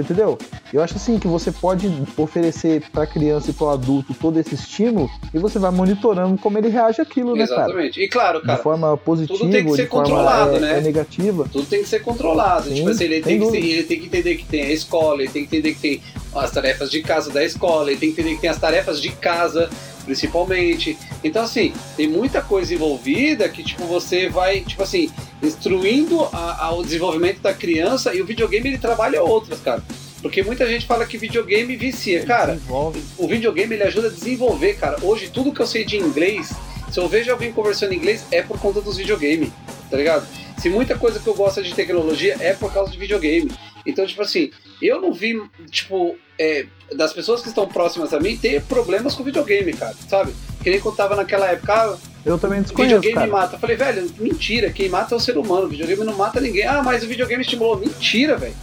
você 0.03 0.13
entendeu? 0.13 0.37
Eu 0.73 0.81
acho 0.81 0.95
assim 0.95 1.19
que 1.19 1.27
você 1.27 1.51
pode 1.51 1.91
oferecer 2.17 2.83
pra 2.91 3.05
criança 3.05 3.51
e 3.51 3.53
pro 3.53 3.69
adulto 3.69 4.13
todo 4.13 4.39
esse 4.39 4.55
estímulo 4.55 5.09
e 5.33 5.39
você 5.39 5.59
vai 5.59 5.71
monitorando 5.71 6.37
como 6.37 6.57
ele 6.57 6.69
reage 6.69 7.01
àquilo, 7.01 7.35
né, 7.35 7.47
cara? 7.47 7.63
Exatamente. 7.63 8.01
E 8.01 8.07
claro, 8.07 8.39
De 8.39 8.47
cara, 8.47 8.61
forma 8.61 8.97
positiva 8.97 9.39
tudo 9.39 9.51
tem 9.51 9.65
que 9.65 9.71
ser 9.71 9.83
de 9.83 9.87
forma 9.89 10.03
controlado, 10.05 10.55
é, 10.55 10.59
né? 10.59 10.77
é 10.77 10.81
negativa. 10.81 11.49
tudo 11.51 11.65
tem 11.65 11.81
que 11.81 11.89
ser 11.89 12.01
controlado. 12.01 12.69
Sim, 12.69 12.75
tipo 12.75 12.89
assim, 12.89 13.03
ele 13.05 13.23
sem 13.23 13.39
tem, 13.39 13.51
que, 13.51 13.57
ele 13.57 13.83
tem 13.83 13.99
que 13.99 14.05
entender 14.05 14.35
que 14.35 14.45
tem 14.45 14.61
a 14.63 14.71
escola, 14.71 15.21
ele 15.21 15.31
tem 15.31 15.45
que 15.45 15.57
entender 15.57 15.75
que 15.75 15.81
tem 15.81 16.01
as 16.35 16.51
tarefas 16.51 16.91
de 16.91 17.01
casa 17.01 17.31
da 17.31 17.43
escola, 17.43 17.91
ele 17.91 17.99
tem 17.99 18.11
que 18.11 18.21
entender 18.21 18.35
que 18.35 18.41
tem 18.41 18.49
as 18.49 18.59
tarefas 18.59 19.01
de 19.01 19.09
casa, 19.09 19.69
principalmente. 20.13 20.97
Então, 21.23 21.43
assim, 21.43 21.71
tem 21.95 22.07
muita 22.07 22.41
coisa 22.41 22.73
envolvida 22.73 23.47
que, 23.47 23.63
tipo, 23.63 23.85
você 23.85 24.27
vai, 24.27 24.61
tipo 24.61 24.81
assim, 24.81 25.09
instruindo 25.41 26.23
a- 26.33 26.65
ao 26.65 26.83
desenvolvimento 26.83 27.39
da 27.41 27.53
criança 27.53 28.13
e 28.13 28.21
o 28.21 28.25
videogame 28.25 28.69
ele 28.69 28.77
trabalha 28.79 29.21
outras, 29.21 29.59
cara. 29.59 29.83
Porque 30.21 30.41
muita 30.43 30.67
gente 30.67 30.85
fala 30.85 31.05
que 31.05 31.17
videogame 31.17 31.75
vicia. 31.77 32.25
Cara, 32.25 32.55
Desenvolve. 32.55 33.01
o 33.17 33.27
videogame 33.27 33.75
ele 33.75 33.83
ajuda 33.83 34.07
a 34.07 34.11
desenvolver, 34.11 34.73
cara. 34.73 34.97
Hoje, 35.01 35.29
tudo 35.29 35.53
que 35.53 35.61
eu 35.61 35.67
sei 35.67 35.85
de 35.85 35.95
inglês, 35.97 36.51
se 36.91 36.99
eu 36.99 37.07
vejo 37.07 37.31
alguém 37.31 37.53
conversando 37.53 37.93
em 37.93 37.97
inglês, 37.97 38.25
é 38.31 38.41
por 38.41 38.59
conta 38.59 38.81
dos 38.81 38.97
videogames, 38.97 39.49
tá 39.89 39.95
ligado? 39.95 40.27
Se 40.57 40.69
muita 40.69 40.97
coisa 40.97 41.19
que 41.19 41.27
eu 41.27 41.33
gosto 41.35 41.63
de 41.63 41.73
tecnologia 41.73 42.35
é 42.41 42.51
por 42.53 42.73
causa 42.73 42.91
de 42.91 42.97
videogame. 42.97 43.49
Então, 43.85 44.05
tipo 44.05 44.21
assim, 44.21 44.51
eu 44.87 45.01
não 45.01 45.11
vi, 45.13 45.41
tipo, 45.69 46.15
é, 46.39 46.65
das 46.95 47.11
pessoas 47.13 47.41
que 47.41 47.49
estão 47.49 47.67
próximas 47.67 48.13
a 48.13 48.19
mim 48.19 48.37
ter 48.37 48.61
problemas 48.63 49.13
com 49.15 49.23
videogame, 49.23 49.73
cara, 49.73 49.95
sabe? 50.09 50.33
Que 50.63 50.69
nem 50.69 50.79
quando 50.79 50.95
tava 50.95 51.15
naquela 51.15 51.47
época, 51.47 51.73
ah, 51.73 51.97
Eu 52.25 52.37
também 52.37 52.61
desconheço, 52.61 52.95
videogame 53.01 53.29
cara. 53.29 53.41
mata. 53.43 53.55
Eu 53.55 53.59
falei, 53.59 53.75
velho, 53.75 54.11
mentira, 54.19 54.69
quem 54.71 54.89
mata 54.89 55.15
é 55.15 55.17
o 55.17 55.19
ser 55.21 55.37
humano, 55.37 55.65
o 55.65 55.69
videogame 55.69 56.03
não 56.03 56.15
mata 56.17 56.39
ninguém. 56.41 56.65
Ah, 56.65 56.81
mas 56.83 57.03
o 57.03 57.07
videogame 57.07 57.41
estimulou. 57.41 57.77
Mentira, 57.77 58.37
velho. 58.37 58.53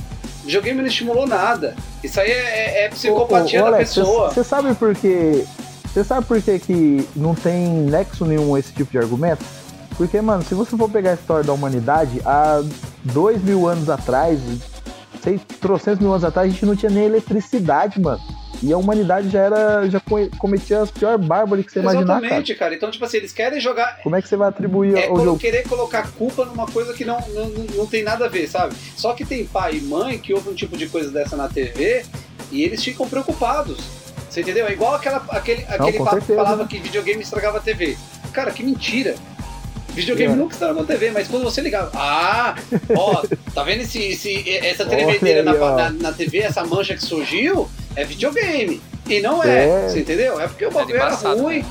O 0.43 0.47
videogame 0.47 0.81
não 0.81 0.87
estimulou 0.89 1.27
nada. 1.27 1.75
Isso 2.05 2.21
aí 2.21 2.31
é, 2.31 2.35
é- 2.83 2.85
é 2.85 2.89
psicopatia 2.89 3.61
Ô, 3.61 3.67
ô, 3.67 3.71
da 3.71 3.77
Alex, 3.77 3.95
pessoa. 3.95 4.31
Você 4.31 4.45
sabe 4.45 4.75
por 4.75 4.95
que. 4.95 5.45
Você 5.93 6.05
sabe 6.05 6.27
por 6.27 6.41
que, 6.43 6.59
que 6.59 7.09
não 7.17 7.35
tem 7.35 7.67
nexo 7.69 8.27
nenhum 8.27 8.57
esse 8.59 8.73
tipo 8.73 8.91
de 8.93 8.99
argumento? 8.99 9.43
Porque, 9.97 10.21
mano, 10.21 10.45
se 10.45 10.55
você 10.55 10.77
for 10.77 10.91
pegar 10.91 11.13
a 11.13 11.15
história 11.15 11.43
da 11.43 11.55
humanidade, 11.55 12.21
há 12.27 12.63
dois 13.03 13.43
mil 13.43 13.67
anos 13.67 13.89
atrás, 13.89 14.39
sei, 15.31 15.41
trocentos 15.61 16.01
mil 16.01 16.11
anos 16.11 16.25
atrás, 16.25 16.49
a 16.49 16.51
gente 16.53 16.65
não 16.65 16.77
tinha 16.77 16.91
nem 16.91 17.05
eletricidade, 17.05 18.01
mano. 18.01 18.21
E 18.63 18.73
a 18.73 18.79
humanidade 18.79 19.29
já 19.29 19.41
era. 19.41 19.91
já 19.91 20.01
co- 20.01 20.29
cometia 20.39 20.81
as 20.81 20.91
piores 20.91 21.25
bárbaras 21.27 21.67
que 21.67 21.73
você 21.73 21.81
imaginar, 21.81 22.07
cara. 22.07 22.19
Exatamente, 22.27 22.55
cara. 22.55 22.75
Então, 22.75 22.91
tipo 22.91 23.05
assim, 23.05 23.19
eles 23.19 23.31
querem 23.33 23.61
jogar. 23.61 23.99
Como 24.03 24.17
é 24.17 24.23
que 24.23 24.29
você 24.29 24.37
vai 24.37 24.49
atribuir 24.49 24.97
É 24.97 25.09
ao 25.09 25.23
jogo? 25.23 25.39
querer 25.39 25.69
colocar 25.69 26.11
culpa 26.13 26.45
numa 26.47 26.67
coisa 26.67 26.95
que 26.95 27.05
não, 27.05 27.21
não, 27.35 27.49
não- 27.51 27.65
não 27.77 27.87
tem 27.87 28.03
nada 28.03 28.25
a 28.25 28.29
ver, 28.29 28.49
sabe? 28.49 28.75
Só 28.97 29.13
que 29.13 29.27
tem 29.27 29.45
pai 29.45 29.77
e 29.77 29.81
mãe 29.83 30.19
que 30.19 30.33
ouvem 30.33 30.53
um 30.55 30.57
tipo 30.57 30.75
de 30.77 30.87
coisa 30.89 31.11
dessa 31.11 31.37
na 31.37 31.49
TV 31.49 32.03
e 32.51 32.63
eles 32.63 32.83
ficam 32.83 33.07
preocupados. 33.07 33.79
Você 34.31 34.41
entendeu? 34.41 34.67
É 34.67 34.73
igual 34.73 34.95
aquela, 34.95 35.19
aquele, 35.31 35.63
aquele 35.69 35.99
com 35.99 36.05
papo 36.05 36.17
que 36.17 36.25
certeza. 36.27 36.43
falava 36.45 36.67
que 36.67 36.79
videogame 36.79 37.23
estragava 37.23 37.59
a 37.59 37.61
TV. 37.61 37.97
Cara, 38.33 38.51
que 38.53 38.63
mentira. 38.63 39.15
Videogame 39.97 40.33
É. 40.35 40.37
nunca 40.37 40.53
estragou 40.53 40.83
a 40.83 40.87
TV, 40.87 41.11
mas 41.11 41.27
quando 41.27 41.43
você 41.45 41.61
ligava. 41.61 41.91
Ah, 41.95 42.55
ó, 42.97 43.23
tá 43.55 43.63
vendo 43.65 43.81
esse, 43.81 43.99
esse- 43.99 44.49
essa 44.59 44.85
tremedeira 44.85 45.43
na, 45.43 45.53
na, 45.55 45.91
na 45.91 46.13
TV, 46.13 46.39
essa 46.39 46.65
mancha 46.65 46.95
que 46.95 47.03
surgiu? 47.03 47.69
É 47.97 48.05
videogame. 48.05 48.81
E 49.09 49.21
não 49.21 49.43
é, 49.43 49.65
É. 49.85 49.89
você 49.89 50.01
entendeu? 50.01 50.39
É 50.41 50.47
porque 50.47 50.67
o 50.67 50.71
bagulho 50.71 50.97
era 50.97 51.07
embaçado, 51.07 51.43
ruim. 51.43 51.61
né? 51.61 51.65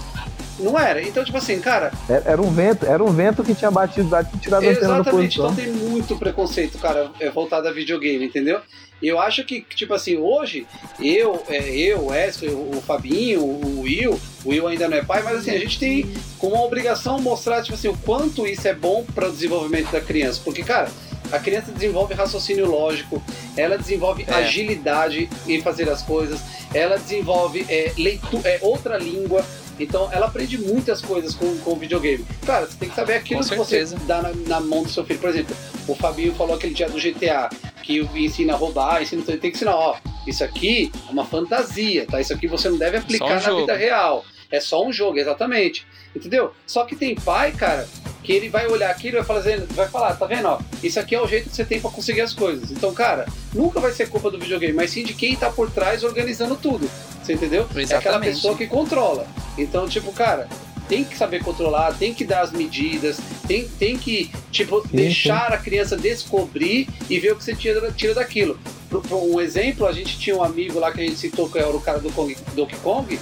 Não 0.60 0.80
era. 0.80 1.01
Então, 1.01 1.24
tipo 1.24 1.38
assim, 1.38 1.60
cara, 1.60 1.91
Era, 2.08 2.24
era 2.32 2.41
um 2.41 2.49
vento, 2.49 2.86
era 2.86 3.03
um 3.03 3.12
vento 3.12 3.43
que 3.43 3.53
tinha 3.53 3.70
batido 3.70 4.10
lá 4.10 4.22
e 4.22 4.38
tirado 4.38 4.66
a 4.66 4.70
antena 4.70 4.88
da 4.88 4.93
Exatamente, 4.95 5.38
posição. 5.38 5.51
então 5.51 5.56
tem 5.56 5.89
muito 5.89 6.16
preconceito, 6.18 6.78
cara, 6.78 7.12
é, 7.20 7.30
voltado 7.30 7.68
a 7.68 7.72
videogame, 7.72 8.26
entendeu? 8.26 8.60
E 9.01 9.08
eu 9.10 9.20
acho 9.20 9.43
que, 9.43 9.62
tipo 9.62 9.93
assim, 9.93 10.16
hoje, 10.18 10.66
eu, 10.99 11.43
é, 11.49 11.70
eu, 11.76 11.99
o 11.99 12.08
Wesley, 12.08 12.51
o, 12.51 12.82
Fabinho, 12.88 13.41
o 13.41 13.82
Will, 13.82 14.18
o 14.45 14.49
Will 14.49 14.68
ainda 14.68 14.88
não 14.88 14.95
é 14.97 15.03
pai, 15.03 15.22
mas 15.22 15.39
assim, 15.39 15.51
a 15.51 15.60
gente 15.60 15.78
tem 15.78 16.10
como 16.39 16.56
obrigação 16.64 17.20
mostrar, 17.20 17.62
tipo 17.62 17.76
assim, 17.76 17.89
o 17.89 17.97
quanto 17.97 18.47
isso 18.47 18.66
é 18.68 18.74
bom 18.74 19.03
para 19.14 19.28
o 19.28 19.32
desenvolvimento 19.32 19.91
da 19.91 19.99
criança. 19.99 20.39
Porque, 20.43 20.64
cara, 20.64 20.88
a 21.32 21.38
criança 21.39 21.74
desenvolve 21.74 22.14
raciocínio 22.14 22.66
lógico, 22.70 23.22
ela 23.58 23.78
desenvolve 23.78 24.24
É. 24.26 24.34
agilidade 24.36 25.30
em 25.45 25.62
fazer 25.62 25.89
as 25.89 26.01
coisas, 26.01 26.39
ela 26.74 26.97
desenvolve 26.97 27.66
é, 27.68 27.91
leitu 27.97 28.39
é, 28.45 28.60
outra 28.62 28.97
língua. 28.97 29.43
Então 29.80 30.09
ela 30.11 30.28
aprende 30.28 30.57
muitas 30.57 31.01
coisas 31.01 31.34
com, 31.34 31.57
com 31.59 31.73
o 31.73 31.76
videogame. 31.76 32.26
Cara, 32.45 32.65
você 32.65 32.78
tem 32.78 32.89
que 32.89 32.95
saber 32.95 33.13
aquilo 33.15 33.41
Com 33.41 33.49
que 33.49 33.55
certeza. 33.55 33.97
você 33.97 34.05
dá 34.05 34.21
na, 34.21 34.32
na 34.47 34.59
mão 34.59 34.84
do 34.84 34.89
seu 34.89 35.03
filho. 35.05 35.19
Por 35.19 35.30
exemplo, 35.30 35.55
o 35.88 35.95
Fabinho 35.95 36.34
falou 36.34 36.55
aquele 36.55 36.73
dia 36.73 36.89
do 36.89 36.99
GTA, 36.99 37.49
que 37.84 37.99
ensina 38.15 38.53
a 38.53 38.55
roubar, 38.55 39.01
ensina, 39.01 39.21
tem 39.23 39.38
que 39.39 39.49
ensinar, 39.49 39.76
ó, 39.76 39.97
isso 40.26 40.43
aqui 40.43 40.91
é 41.07 41.11
uma 41.11 41.26
fantasia, 41.26 42.05
tá? 42.05 42.19
Isso 42.19 42.34
aqui 42.34 42.47
você 42.47 42.69
não 42.69 42.78
deve 42.78 42.97
aplicar 42.97 43.26
um 43.26 43.30
na 43.30 43.59
vida 43.61 43.76
real. 43.76 44.26
É 44.51 44.59
só 44.59 44.86
um 44.86 44.91
jogo, 44.91 45.17
exatamente. 45.17 45.86
Entendeu? 46.16 46.53
Só 46.66 46.86
que 46.86 46.95
tem 46.95 47.16
pai, 47.16 47.51
cara, 47.51 47.88
que 48.24 48.32
ele 48.32 48.49
vai 48.49 48.68
olhar 48.68 48.89
aquilo 48.89 49.18
e 49.18 49.22
vai 49.22 49.26
falar, 49.26 49.66
vai 49.72 49.88
falar, 49.88 50.16
tá 50.16 50.26
vendo, 50.26 50.47
ó, 50.47 50.59
isso 50.82 50.99
aqui 50.99 51.13
é 51.13 51.22
o 51.22 51.28
jeito 51.28 51.49
que 51.49 51.55
você 51.55 51.66
tem 51.66 51.80
pra 51.80 51.91
conseguir 51.91 52.22
as 52.22 52.34
coisas. 52.34 52.72
Então, 52.72 52.93
cara, 52.93 53.26
nunca 53.53 53.80
vai 53.80 53.91
ser 53.91 54.09
culpa 54.09 54.32
do 54.32 54.39
videogame, 54.39 54.74
mas 54.74 54.91
sim 54.91 55.03
de 55.03 55.13
quem 55.13 55.36
tá 55.36 55.49
por 55.49 55.70
trás 55.70 56.03
organizando 56.03 56.55
tudo. 56.55 56.89
Você 57.22 57.34
entendeu? 57.34 57.61
É 57.61 57.66
aquela 57.66 57.84
Exatamente. 57.84 58.36
pessoa 58.36 58.55
que 58.55 58.68
controla. 58.68 59.28
Então, 59.57 59.88
tipo, 59.88 60.11
cara, 60.11 60.47
tem 60.88 61.03
que 61.03 61.18
saber 61.18 61.43
controlar, 61.43 61.93
tem 61.93 62.13
que 62.13 62.24
dar 62.24 62.41
as 62.41 62.51
medidas, 62.51 63.18
tem, 63.47 63.68
tem 63.68 63.97
que, 63.97 64.32
tipo, 64.51 64.88
deixar 64.88 65.51
a 65.51 65.57
criança 65.57 65.97
descobrir 65.97 66.88
e 67.09 67.20
ver 67.20 67.34
o 67.34 67.36
que 67.36 67.43
você 67.43 67.55
tira, 67.55 67.91
tira 67.91 68.13
daquilo. 68.13 68.59
Por, 68.89 69.01
por 69.01 69.18
um 69.18 69.41
exemplo, 69.41 69.86
a 69.86 69.91
gente 69.91 70.18
tinha 70.18 70.36
um 70.36 70.43
amigo 70.43 70.80
lá 70.80 70.91
que 70.91 71.01
a 71.01 71.03
gente 71.03 71.18
citou, 71.18 71.49
que 71.49 71.57
era 71.57 71.70
o 71.70 71.82
cara 71.82 71.99
do 71.99 72.11
Kong, 72.11 72.36
Donkey 72.55 72.78
Kong, 72.78 73.20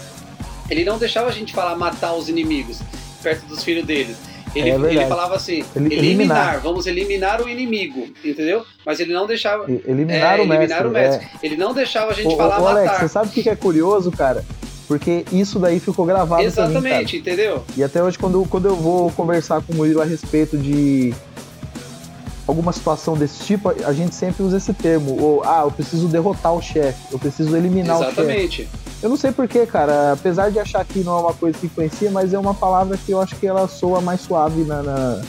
ele 0.74 0.84
não 0.84 0.98
deixava 0.98 1.30
a 1.30 1.32
gente 1.32 1.54
falar 1.54 1.76
matar 1.76 2.14
os 2.14 2.28
inimigos 2.28 2.80
perto 3.22 3.46
dos 3.46 3.64
filhos 3.64 3.86
dele. 3.86 4.16
Ele, 4.56 4.70
É 4.70 4.76
ele 4.76 5.06
falava 5.08 5.36
assim, 5.36 5.64
eliminar, 5.76 6.04
eliminar. 6.04 6.60
vamos 6.62 6.86
eliminar 6.86 7.42
o 7.42 7.50
inimigo, 7.50 8.08
entendeu? 8.24 8.64
Mas 8.86 9.00
ele 9.00 9.12
não 9.14 9.26
deixava. 9.26 9.66
Eliminar 9.70 10.40
é, 10.40 10.42
o 10.44 10.48
mestre. 10.48 10.66
eliminar 10.66 10.86
o 10.86 10.90
é. 10.90 10.92
mestre. 10.92 11.28
Ele 11.42 11.58
não 11.58 11.74
deixava 11.74 12.12
a 12.12 12.14
gente 12.14 12.28
Ô, 12.34 12.38
falar 12.38 12.62
ô, 12.62 12.68
Alex, 12.68 12.86
matar. 12.86 13.00
você 13.00 13.08
sabe 13.08 13.28
o 13.30 13.32
que 13.32 13.50
é 13.50 13.56
curioso, 13.56 14.12
cara? 14.12 14.46
Porque 14.88 15.26
isso 15.32 15.58
daí 15.58 15.80
ficou 15.80 16.06
gravado 16.06 16.28
pra 16.28 16.38
mim, 16.44 16.52
cara. 16.52 16.70
Exatamente, 16.70 17.18
entendeu? 17.18 17.64
E 17.76 17.84
até 17.84 18.04
hoje, 18.04 18.18
quando, 18.20 18.46
quando 18.46 18.68
eu 18.68 18.76
vou 18.76 19.10
conversar 19.12 19.62
com 19.62 19.74
o 19.74 19.76
Murilo 19.76 20.02
a 20.02 20.06
respeito 20.06 20.56
de 20.58 21.14
alguma 22.46 22.72
situação 22.72 23.16
desse 23.18 23.44
tipo, 23.44 23.70
a 23.70 23.94
gente 23.94 24.14
sempre 24.14 24.44
usa 24.44 24.58
esse 24.58 24.74
termo. 24.74 25.20
Ou, 25.20 25.44
ah, 25.44 25.62
eu 25.66 25.72
preciso 25.72 26.08
derrotar 26.08 26.54
o 26.54 26.62
chefe, 26.62 27.00
eu 27.12 27.18
preciso 27.18 27.56
eliminar 27.56 27.98
o 27.98 28.04
chefe. 28.04 28.22
Exatamente. 28.22 28.70
Eu 29.04 29.10
não 29.10 29.18
sei 29.18 29.34
porquê, 29.34 29.66
cara. 29.66 30.14
Apesar 30.14 30.50
de 30.50 30.58
achar 30.58 30.84
que 30.86 31.00
não 31.00 31.18
é 31.18 31.22
uma 31.22 31.34
coisa 31.34 31.60
que 31.60 31.66
influencia, 31.66 32.10
mas 32.10 32.34
é 32.34 32.40
uma 32.40 32.54
palavra 32.54 32.98
que 32.98 33.12
eu 33.12 33.22
acho 33.22 33.36
que 33.36 33.46
ela 33.46 33.68
soa 33.68 34.00
mais 34.00 34.22
suave 34.22 34.64
na, 34.64 34.82
na, 34.82 35.22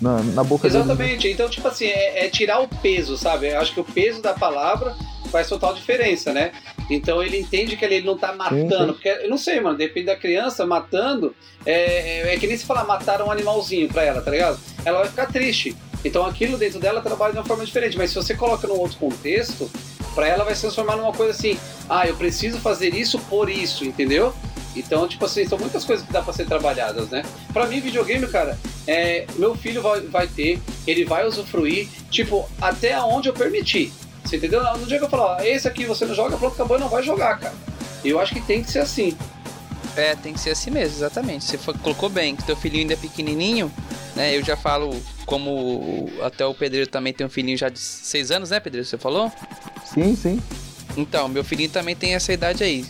na, 0.00 0.22
na 0.24 0.44
boca 0.44 0.68
dele. 0.68 0.82
Exatamente. 0.82 1.28
Então, 1.28 1.48
tipo 1.48 1.68
assim, 1.68 1.86
é, 1.86 2.26
é 2.26 2.28
tirar 2.28 2.60
o 2.60 2.66
peso, 2.66 3.16
sabe? 3.16 3.48
Eu 3.48 3.60
acho 3.60 3.72
que 3.72 3.80
o 3.80 3.84
peso 3.84 4.20
da 4.20 4.34
palavra 4.34 4.96
faz 5.30 5.48
total 5.48 5.72
diferença, 5.72 6.32
né? 6.32 6.50
Então 6.90 7.22
ele 7.22 7.38
entende 7.38 7.76
que 7.76 7.84
ele 7.84 8.00
não 8.00 8.18
tá 8.18 8.34
matando. 8.34 8.68
sim. 8.68 8.92
Porque, 8.92 9.08
eu 9.08 9.30
não 9.30 9.38
sei, 9.38 9.60
mano, 9.60 9.78
depende 9.78 10.06
da 10.06 10.16
criança 10.16 10.66
matando. 10.66 11.32
É, 11.64 12.28
é, 12.28 12.34
é 12.34 12.38
que 12.38 12.48
nem 12.48 12.56
se 12.56 12.66
falar 12.66 12.84
matar 12.84 13.22
um 13.22 13.30
animalzinho 13.30 13.88
pra 13.88 14.02
ela, 14.02 14.20
tá 14.20 14.32
ligado? 14.32 14.58
Ela 14.84 14.98
vai 14.98 15.08
ficar 15.08 15.26
triste. 15.26 15.76
Então 16.04 16.26
aquilo 16.26 16.58
dentro 16.58 16.80
dela 16.80 17.00
trabalha 17.00 17.32
de 17.32 17.38
uma 17.38 17.44
forma 17.46 17.64
diferente. 17.64 17.96
Mas 17.96 18.10
se 18.10 18.16
você 18.16 18.34
coloca 18.34 18.66
num 18.66 18.78
outro 18.78 18.98
contexto, 18.98 19.70
pra 20.14 20.28
ela 20.28 20.44
vai 20.44 20.54
se 20.54 20.62
transformar 20.62 20.96
numa 20.96 21.12
coisa 21.12 21.32
assim: 21.32 21.58
ah, 21.88 22.06
eu 22.06 22.16
preciso 22.16 22.58
fazer 22.58 22.94
isso 22.94 23.18
por 23.18 23.48
isso, 23.48 23.84
entendeu? 23.84 24.32
Então, 24.74 25.06
tipo 25.06 25.24
assim, 25.24 25.46
são 25.46 25.58
muitas 25.58 25.84
coisas 25.84 26.06
que 26.06 26.12
dá 26.12 26.22
pra 26.22 26.32
ser 26.32 26.46
trabalhadas, 26.46 27.10
né? 27.10 27.22
Pra 27.52 27.66
mim, 27.66 27.80
videogame, 27.80 28.26
cara, 28.26 28.58
é, 28.86 29.26
meu 29.36 29.54
filho 29.54 29.82
vai, 29.82 30.00
vai 30.00 30.26
ter, 30.26 30.58
ele 30.86 31.04
vai 31.04 31.26
usufruir, 31.26 31.88
tipo, 32.10 32.48
até 32.60 32.98
onde 33.00 33.28
eu 33.28 33.34
permitir. 33.34 33.92
Você 34.24 34.36
entendeu? 34.36 34.62
No 34.78 34.86
dia 34.86 34.98
que 34.98 35.04
eu 35.04 35.10
falar, 35.10 35.36
ó, 35.36 35.42
esse 35.42 35.68
aqui 35.68 35.84
você 35.84 36.06
não 36.06 36.14
joga, 36.14 36.36
pronto, 36.36 36.54
acabou, 36.54 36.78
não 36.78 36.88
vai 36.88 37.02
jogar, 37.02 37.38
cara. 37.38 37.54
Eu 38.04 38.18
acho 38.18 38.32
que 38.32 38.40
tem 38.40 38.62
que 38.62 38.70
ser 38.70 38.80
assim. 38.80 39.16
É, 39.96 40.14
tem 40.16 40.32
que 40.32 40.40
ser 40.40 40.50
assim 40.50 40.70
mesmo, 40.70 40.96
exatamente. 40.96 41.44
Você 41.44 41.58
colocou 41.82 42.08
bem 42.08 42.34
que 42.34 42.44
teu 42.44 42.56
filhinho 42.56 42.82
ainda 42.82 42.94
é 42.94 42.96
pequenininho, 42.96 43.70
né? 44.16 44.34
Eu 44.36 44.42
já 44.42 44.56
falo 44.56 44.98
como 45.26 46.08
até 46.22 46.46
o 46.46 46.54
Pedreiro 46.54 46.88
também 46.88 47.12
tem 47.12 47.26
um 47.26 47.30
filhinho 47.30 47.58
já 47.58 47.68
de 47.68 47.78
6 47.78 48.30
anos, 48.30 48.50
né, 48.50 48.58
Pedreiro? 48.58 48.86
Você 48.86 48.96
falou? 48.96 49.30
Sim, 49.92 50.16
sim. 50.16 50.42
Então, 50.96 51.28
meu 51.28 51.42
filhinho 51.44 51.70
também 51.70 51.94
tem 51.96 52.14
essa 52.14 52.32
idade 52.32 52.62
aí. 52.62 52.84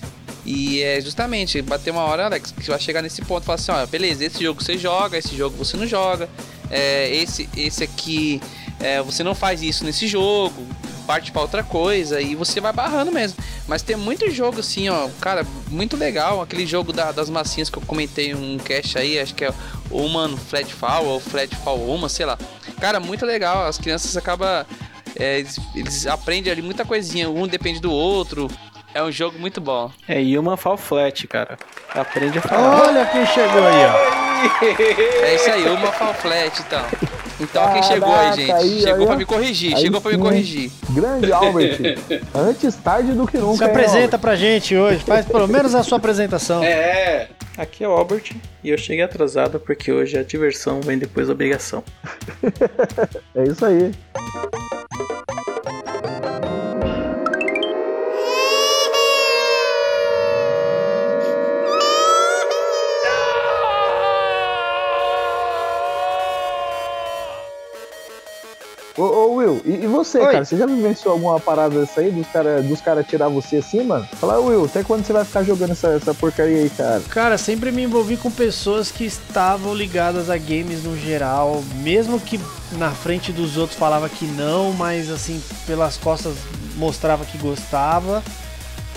E 0.44 0.82
é 0.82 1.00
justamente 1.00 1.62
bater 1.62 1.90
uma 1.92 2.02
hora, 2.02 2.24
Alex, 2.26 2.50
que 2.52 2.68
vai 2.68 2.80
chegar 2.80 3.00
nesse 3.00 3.22
ponto, 3.22 3.44
falar 3.44 3.56
assim, 3.56 3.70
ó, 3.70 3.86
beleza, 3.86 4.24
esse 4.24 4.42
jogo 4.42 4.62
você 4.62 4.76
joga, 4.76 5.16
esse 5.16 5.36
jogo 5.36 5.56
você 5.56 5.76
não 5.76 5.86
joga, 5.86 6.28
é, 6.68 7.14
esse, 7.14 7.48
esse 7.56 7.84
aqui 7.84 8.40
é, 8.80 9.00
você 9.00 9.22
não 9.22 9.36
faz 9.36 9.62
isso 9.62 9.84
nesse 9.84 10.08
jogo, 10.08 10.66
parte 11.06 11.30
para 11.30 11.42
outra 11.42 11.62
coisa 11.62 12.20
e 12.20 12.34
você 12.34 12.60
vai 12.60 12.72
barrando 12.72 13.12
mesmo. 13.12 13.38
Mas 13.68 13.82
tem 13.82 13.94
muito 13.94 14.28
jogo 14.32 14.58
assim, 14.58 14.88
ó, 14.88 15.08
cara, 15.20 15.46
muito 15.70 15.96
legal. 15.96 16.40
Aquele 16.42 16.66
jogo 16.66 16.92
da- 16.92 17.12
das 17.12 17.30
massinhas 17.30 17.70
que 17.70 17.78
eu 17.78 17.82
comentei 17.82 18.34
um 18.34 18.58
cast 18.58 18.98
aí, 18.98 19.20
acho 19.20 19.34
que 19.36 19.44
é 19.44 19.54
o 19.90 19.98
Human 20.04 20.36
Flatfall 20.36 21.04
ou 21.06 21.20
Flatfall 21.20 21.78
Uma, 21.88 22.08
sei 22.08 22.26
lá. 22.26 22.36
Cara, 22.80 22.98
muito 22.98 23.24
legal. 23.24 23.64
As 23.66 23.78
crianças 23.78 24.16
acabam. 24.16 24.66
É, 25.18 25.38
eles, 25.38 25.58
eles 25.74 26.06
aprendem 26.06 26.52
ali 26.52 26.62
muita 26.62 26.84
coisinha, 26.84 27.28
um 27.28 27.46
depende 27.46 27.80
do 27.80 27.92
outro. 27.92 28.48
É 28.94 29.02
um 29.02 29.10
jogo 29.10 29.38
muito 29.38 29.60
bom. 29.60 29.90
É 30.06 30.20
Human 30.20 30.56
Fall 30.56 30.76
Flat, 30.76 31.26
cara. 31.26 31.56
Aprende 31.94 32.38
a 32.38 32.42
falar. 32.42 32.82
Olha 32.82 33.06
quem 33.06 33.24
chegou 33.26 33.66
aí, 33.66 33.86
ó. 33.86 34.22
É 35.24 35.34
isso 35.34 35.50
aí, 35.50 35.68
uma 35.68 35.92
Fall 35.92 36.14
Flat 36.14 36.60
então. 36.60 36.84
Então 37.40 37.72
quem 37.72 37.82
chegou 37.82 38.08
aí, 38.08 38.16
Caraca, 38.16 38.36
gente? 38.36 38.52
aí, 38.52 38.80
chegou 38.80 39.00
aí, 39.00 39.06
pra 39.06 39.14
ó. 39.14 39.18
me 39.18 39.24
corrigir, 39.24 39.74
Aí 39.74 39.80
chegou 39.80 40.00
pra 40.00 40.12
me 40.12 40.18
corrigir. 40.18 40.70
Grande 40.90 41.32
Albert. 41.32 41.78
Antes 42.34 42.76
tarde 42.76 43.12
do 43.12 43.26
que 43.26 43.38
nunca. 43.38 43.56
Se 43.58 43.64
hein, 43.64 43.70
apresenta 43.70 44.18
pra 44.18 44.36
gente 44.36 44.76
hoje, 44.76 45.02
faz 45.04 45.24
pelo 45.24 45.48
menos 45.48 45.74
a 45.74 45.82
sua 45.82 45.96
apresentação. 45.96 46.62
É, 46.62 47.28
Aqui 47.56 47.84
é 47.84 47.88
o 47.88 47.92
Albert 47.92 48.32
e 48.64 48.70
eu 48.70 48.78
cheguei 48.78 49.04
atrasado 49.04 49.60
porque 49.60 49.92
hoje 49.92 50.18
a 50.18 50.22
diversão 50.22 50.80
vem 50.80 50.98
depois 50.98 51.26
da 51.26 51.34
obrigação. 51.34 51.84
É 53.34 53.44
isso 53.44 53.64
aí. 53.64 53.92
E, 69.64 69.84
e 69.84 69.86
você, 69.86 70.18
Oi. 70.18 70.32
cara? 70.32 70.44
Você 70.44 70.56
já 70.56 70.66
vivenciou 70.66 71.14
alguma 71.14 71.40
parada 71.40 71.80
dessa 71.80 72.00
aí 72.00 72.10
dos 72.10 72.26
caras 72.28 72.64
dos 72.64 72.80
cara 72.80 73.02
tirar 73.02 73.28
você 73.28 73.56
assim, 73.56 73.82
mano? 73.82 74.06
Fala, 74.12 74.38
Will, 74.38 74.64
até 74.64 74.82
quando 74.82 75.04
você 75.04 75.12
vai 75.12 75.24
ficar 75.24 75.42
jogando 75.42 75.72
essa, 75.72 75.88
essa 75.88 76.14
porcaria 76.14 76.58
aí, 76.58 76.70
cara? 76.70 77.00
Cara, 77.08 77.38
sempre 77.38 77.70
me 77.70 77.82
envolvi 77.82 78.16
com 78.16 78.30
pessoas 78.30 78.90
que 78.90 79.04
estavam 79.04 79.74
ligadas 79.74 80.30
a 80.30 80.36
games 80.36 80.84
no 80.84 80.96
geral, 80.96 81.62
mesmo 81.76 82.20
que 82.20 82.40
na 82.72 82.90
frente 82.90 83.32
dos 83.32 83.56
outros 83.56 83.78
falava 83.78 84.08
que 84.08 84.24
não, 84.24 84.72
mas 84.72 85.10
assim, 85.10 85.42
pelas 85.66 85.96
costas 85.96 86.34
mostrava 86.76 87.24
que 87.24 87.38
gostava. 87.38 88.22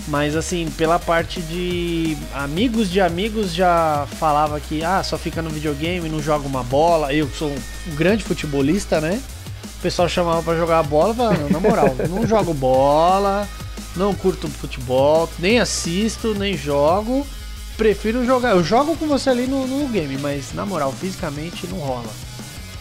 Mas 0.08 0.36
assim, 0.36 0.70
pela 0.78 1.00
parte 1.00 1.42
de 1.42 2.16
amigos 2.34 2.92
de 2.92 3.02
amigos 3.02 3.54
já 3.54 4.08
falava 4.20 4.60
que 4.60 4.84
ah, 4.84 5.02
só 5.04 5.18
fica 5.18 5.42
no 5.42 5.50
videogame, 5.50 6.10
não 6.10 6.22
joga 6.22 6.46
uma 6.48 6.64
bola. 6.64 7.12
Eu 7.12 7.28
sou 7.30 7.50
um 7.50 7.96
grande 7.96 8.24
futebolista, 8.24 9.02
né? 9.02 9.20
O 9.86 9.88
pessoal 9.88 10.10
chamava 10.10 10.42
pra 10.42 10.56
jogar 10.56 10.82
bola, 10.82 11.10
eu 11.10 11.14
falava, 11.14 11.38
não, 11.38 11.50
na 11.52 11.60
moral, 11.60 11.96
não 12.10 12.26
jogo 12.26 12.56
bola, 12.56 13.48
não 13.96 14.16
curto 14.16 14.48
futebol, 14.48 15.30
nem 15.38 15.60
assisto, 15.60 16.34
nem 16.34 16.58
jogo. 16.58 17.26
Prefiro 17.78 18.26
jogar. 18.26 18.54
Eu 18.54 18.64
jogo 18.64 18.98
com 18.98 19.06
você 19.06 19.30
ali 19.30 19.46
no, 19.46 19.68
no 19.68 19.88
game, 19.90 20.18
mas 20.18 20.54
na 20.54 20.66
moral, 20.66 20.92
fisicamente 20.92 21.68
não 21.68 21.78
rola. 21.78 22.10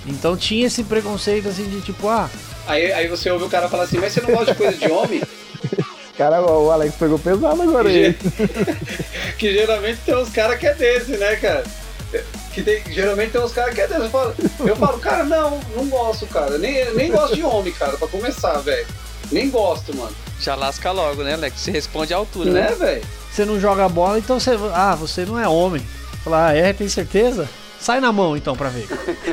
Então 0.07 0.35
tinha 0.35 0.67
esse 0.67 0.83
preconceito 0.83 1.47
assim 1.47 1.69
de 1.69 1.83
tipo, 1.83 2.09
ah, 2.09 2.31
aí, 2.67 2.91
aí 2.91 3.07
você 3.07 3.31
ouve 3.31 3.45
o 3.45 3.51
cara 3.51 3.69
falar 3.69 3.83
assim, 3.83 3.99
mas 3.99 4.15
você 4.15 4.23
não 4.23 4.31
gosta 4.31 4.53
de 4.53 4.57
coisa 4.57 4.79
de 4.79 4.91
homem? 4.91 5.23
Cara, 6.17 6.41
o 6.41 6.71
Alex 6.71 6.95
pegou 6.95 7.19
pesado 7.19 7.61
agora 7.61 7.89
aí. 7.89 8.15
que 9.37 9.53
geralmente 9.53 9.99
tem 10.07 10.17
uns 10.17 10.31
caras 10.31 10.59
que 10.59 10.67
é 10.67 10.73
desse, 10.73 11.19
né, 11.19 11.37
cara? 11.37 11.65
Que 12.55 12.63
tem, 12.63 12.83
geralmente 12.91 13.33
tem 13.33 13.41
uns 13.41 13.53
caras 13.53 13.75
que 13.75 13.81
é 13.81 13.89
desse. 13.89 14.03
Eu 14.03 14.11
falo, 14.11 14.35
eu 14.61 14.77
falo, 14.77 14.99
cara, 14.99 15.25
não, 15.25 15.59
não 15.75 15.89
gosto, 15.89 16.27
cara. 16.27 16.57
Nem, 16.57 16.95
nem 16.95 17.11
gosto 17.11 17.35
de 17.35 17.43
homem, 17.43 17.73
cara, 17.73 17.97
pra 17.97 18.07
começar, 18.07 18.59
velho. 18.61 18.87
Nem 19.33 19.51
gosto, 19.51 19.97
mano. 19.97 20.15
Já 20.41 20.55
lasca 20.55 20.93
logo, 20.93 21.23
né, 21.23 21.35
Alex? 21.35 21.61
Você 21.61 21.71
responde 21.73 22.15
à 22.15 22.17
altura, 22.17 22.51
né? 22.51 22.61
Né, 22.63 22.75
velho? 22.77 23.05
você 23.31 23.45
não 23.45 23.59
joga 23.59 23.89
bola, 23.89 24.19
então 24.19 24.39
você. 24.39 24.53
Ah, 24.73 24.95
você 24.95 25.25
não 25.25 25.39
é 25.39 25.49
homem. 25.49 25.85
Falar, 26.23 26.49
ah, 26.49 26.57
é, 26.57 26.73
tem 26.73 26.89
certeza? 26.89 27.49
Sai 27.81 28.01
na 28.01 28.13
mão 28.13 28.37
então 28.37 28.57
pra 28.57 28.69
ver. 28.69 28.87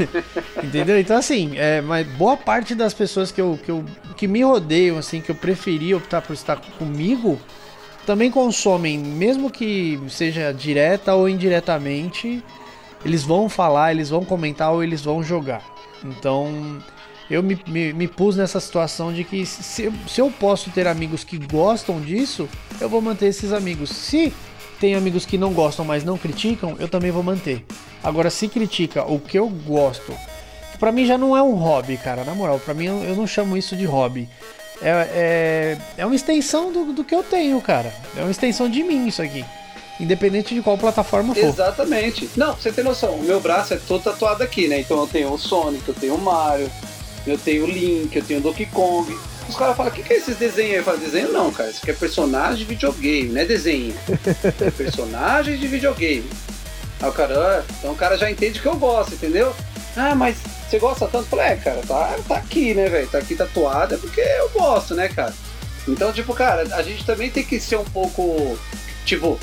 Entendeu? 0.63 0.99
Então 0.99 1.15
assim, 1.15 1.57
é, 1.57 1.80
mas 1.80 2.05
boa 2.17 2.36
parte 2.36 2.76
das 2.76 2.93
pessoas 2.93 3.32
que 3.32 3.39
eu, 3.39 3.57
que 3.63 3.72
eu 3.72 3.86
que 4.17 4.28
me 4.28 4.43
rodeiam, 4.43 4.97
assim, 4.97 5.22
que 5.22 5.32
eu 5.32 5.36
preferi 5.36 5.95
optar 5.95 6.22
por 6.22 6.34
estar 6.34 6.59
comigo, 6.78 7.39
também 8.05 8.30
consomem, 8.30 8.97
mesmo 8.97 9.49
que 9.49 9.99
seja 10.09 10.51
direta 10.51 11.15
ou 11.15 11.30
indiretamente, 11.30 12.43
eles 13.06 13.24
vão 13.24 13.47
falar, 13.49 13.91
eles 13.91 14.10
vão 14.10 14.24
comentar 14.26 14.72
ou 14.72 14.84
eles 14.84 15.02
vão 15.02 15.24
jogar. 15.24 15.64
Então 16.04 16.82
eu 17.30 17.41
me, 17.41 17.58
me, 17.68 17.93
me 17.93 18.08
pus 18.08 18.36
nessa 18.36 18.60
situação 18.60 19.14
de 19.14 19.24
que 19.24 19.45
se, 19.45 19.84
eu- 19.84 19.93
se 20.08 20.20
eu 20.22 20.30
posso 20.32 20.70
ter 20.72 20.88
amigos 20.88 21.24
que 21.24 21.38
gostam 21.38 21.99
disso, 22.02 22.47
eu 22.80 22.89
vou 22.89 23.02
manter 23.02 23.28
esses 23.28 23.54
amigos. 23.54 23.89
Se 23.89 24.34
tem 24.80 24.95
amigos 24.95 25.26
que 25.26 25.38
não 25.38 25.54
gostam, 25.54 25.86
mas 25.86 26.04
não 26.04 26.18
criticam, 26.18 26.76
eu 26.80 26.88
também 26.88 27.12
vou 27.12 27.22
manter. 27.24 27.64
Agora, 28.04 28.30
se 28.30 28.47
critica 28.47 29.04
o 29.06 29.20
que 29.20 29.38
eu 29.38 29.47
gosto, 29.47 30.12
pra 30.80 30.91
mim 30.91 31.06
já 31.06 31.18
não 31.18 31.38
é 31.38 31.41
um 31.43 31.54
hobby, 31.54 31.97
cara, 31.97 32.24
na 32.24 32.34
moral, 32.34 32.60
pra 32.60 32.74
mim 32.74 32.86
eu, 32.86 33.04
eu 33.04 33.16
não 33.16 33.28
chamo 33.28 33.56
isso 33.56 33.76
de 33.76 33.86
hobby. 33.86 34.28
É, 34.82 34.89
é, 35.14 35.78
é 36.02 36.06
uma 36.08 36.16
extensão 36.16 36.72
do, 36.74 36.91
do 36.91 37.04
que 37.04 37.14
eu 37.14 37.22
tenho, 37.22 37.62
cara. 37.62 37.93
É 38.18 38.22
uma 38.22 38.32
extensão 38.32 38.68
de 38.68 38.82
mim 38.84 39.06
isso 39.08 39.22
aqui. 39.22 39.45
Independente 40.02 40.56
de 40.56 40.62
qual 40.62 40.78
plataforma 40.78 41.36
for. 41.36 41.45
Exatamente. 41.45 42.28
Não, 42.36 42.56
você 42.56 42.72
tem 42.72 42.84
noção, 42.84 43.12
o 43.12 43.24
meu 43.24 43.39
braço 43.39 43.76
é 43.76 43.78
todo 43.78 44.04
tatuado 44.04 44.41
aqui, 44.41 44.68
né? 44.68 44.80
Então 44.80 44.99
eu 44.99 45.08
tenho 45.08 45.32
o 45.32 45.38
Sonic, 45.38 45.88
eu 45.88 45.93
tenho 45.93 46.16
o 46.16 46.22
Mario, 46.22 46.72
eu 47.28 47.38
tenho 47.38 47.66
o 47.66 47.68
Link, 47.68 48.16
eu 48.16 48.24
tenho 48.24 48.39
o 48.39 48.43
Donkey 48.43 48.66
Kong. 48.66 49.16
Os 49.47 49.56
caras 49.56 49.78
falam, 49.78 49.91
o 49.91 49.95
que, 49.95 50.02
que 50.02 50.14
é 50.14 50.18
esses 50.18 50.38
desenhos 50.38 50.72
aí? 50.72 50.78
Eu 50.78 50.84
falo, 50.84 50.97
desenho 50.97 51.32
não, 51.32 51.52
cara. 51.52 51.70
Isso 51.70 51.80
aqui 51.82 51.91
é 51.91 51.93
personagem 51.93 52.58
de 52.58 52.66
videogame, 52.66 53.30
não 53.30 53.41
é 53.41 53.45
desenho. 53.45 53.93
É 54.60 54.72
personagem 54.72 55.58
de 55.58 55.68
videogame. 55.68 56.28
Aí 56.99 57.10
o 57.10 57.14
cara, 57.14 57.36
ah, 57.38 57.64
então 57.78 57.91
o 57.91 57.95
cara 57.95 58.18
já 58.18 58.30
entende 58.30 58.60
que 58.60 58.66
eu 58.66 58.76
gosto, 58.78 59.14
entendeu? 59.14 59.54
Ah, 59.95 60.16
mas 60.16 60.38
você 60.68 60.80
gosta 60.80 61.06
tanto? 61.06 61.26
Eu 61.26 61.30
falei, 61.30 61.45
é, 61.47 61.56
cara, 61.58 61.82
tá, 61.88 62.18
tá 62.28 62.38
aqui, 62.38 62.74
né, 62.74 62.88
velho? 62.89 63.08
Tá 63.08 63.18
aqui 63.18 63.36
tatuado, 63.36 63.95
é 63.95 63.97
porque 63.97 64.22
eu 64.22 64.49
gosto, 64.49 64.95
né, 64.95 65.10
cara? 65.10 65.34
Então, 65.88 66.14
tipo, 66.14 66.34
cara, 66.34 66.64
a 66.76 66.82
gente 66.82 67.06
também 67.06 67.30
tem 67.30 67.43
que 67.43 67.60
ser 67.60 67.76
um 67.76 67.84
pouco. 67.84 68.58
Tipo, 69.06 69.39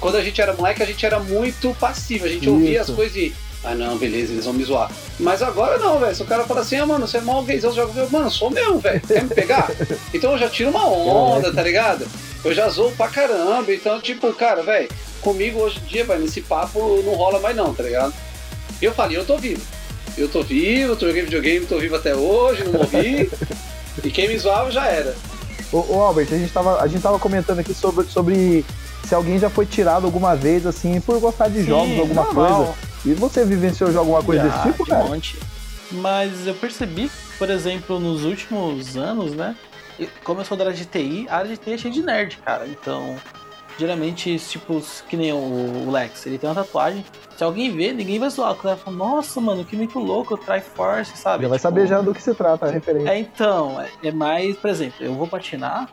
quando 0.00 0.16
a 0.16 0.22
gente 0.22 0.40
era 0.40 0.52
moleque, 0.52 0.82
a 0.82 0.86
gente 0.86 1.04
era 1.04 1.18
muito 1.18 1.74
passivo. 1.78 2.26
A 2.26 2.28
gente 2.28 2.48
ouvia 2.48 2.80
as 2.80 2.88
Isso. 2.88 2.96
coisas 2.96 3.16
e. 3.16 3.34
Ah, 3.64 3.74
não, 3.74 3.98
beleza, 3.98 4.32
eles 4.32 4.44
vão 4.44 4.54
me 4.54 4.62
zoar. 4.62 4.90
Mas 5.18 5.42
agora 5.42 5.78
não, 5.78 5.98
velho. 5.98 6.14
Se 6.14 6.22
o 6.22 6.26
cara 6.26 6.44
fala 6.44 6.60
assim, 6.60 6.76
ah, 6.76 6.86
mano, 6.86 7.08
você 7.08 7.18
é 7.18 7.20
mal 7.20 7.42
gaysão, 7.42 7.74
joga 7.74 7.92
jogo. 7.92 8.12
Mano, 8.12 8.30
sou 8.30 8.50
mesmo, 8.50 8.78
velho. 8.78 9.00
Quer 9.00 9.24
me 9.24 9.30
pegar? 9.30 9.70
Então 10.14 10.32
eu 10.32 10.38
já 10.38 10.48
tiro 10.48 10.70
uma 10.70 10.88
onda, 10.88 11.52
tá 11.52 11.62
ligado? 11.62 12.06
Eu 12.44 12.54
já 12.54 12.68
zoo 12.68 12.92
pra 12.92 13.08
caramba. 13.08 13.72
Então, 13.72 14.00
tipo, 14.00 14.32
cara, 14.32 14.62
velho, 14.62 14.88
comigo 15.20 15.60
hoje 15.60 15.80
em 15.82 15.86
dia, 15.86 16.04
velho, 16.04 16.20
nesse 16.20 16.40
papo 16.40 17.02
não 17.04 17.14
rola 17.14 17.40
mais 17.40 17.56
não, 17.56 17.74
tá 17.74 17.82
ligado? 17.82 18.14
E 18.80 18.84
eu 18.84 18.94
falei, 18.94 19.16
eu 19.16 19.24
tô 19.24 19.36
vivo. 19.36 19.60
Eu 20.16 20.28
tô 20.28 20.42
vivo, 20.42 20.96
tô 20.96 21.06
jogando 21.06 21.24
videogame, 21.24 21.66
tô 21.66 21.78
vivo 21.78 21.96
até 21.96 22.14
hoje, 22.14 22.64
não 22.64 22.72
morri. 22.72 23.30
e 24.02 24.10
quem 24.10 24.28
me 24.28 24.38
zoava 24.38 24.70
já 24.70 24.86
era. 24.86 25.14
Ô, 25.72 25.84
ô, 25.88 26.02
Albert, 26.02 26.28
a 26.32 26.38
gente, 26.38 26.52
tava, 26.52 26.80
a 26.80 26.86
gente 26.86 27.02
tava 27.02 27.18
comentando 27.18 27.58
aqui 27.58 27.74
sobre, 27.74 28.06
sobre 28.06 28.64
se 29.04 29.14
alguém 29.14 29.38
já 29.38 29.48
foi 29.48 29.64
tirado 29.66 30.04
alguma 30.06 30.34
vez, 30.36 30.66
assim, 30.66 31.00
por 31.00 31.18
gostar 31.20 31.48
de 31.48 31.60
Sim, 31.60 31.66
jogos, 31.66 31.98
alguma 31.98 32.24
normal. 32.24 32.56
coisa. 32.64 32.74
E 33.06 33.14
você 33.14 33.44
vivenciou 33.44 33.90
já 33.92 33.98
alguma 34.00 34.22
coisa 34.22 34.42
Já, 34.42 34.48
desse 34.48 34.68
tipo, 34.72 34.86
cara? 34.86 35.04
monte. 35.04 35.38
Mas 35.90 36.46
eu 36.46 36.54
percebi, 36.54 37.10
por 37.38 37.48
exemplo, 37.48 37.98
nos 37.98 38.24
últimos 38.24 38.96
anos, 38.96 39.32
né? 39.32 39.56
Como 40.22 40.40
eu 40.40 40.44
sou 40.44 40.56
da 40.56 40.64
área 40.64 40.76
de 40.76 40.84
TI, 40.84 41.26
a 41.30 41.36
área 41.38 41.50
de 41.50 41.56
TI 41.56 41.72
é 41.72 41.78
cheia 41.78 41.94
de 41.94 42.02
nerd, 42.02 42.36
cara. 42.44 42.66
Então, 42.66 43.16
geralmente, 43.78 44.38
tipo, 44.38 44.82
que 45.08 45.16
nem 45.16 45.32
o, 45.32 45.90
Lex, 45.90 46.26
ele 46.26 46.36
tem 46.38 46.48
uma 46.48 46.54
tatuagem. 46.54 47.04
Se 47.36 47.42
alguém 47.42 47.74
vê, 47.74 47.92
ninguém 47.92 48.18
vai 48.18 48.28
zoar. 48.28 48.52
O 48.52 48.56
cara 48.56 48.76
fala, 48.76 48.96
nossa, 48.96 49.40
mano, 49.40 49.64
que 49.64 49.76
muito 49.76 49.98
louco, 49.98 50.36
Triforce, 50.36 51.16
sabe? 51.16 51.44
Já 51.44 51.48
vai 51.48 51.58
Tipo, 51.58 51.62
saber 51.68 51.86
já 51.86 52.00
do 52.00 52.12
que 52.14 52.22
se 52.22 52.34
trata 52.34 52.66
a 52.66 52.70
referência. 52.70 53.08
É, 53.10 53.18
então, 53.18 53.80
é, 53.80 53.88
é 54.08 54.12
mais, 54.12 54.56
por 54.56 54.68
exemplo, 54.70 54.96
eu 55.00 55.14
vou 55.14 55.26
patinar, 55.26 55.88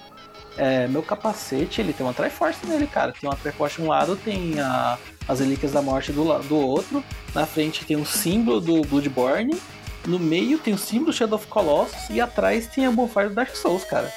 é, 0.58 0.88
meu 0.88 1.02
capacete, 1.04 1.82
ele 1.82 1.94
tem 1.94 2.06
uma 2.06 2.14
Triforce 2.14 2.66
nele, 2.66 2.88
cara. 2.88 3.12
Tem 3.20 3.30
uma 3.30 3.36
Triforce 3.36 3.76
de 3.78 3.82
um 3.84 3.88
lado, 3.90 4.16
tem 4.16 4.60
a- 4.60 4.98
as 5.28 5.40
relíquias 5.40 5.72
da 5.72 5.82
morte 5.82 6.12
do, 6.12 6.24
do 6.44 6.56
outro. 6.58 7.04
Na 7.34 7.46
frente 7.46 7.84
tem 7.86 7.98
o 7.98 8.06
símbolo 8.06 8.62
do 8.62 8.82
Bloodborne. 8.82 9.60
No 10.08 10.20
meio 10.20 10.58
tem 10.60 10.74
o 10.74 10.78
símbolo 10.78 11.08
do 11.08 11.14
Shadow 11.14 11.38
of 11.38 11.48
Colossus. 11.48 12.10
E 12.10 12.22
atrás 12.22 12.68
tem 12.68 12.86
a 12.86 12.92
bonfire 12.92 13.30
do 13.30 13.36
Dark 13.36 13.56
Souls, 13.56 13.84
cara. 13.84 14.12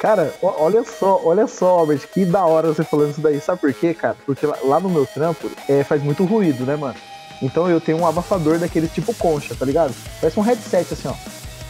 Cara, 0.00 0.34
olha 0.42 0.82
só, 0.84 1.20
olha 1.24 1.46
só, 1.46 1.78
Albert, 1.78 2.08
que 2.12 2.24
da 2.24 2.44
hora 2.44 2.68
você 2.68 2.82
falando 2.82 3.10
isso 3.10 3.20
daí. 3.20 3.40
Sabe 3.40 3.60
por 3.60 3.72
quê, 3.72 3.92
cara? 3.94 4.16
Porque 4.26 4.46
lá, 4.46 4.56
lá 4.64 4.80
no 4.80 4.88
meu 4.88 5.06
trampo 5.06 5.50
é, 5.68 5.84
faz 5.84 6.02
muito 6.02 6.24
ruído, 6.24 6.64
né, 6.64 6.74
mano? 6.76 6.96
Então 7.40 7.68
eu 7.68 7.80
tenho 7.80 7.98
um 7.98 8.06
abafador 8.06 8.58
daquele 8.58 8.88
tipo 8.88 9.12
concha, 9.14 9.54
tá 9.54 9.64
ligado? 9.66 9.94
Parece 10.20 10.38
um 10.38 10.42
headset 10.42 10.92
assim, 10.94 11.08
ó. 11.08 11.14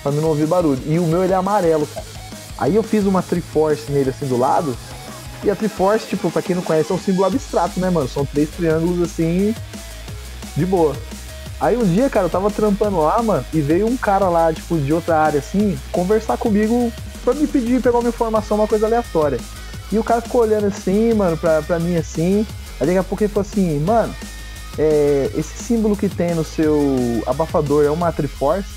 Pra 0.03 0.13
mim 0.13 0.21
não 0.21 0.29
ouvir 0.29 0.47
barulho. 0.47 0.81
E 0.87 0.99
o 0.99 1.07
meu 1.07 1.25
ele 1.25 1.33
é 1.33 1.37
amarelo, 1.37 1.87
cara. 1.87 2.07
Aí 2.63 2.77
eu 2.77 2.83
fiz 2.85 3.05
uma 3.07 3.21
Triforce 3.25 3.91
nele 3.91 4.11
assim 4.11 4.25
do 4.25 4.39
lado. 4.39 4.77
E 5.43 5.51
a 5.51 5.57
Triforce, 5.57 6.07
tipo, 6.07 6.31
pra 6.31 6.41
quem 6.41 6.55
não 6.55 6.63
conhece, 6.63 6.93
é 6.93 6.95
um 6.95 6.99
símbolo 6.99 7.25
abstrato, 7.27 7.81
né, 7.81 7.91
mano? 7.91 8.09
São 8.09 8.25
três 8.25 8.49
triângulos 8.51 9.03
assim, 9.03 9.53
de 10.57 10.65
boa. 10.65 10.95
Aí 11.61 11.77
um 11.77 11.85
dia, 11.85 12.09
cara, 12.09 12.27
eu 12.27 12.31
tava 12.31 12.53
trampando 12.53 13.01
lá, 13.01 13.21
mano, 13.21 13.45
e 13.53 13.61
veio 13.61 13.89
um 13.89 13.97
cara 13.97 14.29
lá, 14.29 14.53
tipo, 14.53 14.79
de 14.79 14.93
outra 14.93 15.19
área, 15.19 15.41
assim, 15.41 15.77
conversar 15.91 16.37
comigo 16.37 16.93
pra 17.25 17.35
me 17.35 17.49
pedir, 17.49 17.83
pegar 17.83 17.99
uma 17.99 18.09
informação, 18.09 18.57
uma 18.57 18.69
coisa 18.69 18.87
aleatória. 18.87 19.41
E 19.91 19.99
o 19.99 20.05
cara 20.05 20.21
ficou 20.21 20.43
olhando 20.43 20.69
assim, 20.69 21.13
mano, 21.15 21.37
pra, 21.37 21.63
pra 21.63 21.81
mim 21.81 21.97
assim. 21.97 22.47
Aí 22.81 22.87
daqui 22.87 22.99
a 22.99 23.03
pouco 23.03 23.25
ele 23.25 23.33
falou 23.33 23.49
assim, 23.51 23.81
mano, 23.81 24.15
é, 24.79 25.33
esse 25.35 25.65
símbolo 25.65 25.97
que 25.97 26.09
tem 26.09 26.33
no 26.33 26.45
seu 26.45 27.25
abafador 27.27 27.85
é 27.85 27.91
uma 27.91 28.13
Triforce? 28.13 28.71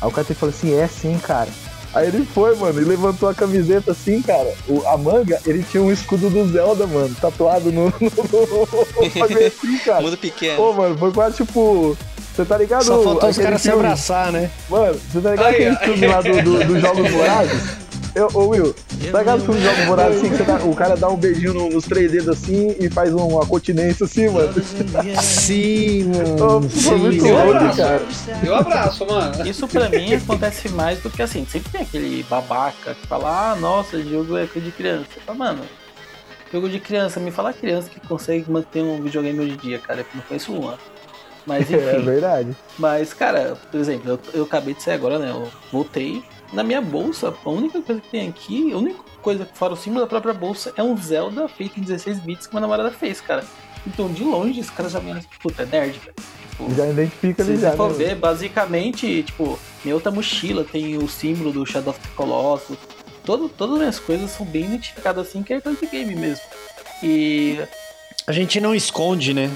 Aí 0.00 0.08
o 0.08 0.12
cara 0.12 0.24
falou 0.24 0.54
assim, 0.54 0.72
é 0.72 0.86
sim, 0.86 1.18
cara. 1.18 1.50
Aí 1.94 2.08
ele 2.08 2.26
foi, 2.34 2.56
mano, 2.56 2.80
e 2.80 2.84
levantou 2.84 3.28
a 3.28 3.34
camiseta 3.34 3.92
assim, 3.92 4.20
cara. 4.20 4.52
O, 4.68 4.82
a 4.86 4.96
manga, 4.98 5.40
ele 5.46 5.62
tinha 5.62 5.82
um 5.82 5.92
escudo 5.92 6.28
do 6.28 6.46
Zelda, 6.50 6.86
mano, 6.86 7.14
tatuado 7.20 7.70
no. 7.70 7.84
no, 8.00 8.00
no 8.00 9.04
assim, 9.06 9.78
cara. 9.84 10.00
Mundo 10.02 10.16
pequeno. 10.16 10.56
Pô, 10.56 10.72
mano, 10.72 10.98
foi 10.98 11.12
quase 11.12 11.36
tipo. 11.36 11.96
Você 12.34 12.44
tá 12.44 12.58
ligado? 12.58 12.82
Só 12.84 13.00
faltou 13.00 13.30
os 13.30 13.38
caras 13.38 13.62
se 13.62 13.70
abraçar, 13.70 14.32
né? 14.32 14.50
Mano, 14.68 14.98
você 15.12 15.20
tá 15.20 15.30
ligado 15.30 15.48
aquele 15.50 15.68
aí. 15.70 15.76
filme 15.76 16.06
lá 16.08 16.20
do, 16.20 16.42
do- 16.42 16.64
dos 16.66 16.80
Jogos 16.80 17.08
Vorazes? 17.12 17.62
Eu, 18.14 18.30
ô 18.32 18.46
Will, 18.48 18.72
tá 19.10 19.18
ligado 19.18 19.38
o 19.40 19.44
filme 19.44 19.60
dos 19.60 19.68
Jogos 19.70 19.84
Vorazes 19.86 20.18
assim, 20.18 20.30
que 20.30 20.36
você 20.36 20.44
dá- 20.44 20.64
o 20.64 20.74
cara 20.76 20.96
dá 20.96 21.08
um 21.08 21.16
beijinho 21.16 21.52
no- 21.52 21.68
nos 21.70 21.84
três 21.84 22.12
dedos 22.12 22.28
assim 22.28 22.74
e 22.78 22.88
faz 22.88 23.12
um- 23.12 23.26
uma 23.26 23.44
continência 23.44 24.04
assim, 24.06 24.28
mano? 24.28 24.52
Sim, 25.20 26.04
mano. 26.38 26.68
foi 26.70 26.96
muito 26.96 27.24
louco, 27.26 27.50
abraço. 27.56 27.76
cara. 27.76 28.02
Eu 28.44 28.54
abraço, 28.54 29.06
mano. 29.06 29.48
Isso 29.48 29.66
pra 29.66 29.88
mim 29.88 30.14
acontece 30.14 30.68
mais 30.68 31.00
do 31.00 31.10
que 31.10 31.22
assim, 31.22 31.44
sempre 31.44 31.70
tem 31.72 31.80
aquele 31.82 32.22
babaca 32.30 32.94
que 32.94 33.06
fala, 33.06 33.50
ah, 33.52 33.56
nossa, 33.56 34.00
jogo 34.00 34.36
é 34.36 34.46
coisa 34.46 34.64
de 34.66 34.72
criança. 34.72 35.06
Eu 35.16 35.22
falo, 35.22 35.38
mano, 35.38 35.60
jogo 36.52 36.68
de 36.68 36.78
criança, 36.78 37.18
me 37.18 37.32
fala 37.32 37.52
criança 37.52 37.90
que 37.90 37.98
consegue 38.06 38.48
manter 38.48 38.80
um 38.82 39.02
videogame 39.02 39.40
hoje 39.40 39.52
em 39.54 39.56
dia, 39.56 39.78
cara, 39.80 40.00
eu 40.02 40.06
não 40.14 40.22
conheço 40.22 40.52
uma. 40.52 40.78
Mas 41.44 41.68
É 41.72 41.76
enfim, 41.76 42.04
verdade. 42.04 42.56
mas 42.78 43.12
cara, 43.12 43.56
por 43.72 43.80
exemplo, 43.80 44.12
eu, 44.12 44.18
eu 44.32 44.44
acabei 44.44 44.72
de 44.72 44.82
sair 44.84 44.94
agora, 44.94 45.18
né? 45.18 45.30
Eu 45.30 45.48
voltei. 45.72 46.22
Na 46.54 46.62
minha 46.62 46.80
bolsa, 46.80 47.34
a 47.44 47.50
única 47.50 47.82
coisa 47.82 48.00
que 48.00 48.08
tem 48.08 48.28
aqui, 48.28 48.72
a 48.72 48.76
única 48.76 49.00
coisa 49.20 49.44
que 49.44 49.58
fora 49.58 49.72
o 49.72 49.76
símbolo 49.76 50.04
da 50.04 50.06
própria 50.08 50.32
bolsa 50.32 50.72
é 50.76 50.82
um 50.82 50.96
Zelda 50.96 51.48
feito 51.48 51.80
em 51.80 51.82
16 51.82 52.20
bits 52.20 52.46
que 52.46 52.54
minha 52.54 52.60
namorada 52.60 52.92
fez, 52.92 53.20
cara. 53.20 53.44
Então, 53.86 54.10
de 54.10 54.22
longe, 54.22 54.60
esse 54.60 54.70
cara 54.70 54.88
já 54.88 55.00
me 55.00 55.20
puta, 55.42 55.64
é 55.64 55.66
nerd, 55.66 55.98
velho. 55.98 56.14
Tipo, 56.50 56.74
Já 56.74 56.86
identifica 56.88 57.44
se 57.44 57.50
ali 57.50 57.60
já. 57.60 57.72
for 57.72 57.90
né? 57.90 57.96
ver, 57.96 58.14
basicamente, 58.14 59.24
tipo, 59.24 59.58
minha 59.84 59.94
outra 59.94 60.12
mochila 60.12 60.64
tem 60.64 60.96
o 60.96 61.08
símbolo 61.08 61.52
do 61.52 61.66
Shadow 61.66 61.90
of 61.90 62.00
the 62.00 62.08
Colossus. 62.14 62.78
Todo, 63.24 63.48
todas 63.48 63.74
as 63.74 63.80
minhas 63.80 63.98
coisas 63.98 64.30
são 64.30 64.46
bem 64.46 64.66
identificadas 64.66 65.26
assim, 65.28 65.42
que 65.42 65.52
é 65.52 65.60
coisa 65.60 65.78
de 65.78 65.86
game 65.86 66.14
mesmo. 66.14 66.44
E. 67.02 67.58
A 68.26 68.32
gente 68.32 68.60
não 68.60 68.74
esconde, 68.74 69.34
né? 69.34 69.50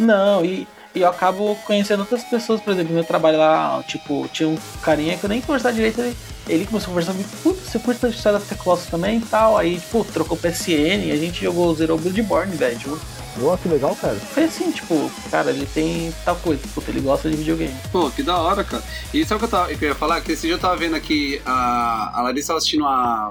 Não, 0.00 0.44
e, 0.44 0.66
e 0.94 1.00
eu 1.00 1.08
acabo 1.08 1.56
conhecendo 1.66 2.00
outras 2.00 2.22
pessoas, 2.24 2.60
por 2.60 2.72
exemplo, 2.72 2.90
no 2.90 2.96
meu 2.96 3.04
trabalho 3.04 3.38
lá, 3.38 3.82
tipo, 3.86 4.28
tinha 4.32 4.48
um 4.48 4.58
carinha 4.82 5.16
que 5.16 5.24
eu 5.24 5.28
nem 5.28 5.40
conversava 5.40 5.74
direito, 5.74 6.00
ele, 6.00 6.16
ele 6.48 6.66
começou 6.66 6.86
a 6.86 6.88
conversar 6.90 7.12
comigo, 7.12 7.30
putz, 7.42 7.70
você 7.70 7.78
curte 7.78 8.12
Shadow 8.12 8.40
of 8.40 8.48
the 8.48 8.54
Colossus 8.54 8.86
também 8.86 9.18
e 9.18 9.22
tal. 9.22 9.56
Aí, 9.56 9.78
tipo, 9.78 10.04
trocou 10.04 10.36
PSN 10.36 11.06
e 11.06 11.12
a 11.12 11.16
gente 11.16 11.42
jogou 11.42 11.68
o 11.68 11.74
Zero 11.74 11.96
Bloodborne, 11.96 12.56
velho. 12.56 12.78
Tipo, 12.78 12.98
Ó, 13.40 13.56
que 13.56 13.68
legal, 13.68 13.96
cara. 13.96 14.14
foi 14.16 14.44
assim, 14.44 14.70
tipo, 14.70 15.10
cara, 15.30 15.50
ele 15.50 15.64
tem 15.64 16.12
tal 16.24 16.36
coisa, 16.36 16.62
puta, 16.74 16.90
ele 16.90 17.00
gosta 17.00 17.30
de 17.30 17.36
videogame. 17.36 17.74
Pô, 17.90 18.10
que 18.10 18.22
da 18.22 18.38
hora, 18.38 18.62
cara. 18.62 18.82
E 19.14 19.24
sabe 19.24 19.36
o 19.36 19.38
que 19.38 19.44
eu, 19.46 19.48
tava, 19.48 19.74
que 19.74 19.84
eu 19.84 19.88
ia 19.88 19.94
falar? 19.94 20.20
Que 20.20 20.32
esse 20.32 20.42
dia 20.42 20.54
eu 20.54 20.58
tava 20.58 20.76
vendo 20.76 20.94
aqui 20.94 21.40
a, 21.46 22.18
a 22.18 22.22
Larissa 22.22 22.48
tava 22.48 22.58
assistindo 22.58 22.84
a, 22.84 23.30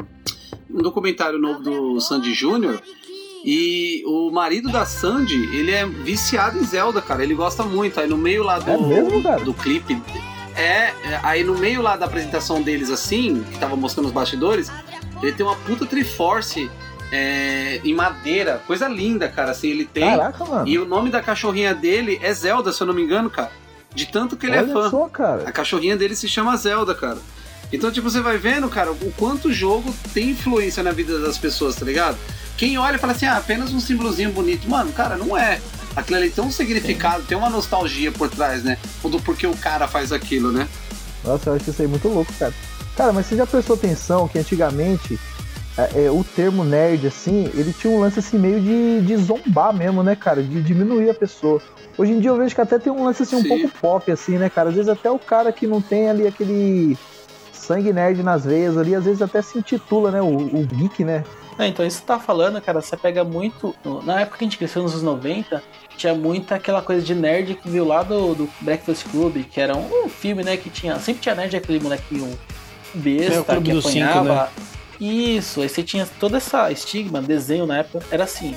um 0.70 0.82
documentário 0.82 1.38
novo 1.38 1.60
do 1.60 2.02
Sandy 2.02 2.34
Júnior. 2.34 2.82
E 3.44 4.04
o 4.06 4.30
marido 4.32 4.70
da 4.70 4.86
Sandy, 4.86 5.56
ele 5.56 5.72
é 5.72 5.86
viciado 5.86 6.58
em 6.60 6.64
Zelda, 6.64 7.02
cara. 7.02 7.24
Ele 7.24 7.34
gosta 7.34 7.64
muito. 7.64 8.00
Aí 8.00 8.08
no 8.08 8.18
meio 8.18 8.44
lá 8.44 8.60
do, 8.60 8.70
É 8.70 8.78
mesmo, 8.78 9.22
do 9.44 9.54
clipe. 9.54 10.02
É, 10.56 10.94
é, 11.04 11.20
aí 11.24 11.44
no 11.44 11.58
meio 11.58 11.82
lá 11.82 11.96
da 11.96 12.06
apresentação 12.06 12.62
deles, 12.62 12.90
assim, 12.90 13.44
que 13.52 13.58
tava 13.58 13.76
mostrando 13.76 14.08
os 14.08 14.12
bastidores, 14.12 14.72
ele 15.22 15.32
tem 15.32 15.46
uma 15.46 15.56
puta 15.56 15.86
Triforce 15.86 16.70
é, 17.12 17.82
em 17.84 17.94
madeira. 17.94 18.62
Coisa 18.68 18.88
linda, 18.88 19.28
cara. 19.28 19.52
Assim, 19.52 19.70
ele 19.70 19.86
tem. 19.86 20.04
Caraca, 20.04 20.46
mano. 20.46 20.68
E 20.68 20.78
o 20.78 20.86
nome 20.86 21.10
da 21.10 21.22
cachorrinha 21.22 21.74
dele 21.74 22.20
é 22.22 22.34
Zelda, 22.34 22.72
se 22.72 22.82
eu 22.82 22.88
não 22.88 22.94
me 22.94 23.02
engano, 23.02 23.30
cara. 23.30 23.52
De 23.94 24.06
tanto 24.06 24.38
que 24.38 24.46
ele 24.46 24.58
Olha 24.58 24.70
é 24.70 24.74
fã. 24.74 24.90
só, 24.90 25.10
cara. 25.10 25.44
A 25.48 25.52
cachorrinha 25.52 25.98
dele 25.98 26.16
se 26.16 26.28
chama 26.28 26.56
Zelda, 26.56 26.94
cara. 26.94 27.18
Então, 27.74 27.92
tipo, 27.92 28.10
você 28.10 28.20
vai 28.20 28.38
vendo, 28.38 28.68
cara, 28.70 28.92
o 28.92 29.14
quanto 29.18 29.48
o 29.48 29.54
jogo 29.54 29.94
tem 30.14 30.32
influência 30.32 30.84
na 30.84 30.92
vida 30.92 31.20
das 31.20 31.38
pessoas, 31.38 31.76
tá 31.76 31.86
ligado? 31.86 32.18
Quem 32.62 32.78
olha 32.78 32.96
e 32.96 33.00
fala 33.00 33.14
assim, 33.14 33.26
ah, 33.26 33.38
apenas 33.38 33.74
um 33.74 33.80
símbolozinho 33.80 34.32
bonito. 34.32 34.70
Mano, 34.70 34.92
cara, 34.92 35.18
não 35.18 35.36
é. 35.36 35.60
Aquilo 35.96 36.20
ali 36.20 36.30
tem 36.30 36.44
um 36.44 36.52
significado, 36.52 37.24
tem 37.24 37.36
uma 37.36 37.50
nostalgia 37.50 38.12
por 38.12 38.30
trás, 38.30 38.64
né? 38.64 38.78
Do 39.02 39.20
porquê 39.20 39.48
o 39.48 39.58
cara 39.58 39.88
faz 39.88 40.12
aquilo, 40.12 40.52
né? 40.52 40.68
Nossa, 41.24 41.50
eu 41.50 41.56
acho 41.56 41.72
isso 41.72 41.82
aí 41.82 41.88
muito 41.88 42.08
louco, 42.08 42.32
cara. 42.38 42.54
Cara, 42.96 43.12
mas 43.12 43.26
você 43.26 43.36
já 43.36 43.48
prestou 43.48 43.76
atenção 43.76 44.28
que 44.28 44.38
antigamente 44.38 45.20
é, 45.76 46.06
é, 46.06 46.12
o 46.12 46.24
termo 46.24 46.64
nerd, 46.64 47.08
assim, 47.08 47.50
ele 47.56 47.74
tinha 47.74 47.92
um 47.92 48.00
lance 48.00 48.20
assim 48.20 48.38
meio 48.38 48.62
de, 48.62 49.08
de 49.08 49.18
zombar 49.18 49.74
mesmo, 49.74 50.04
né, 50.04 50.16
cara? 50.16 50.44
De 50.44 50.62
diminuir 50.62 51.10
a 51.10 51.16
pessoa. 51.16 51.60
Hoje 51.98 52.12
em 52.12 52.20
dia 52.20 52.30
eu 52.30 52.38
vejo 52.38 52.54
que 52.54 52.62
até 52.62 52.78
tem 52.78 52.94
um 52.94 53.04
lance 53.04 53.24
assim 53.24 53.38
um 53.38 53.42
Sim. 53.42 53.48
pouco 53.48 53.70
pop, 53.82 54.12
assim, 54.12 54.38
né, 54.38 54.52
cara? 54.52 54.70
Às 54.70 54.76
vezes 54.76 54.90
até 54.90 55.10
o 55.10 55.18
cara 55.18 55.52
que 55.52 55.66
não 55.66 55.82
tem 55.82 56.12
ali 56.12 56.28
aquele 56.28 56.96
sangue 57.52 57.92
nerd 57.92 58.22
nas 58.22 58.46
veias 58.46 58.78
ali, 58.78 58.94
às 58.94 59.06
vezes 59.06 59.24
até 59.24 59.42
se 59.42 59.58
intitula, 59.58 60.12
né? 60.12 60.22
O, 60.22 60.28
o 60.28 60.68
geek, 60.68 61.04
né? 61.04 61.24
É, 61.60 61.68
então 61.68 61.86
isso 61.86 61.98
que 61.98 62.08
você 62.08 62.08
tá 62.08 62.20
falando, 62.20 62.62
cara, 62.62 62.82
você 62.82 62.96
pega 62.98 63.24
muito. 63.24 63.76
Na 64.04 64.22
época 64.22 64.38
que 64.38 64.44
a 64.44 64.48
gente 64.48 64.58
cresceu 64.58 64.82
nos 64.82 64.94
anos 64.94 65.04
90, 65.04 65.62
tinha 65.98 66.16
muita 66.16 66.56
aquela 66.56 66.82
coisa 66.82 67.02
de 67.02 67.14
nerd 67.14 67.56
que 67.56 67.70
viu 67.70 67.86
lá 67.86 68.04
do, 68.04 68.34
do 68.34 68.50
Breakfast 68.62 69.08
Club, 69.10 69.44
que 69.44 69.60
era 69.60 69.76
um, 69.76 70.06
um 70.06 70.10
filme, 70.10 70.44
né, 70.44 70.58
que 70.58 70.70
tinha. 70.70 70.98
Sempre 71.00 71.22
tinha 71.22 71.36
nerd 71.36 71.56
aquele 71.56 71.80
molequinho 71.80 72.38
besta 72.94 73.54
É, 73.54 73.62
que 73.62 73.72
dos 73.72 73.86
Cinco, 73.86 74.06
apanhava. 74.06 74.52
Isso, 75.00 75.62
aí 75.62 75.70
você 75.70 75.82
tinha 75.82 76.08
toda 76.20 76.38
essa 76.38 76.72
estigma, 76.72 77.22
desenho 77.22 77.66
na 77.66 77.80
época, 77.80 78.06
era 78.12 78.24
assim. 78.24 78.56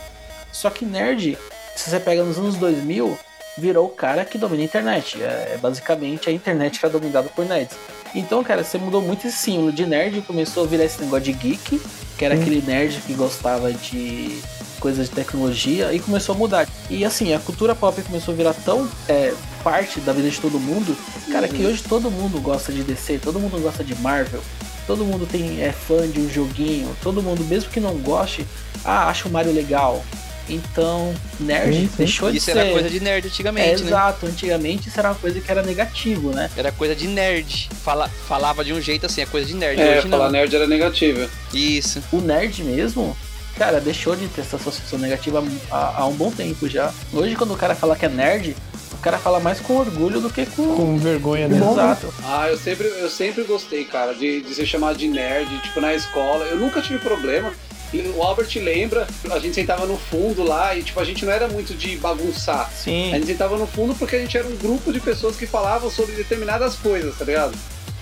Só 0.52 0.70
que 0.70 0.84
nerd, 0.84 1.38
se 1.74 1.90
você 1.90 1.98
pega 1.98 2.22
nos 2.22 2.38
anos 2.38 2.56
2000, 2.56 3.18
virou 3.56 3.86
o 3.86 3.90
cara 3.90 4.24
que 4.24 4.36
domina 4.36 4.62
a 4.62 4.66
internet. 4.66 5.22
É, 5.22 5.58
basicamente 5.60 6.28
a 6.28 6.32
internet 6.32 6.78
era 6.82 6.92
dominada 6.92 7.28
por 7.34 7.44
nerds. 7.44 7.76
Então, 8.14 8.44
cara, 8.44 8.62
você 8.62 8.78
mudou 8.78 9.02
muito 9.02 9.26
esse 9.26 9.36
símbolo 9.36 9.72
de 9.72 9.84
nerd, 9.84 10.22
começou 10.22 10.64
a 10.64 10.66
virar 10.66 10.84
esse 10.84 11.00
negócio 11.00 11.24
de 11.24 11.32
geek, 11.32 11.80
que 12.16 12.24
era 12.24 12.36
Sim. 12.36 12.42
aquele 12.42 12.62
nerd 12.62 13.00
que 13.04 13.12
gostava 13.14 13.72
de 13.72 14.40
coisas 14.78 15.08
de 15.08 15.14
tecnologia, 15.14 15.92
e 15.92 15.98
começou 15.98 16.34
a 16.34 16.38
mudar. 16.38 16.68
E 16.88 17.04
assim, 17.04 17.34
a 17.34 17.40
cultura 17.40 17.74
pop 17.74 18.00
começou 18.02 18.32
a 18.34 18.36
virar 18.36 18.54
tão 18.54 18.88
é, 19.08 19.34
parte 19.64 19.98
da 20.00 20.12
vida 20.12 20.30
de 20.30 20.38
todo 20.38 20.60
mundo, 20.60 20.96
cara, 21.32 21.48
que 21.48 21.64
hoje 21.64 21.82
todo 21.82 22.10
mundo 22.10 22.40
gosta 22.40 22.70
de 22.70 22.82
DC, 22.82 23.18
todo 23.18 23.40
mundo 23.40 23.60
gosta 23.60 23.82
de 23.82 23.94
Marvel, 23.96 24.42
todo 24.86 25.04
mundo 25.04 25.26
tem 25.26 25.62
é 25.62 25.72
fã 25.72 26.06
de 26.06 26.20
um 26.20 26.30
joguinho, 26.30 26.94
todo 27.02 27.22
mundo, 27.22 27.42
mesmo 27.44 27.70
que 27.70 27.80
não 27.80 27.96
goste, 27.96 28.46
ah, 28.84 29.08
acha 29.08 29.26
o 29.26 29.30
Mario 29.30 29.52
legal. 29.52 30.04
Então, 30.48 31.14
nerd 31.40 31.72
Sim, 31.74 31.80
sim. 31.88 31.90
deixou 31.98 32.30
de 32.30 32.36
Isso 32.38 32.46
ser. 32.46 32.56
era 32.58 32.70
coisa 32.70 32.90
de 32.90 33.00
nerd 33.00 33.24
É, 33.26 33.28
antigamente, 33.28 33.82
né? 33.82 33.88
exato, 33.88 34.26
antigamente 34.26 34.88
isso 34.88 34.98
era 34.98 35.08
uma 35.10 35.14
coisa 35.14 35.40
que 35.40 35.50
era 35.50 35.62
negativo, 35.62 36.30
né? 36.32 36.50
Era 36.56 36.70
coisa 36.72 36.94
de 36.94 37.06
nerd. 37.08 37.68
Fala, 37.82 38.08
falava 38.28 38.64
de 38.64 38.72
um 38.72 38.80
jeito 38.80 39.06
assim, 39.06 39.22
é 39.22 39.26
coisa 39.26 39.46
de 39.46 39.54
nerd. 39.54 39.80
É, 39.80 39.98
Hoje 39.98 40.08
falar 40.08 40.24
não. 40.26 40.32
nerd 40.32 40.54
era 40.54 40.66
negativo. 40.66 41.28
Isso. 41.52 42.02
o 42.12 42.20
nerd 42.20 42.62
mesmo, 42.62 43.16
cara, 43.56 43.80
deixou 43.80 44.14
de 44.16 44.28
ter 44.28 44.42
essa 44.42 44.56
associação 44.56 44.98
negativa 44.98 45.42
há, 45.70 46.00
há 46.02 46.06
um 46.06 46.14
bom 46.14 46.30
tempo 46.30 46.68
já. 46.68 46.92
Hoje, 47.12 47.34
quando 47.36 47.54
o 47.54 47.56
cara 47.56 47.74
fala 47.74 47.96
que 47.96 48.04
é 48.04 48.08
nerd, 48.08 48.54
o 48.92 48.98
cara 48.98 49.18
fala 49.18 49.38
mais 49.40 49.60
com 49.60 49.76
orgulho 49.76 50.20
do 50.20 50.30
que 50.30 50.44
com. 50.46 50.74
Com 50.74 50.98
vergonha, 50.98 51.46
né? 51.48 51.56
Exato. 51.56 52.12
Ah, 52.24 52.48
eu 52.48 52.56
sempre, 52.58 52.86
eu 52.86 53.08
sempre 53.10 53.44
gostei, 53.44 53.84
cara, 53.84 54.14
de, 54.14 54.40
de 54.42 54.54
ser 54.54 54.66
chamado 54.66 54.96
de 54.96 55.08
nerd, 55.08 55.48
tipo, 55.62 55.80
na 55.80 55.94
escola. 55.94 56.44
Eu 56.46 56.56
nunca 56.58 56.80
tive 56.82 56.98
problema. 56.98 57.52
E 57.94 58.12
O 58.16 58.22
Albert 58.22 58.48
lembra, 58.56 59.06
a 59.30 59.38
gente 59.38 59.54
sentava 59.54 59.86
no 59.86 59.96
fundo 59.96 60.42
lá 60.42 60.74
e, 60.76 60.82
tipo, 60.82 60.98
a 60.98 61.04
gente 61.04 61.24
não 61.24 61.32
era 61.32 61.46
muito 61.46 61.74
de 61.74 61.96
bagunçar. 61.96 62.66
A 62.66 62.70
Sim. 62.70 63.10
gente 63.12 63.26
sentava 63.26 63.56
no 63.56 63.66
fundo 63.68 63.94
porque 63.94 64.16
a 64.16 64.18
gente 64.18 64.36
era 64.36 64.48
um 64.48 64.56
grupo 64.56 64.92
de 64.92 64.98
pessoas 64.98 65.36
que 65.36 65.46
falavam 65.46 65.88
sobre 65.88 66.16
determinadas 66.16 66.74
coisas, 66.74 67.16
tá 67.16 67.24
ligado? 67.24 67.56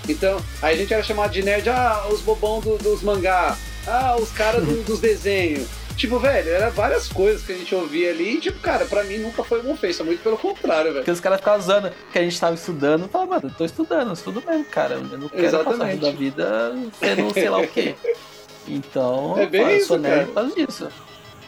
Então, 0.09 0.41
aí 0.61 0.73
a 0.73 0.77
gente 0.77 0.91
era 0.93 1.03
chamado 1.03 1.31
de 1.31 1.43
nerd, 1.43 1.69
ah, 1.69 2.07
os 2.11 2.21
bobão 2.21 2.59
do- 2.59 2.77
dos 2.79 3.03
mangá, 3.03 3.55
ah, 3.87 4.17
os 4.19 4.31
caras 4.31 4.63
do- 4.65 4.83
dos 4.83 4.99
desenhos. 4.99 5.67
Tipo, 5.95 6.17
velho, 6.17 6.49
era 6.49 6.71
várias 6.71 7.07
coisas 7.07 7.43
que 7.43 7.51
a 7.51 7.55
gente 7.55 7.73
ouvia 7.75 8.09
ali 8.09 8.37
e, 8.37 8.41
tipo, 8.41 8.59
cara, 8.61 8.83
pra 8.85 9.03
mim 9.03 9.19
nunca 9.19 9.43
foi 9.43 9.61
uma 9.61 9.73
ofensa, 9.73 10.03
muito 10.03 10.23
pelo 10.23 10.37
contrário, 10.39 10.85
velho. 10.85 10.95
Porque 10.95 11.11
os 11.11 11.19
caras 11.19 11.37
ficavam 11.39 11.59
usando 11.59 11.91
que 12.11 12.17
a 12.17 12.23
gente 12.23 12.39
tava 12.39 12.55
estudando. 12.55 13.07
Falava, 13.07 13.29
mano, 13.35 13.43
eu 13.45 13.51
tô 13.55 13.63
estudando, 13.63 14.07
eu 14.07 14.13
estudo 14.13 14.41
mesmo, 14.45 14.65
cara. 14.65 14.95
Eu 14.95 15.01
não 15.19 15.29
quero 15.29 15.43
passar 15.43 15.43
Exatamente. 15.61 15.85
resto 15.85 16.01
da 16.01 16.11
vida 16.11 16.75
sendo 16.99 17.31
sei 17.33 17.47
lá 17.47 17.59
o 17.59 17.67
quê. 17.67 17.93
Então, 18.67 19.37
É 19.37 19.45
bem 19.45 19.61
eu 19.61 19.67
sou 19.67 19.77
isso, 19.77 19.97
nerd 19.97 20.27
por 20.27 20.33
causa 20.35 20.55
disso. 20.55 20.87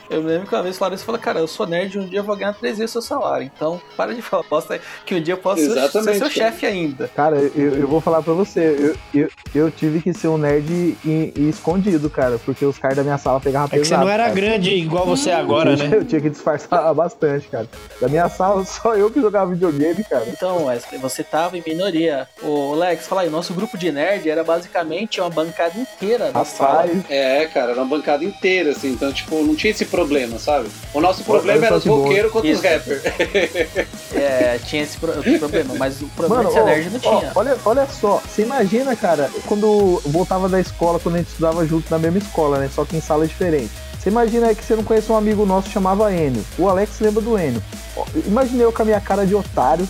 Eu 0.10 0.22
me 0.22 0.30
lembro 0.30 0.48
que 0.48 0.56
uma 0.56 0.64
vez 0.64 0.78
falaram 0.78 0.96
isso 0.96 1.04
e 1.04 1.06
falou, 1.06 1.20
cara, 1.22 1.40
eu 1.40 1.48
sou 1.48 1.66
nerd 1.66 1.96
e 1.96 2.00
um 2.00 2.08
dia 2.08 2.20
eu 2.20 2.24
vou 2.24 2.36
ganhar 2.36 2.54
três 2.54 2.78
vezes 2.78 2.96
o 2.96 3.02
seu 3.02 3.18
salário. 3.18 3.50
Então, 3.56 3.82
para 3.98 4.14
de 4.14 4.22
falar 4.22 4.44
bosta 4.50 4.80
que 5.06 5.16
um 5.16 5.22
dia 5.22 5.34
eu 5.34 5.38
posso 5.38 5.62
ser- 5.62 5.72
ser 5.74 5.80
Exatamente, 5.80 6.18
seu 6.18 6.30
cara. 6.30 6.34
chefe 6.52 6.66
ainda. 6.66 7.08
Cara, 7.16 7.38
eu, 7.38 7.76
eu 7.76 7.88
vou 7.88 8.00
falar 8.02 8.22
pra 8.22 8.34
você, 8.34 8.96
eu, 9.14 9.22
eu, 9.22 9.30
eu 9.54 9.72
tive 9.72 10.02
que 10.02 10.14
ser 10.14 10.28
um 10.28 10.38
nerd 10.38 10.72
e, 11.04 11.34
e 11.36 11.50
escondido, 11.50 12.10
cara, 12.10 12.40
porque 12.46 12.66
os 12.66 12.78
caras 12.78 12.98
da 12.98 13.04
minha 13.04 13.18
sala 13.18 13.40
pegavam 13.40 13.68
É 13.68 13.70
que 13.72 13.78
você 13.78 13.82
pesado. 13.90 14.06
não 14.06 14.12
era 14.12 14.24
cara. 14.24 14.36
grande 14.36 14.70
igual 14.76 15.06
você 15.06 15.30
é 15.32 15.36
agora, 15.36 15.72
eu, 15.72 15.78
né? 15.78 15.90
eu 15.98 16.06
tinha 16.06 16.22
que 16.22 16.30
disfarçar 16.30 16.94
bastante, 16.94 17.48
cara. 17.48 17.68
Da 18.00 18.08
minha 18.08 18.30
sala, 18.30 18.64
só 18.66 18.96
eu 18.96 19.10
que 19.10 19.20
jogava 19.22 19.52
videogame, 19.52 20.04
cara. 20.04 20.26
Então, 20.28 20.66
Wesley, 20.66 21.00
você 21.00 21.24
tava 21.24 21.58
em 21.58 21.64
minoria. 21.66 22.28
Ô, 22.44 22.74
Lex, 22.76 23.08
fala 23.08 23.22
aí, 23.22 23.30
nosso 23.30 23.54
grupo 23.54 23.78
de 23.78 23.92
nerd 23.92 24.30
era 24.30 24.44
basicamente 24.44 25.20
uma 25.20 25.30
bancada 25.30 25.78
inteira 25.80 26.32
da 26.32 26.46
sala. 26.46 26.86
É, 27.10 27.46
cara, 27.48 27.72
era 27.72 27.82
uma 27.82 27.88
bancada 27.98 28.24
inteira, 28.24 28.72
assim, 28.72 28.92
então, 28.92 29.12
tipo, 29.12 29.36
não 29.44 29.56
tinha 29.56 29.72
esse 29.72 29.86
problema, 29.96 30.38
sabe? 30.40 30.68
O 30.94 31.00
nosso 31.02 31.24
problema 31.24 31.66
era 31.66 31.76
os 31.78 31.86
roqueiros 31.86 32.32
contra 32.32 32.50
os 32.52 32.58
Isso. 32.58 32.68
rappers. 32.68 33.02
É, 34.16 34.60
tinha 34.66 34.84
esse 34.84 34.98
pro- 34.98 35.12
problema, 35.40 35.74
mas 35.78 36.02
o 36.02 36.08
problema 36.08 36.44
Mano, 36.44 36.50
de 36.50 36.54
ser 36.56 36.62
ó, 36.62 36.66
nerd 36.66 36.90
não 36.90 37.00
ó, 37.04 37.20
tinha. 37.20 37.32
olha, 37.36 37.58
olha 37.66 37.86
só, 37.88 38.22
você 38.26 38.44
imagina, 38.44 38.96
cara, 38.96 39.30
quando 39.46 40.02
voltava 40.06 40.48
da 40.48 40.60
escola, 40.60 41.00
quando 41.00 41.16
a 41.16 41.18
gente 41.18 41.28
estudava 41.28 41.66
junto 41.66 41.90
na 41.92 42.00
mesma 42.00 42.20
escola, 42.20 42.58
né? 42.60 42.70
Só 42.74 42.86
que 42.86 42.96
em 42.96 43.02
sala 43.02 43.28
diferente. 43.28 43.72
Você 44.00 44.10
imagina 44.10 44.48
aí 44.48 44.56
que 44.56 44.64
você 44.64 44.76
não 44.76 44.84
conhece 44.84 45.12
um 45.12 45.18
amigo 45.18 45.46
nosso 45.46 45.68
que 45.68 45.74
chamava 45.74 46.14
Enio. 46.14 46.46
O 46.58 46.70
Alex 46.70 47.00
lembra 47.02 47.22
do 47.22 47.38
Enio. 47.38 47.62
Ó, 47.98 48.06
Imaginei 48.26 48.66
eu 48.66 48.72
com 48.72 48.82
a 48.84 48.86
minha 48.86 49.02
cara 49.02 49.26
de 49.26 49.36
otário. 49.36 49.86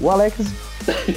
O 0.00 0.10
Alex 0.10 0.34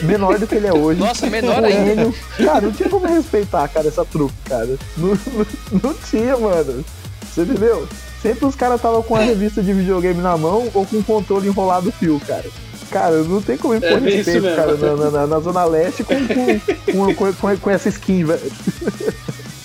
menor 0.04 0.38
do 0.38 0.46
que 0.46 0.56
ele 0.56 0.68
é 0.68 0.74
hoje. 0.74 1.00
Nossa, 1.00 1.28
menor 1.28 1.62
o 1.64 1.66
ainda. 1.66 1.94
Enio. 1.94 2.14
Cara, 2.38 2.62
não 2.62 2.72
tinha 2.74 2.90
como 2.90 3.08
respeitar, 3.08 3.68
cara, 3.70 3.88
essa 3.88 4.06
truque, 4.06 4.36
cara. 4.48 4.78
Não, 4.98 5.10
não, 5.10 5.46
não 5.82 5.94
tinha, 5.94 6.38
mano. 6.38 6.84
Você 7.34 7.42
entendeu? 7.42 7.88
Sempre 8.22 8.46
os 8.46 8.56
caras 8.56 8.76
estavam 8.78 9.02
com 9.02 9.16
a 9.16 9.20
revista 9.20 9.62
de 9.64 9.74
videogame 9.74 10.22
na 10.22 10.38
mão 10.38 10.70
ou 10.74 10.86
com 10.86 10.98
o 10.98 11.04
controle 11.04 11.48
enrolado 11.48 11.88
no 11.88 11.92
fio, 11.92 12.20
cara. 12.26 12.46
Cara, 12.92 13.24
não 13.24 13.42
tem 13.42 13.58
como 13.58 13.74
impor 13.74 13.90
É 13.90 13.98
respeito, 14.00 14.54
cara, 14.56 14.76
na, 14.76 14.96
na- 14.96 15.12
na- 15.12 15.28
na 15.28 15.40
Zona 15.40 15.64
Leste 15.64 16.04
com, 16.04 16.14
com, 16.28 17.16
com, 17.16 17.34
com- 17.34 17.58
com 17.58 17.70
essa 17.70 17.88
skin, 17.90 18.26
velho. 18.26 18.52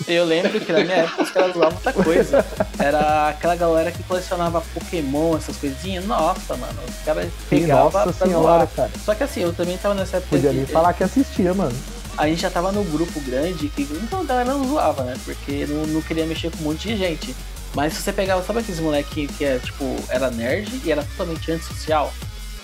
Eu 0.06 0.24
lembro 0.24 0.60
que 0.60 0.72
na 0.72 0.78
minha 0.84 0.94
época 0.98 1.22
os 1.24 1.30
caras 1.30 1.56
usavam 1.56 1.74
outra 1.74 1.92
coisa. 1.92 2.46
Era 2.78 3.28
aquela 3.30 3.56
galera 3.56 3.90
que 3.90 4.00
colecionava 4.04 4.62
Pokémon, 4.72 5.36
essas 5.36 5.56
coisinhas. 5.56 6.04
Nossa, 6.06 6.56
mano, 6.56 6.78
os 6.88 7.04
caras 7.04 7.28
pegavam 7.50 7.90
pra 7.90 8.12
senhora, 8.12 8.42
zoar. 8.42 8.68
cara. 8.76 8.90
Só 9.04 9.14
que 9.16 9.24
assim, 9.24 9.40
eu 9.42 9.52
também 9.52 9.76
tava 9.76 9.94
nessa 9.96 10.18
época 10.18 10.36
Podia 10.36 10.50
de- 10.50 10.56
nem 10.58 10.66
falar 10.66 10.92
que 10.92 11.02
assistia, 11.02 11.52
mano. 11.52 11.74
a 12.16 12.28
gente 12.28 12.40
já 12.40 12.50
tava 12.50 12.70
no 12.70 12.84
grupo 12.84 13.18
grande 13.22 13.68
que 13.68 13.82
então 13.82 14.20
a 14.20 14.24
galera 14.24 14.50
não 14.54 14.64
zoava, 14.68 15.02
né? 15.02 15.14
Porque 15.24 15.66
não, 15.68 15.84
não 15.86 16.00
queria 16.00 16.24
mexer 16.24 16.50
com 16.52 16.58
um 16.62 16.68
monte 16.68 16.86
de 16.88 16.96
gente. 16.96 17.34
Mas 17.76 17.92
se 17.92 18.00
você 18.02 18.10
pegava, 18.10 18.42
sabe 18.42 18.60
aqueles 18.60 18.80
moleque 18.80 19.26
que 19.28 19.44
é 19.44 19.58
tipo, 19.58 19.84
era 20.08 20.30
nerd 20.30 20.80
e 20.82 20.90
era 20.90 21.02
totalmente 21.04 21.52
antissocial? 21.52 22.10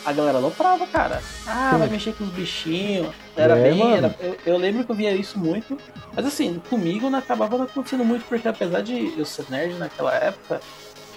A 0.07 0.13
galera 0.13 0.39
aloprava, 0.39 0.87
cara. 0.87 1.23
Ah, 1.47 1.77
vai 1.79 1.87
mexer 1.87 2.15
com 2.15 2.25
os 2.25 2.31
bichinhos. 2.31 3.15
Era 3.37 3.57
É, 3.59 3.63
bem. 3.71 3.95
era- 3.95 4.17
eu, 4.19 4.37
eu 4.47 4.57
lembro 4.57 4.85
que 4.85 4.91
eu 4.91 4.97
via 4.97 5.15
isso 5.15 5.39
muito. 5.39 5.79
Mas 6.17 6.25
assim, 6.25 6.61
comigo 6.71 7.11
não 7.11 7.19
acabava 7.19 7.59
não 7.59 7.67
acontecendo 7.67 8.05
muito, 8.07 8.25
porque 8.25 8.49
apesar 8.49 8.81
de 8.83 9.13
eu 9.17 9.27
ser 9.27 9.45
nerd 9.51 9.75
naquela 9.75 10.15
época, 10.15 10.63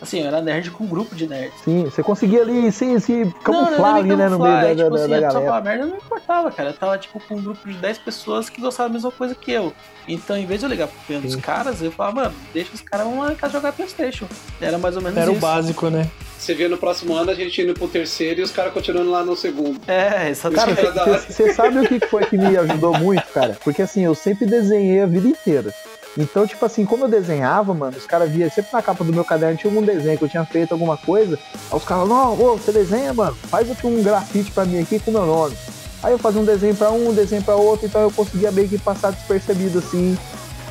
assim, 0.02 0.22
eu 0.22 0.28
era 0.28 0.42
nerd 0.42 0.72
com 0.72 0.84
um 0.84 0.88
grupo 0.88 1.16
de 1.16 1.28
nerds. 1.28 1.60
Sim, 1.64 1.86
você 1.86 2.04
conseguia 2.04 2.42
ali 2.42 2.72
se, 2.72 3.00
se 3.00 3.34
camuflar 3.44 3.94
não, 3.94 4.00
ali, 4.00 4.16
né, 4.16 4.30
no 4.30 4.40
meio 4.40 4.54
camuflar, 4.54 4.62
da, 4.62 4.70
é, 4.70 4.76
tipo 4.76 4.90
da, 4.90 4.96
assim, 4.96 5.10
da 5.10 5.18
a 5.18 5.22
pessoa 5.22 5.34
galera. 5.34 5.46
falar 5.46 5.62
merda 5.62 5.86
não 5.86 5.98
importava, 5.98 6.52
cara. 6.52 6.70
Eu 6.70 6.74
tava 6.74 6.98
tipo 6.98 7.20
com 7.20 7.36
um 7.36 7.42
grupo 7.42 7.68
de 7.68 7.78
10 7.78 7.98
pessoas 8.00 8.50
que 8.50 8.62
gostavam 8.62 8.90
da 8.92 8.94
mesma 8.94 9.12
coisa 9.12 9.36
que 9.36 9.52
eu. 9.52 9.74
Então, 10.08 10.38
em 10.38 10.46
vez 10.46 10.60
de 10.60 10.66
eu 10.66 10.70
ligar 10.70 10.88
pro 10.88 11.00
piano 11.08 11.24
dos 11.26 11.36
caras, 11.36 11.82
eu 11.82 11.92
falava, 11.92 12.24
mano, 12.24 12.36
deixa 12.54 12.74
os 12.74 12.82
caras 12.82 13.08
vão 13.08 13.20
lá 13.20 13.32
em 13.32 13.36
casa 13.36 13.54
jogar 13.54 13.72
Playstation. 13.74 14.28
Era 14.62 14.78
mais 14.78 14.96
ou 14.96 15.02
menos 15.02 15.18
Era 15.18 15.30
o 15.30 15.34
isso. 15.34 15.42
básico, 15.42 15.90
né? 15.90 16.08
Você 16.38 16.54
vê 16.54 16.68
no 16.68 16.78
próximo 16.78 17.16
ano 17.16 17.32
a 17.32 17.34
gente 17.34 17.60
indo 17.62 17.74
pro 17.74 17.88
terceiro 17.88 18.42
e 18.42 18.44
os 18.44 18.52
caras 18.52 18.72
continuando 18.72 19.10
lá 19.10 19.24
no 19.24 19.36
segundo. 19.36 19.80
É, 19.88 20.10
Cara, 20.10 20.30
exatamente. 20.30 20.80
Isso 20.80 20.88
é 20.88 20.92
da 20.92 21.02
hora. 21.04 21.20
você 21.28 21.54
sabe 21.54 21.80
o 21.80 21.88
que 21.88 22.06
foi 22.08 22.24
que 22.26 22.38
me 22.38 22.56
ajudou 22.58 22.96
muito, 23.00 23.26
cara? 23.34 23.58
Porque 23.64 23.82
assim, 23.82 24.04
eu 24.04 24.14
sempre 24.14 24.46
desenhei 24.46 25.02
a 25.02 25.08
vida 25.08 25.28
inteira. 25.28 25.74
Então, 26.18 26.48
tipo 26.48 26.66
assim, 26.66 26.86
como 26.86 27.04
eu 27.06 27.10
desenhava, 27.10 27.74
mano, 27.74 27.98
os 27.98 28.06
caras 28.06 28.30
via 28.32 28.50
sempre 28.50 28.70
na 28.72 28.82
capa 28.82 29.04
do 29.04 29.12
meu 29.12 29.26
caderno 29.26 29.58
tinha 29.58 29.70
algum 29.72 29.86
desenho 29.86 30.18
que 30.18 30.24
eu 30.24 30.30
tinha 30.30 30.46
feito 30.46 30.72
alguma 30.72 30.96
coisa. 30.96 31.38
Aí 31.70 31.78
os 31.78 31.84
caras, 31.84 32.08
não, 32.08 32.34
ô, 32.40 32.56
você 32.56 32.72
desenha, 32.72 33.14
mano, 33.14 33.36
faz 33.50 33.70
aqui 33.70 33.86
um 33.86 34.02
grafite 34.02 34.52
pra 34.52 34.64
mim 34.66 34.80
aqui 34.82 34.98
com 35.00 35.12
o 35.12 35.14
meu 35.14 35.26
nome. 35.26 35.56
Aí 36.02 36.14
eu 36.14 36.18
fazia 36.20 36.40
um 36.40 36.46
desenho 36.46 36.76
pra 36.76 36.90
um, 36.92 37.10
um 37.10 37.14
desenho 37.14 37.42
pra 37.44 37.56
outro, 37.56 37.86
então 37.86 38.02
eu 38.02 38.12
conseguia 38.12 38.52
meio 38.52 38.70
que 38.70 38.78
passar 38.78 39.12
despercebido 39.12 39.80
assim, 39.80 40.18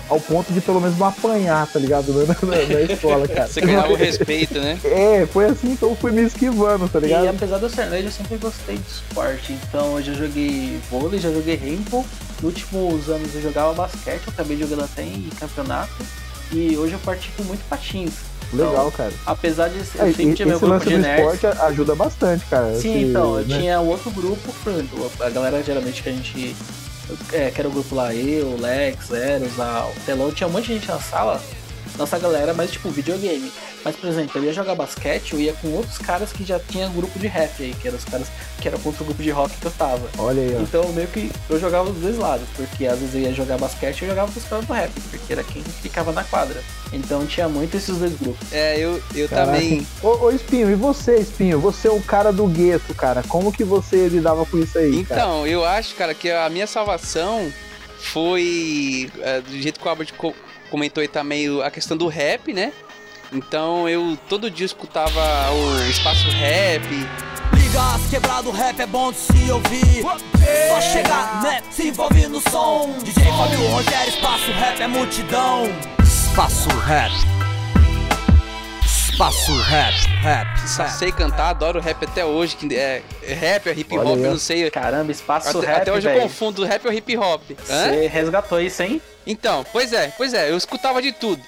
ao 0.08 0.18
ponto 0.20 0.50
de 0.52 0.60
pelo 0.62 0.80
menos 0.80 0.96
não 0.98 1.08
apanhar, 1.08 1.66
tá 1.66 1.78
ligado? 1.78 2.12
Na, 2.26 2.34
na- 2.56 2.66
na 2.74 2.80
escola, 2.82 3.26
cara. 3.28 3.48
Você 3.48 3.60
ganhava 3.60 3.92
o 3.92 3.96
respeito, 3.96 4.58
né? 4.60 4.78
É, 4.84 5.26
foi 5.26 5.46
assim 5.46 5.76
que 5.76 5.82
eu 5.82 5.94
fui 5.96 6.10
me 6.12 6.22
esquivando, 6.22 6.88
tá 6.88 6.98
E 7.00 7.02
ligado? 7.02 7.28
apesar 7.28 7.58
de 7.58 7.64
eu 7.64 7.70
ser 7.70 7.86
nerd, 7.86 8.04
eu 8.06 8.12
sempre 8.12 8.36
gostei 8.38 8.76
de 8.76 8.88
esporte. 8.90 9.52
Então, 9.68 9.96
eu 9.98 10.02
já 10.02 10.12
joguei 10.14 10.78
vôlei, 10.90 11.18
já 11.20 11.30
joguei 11.30 11.56
handball. 11.56 12.04
Nos 12.44 12.52
últimos 12.52 13.08
anos 13.08 13.34
eu 13.34 13.40
jogava 13.40 13.72
basquete, 13.72 14.26
eu 14.26 14.32
acabei 14.34 14.58
jogando 14.58 14.84
até 14.84 15.02
em 15.02 15.30
campeonato. 15.40 15.94
E 16.52 16.76
hoje 16.76 16.92
eu 16.92 16.98
pratico 16.98 17.42
muito 17.44 17.66
patins. 17.70 18.12
Legal, 18.52 18.92
cara. 18.92 19.12
Apesar 19.24 19.68
de 19.68 19.78
eu 19.78 19.82
É, 19.82 20.12
sempre 20.12 20.34
tive 20.34 20.50
meu 20.50 20.60
grupo 20.60 20.74
lance 20.74 20.88
de 20.88 20.98
nerds. 20.98 21.34
esporte 21.34 21.58
ajuda 21.62 21.94
bastante, 21.94 22.44
cara. 22.44 22.74
Sim, 22.74 22.96
esse, 22.96 23.04
então, 23.08 23.38
eu 23.38 23.46
né? 23.46 23.58
tinha 23.58 23.80
um 23.80 23.88
outro 23.88 24.10
grupo, 24.10 24.54
a 25.20 25.30
galera 25.30 25.62
geralmente 25.62 26.02
que 26.02 26.08
a 26.10 26.12
gente. 26.12 26.54
É, 27.32 27.50
que 27.50 27.60
era 27.60 27.68
o 27.68 27.72
grupo 27.72 27.94
lá, 27.94 28.14
eu, 28.14 28.46
o 28.48 28.60
Lex, 28.60 29.10
Eros, 29.10 29.58
a, 29.58 29.86
o 29.86 30.00
Telão, 30.04 30.30
tinha 30.30 30.46
um 30.46 30.52
monte 30.52 30.66
de 30.66 30.74
gente 30.74 30.88
na 30.88 30.98
sala, 31.00 31.42
nossa 31.98 32.18
galera, 32.18 32.52
mas 32.52 32.70
tipo, 32.70 32.90
videogame. 32.90 33.50
Mas, 33.84 33.96
por 33.96 34.08
exemplo, 34.08 34.40
eu 34.40 34.44
ia 34.44 34.52
jogar 34.52 34.74
basquete, 34.74 35.34
eu 35.34 35.40
ia 35.40 35.52
com 35.52 35.68
outros 35.72 35.98
caras 35.98 36.32
que 36.32 36.42
já 36.44 36.58
tinha 36.58 36.88
grupo 36.88 37.18
de 37.18 37.26
rap 37.26 37.50
aí, 37.62 37.74
que 37.74 37.86
eram 37.86 37.98
os 37.98 38.04
caras 38.04 38.28
que 38.60 38.66
era 38.66 38.78
contra 38.78 39.02
o 39.02 39.06
grupo 39.06 39.22
de 39.22 39.30
rock 39.30 39.54
que 39.58 39.66
eu 39.66 39.70
tava. 39.72 40.08
Olha 40.18 40.40
aí, 40.42 40.56
ó. 40.56 40.60
Então 40.62 40.88
meio 40.94 41.06
que 41.08 41.30
eu 41.50 41.60
jogava 41.60 41.90
dos 41.90 42.00
dois 42.00 42.16
lados, 42.16 42.46
porque 42.56 42.86
às 42.86 42.98
vezes 42.98 43.14
eu 43.14 43.20
ia 43.20 43.32
jogar 43.34 43.58
basquete 43.58 44.00
e 44.00 44.04
eu 44.04 44.08
jogava 44.10 44.32
com 44.32 44.38
os 44.40 44.44
caras 44.46 44.64
do 44.64 44.72
rap, 44.72 44.90
porque 45.10 45.32
era 45.34 45.44
quem 45.44 45.62
ficava 45.62 46.12
na 46.12 46.24
quadra. 46.24 46.62
Então 46.92 47.26
tinha 47.26 47.46
muito 47.48 47.76
esses 47.76 47.96
dois 47.98 48.14
grupos. 48.18 48.50
É, 48.52 48.78
eu, 48.78 49.02
eu 49.14 49.28
Caraca. 49.28 49.52
também. 49.52 49.86
Ô, 50.02 50.08
ô, 50.26 50.30
Espinho, 50.30 50.70
e 50.70 50.74
você, 50.74 51.16
Espinho? 51.16 51.60
Você 51.60 51.88
é 51.88 51.92
um 51.92 52.00
cara 52.00 52.32
do 52.32 52.46
gueto, 52.46 52.94
cara. 52.94 53.22
Como 53.28 53.52
que 53.52 53.64
você 53.64 54.08
lidava 54.08 54.46
com 54.46 54.56
isso 54.58 54.78
aí, 54.78 55.04
cara? 55.04 55.20
Então, 55.20 55.46
eu 55.46 55.64
acho, 55.64 55.94
cara, 55.94 56.14
que 56.14 56.30
a 56.30 56.48
minha 56.48 56.66
salvação 56.66 57.52
foi. 57.98 59.10
é, 59.20 59.40
do 59.40 59.60
jeito 59.60 59.80
que 59.80 59.86
o 59.86 59.88
Albert 59.90 60.12
co- 60.16 60.34
comentou 60.70 61.02
aí 61.02 61.08
também, 61.08 61.48
o- 61.50 61.62
a 61.62 61.70
questão 61.70 61.96
do 61.96 62.06
rap, 62.06 62.52
né? 62.52 62.72
Então 63.34 63.88
eu 63.88 64.16
todo 64.28 64.48
dia 64.48 64.64
escutava 64.64 65.20
o 65.52 65.90
espaço 65.90 66.28
rap. 66.30 66.86
Ligas 67.52 68.08
quebrado, 68.08 68.50
rap 68.52 68.78
é 68.78 68.86
bom 68.86 69.10
de 69.10 69.18
se 69.18 69.50
ouvir. 69.50 70.02
Só 70.68 70.80
chegar, 70.80 71.42
né? 71.42 71.60
Se 71.68 71.88
envolve 71.88 72.28
no 72.28 72.40
som. 72.48 72.94
DJ 73.02 73.24
Fábio 73.24 73.66
Rogério, 73.70 74.08
espaço 74.08 74.52
rap 74.52 74.80
é 74.80 74.86
multidão. 74.86 75.64
Espaço 76.00 76.68
rap. 76.68 77.12
Espaço 78.84 79.56
rap, 79.62 79.94
rap, 80.22 80.68
Só 80.68 80.88
sei 80.88 81.12
cantar, 81.12 81.50
adoro 81.50 81.80
rap 81.80 82.04
até 82.04 82.24
hoje. 82.24 82.56
Que 82.56 82.74
é, 82.74 83.00
é 83.22 83.32
rap, 83.34 83.68
é 83.68 83.72
hip 83.72 83.96
hop, 83.96 84.06
eu 84.06 84.16
não 84.16 84.38
sei. 84.38 84.68
Caramba, 84.70 85.12
espaço 85.12 85.56
Até, 85.58 85.66
rap, 85.68 85.82
até 85.82 85.92
hoje 85.92 86.08
eu 86.08 86.12
velho. 86.12 86.22
confundo 86.22 86.64
rap 86.64 86.84
ou 86.84 86.92
hip 86.92 87.16
hop. 87.16 87.42
Você 87.64 88.08
resgatou 88.08 88.60
isso, 88.60 88.82
hein? 88.82 89.00
Então, 89.24 89.64
pois 89.72 89.92
é, 89.92 90.12
pois 90.16 90.34
é, 90.34 90.50
eu 90.50 90.56
escutava 90.56 91.00
de 91.00 91.12
tudo. 91.12 91.40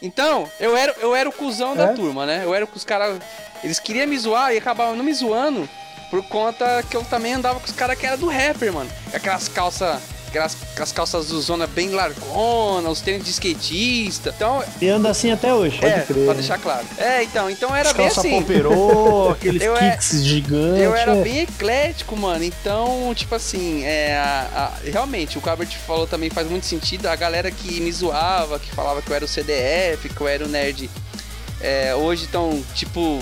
Então, 0.00 0.48
eu 0.60 0.76
era, 0.76 0.94
eu 1.00 1.14
era 1.14 1.28
o 1.28 1.32
cuzão 1.32 1.74
da 1.76 1.84
É? 1.90 1.92
turma, 1.94 2.24
né? 2.24 2.42
Eu 2.44 2.54
era 2.54 2.66
com 2.66 2.76
os 2.76 2.84
caras. 2.84 3.18
Eles 3.64 3.78
queriam 3.80 4.06
me 4.06 4.16
zoar 4.18 4.52
e 4.52 4.58
acabavam 4.58 4.94
não 4.94 5.04
me 5.04 5.12
zoando 5.12 5.68
por 6.10 6.22
conta 6.24 6.82
que 6.88 6.96
eu 6.96 7.04
também 7.04 7.34
andava 7.34 7.58
com 7.58 7.66
os 7.66 7.72
caras 7.72 7.98
que 7.98 8.06
era 8.06 8.16
do 8.16 8.28
rapper, 8.28 8.72
mano. 8.72 8.90
Aquelas 9.12 9.48
calças. 9.48 10.00
Aquelas, 10.28 10.56
aquelas 10.72 10.92
calças 10.92 11.26
do 11.28 11.40
zona 11.40 11.66
bem 11.66 11.90
largona, 11.90 12.88
os 12.90 13.00
tênis 13.00 13.24
de 13.24 13.30
skatista. 13.30 14.32
Então, 14.36 14.62
E 14.80 14.88
anda 14.88 15.08
assim 15.10 15.30
até 15.32 15.52
hoje. 15.52 15.78
é, 15.84 16.00
crer. 16.02 16.24
pra 16.26 16.34
deixar 16.34 16.58
claro. 16.58 16.86
É, 16.98 17.22
então, 17.22 17.48
então 17.50 17.74
era 17.74 17.92
bem 17.94 18.06
calça 18.06 18.20
assim. 18.20 18.40
poperô, 18.42 19.30
aqueles 19.32 19.62
Eu 19.62 19.76
é- 19.76 19.90
kicks 19.92 20.24
gigantes. 20.24 20.82
Eu 20.82 20.94
era 20.94 21.16
é. 21.16 21.22
bem 21.22 21.38
eclético, 21.40 22.16
mano. 22.16 22.44
Então, 22.44 23.12
tipo 23.14 23.34
assim, 23.34 23.84
é, 23.84 24.16
a- 24.16 24.48
a- 24.54 24.88
realmente, 24.90 25.38
o 25.38 25.42
Albert 25.48 25.76
falou 25.86 26.06
também 26.06 26.28
faz 26.30 26.48
muito 26.48 26.66
sentido. 26.66 27.06
A 27.06 27.16
galera 27.16 27.50
que 27.50 27.80
me 27.80 27.90
zoava, 27.90 28.58
que 28.58 28.70
falava 28.70 29.00
que 29.00 29.10
eu 29.10 29.16
era 29.16 29.24
o 29.24 29.28
CDF, 29.28 30.08
que 30.10 30.20
eu 30.20 30.28
era 30.28 30.44
o 30.44 30.48
nerd, 30.48 30.90
é, 31.60 31.94
hoje 31.94 32.24
estão, 32.26 32.62
tipo, 32.74 33.20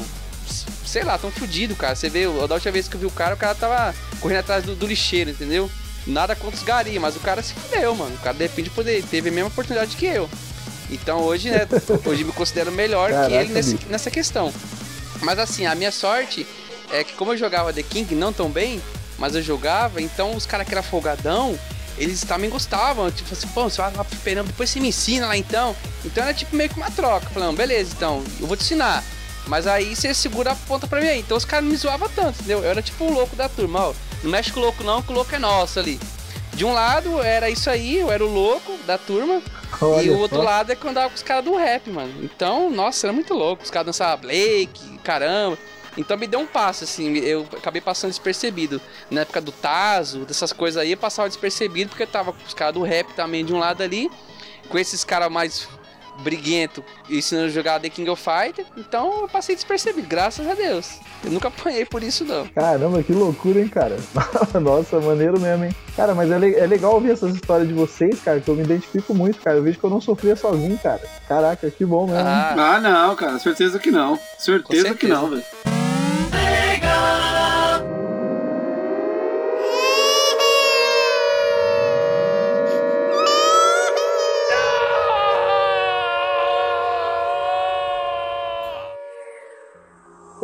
sei 0.84 1.04
lá, 1.04 1.16
tão 1.18 1.30
fudido, 1.30 1.76
cara. 1.76 1.94
Você 1.94 2.08
vê, 2.10 2.24
da 2.48 2.54
última 2.54 2.72
vez 2.72 2.88
que 2.88 2.96
eu 2.96 3.00
vi 3.00 3.06
o 3.06 3.10
cara, 3.10 3.34
o 3.34 3.38
cara 3.38 3.54
tava 3.54 3.94
correndo 4.20 4.38
atrás 4.40 4.64
do, 4.64 4.74
do 4.74 4.86
lixeiro, 4.86 5.30
entendeu? 5.30 5.70
Nada 6.06 6.36
contra 6.36 6.56
os 6.56 6.62
gari, 6.62 6.98
mas 6.98 7.16
o 7.16 7.20
cara 7.20 7.42
se 7.42 7.52
fudeu, 7.54 7.94
mano. 7.94 8.14
O 8.14 8.18
cara 8.18 8.36
de 8.36 8.44
repente 8.44 8.70
poder, 8.70 9.02
teve 9.04 9.28
a 9.28 9.32
mesma 9.32 9.48
oportunidade 9.48 9.96
que 9.96 10.06
eu. 10.06 10.28
Então 10.90 11.20
hoje, 11.22 11.50
né, 11.50 11.66
hoje 12.06 12.22
me 12.24 12.32
considero 12.32 12.70
melhor 12.70 13.08
que 13.08 13.14
Caraca, 13.16 13.34
ele 13.34 13.52
nesse- 13.52 13.78
nessa 13.88 14.10
questão. 14.10 14.52
Mas 15.22 15.38
assim, 15.38 15.66
a 15.66 15.74
minha 15.74 15.90
sorte 15.90 16.46
é 16.92 17.02
que 17.02 17.14
como 17.14 17.32
eu 17.32 17.36
jogava 17.36 17.72
The 17.72 17.82
King 17.82 18.14
não 18.14 18.32
tão 18.32 18.48
bem, 18.48 18.80
mas 19.18 19.34
eu 19.34 19.42
jogava, 19.42 20.00
então 20.00 20.36
os 20.36 20.46
caras 20.46 20.66
que 20.68 20.72
eram 20.74 20.82
folgadão, 20.82 21.58
eles 21.98 22.20
também 22.22 22.48
gostavam. 22.50 23.10
Tipo 23.10 23.32
assim, 23.32 23.48
pô, 23.48 23.64
você 23.64 23.78
vai 23.80 23.92
lá 23.94 24.04
pro 24.04 24.16
depois 24.44 24.70
você 24.70 24.78
me 24.78 24.88
ensina 24.88 25.26
lá 25.26 25.36
então. 25.36 25.74
Então 26.04 26.22
era 26.22 26.32
tipo 26.32 26.54
meio 26.54 26.70
que 26.70 26.76
uma 26.76 26.90
troca. 26.90 27.28
Falando, 27.30 27.56
beleza, 27.56 27.92
então, 27.96 28.22
eu 28.38 28.46
vou 28.46 28.56
te 28.56 28.62
ensinar. 28.62 29.02
Mas 29.46 29.66
aí 29.66 29.94
você 29.96 30.12
segura 30.12 30.52
a 30.52 30.54
ponta 30.54 30.86
pra 30.86 31.00
mim 31.00 31.06
aí. 31.08 31.20
Então 31.20 31.36
os 31.36 31.44
caras 31.44 31.64
não 31.64 31.72
me 31.72 31.76
zoavam 31.78 32.08
tanto, 32.10 32.36
entendeu? 32.38 32.58
Eu 32.62 32.70
era 32.70 32.82
tipo 32.82 33.04
o 33.04 33.12
louco 33.12 33.34
da 33.34 33.48
turma, 33.48 33.88
ó. 33.88 33.94
Não 34.26 34.32
mexe 34.32 34.52
com 34.52 34.58
o 34.58 34.62
louco 34.64 34.82
não, 34.82 35.00
que 35.00 35.12
o 35.12 35.14
louco 35.14 35.32
é 35.32 35.38
nosso 35.38 35.78
ali. 35.78 36.00
De 36.52 36.64
um 36.64 36.72
lado 36.72 37.22
era 37.22 37.48
isso 37.48 37.70
aí, 37.70 37.98
eu 37.98 38.10
era 38.10 38.24
o 38.24 38.28
louco 38.28 38.76
da 38.84 38.98
turma. 38.98 39.40
Olha 39.80 40.02
e 40.02 40.10
o 40.10 40.18
outro 40.18 40.38
só. 40.38 40.42
lado 40.42 40.72
é 40.72 40.74
que 40.74 40.84
eu 40.84 40.90
andava 40.90 41.10
com 41.10 41.14
os 41.14 41.22
caras 41.22 41.44
do 41.44 41.54
rap, 41.54 41.88
mano. 41.90 42.12
Então, 42.24 42.68
nossa, 42.68 43.06
era 43.06 43.12
muito 43.12 43.32
louco. 43.34 43.62
Os 43.62 43.70
caras 43.70 43.86
dançavam 43.86 44.22
Blake, 44.22 44.98
caramba. 45.04 45.56
Então 45.96 46.16
me 46.16 46.26
deu 46.26 46.40
um 46.40 46.46
passo, 46.46 46.82
assim, 46.82 47.16
eu 47.18 47.46
acabei 47.56 47.80
passando 47.80 48.10
despercebido. 48.10 48.82
Na 49.08 49.20
época 49.20 49.40
do 49.40 49.52
Tazo, 49.52 50.24
dessas 50.24 50.52
coisas 50.52 50.82
aí, 50.82 50.90
eu 50.90 50.98
passava 50.98 51.28
despercebido 51.28 51.90
porque 51.90 52.02
eu 52.02 52.08
tava 52.08 52.32
com 52.32 52.44
os 52.44 52.52
caras 52.52 52.74
do 52.74 52.82
rap 52.82 53.12
também 53.14 53.44
de 53.44 53.54
um 53.54 53.58
lado 53.58 53.80
ali, 53.80 54.10
com 54.68 54.76
esses 54.76 55.04
caras 55.04 55.30
mais 55.30 55.68
briguento 56.20 56.84
ensinando 57.08 57.46
a 57.46 57.50
jogar 57.50 57.80
The 57.80 57.88
King 57.88 58.08
of 58.10 58.22
Fighter. 58.22 58.64
Então 58.76 59.22
eu 59.22 59.28
passei 59.28 59.54
despercebido, 59.54 60.06
graças 60.08 60.46
a 60.48 60.54
Deus. 60.54 60.98
Eu 61.24 61.30
nunca 61.30 61.48
apanhei 61.48 61.84
por 61.84 62.02
isso, 62.02 62.24
não. 62.24 62.46
Caramba, 62.48 63.02
que 63.02 63.12
loucura, 63.12 63.60
hein, 63.60 63.68
cara? 63.68 63.96
Nossa, 64.60 65.00
maneiro 65.00 65.40
mesmo, 65.40 65.64
hein? 65.64 65.74
Cara, 65.96 66.14
mas 66.14 66.30
é, 66.30 66.38
le- 66.38 66.54
é 66.54 66.66
legal 66.66 66.94
ouvir 66.94 67.12
essas 67.12 67.34
histórias 67.34 67.66
de 67.68 67.74
vocês, 67.74 68.20
cara, 68.20 68.40
que 68.40 68.48
eu 68.50 68.54
me 68.54 68.62
identifico 68.62 69.14
muito, 69.14 69.40
cara. 69.40 69.56
Eu 69.58 69.62
vejo 69.62 69.78
que 69.78 69.84
eu 69.84 69.90
não 69.90 70.00
sofria 70.00 70.36
sozinho, 70.36 70.78
cara. 70.78 71.00
Caraca, 71.28 71.70
que 71.70 71.84
bom 71.84 72.06
mesmo. 72.06 72.20
Ah, 72.26 72.78
não, 72.82 73.16
cara, 73.16 73.38
certeza 73.38 73.78
que 73.78 73.90
não. 73.90 74.18
Certeza, 74.38 74.94
que 74.94 75.06
não, 75.06 75.30
velho. 75.30 75.44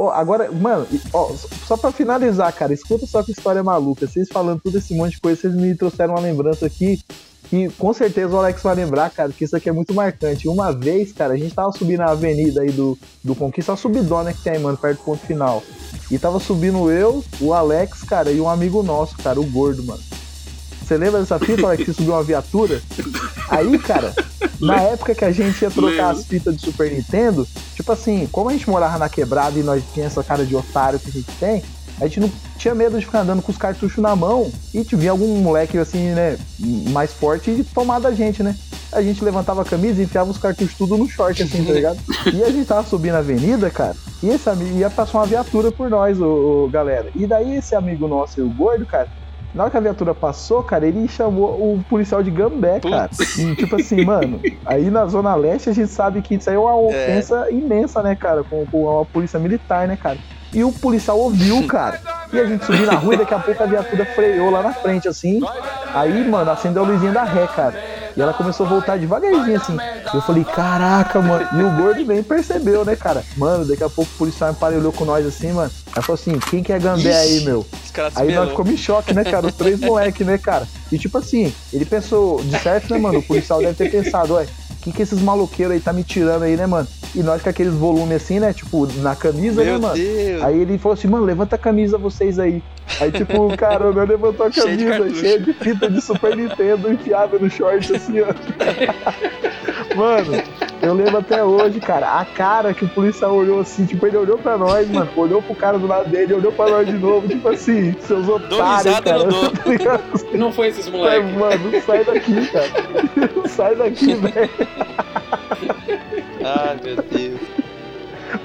Ó, 0.03 0.11
agora, 0.11 0.51
mano, 0.51 0.85
ó, 1.13 1.31
só 1.65 1.77
pra 1.77 1.93
finalizar, 1.93 2.53
cara, 2.53 2.75
escuta 2.75 3.07
só 3.07 3.23
que 3.23 3.31
história 3.31 3.63
maluca. 3.63 4.05
Vocês 4.05 4.29
falando 4.29 4.61
tudo 4.61 4.79
esse 4.79 4.93
monte 4.97 5.13
de 5.13 5.21
coisa, 5.21 5.41
vocês 5.41 5.55
me 5.55 5.77
trouxeram 5.77 6.15
uma 6.15 6.21
lembrança 6.21 6.67
aqui 6.67 7.01
que 7.49 7.69
com 7.79 7.93
certeza 7.93 8.35
o 8.35 8.39
Alex 8.39 8.61
vai 8.65 8.75
lembrar, 8.75 9.11
cara, 9.11 9.31
que 9.31 9.45
isso 9.45 9.55
aqui 9.57 9.69
é 9.69 9.73
muito 9.73 9.95
marcante. 9.95 10.49
Uma 10.49 10.73
vez, 10.73 11.13
cara, 11.13 11.35
a 11.35 11.37
gente 11.37 11.55
tava 11.55 11.71
subindo 11.71 12.01
a 12.01 12.11
avenida 12.11 12.63
aí 12.63 12.73
do, 12.73 12.99
do 13.23 13.37
Conquista, 13.37 13.75
a 13.75 13.77
subidona 13.77 14.33
que 14.33 14.43
tem 14.43 14.59
mano, 14.59 14.77
perto 14.77 14.99
do 14.99 15.05
ponto 15.05 15.25
final. 15.25 15.63
E 16.11 16.19
tava 16.19 16.41
subindo 16.41 16.91
eu, 16.91 17.25
o 17.41 17.55
Alex, 17.55 18.03
cara, 18.03 18.33
e 18.33 18.41
um 18.41 18.49
amigo 18.49 18.83
nosso, 18.83 19.17
cara, 19.19 19.41
o 19.41 19.45
gordo, 19.45 19.85
mano. 19.85 20.03
Você 20.83 20.97
lembra 20.97 21.21
dessa 21.21 21.39
fita, 21.39 21.67
Alex, 21.67 21.85
que 21.85 21.93
subiu 21.93 22.13
uma 22.13 22.23
viatura? 22.23 22.83
Aí, 23.49 23.79
cara, 23.79 24.13
na 24.61 24.81
época 24.81 25.15
que 25.15 25.25
a 25.25 25.33
gente 25.33 25.63
ia 25.63 25.71
trocar 25.71 26.11
as 26.11 26.25
fitas 26.25 26.57
de 26.57 26.63
Super 26.63 26.91
Nintendo, 26.91 27.47
tipo 27.75 27.91
assim, 27.93 28.29
como 28.31 28.51
a 28.51 28.53
gente 28.53 28.69
morava 28.69 28.99
na 28.99 29.09
quebrada 29.09 29.59
e 29.59 29.63
nós 29.63 29.83
tinha 29.95 30.07
essa 30.07 30.23
cara 30.23 30.45
de 30.45 30.55
otário 30.55 30.99
que 30.99 31.09
a 31.09 31.13
gente 31.13 31.31
tem, 31.39 31.63
a 32.01 32.07
gente 32.07 32.21
não 32.21 32.31
tinha 32.59 32.75
medo 32.75 32.99
de 32.99 33.05
ficar 33.05 33.21
andando 33.21 33.43
com 33.43 33.53
os 33.53 33.59
cartuchos 33.59 34.03
na 34.03 34.17
mão 34.17 34.51
e 34.75 34.83
te 34.83 35.09
algum 35.09 35.39
moleque 35.41 35.79
assim, 35.79 36.09
né, 36.11 36.39
mais 36.91 37.13
forte 37.13 37.51
e 37.51 37.65
tomar 37.65 38.01
da 38.01 38.13
gente, 38.13 38.43
né? 38.43 38.57
A 38.91 39.01
gente 39.01 39.25
levantava 39.25 39.63
a 39.63 39.65
camisa 39.65 40.01
e 40.01 40.05
enfiava 40.05 40.31
os 40.31 40.39
cartuchos 40.39 40.77
tudo 40.77 40.99
no 40.99 41.09
short, 41.09 41.43
assim, 41.43 41.65
tá 41.65 41.73
ligado? 41.73 41.99
E 42.33 42.43
a 42.43 42.51
gente 42.51 42.67
tava 42.67 42.87
subindo 42.87 43.15
a 43.15 43.19
avenida, 43.19 43.71
cara, 43.71 43.97
e 44.23 44.29
esse 44.29 44.49
amigo 44.51 44.79
ia 44.79 44.91
passar 44.91 45.19
uma 45.19 45.27
viatura 45.27 45.73
por 45.73 45.89
nós, 45.89 46.21
ô, 46.21 46.69
galera. 46.71 47.09
E 47.15 47.27
daí 47.27 47.57
esse 47.57 47.75
amigo 47.75 48.07
nosso, 48.07 48.43
o 48.43 48.51
gordo, 48.51 48.85
cara, 48.85 49.09
na 49.55 49.65
hora 49.65 49.71
que 49.71 49.77
a 49.77 49.81
viatura 49.81 50.15
passou, 50.15 50.63
cara, 50.63 50.87
ele 50.87 51.07
chamou 51.09 51.51
o 51.51 51.85
policial 51.89 52.23
de 52.23 52.31
gambé, 52.31 52.81
cara. 52.81 53.11
E, 53.39 53.55
tipo 53.55 53.77
assim, 53.77 54.05
mano, 54.05 54.41
aí 54.65 54.91
na 54.91 55.07
Zona 55.07 55.35
Leste 55.35 55.69
a 55.69 55.73
gente 55.73 55.91
sabe 55.91 56.23
que 56.23 56.35
isso 56.35 56.49
aí 56.49 56.57
é 56.57 56.59
uma 56.59 56.77
ofensa 56.77 57.51
imensa, 57.51 58.03
né, 58.03 58.15
cara, 58.15 58.43
com, 58.43 58.65
com 58.67 59.01
a 59.01 59.05
polícia 59.05 59.39
militar, 59.39 59.87
né, 59.87 59.97
cara. 59.97 60.19
E 60.53 60.63
o 60.63 60.71
policial 60.71 61.19
ouviu, 61.19 61.67
cara. 61.67 62.01
E 62.33 62.39
a 62.39 62.45
gente 62.45 62.65
subiu 62.65 62.87
na 62.87 62.95
rua 62.95 63.15
e 63.15 63.19
daqui 63.19 63.33
a 63.33 63.39
pouco 63.39 63.63
a 63.63 63.67
viatura 63.67 64.05
freou 64.05 64.51
lá 64.51 64.63
na 64.63 64.73
frente, 64.73 65.09
assim. 65.09 65.41
Aí, 65.95 66.29
mano, 66.29 66.51
acendeu 66.51 66.85
a 66.85 66.87
luzinha 66.87 67.13
da 67.13 67.25
ré, 67.25 67.47
cara. 67.47 67.75
E 68.15 68.21
ela 68.21 68.35
começou 68.35 68.67
a 68.67 68.69
voltar 68.69 68.99
devagarzinho, 68.99 69.57
assim. 69.57 69.77
Eu 70.13 70.21
falei, 70.21 70.45
caraca, 70.45 71.21
mano. 71.23 71.49
E 71.59 71.63
o 71.63 71.71
gordo 71.77 72.05
nem 72.05 72.23
percebeu, 72.23 72.85
né, 72.85 72.95
cara? 72.95 73.25
Mano, 73.37 73.65
daqui 73.65 73.83
a 73.83 73.89
pouco 73.89 74.11
o 74.15 74.19
policial 74.19 74.51
emparelhou 74.51 74.93
com 74.93 75.07
nós 75.07 75.27
assim, 75.27 75.53
mano. 75.53 75.71
Aí 75.97 76.03
falou 76.03 76.21
assim, 76.21 76.39
quem 76.39 76.63
que 76.63 76.73
é 76.73 76.79
Gambé 76.79 77.17
aí, 77.17 77.45
meu? 77.45 77.67
Caras 77.93 78.17
Aí 78.17 78.35
nós 78.35 78.51
ficamos 78.51 78.73
em 78.73 78.77
choque, 78.77 79.15
né, 79.15 79.25
cara? 79.25 79.47
Os 79.47 79.55
três 79.55 79.79
moleques, 79.81 80.27
né, 80.27 80.39
cara? 80.39 80.67
E 80.91 80.99
tipo 80.99 81.19
assim, 81.19 81.53
ele 81.73 81.85
pensou, 81.85 82.43
de 82.43 82.59
certo, 82.59 82.93
né, 82.93 82.99
mano? 82.99 83.19
O 83.19 83.23
policial 83.23 83.61
deve 83.61 83.75
ter 83.75 83.91
pensado, 83.91 84.35
ué, 84.35 84.47
o 84.71 84.77
que, 84.83 84.93
que 84.93 85.03
esses 85.03 85.21
maloqueiros 85.21 85.75
aí 85.75 85.81
tá 85.81 85.93
me 85.93 86.03
tirando 86.03 86.43
aí, 86.43 86.57
né, 86.57 86.67
mano? 86.67 86.89
E 87.15 87.23
nós 87.23 87.43
com 87.43 87.51
aqueles 87.51 87.75
volumes 87.75 88.17
assim, 88.17 88.41
né? 88.41 88.53
Tipo, 88.53 88.87
na 89.01 89.15
camisa, 89.15 89.63
Meu 89.63 89.75
né, 89.75 89.79
mano? 89.79 89.95
Deus. 89.95 90.43
Aí 90.43 90.61
ele 90.61 90.79
falou 90.79 90.95
assim, 90.95 91.09
mano, 91.09 91.25
levanta 91.25 91.57
a 91.57 91.59
camisa 91.59 91.99
vocês 91.99 92.39
aí. 92.39 92.63
Aí, 92.99 93.13
tipo, 93.13 93.47
o 93.47 93.57
cara 93.57 93.93
não 93.93 94.05
levantou 94.05 94.47
a 94.47 94.51
Cheio 94.51 94.67
camisa, 94.67 95.15
cheia 95.15 95.39
de 95.39 95.53
fita 95.53 95.91
de 95.91 96.01
Super 96.01 96.37
Nintendo 96.37 96.91
enfiada 96.91 97.39
no 97.39 97.51
short, 97.51 97.95
assim, 97.95 98.21
ó. 98.21 98.33
Mano, 99.95 100.43
eu 100.83 100.95
lembro 100.95 101.19
até 101.19 101.43
hoje, 101.45 101.79
cara, 101.81 102.19
a 102.21 102.25
cara 102.25 102.75
que 102.75 102.85
o 102.85 102.89
policial 102.89 103.35
olhou 103.35 103.61
assim, 103.61 103.87
tipo, 103.87 104.07
ele 104.07 104.17
olhou 104.17 104.37
pra 104.37 104.59
nós, 104.59 104.89
mano, 104.91 105.09
olhou 105.17 105.41
pro 105.41 105.55
cara 105.55 105.79
do 105.79 105.87
lado 105.87 106.09
dele, 106.11 106.35
olhou 106.35 106.53
pra 106.53 106.69
nós 106.69 106.87
de 106.87 106.93
novo, 106.99 107.27
tipo 107.29 107.49
assim, 107.49 107.95
seus 108.01 108.29
otários, 108.29 109.01
cara. 109.01 109.19
não 109.19 109.29
dou. 109.29 109.51
tá? 109.51 110.01
Não 110.35 110.53
foi 110.53 110.69
esses 110.69 110.87
É, 110.89 110.91
moleques. 110.91 111.35
mano, 111.35 111.83
sai 111.87 112.05
daqui, 112.05 112.47
cara. 112.49 113.49
sai 113.49 113.75
daqui, 113.77 114.15
velho. 114.15 114.51
Ai, 116.45 116.77
meu 116.83 116.97
Deus. 116.97 117.41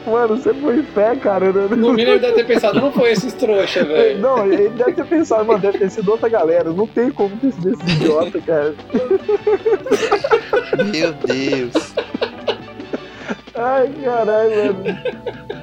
Mano, 0.05 0.37
você 0.37 0.53
foi 0.53 0.79
em 0.79 0.83
fé, 0.83 1.15
cara. 1.15 1.51
né? 1.51 1.67
No 1.75 1.93
mínimo 1.93 2.11
ele 2.11 2.19
deve 2.19 2.33
ter 2.35 2.45
pensado, 2.45 2.79
não 2.79 2.91
foi 2.91 3.11
esses 3.11 3.33
trouxa, 3.33 3.83
velho. 3.85 4.19
Não, 4.19 4.45
ele 4.45 4.69
deve 4.69 4.93
ter 4.93 5.05
pensado, 5.05 5.45
mano, 5.45 5.59
deve 5.59 5.77
ter 5.79 5.89
sido 5.89 6.11
outra 6.11 6.29
galera. 6.29 6.71
Não 6.71 6.85
tem 6.87 7.09
como 7.09 7.35
ter 7.37 7.51
sido 7.53 7.69
esse 7.73 7.91
idiota, 7.93 8.39
cara. 8.41 8.75
Meu 10.91 11.13
Deus. 11.13 11.93
Ai, 13.57 13.89
caralho, 14.03 14.73
mano. 14.75 14.97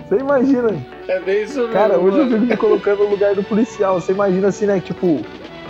Você 0.09 0.17
imagina. 0.17 0.77
É 1.09 1.21
bem 1.21 1.43
isso 1.45 1.59
mesmo. 1.61 1.73
Cara, 1.73 1.99
hoje 1.99 2.19
eu 2.19 2.25
mano. 2.25 2.37
fico 2.41 2.47
me 2.47 2.57
colocando 2.57 3.05
no 3.05 3.11
lugar 3.11 3.35
do 3.35 3.43
policial. 3.43 4.01
Você 4.01 4.13
imagina 4.13 4.49
assim, 4.49 4.67
né? 4.67 4.81
Tipo, 4.81 5.21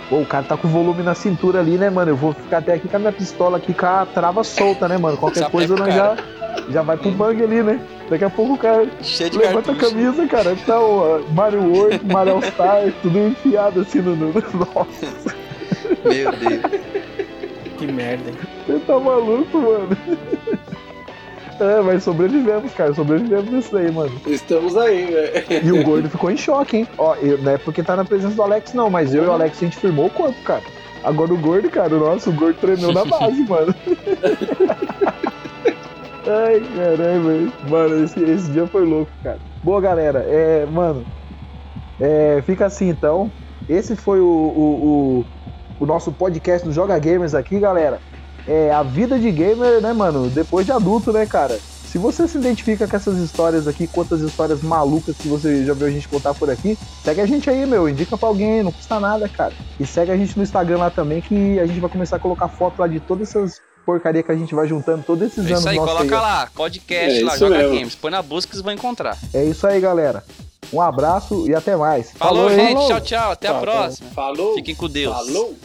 pô, 0.09 0.17
o 0.17 0.25
cara 0.25 0.43
tá 0.43 0.57
com 0.57 0.67
o 0.67 0.71
volume 0.71 1.03
na 1.03 1.13
cintura 1.13 1.59
ali, 1.59 1.77
né, 1.77 1.89
mano? 1.89 2.11
Eu 2.11 2.15
vou 2.15 2.33
ficar 2.33 2.57
até 2.59 2.73
aqui 2.73 2.87
com 2.87 2.95
a 2.97 2.99
minha 2.99 3.11
pistola 3.11 3.57
aqui 3.57 3.73
com 3.73 3.85
a 3.85 4.05
trava 4.05 4.43
solta, 4.43 4.87
né, 4.87 4.97
mano? 4.97 5.17
Qualquer 5.17 5.49
coisa 5.49 5.75
nós 5.75 5.93
já, 5.93 6.15
já 6.69 6.81
vai 6.81 6.97
pro 6.97 7.11
bang 7.11 7.43
ali, 7.43 7.61
né? 7.63 7.79
Daqui 8.09 8.23
a 8.23 8.29
pouco 8.29 8.53
o 8.53 8.57
cara 8.57 8.87
Cheio 9.01 9.29
de 9.31 9.37
levanta 9.37 9.71
a 9.71 9.75
cartucho. 9.75 9.91
camisa, 9.95 10.27
cara. 10.27 10.55
Tá 10.65 10.79
o 10.79 11.23
Mario 11.31 11.63
World, 11.63 12.01
Mario 12.05 12.41
Star, 12.43 12.91
tudo 13.01 13.17
enfiado 13.19 13.81
assim 13.81 13.99
no. 13.99 14.15
no... 14.15 14.33
Nossa, 14.33 15.35
Meu 16.03 16.31
Deus. 16.31 16.61
Que 17.77 17.87
merda, 17.87 18.29
hein? 18.29 18.35
você 18.65 18.79
tá 18.79 18.99
maluco, 18.99 19.57
mano. 19.57 19.97
É, 21.59 21.81
mas 21.81 22.03
sobrevivemos, 22.03 22.73
cara. 22.73 22.93
Sobrevivemos 22.93 23.49
nisso 23.49 23.77
aí, 23.77 23.91
mano. 23.91 24.11
Estamos 24.27 24.75
aí, 24.75 25.05
velho. 25.05 25.65
E 25.65 25.71
o 25.71 25.83
gordo 25.83 26.09
ficou 26.11 26.29
em 26.29 26.37
choque, 26.37 26.77
hein? 26.77 26.87
Ó, 26.97 27.15
eu, 27.15 27.37
não 27.37 27.51
é 27.53 27.57
porque 27.57 27.81
tá 27.81 27.95
na 27.95 28.03
presença 28.03 28.35
do 28.35 28.41
Alex, 28.41 28.73
não, 28.73 28.89
mas 28.89 29.13
eu 29.13 29.23
e 29.23 29.27
o 29.27 29.31
Alex 29.31 29.57
a 29.57 29.65
gente 29.65 29.77
firmou 29.77 30.07
o 30.07 30.09
corpo, 30.09 30.41
cara. 30.43 30.63
Agora 31.03 31.33
o 31.33 31.37
gordo, 31.37 31.69
cara, 31.69 31.89
nossa, 31.89 32.29
o 32.29 32.33
gordo 32.33 32.59
tremeu 32.59 32.91
na 32.91 33.05
base, 33.05 33.41
mano. 33.47 33.73
Ai, 36.27 36.61
caralho, 36.75 37.23
velho. 37.23 37.53
Mano, 37.69 38.03
esse, 38.03 38.19
esse 38.23 38.51
dia 38.51 38.65
foi 38.67 38.85
louco, 38.85 39.11
cara. 39.23 39.37
Boa, 39.63 39.79
galera. 39.79 40.19
É, 40.27 40.65
mano. 40.65 41.05
É, 41.99 42.41
fica 42.45 42.65
assim 42.65 42.89
então. 42.89 43.31
Esse 43.69 43.95
foi 43.95 44.19
o, 44.19 44.25
o, 44.25 45.23
o, 45.79 45.83
o 45.83 45.85
nosso 45.85 46.11
podcast 46.11 46.67
do 46.67 46.73
Joga 46.73 46.97
Gamers 46.99 47.33
aqui, 47.33 47.59
galera. 47.59 47.99
É 48.47 48.71
a 48.71 48.83
vida 48.83 49.17
de 49.17 49.31
gamer, 49.31 49.81
né, 49.81 49.91
mano? 49.93 50.29
Depois 50.29 50.65
de 50.65 50.71
adulto, 50.71 51.11
né, 51.11 51.25
cara? 51.25 51.59
Se 51.85 51.97
você 51.97 52.27
se 52.27 52.37
identifica 52.37 52.87
com 52.87 52.95
essas 52.95 53.17
histórias 53.17 53.67
aqui, 53.69 53.87
quantas 53.87 54.19
histórias 54.21 54.61
malucas 54.61 55.15
que 55.17 55.27
você 55.29 55.65
já 55.65 55.73
viu 55.73 55.87
a 55.87 55.89
gente 55.89 56.07
contar 56.09 56.33
por 56.33 56.49
aqui, 56.49 56.77
segue 57.03 57.21
a 57.21 57.25
gente 57.25 57.49
aí, 57.49 57.65
meu. 57.65 57.87
Indica 57.87 58.17
pra 58.17 58.27
alguém, 58.27 58.61
não 58.61 58.71
custa 58.71 58.99
nada, 58.99 59.29
cara. 59.29 59.53
E 59.79 59.85
segue 59.85 60.11
a 60.11 60.17
gente 60.17 60.35
no 60.35 60.43
Instagram 60.43 60.77
lá 60.77 60.89
também, 60.89 61.21
que 61.21 61.57
a 61.57 61.65
gente 61.65 61.79
vai 61.79 61.89
começar 61.89 62.17
a 62.17 62.19
colocar 62.19 62.49
foto 62.49 62.79
lá 62.79 62.87
de 62.87 62.99
todas 62.99 63.29
essas 63.29 63.61
porcaria 63.85 64.21
que 64.23 64.31
a 64.31 64.35
gente 64.35 64.53
vai 64.53 64.67
juntando 64.67 65.03
todos 65.03 65.23
esses 65.27 65.45
É 65.45 65.49
anos 65.49 65.59
isso 65.59 65.69
aí, 65.69 65.77
coloca 65.77 66.17
ó. 66.17 66.21
lá, 66.21 66.49
podcast 66.53 67.21
É 67.21 67.23
lá, 67.23 67.37
joga 67.37 67.57
mesmo. 67.59 67.75
games. 67.75 67.95
Põe 67.95 68.11
na 68.11 68.21
busca 68.21 68.49
que 68.49 68.55
vocês 68.55 68.63
vão 68.65 68.73
encontrar. 68.73 69.15
É 69.33 69.45
isso 69.45 69.65
aí, 69.65 69.79
galera. 69.79 70.23
Um 70.73 70.81
abraço 70.81 71.45
e 71.47 71.53
até 71.55 71.75
mais. 71.77 72.11
Falou, 72.11 72.49
hein? 72.51 72.57
gente. 72.75 72.87
Tchau, 72.87 73.01
tchau. 73.01 73.31
Até 73.31 73.47
a 73.47 73.53
Tá, 73.53 73.59
próxima. 73.61 74.09
Falou. 74.09 74.55
Fiquem 74.55 74.73
com 74.75 74.89
Deus. 74.89 75.15
Falou. 75.15 75.55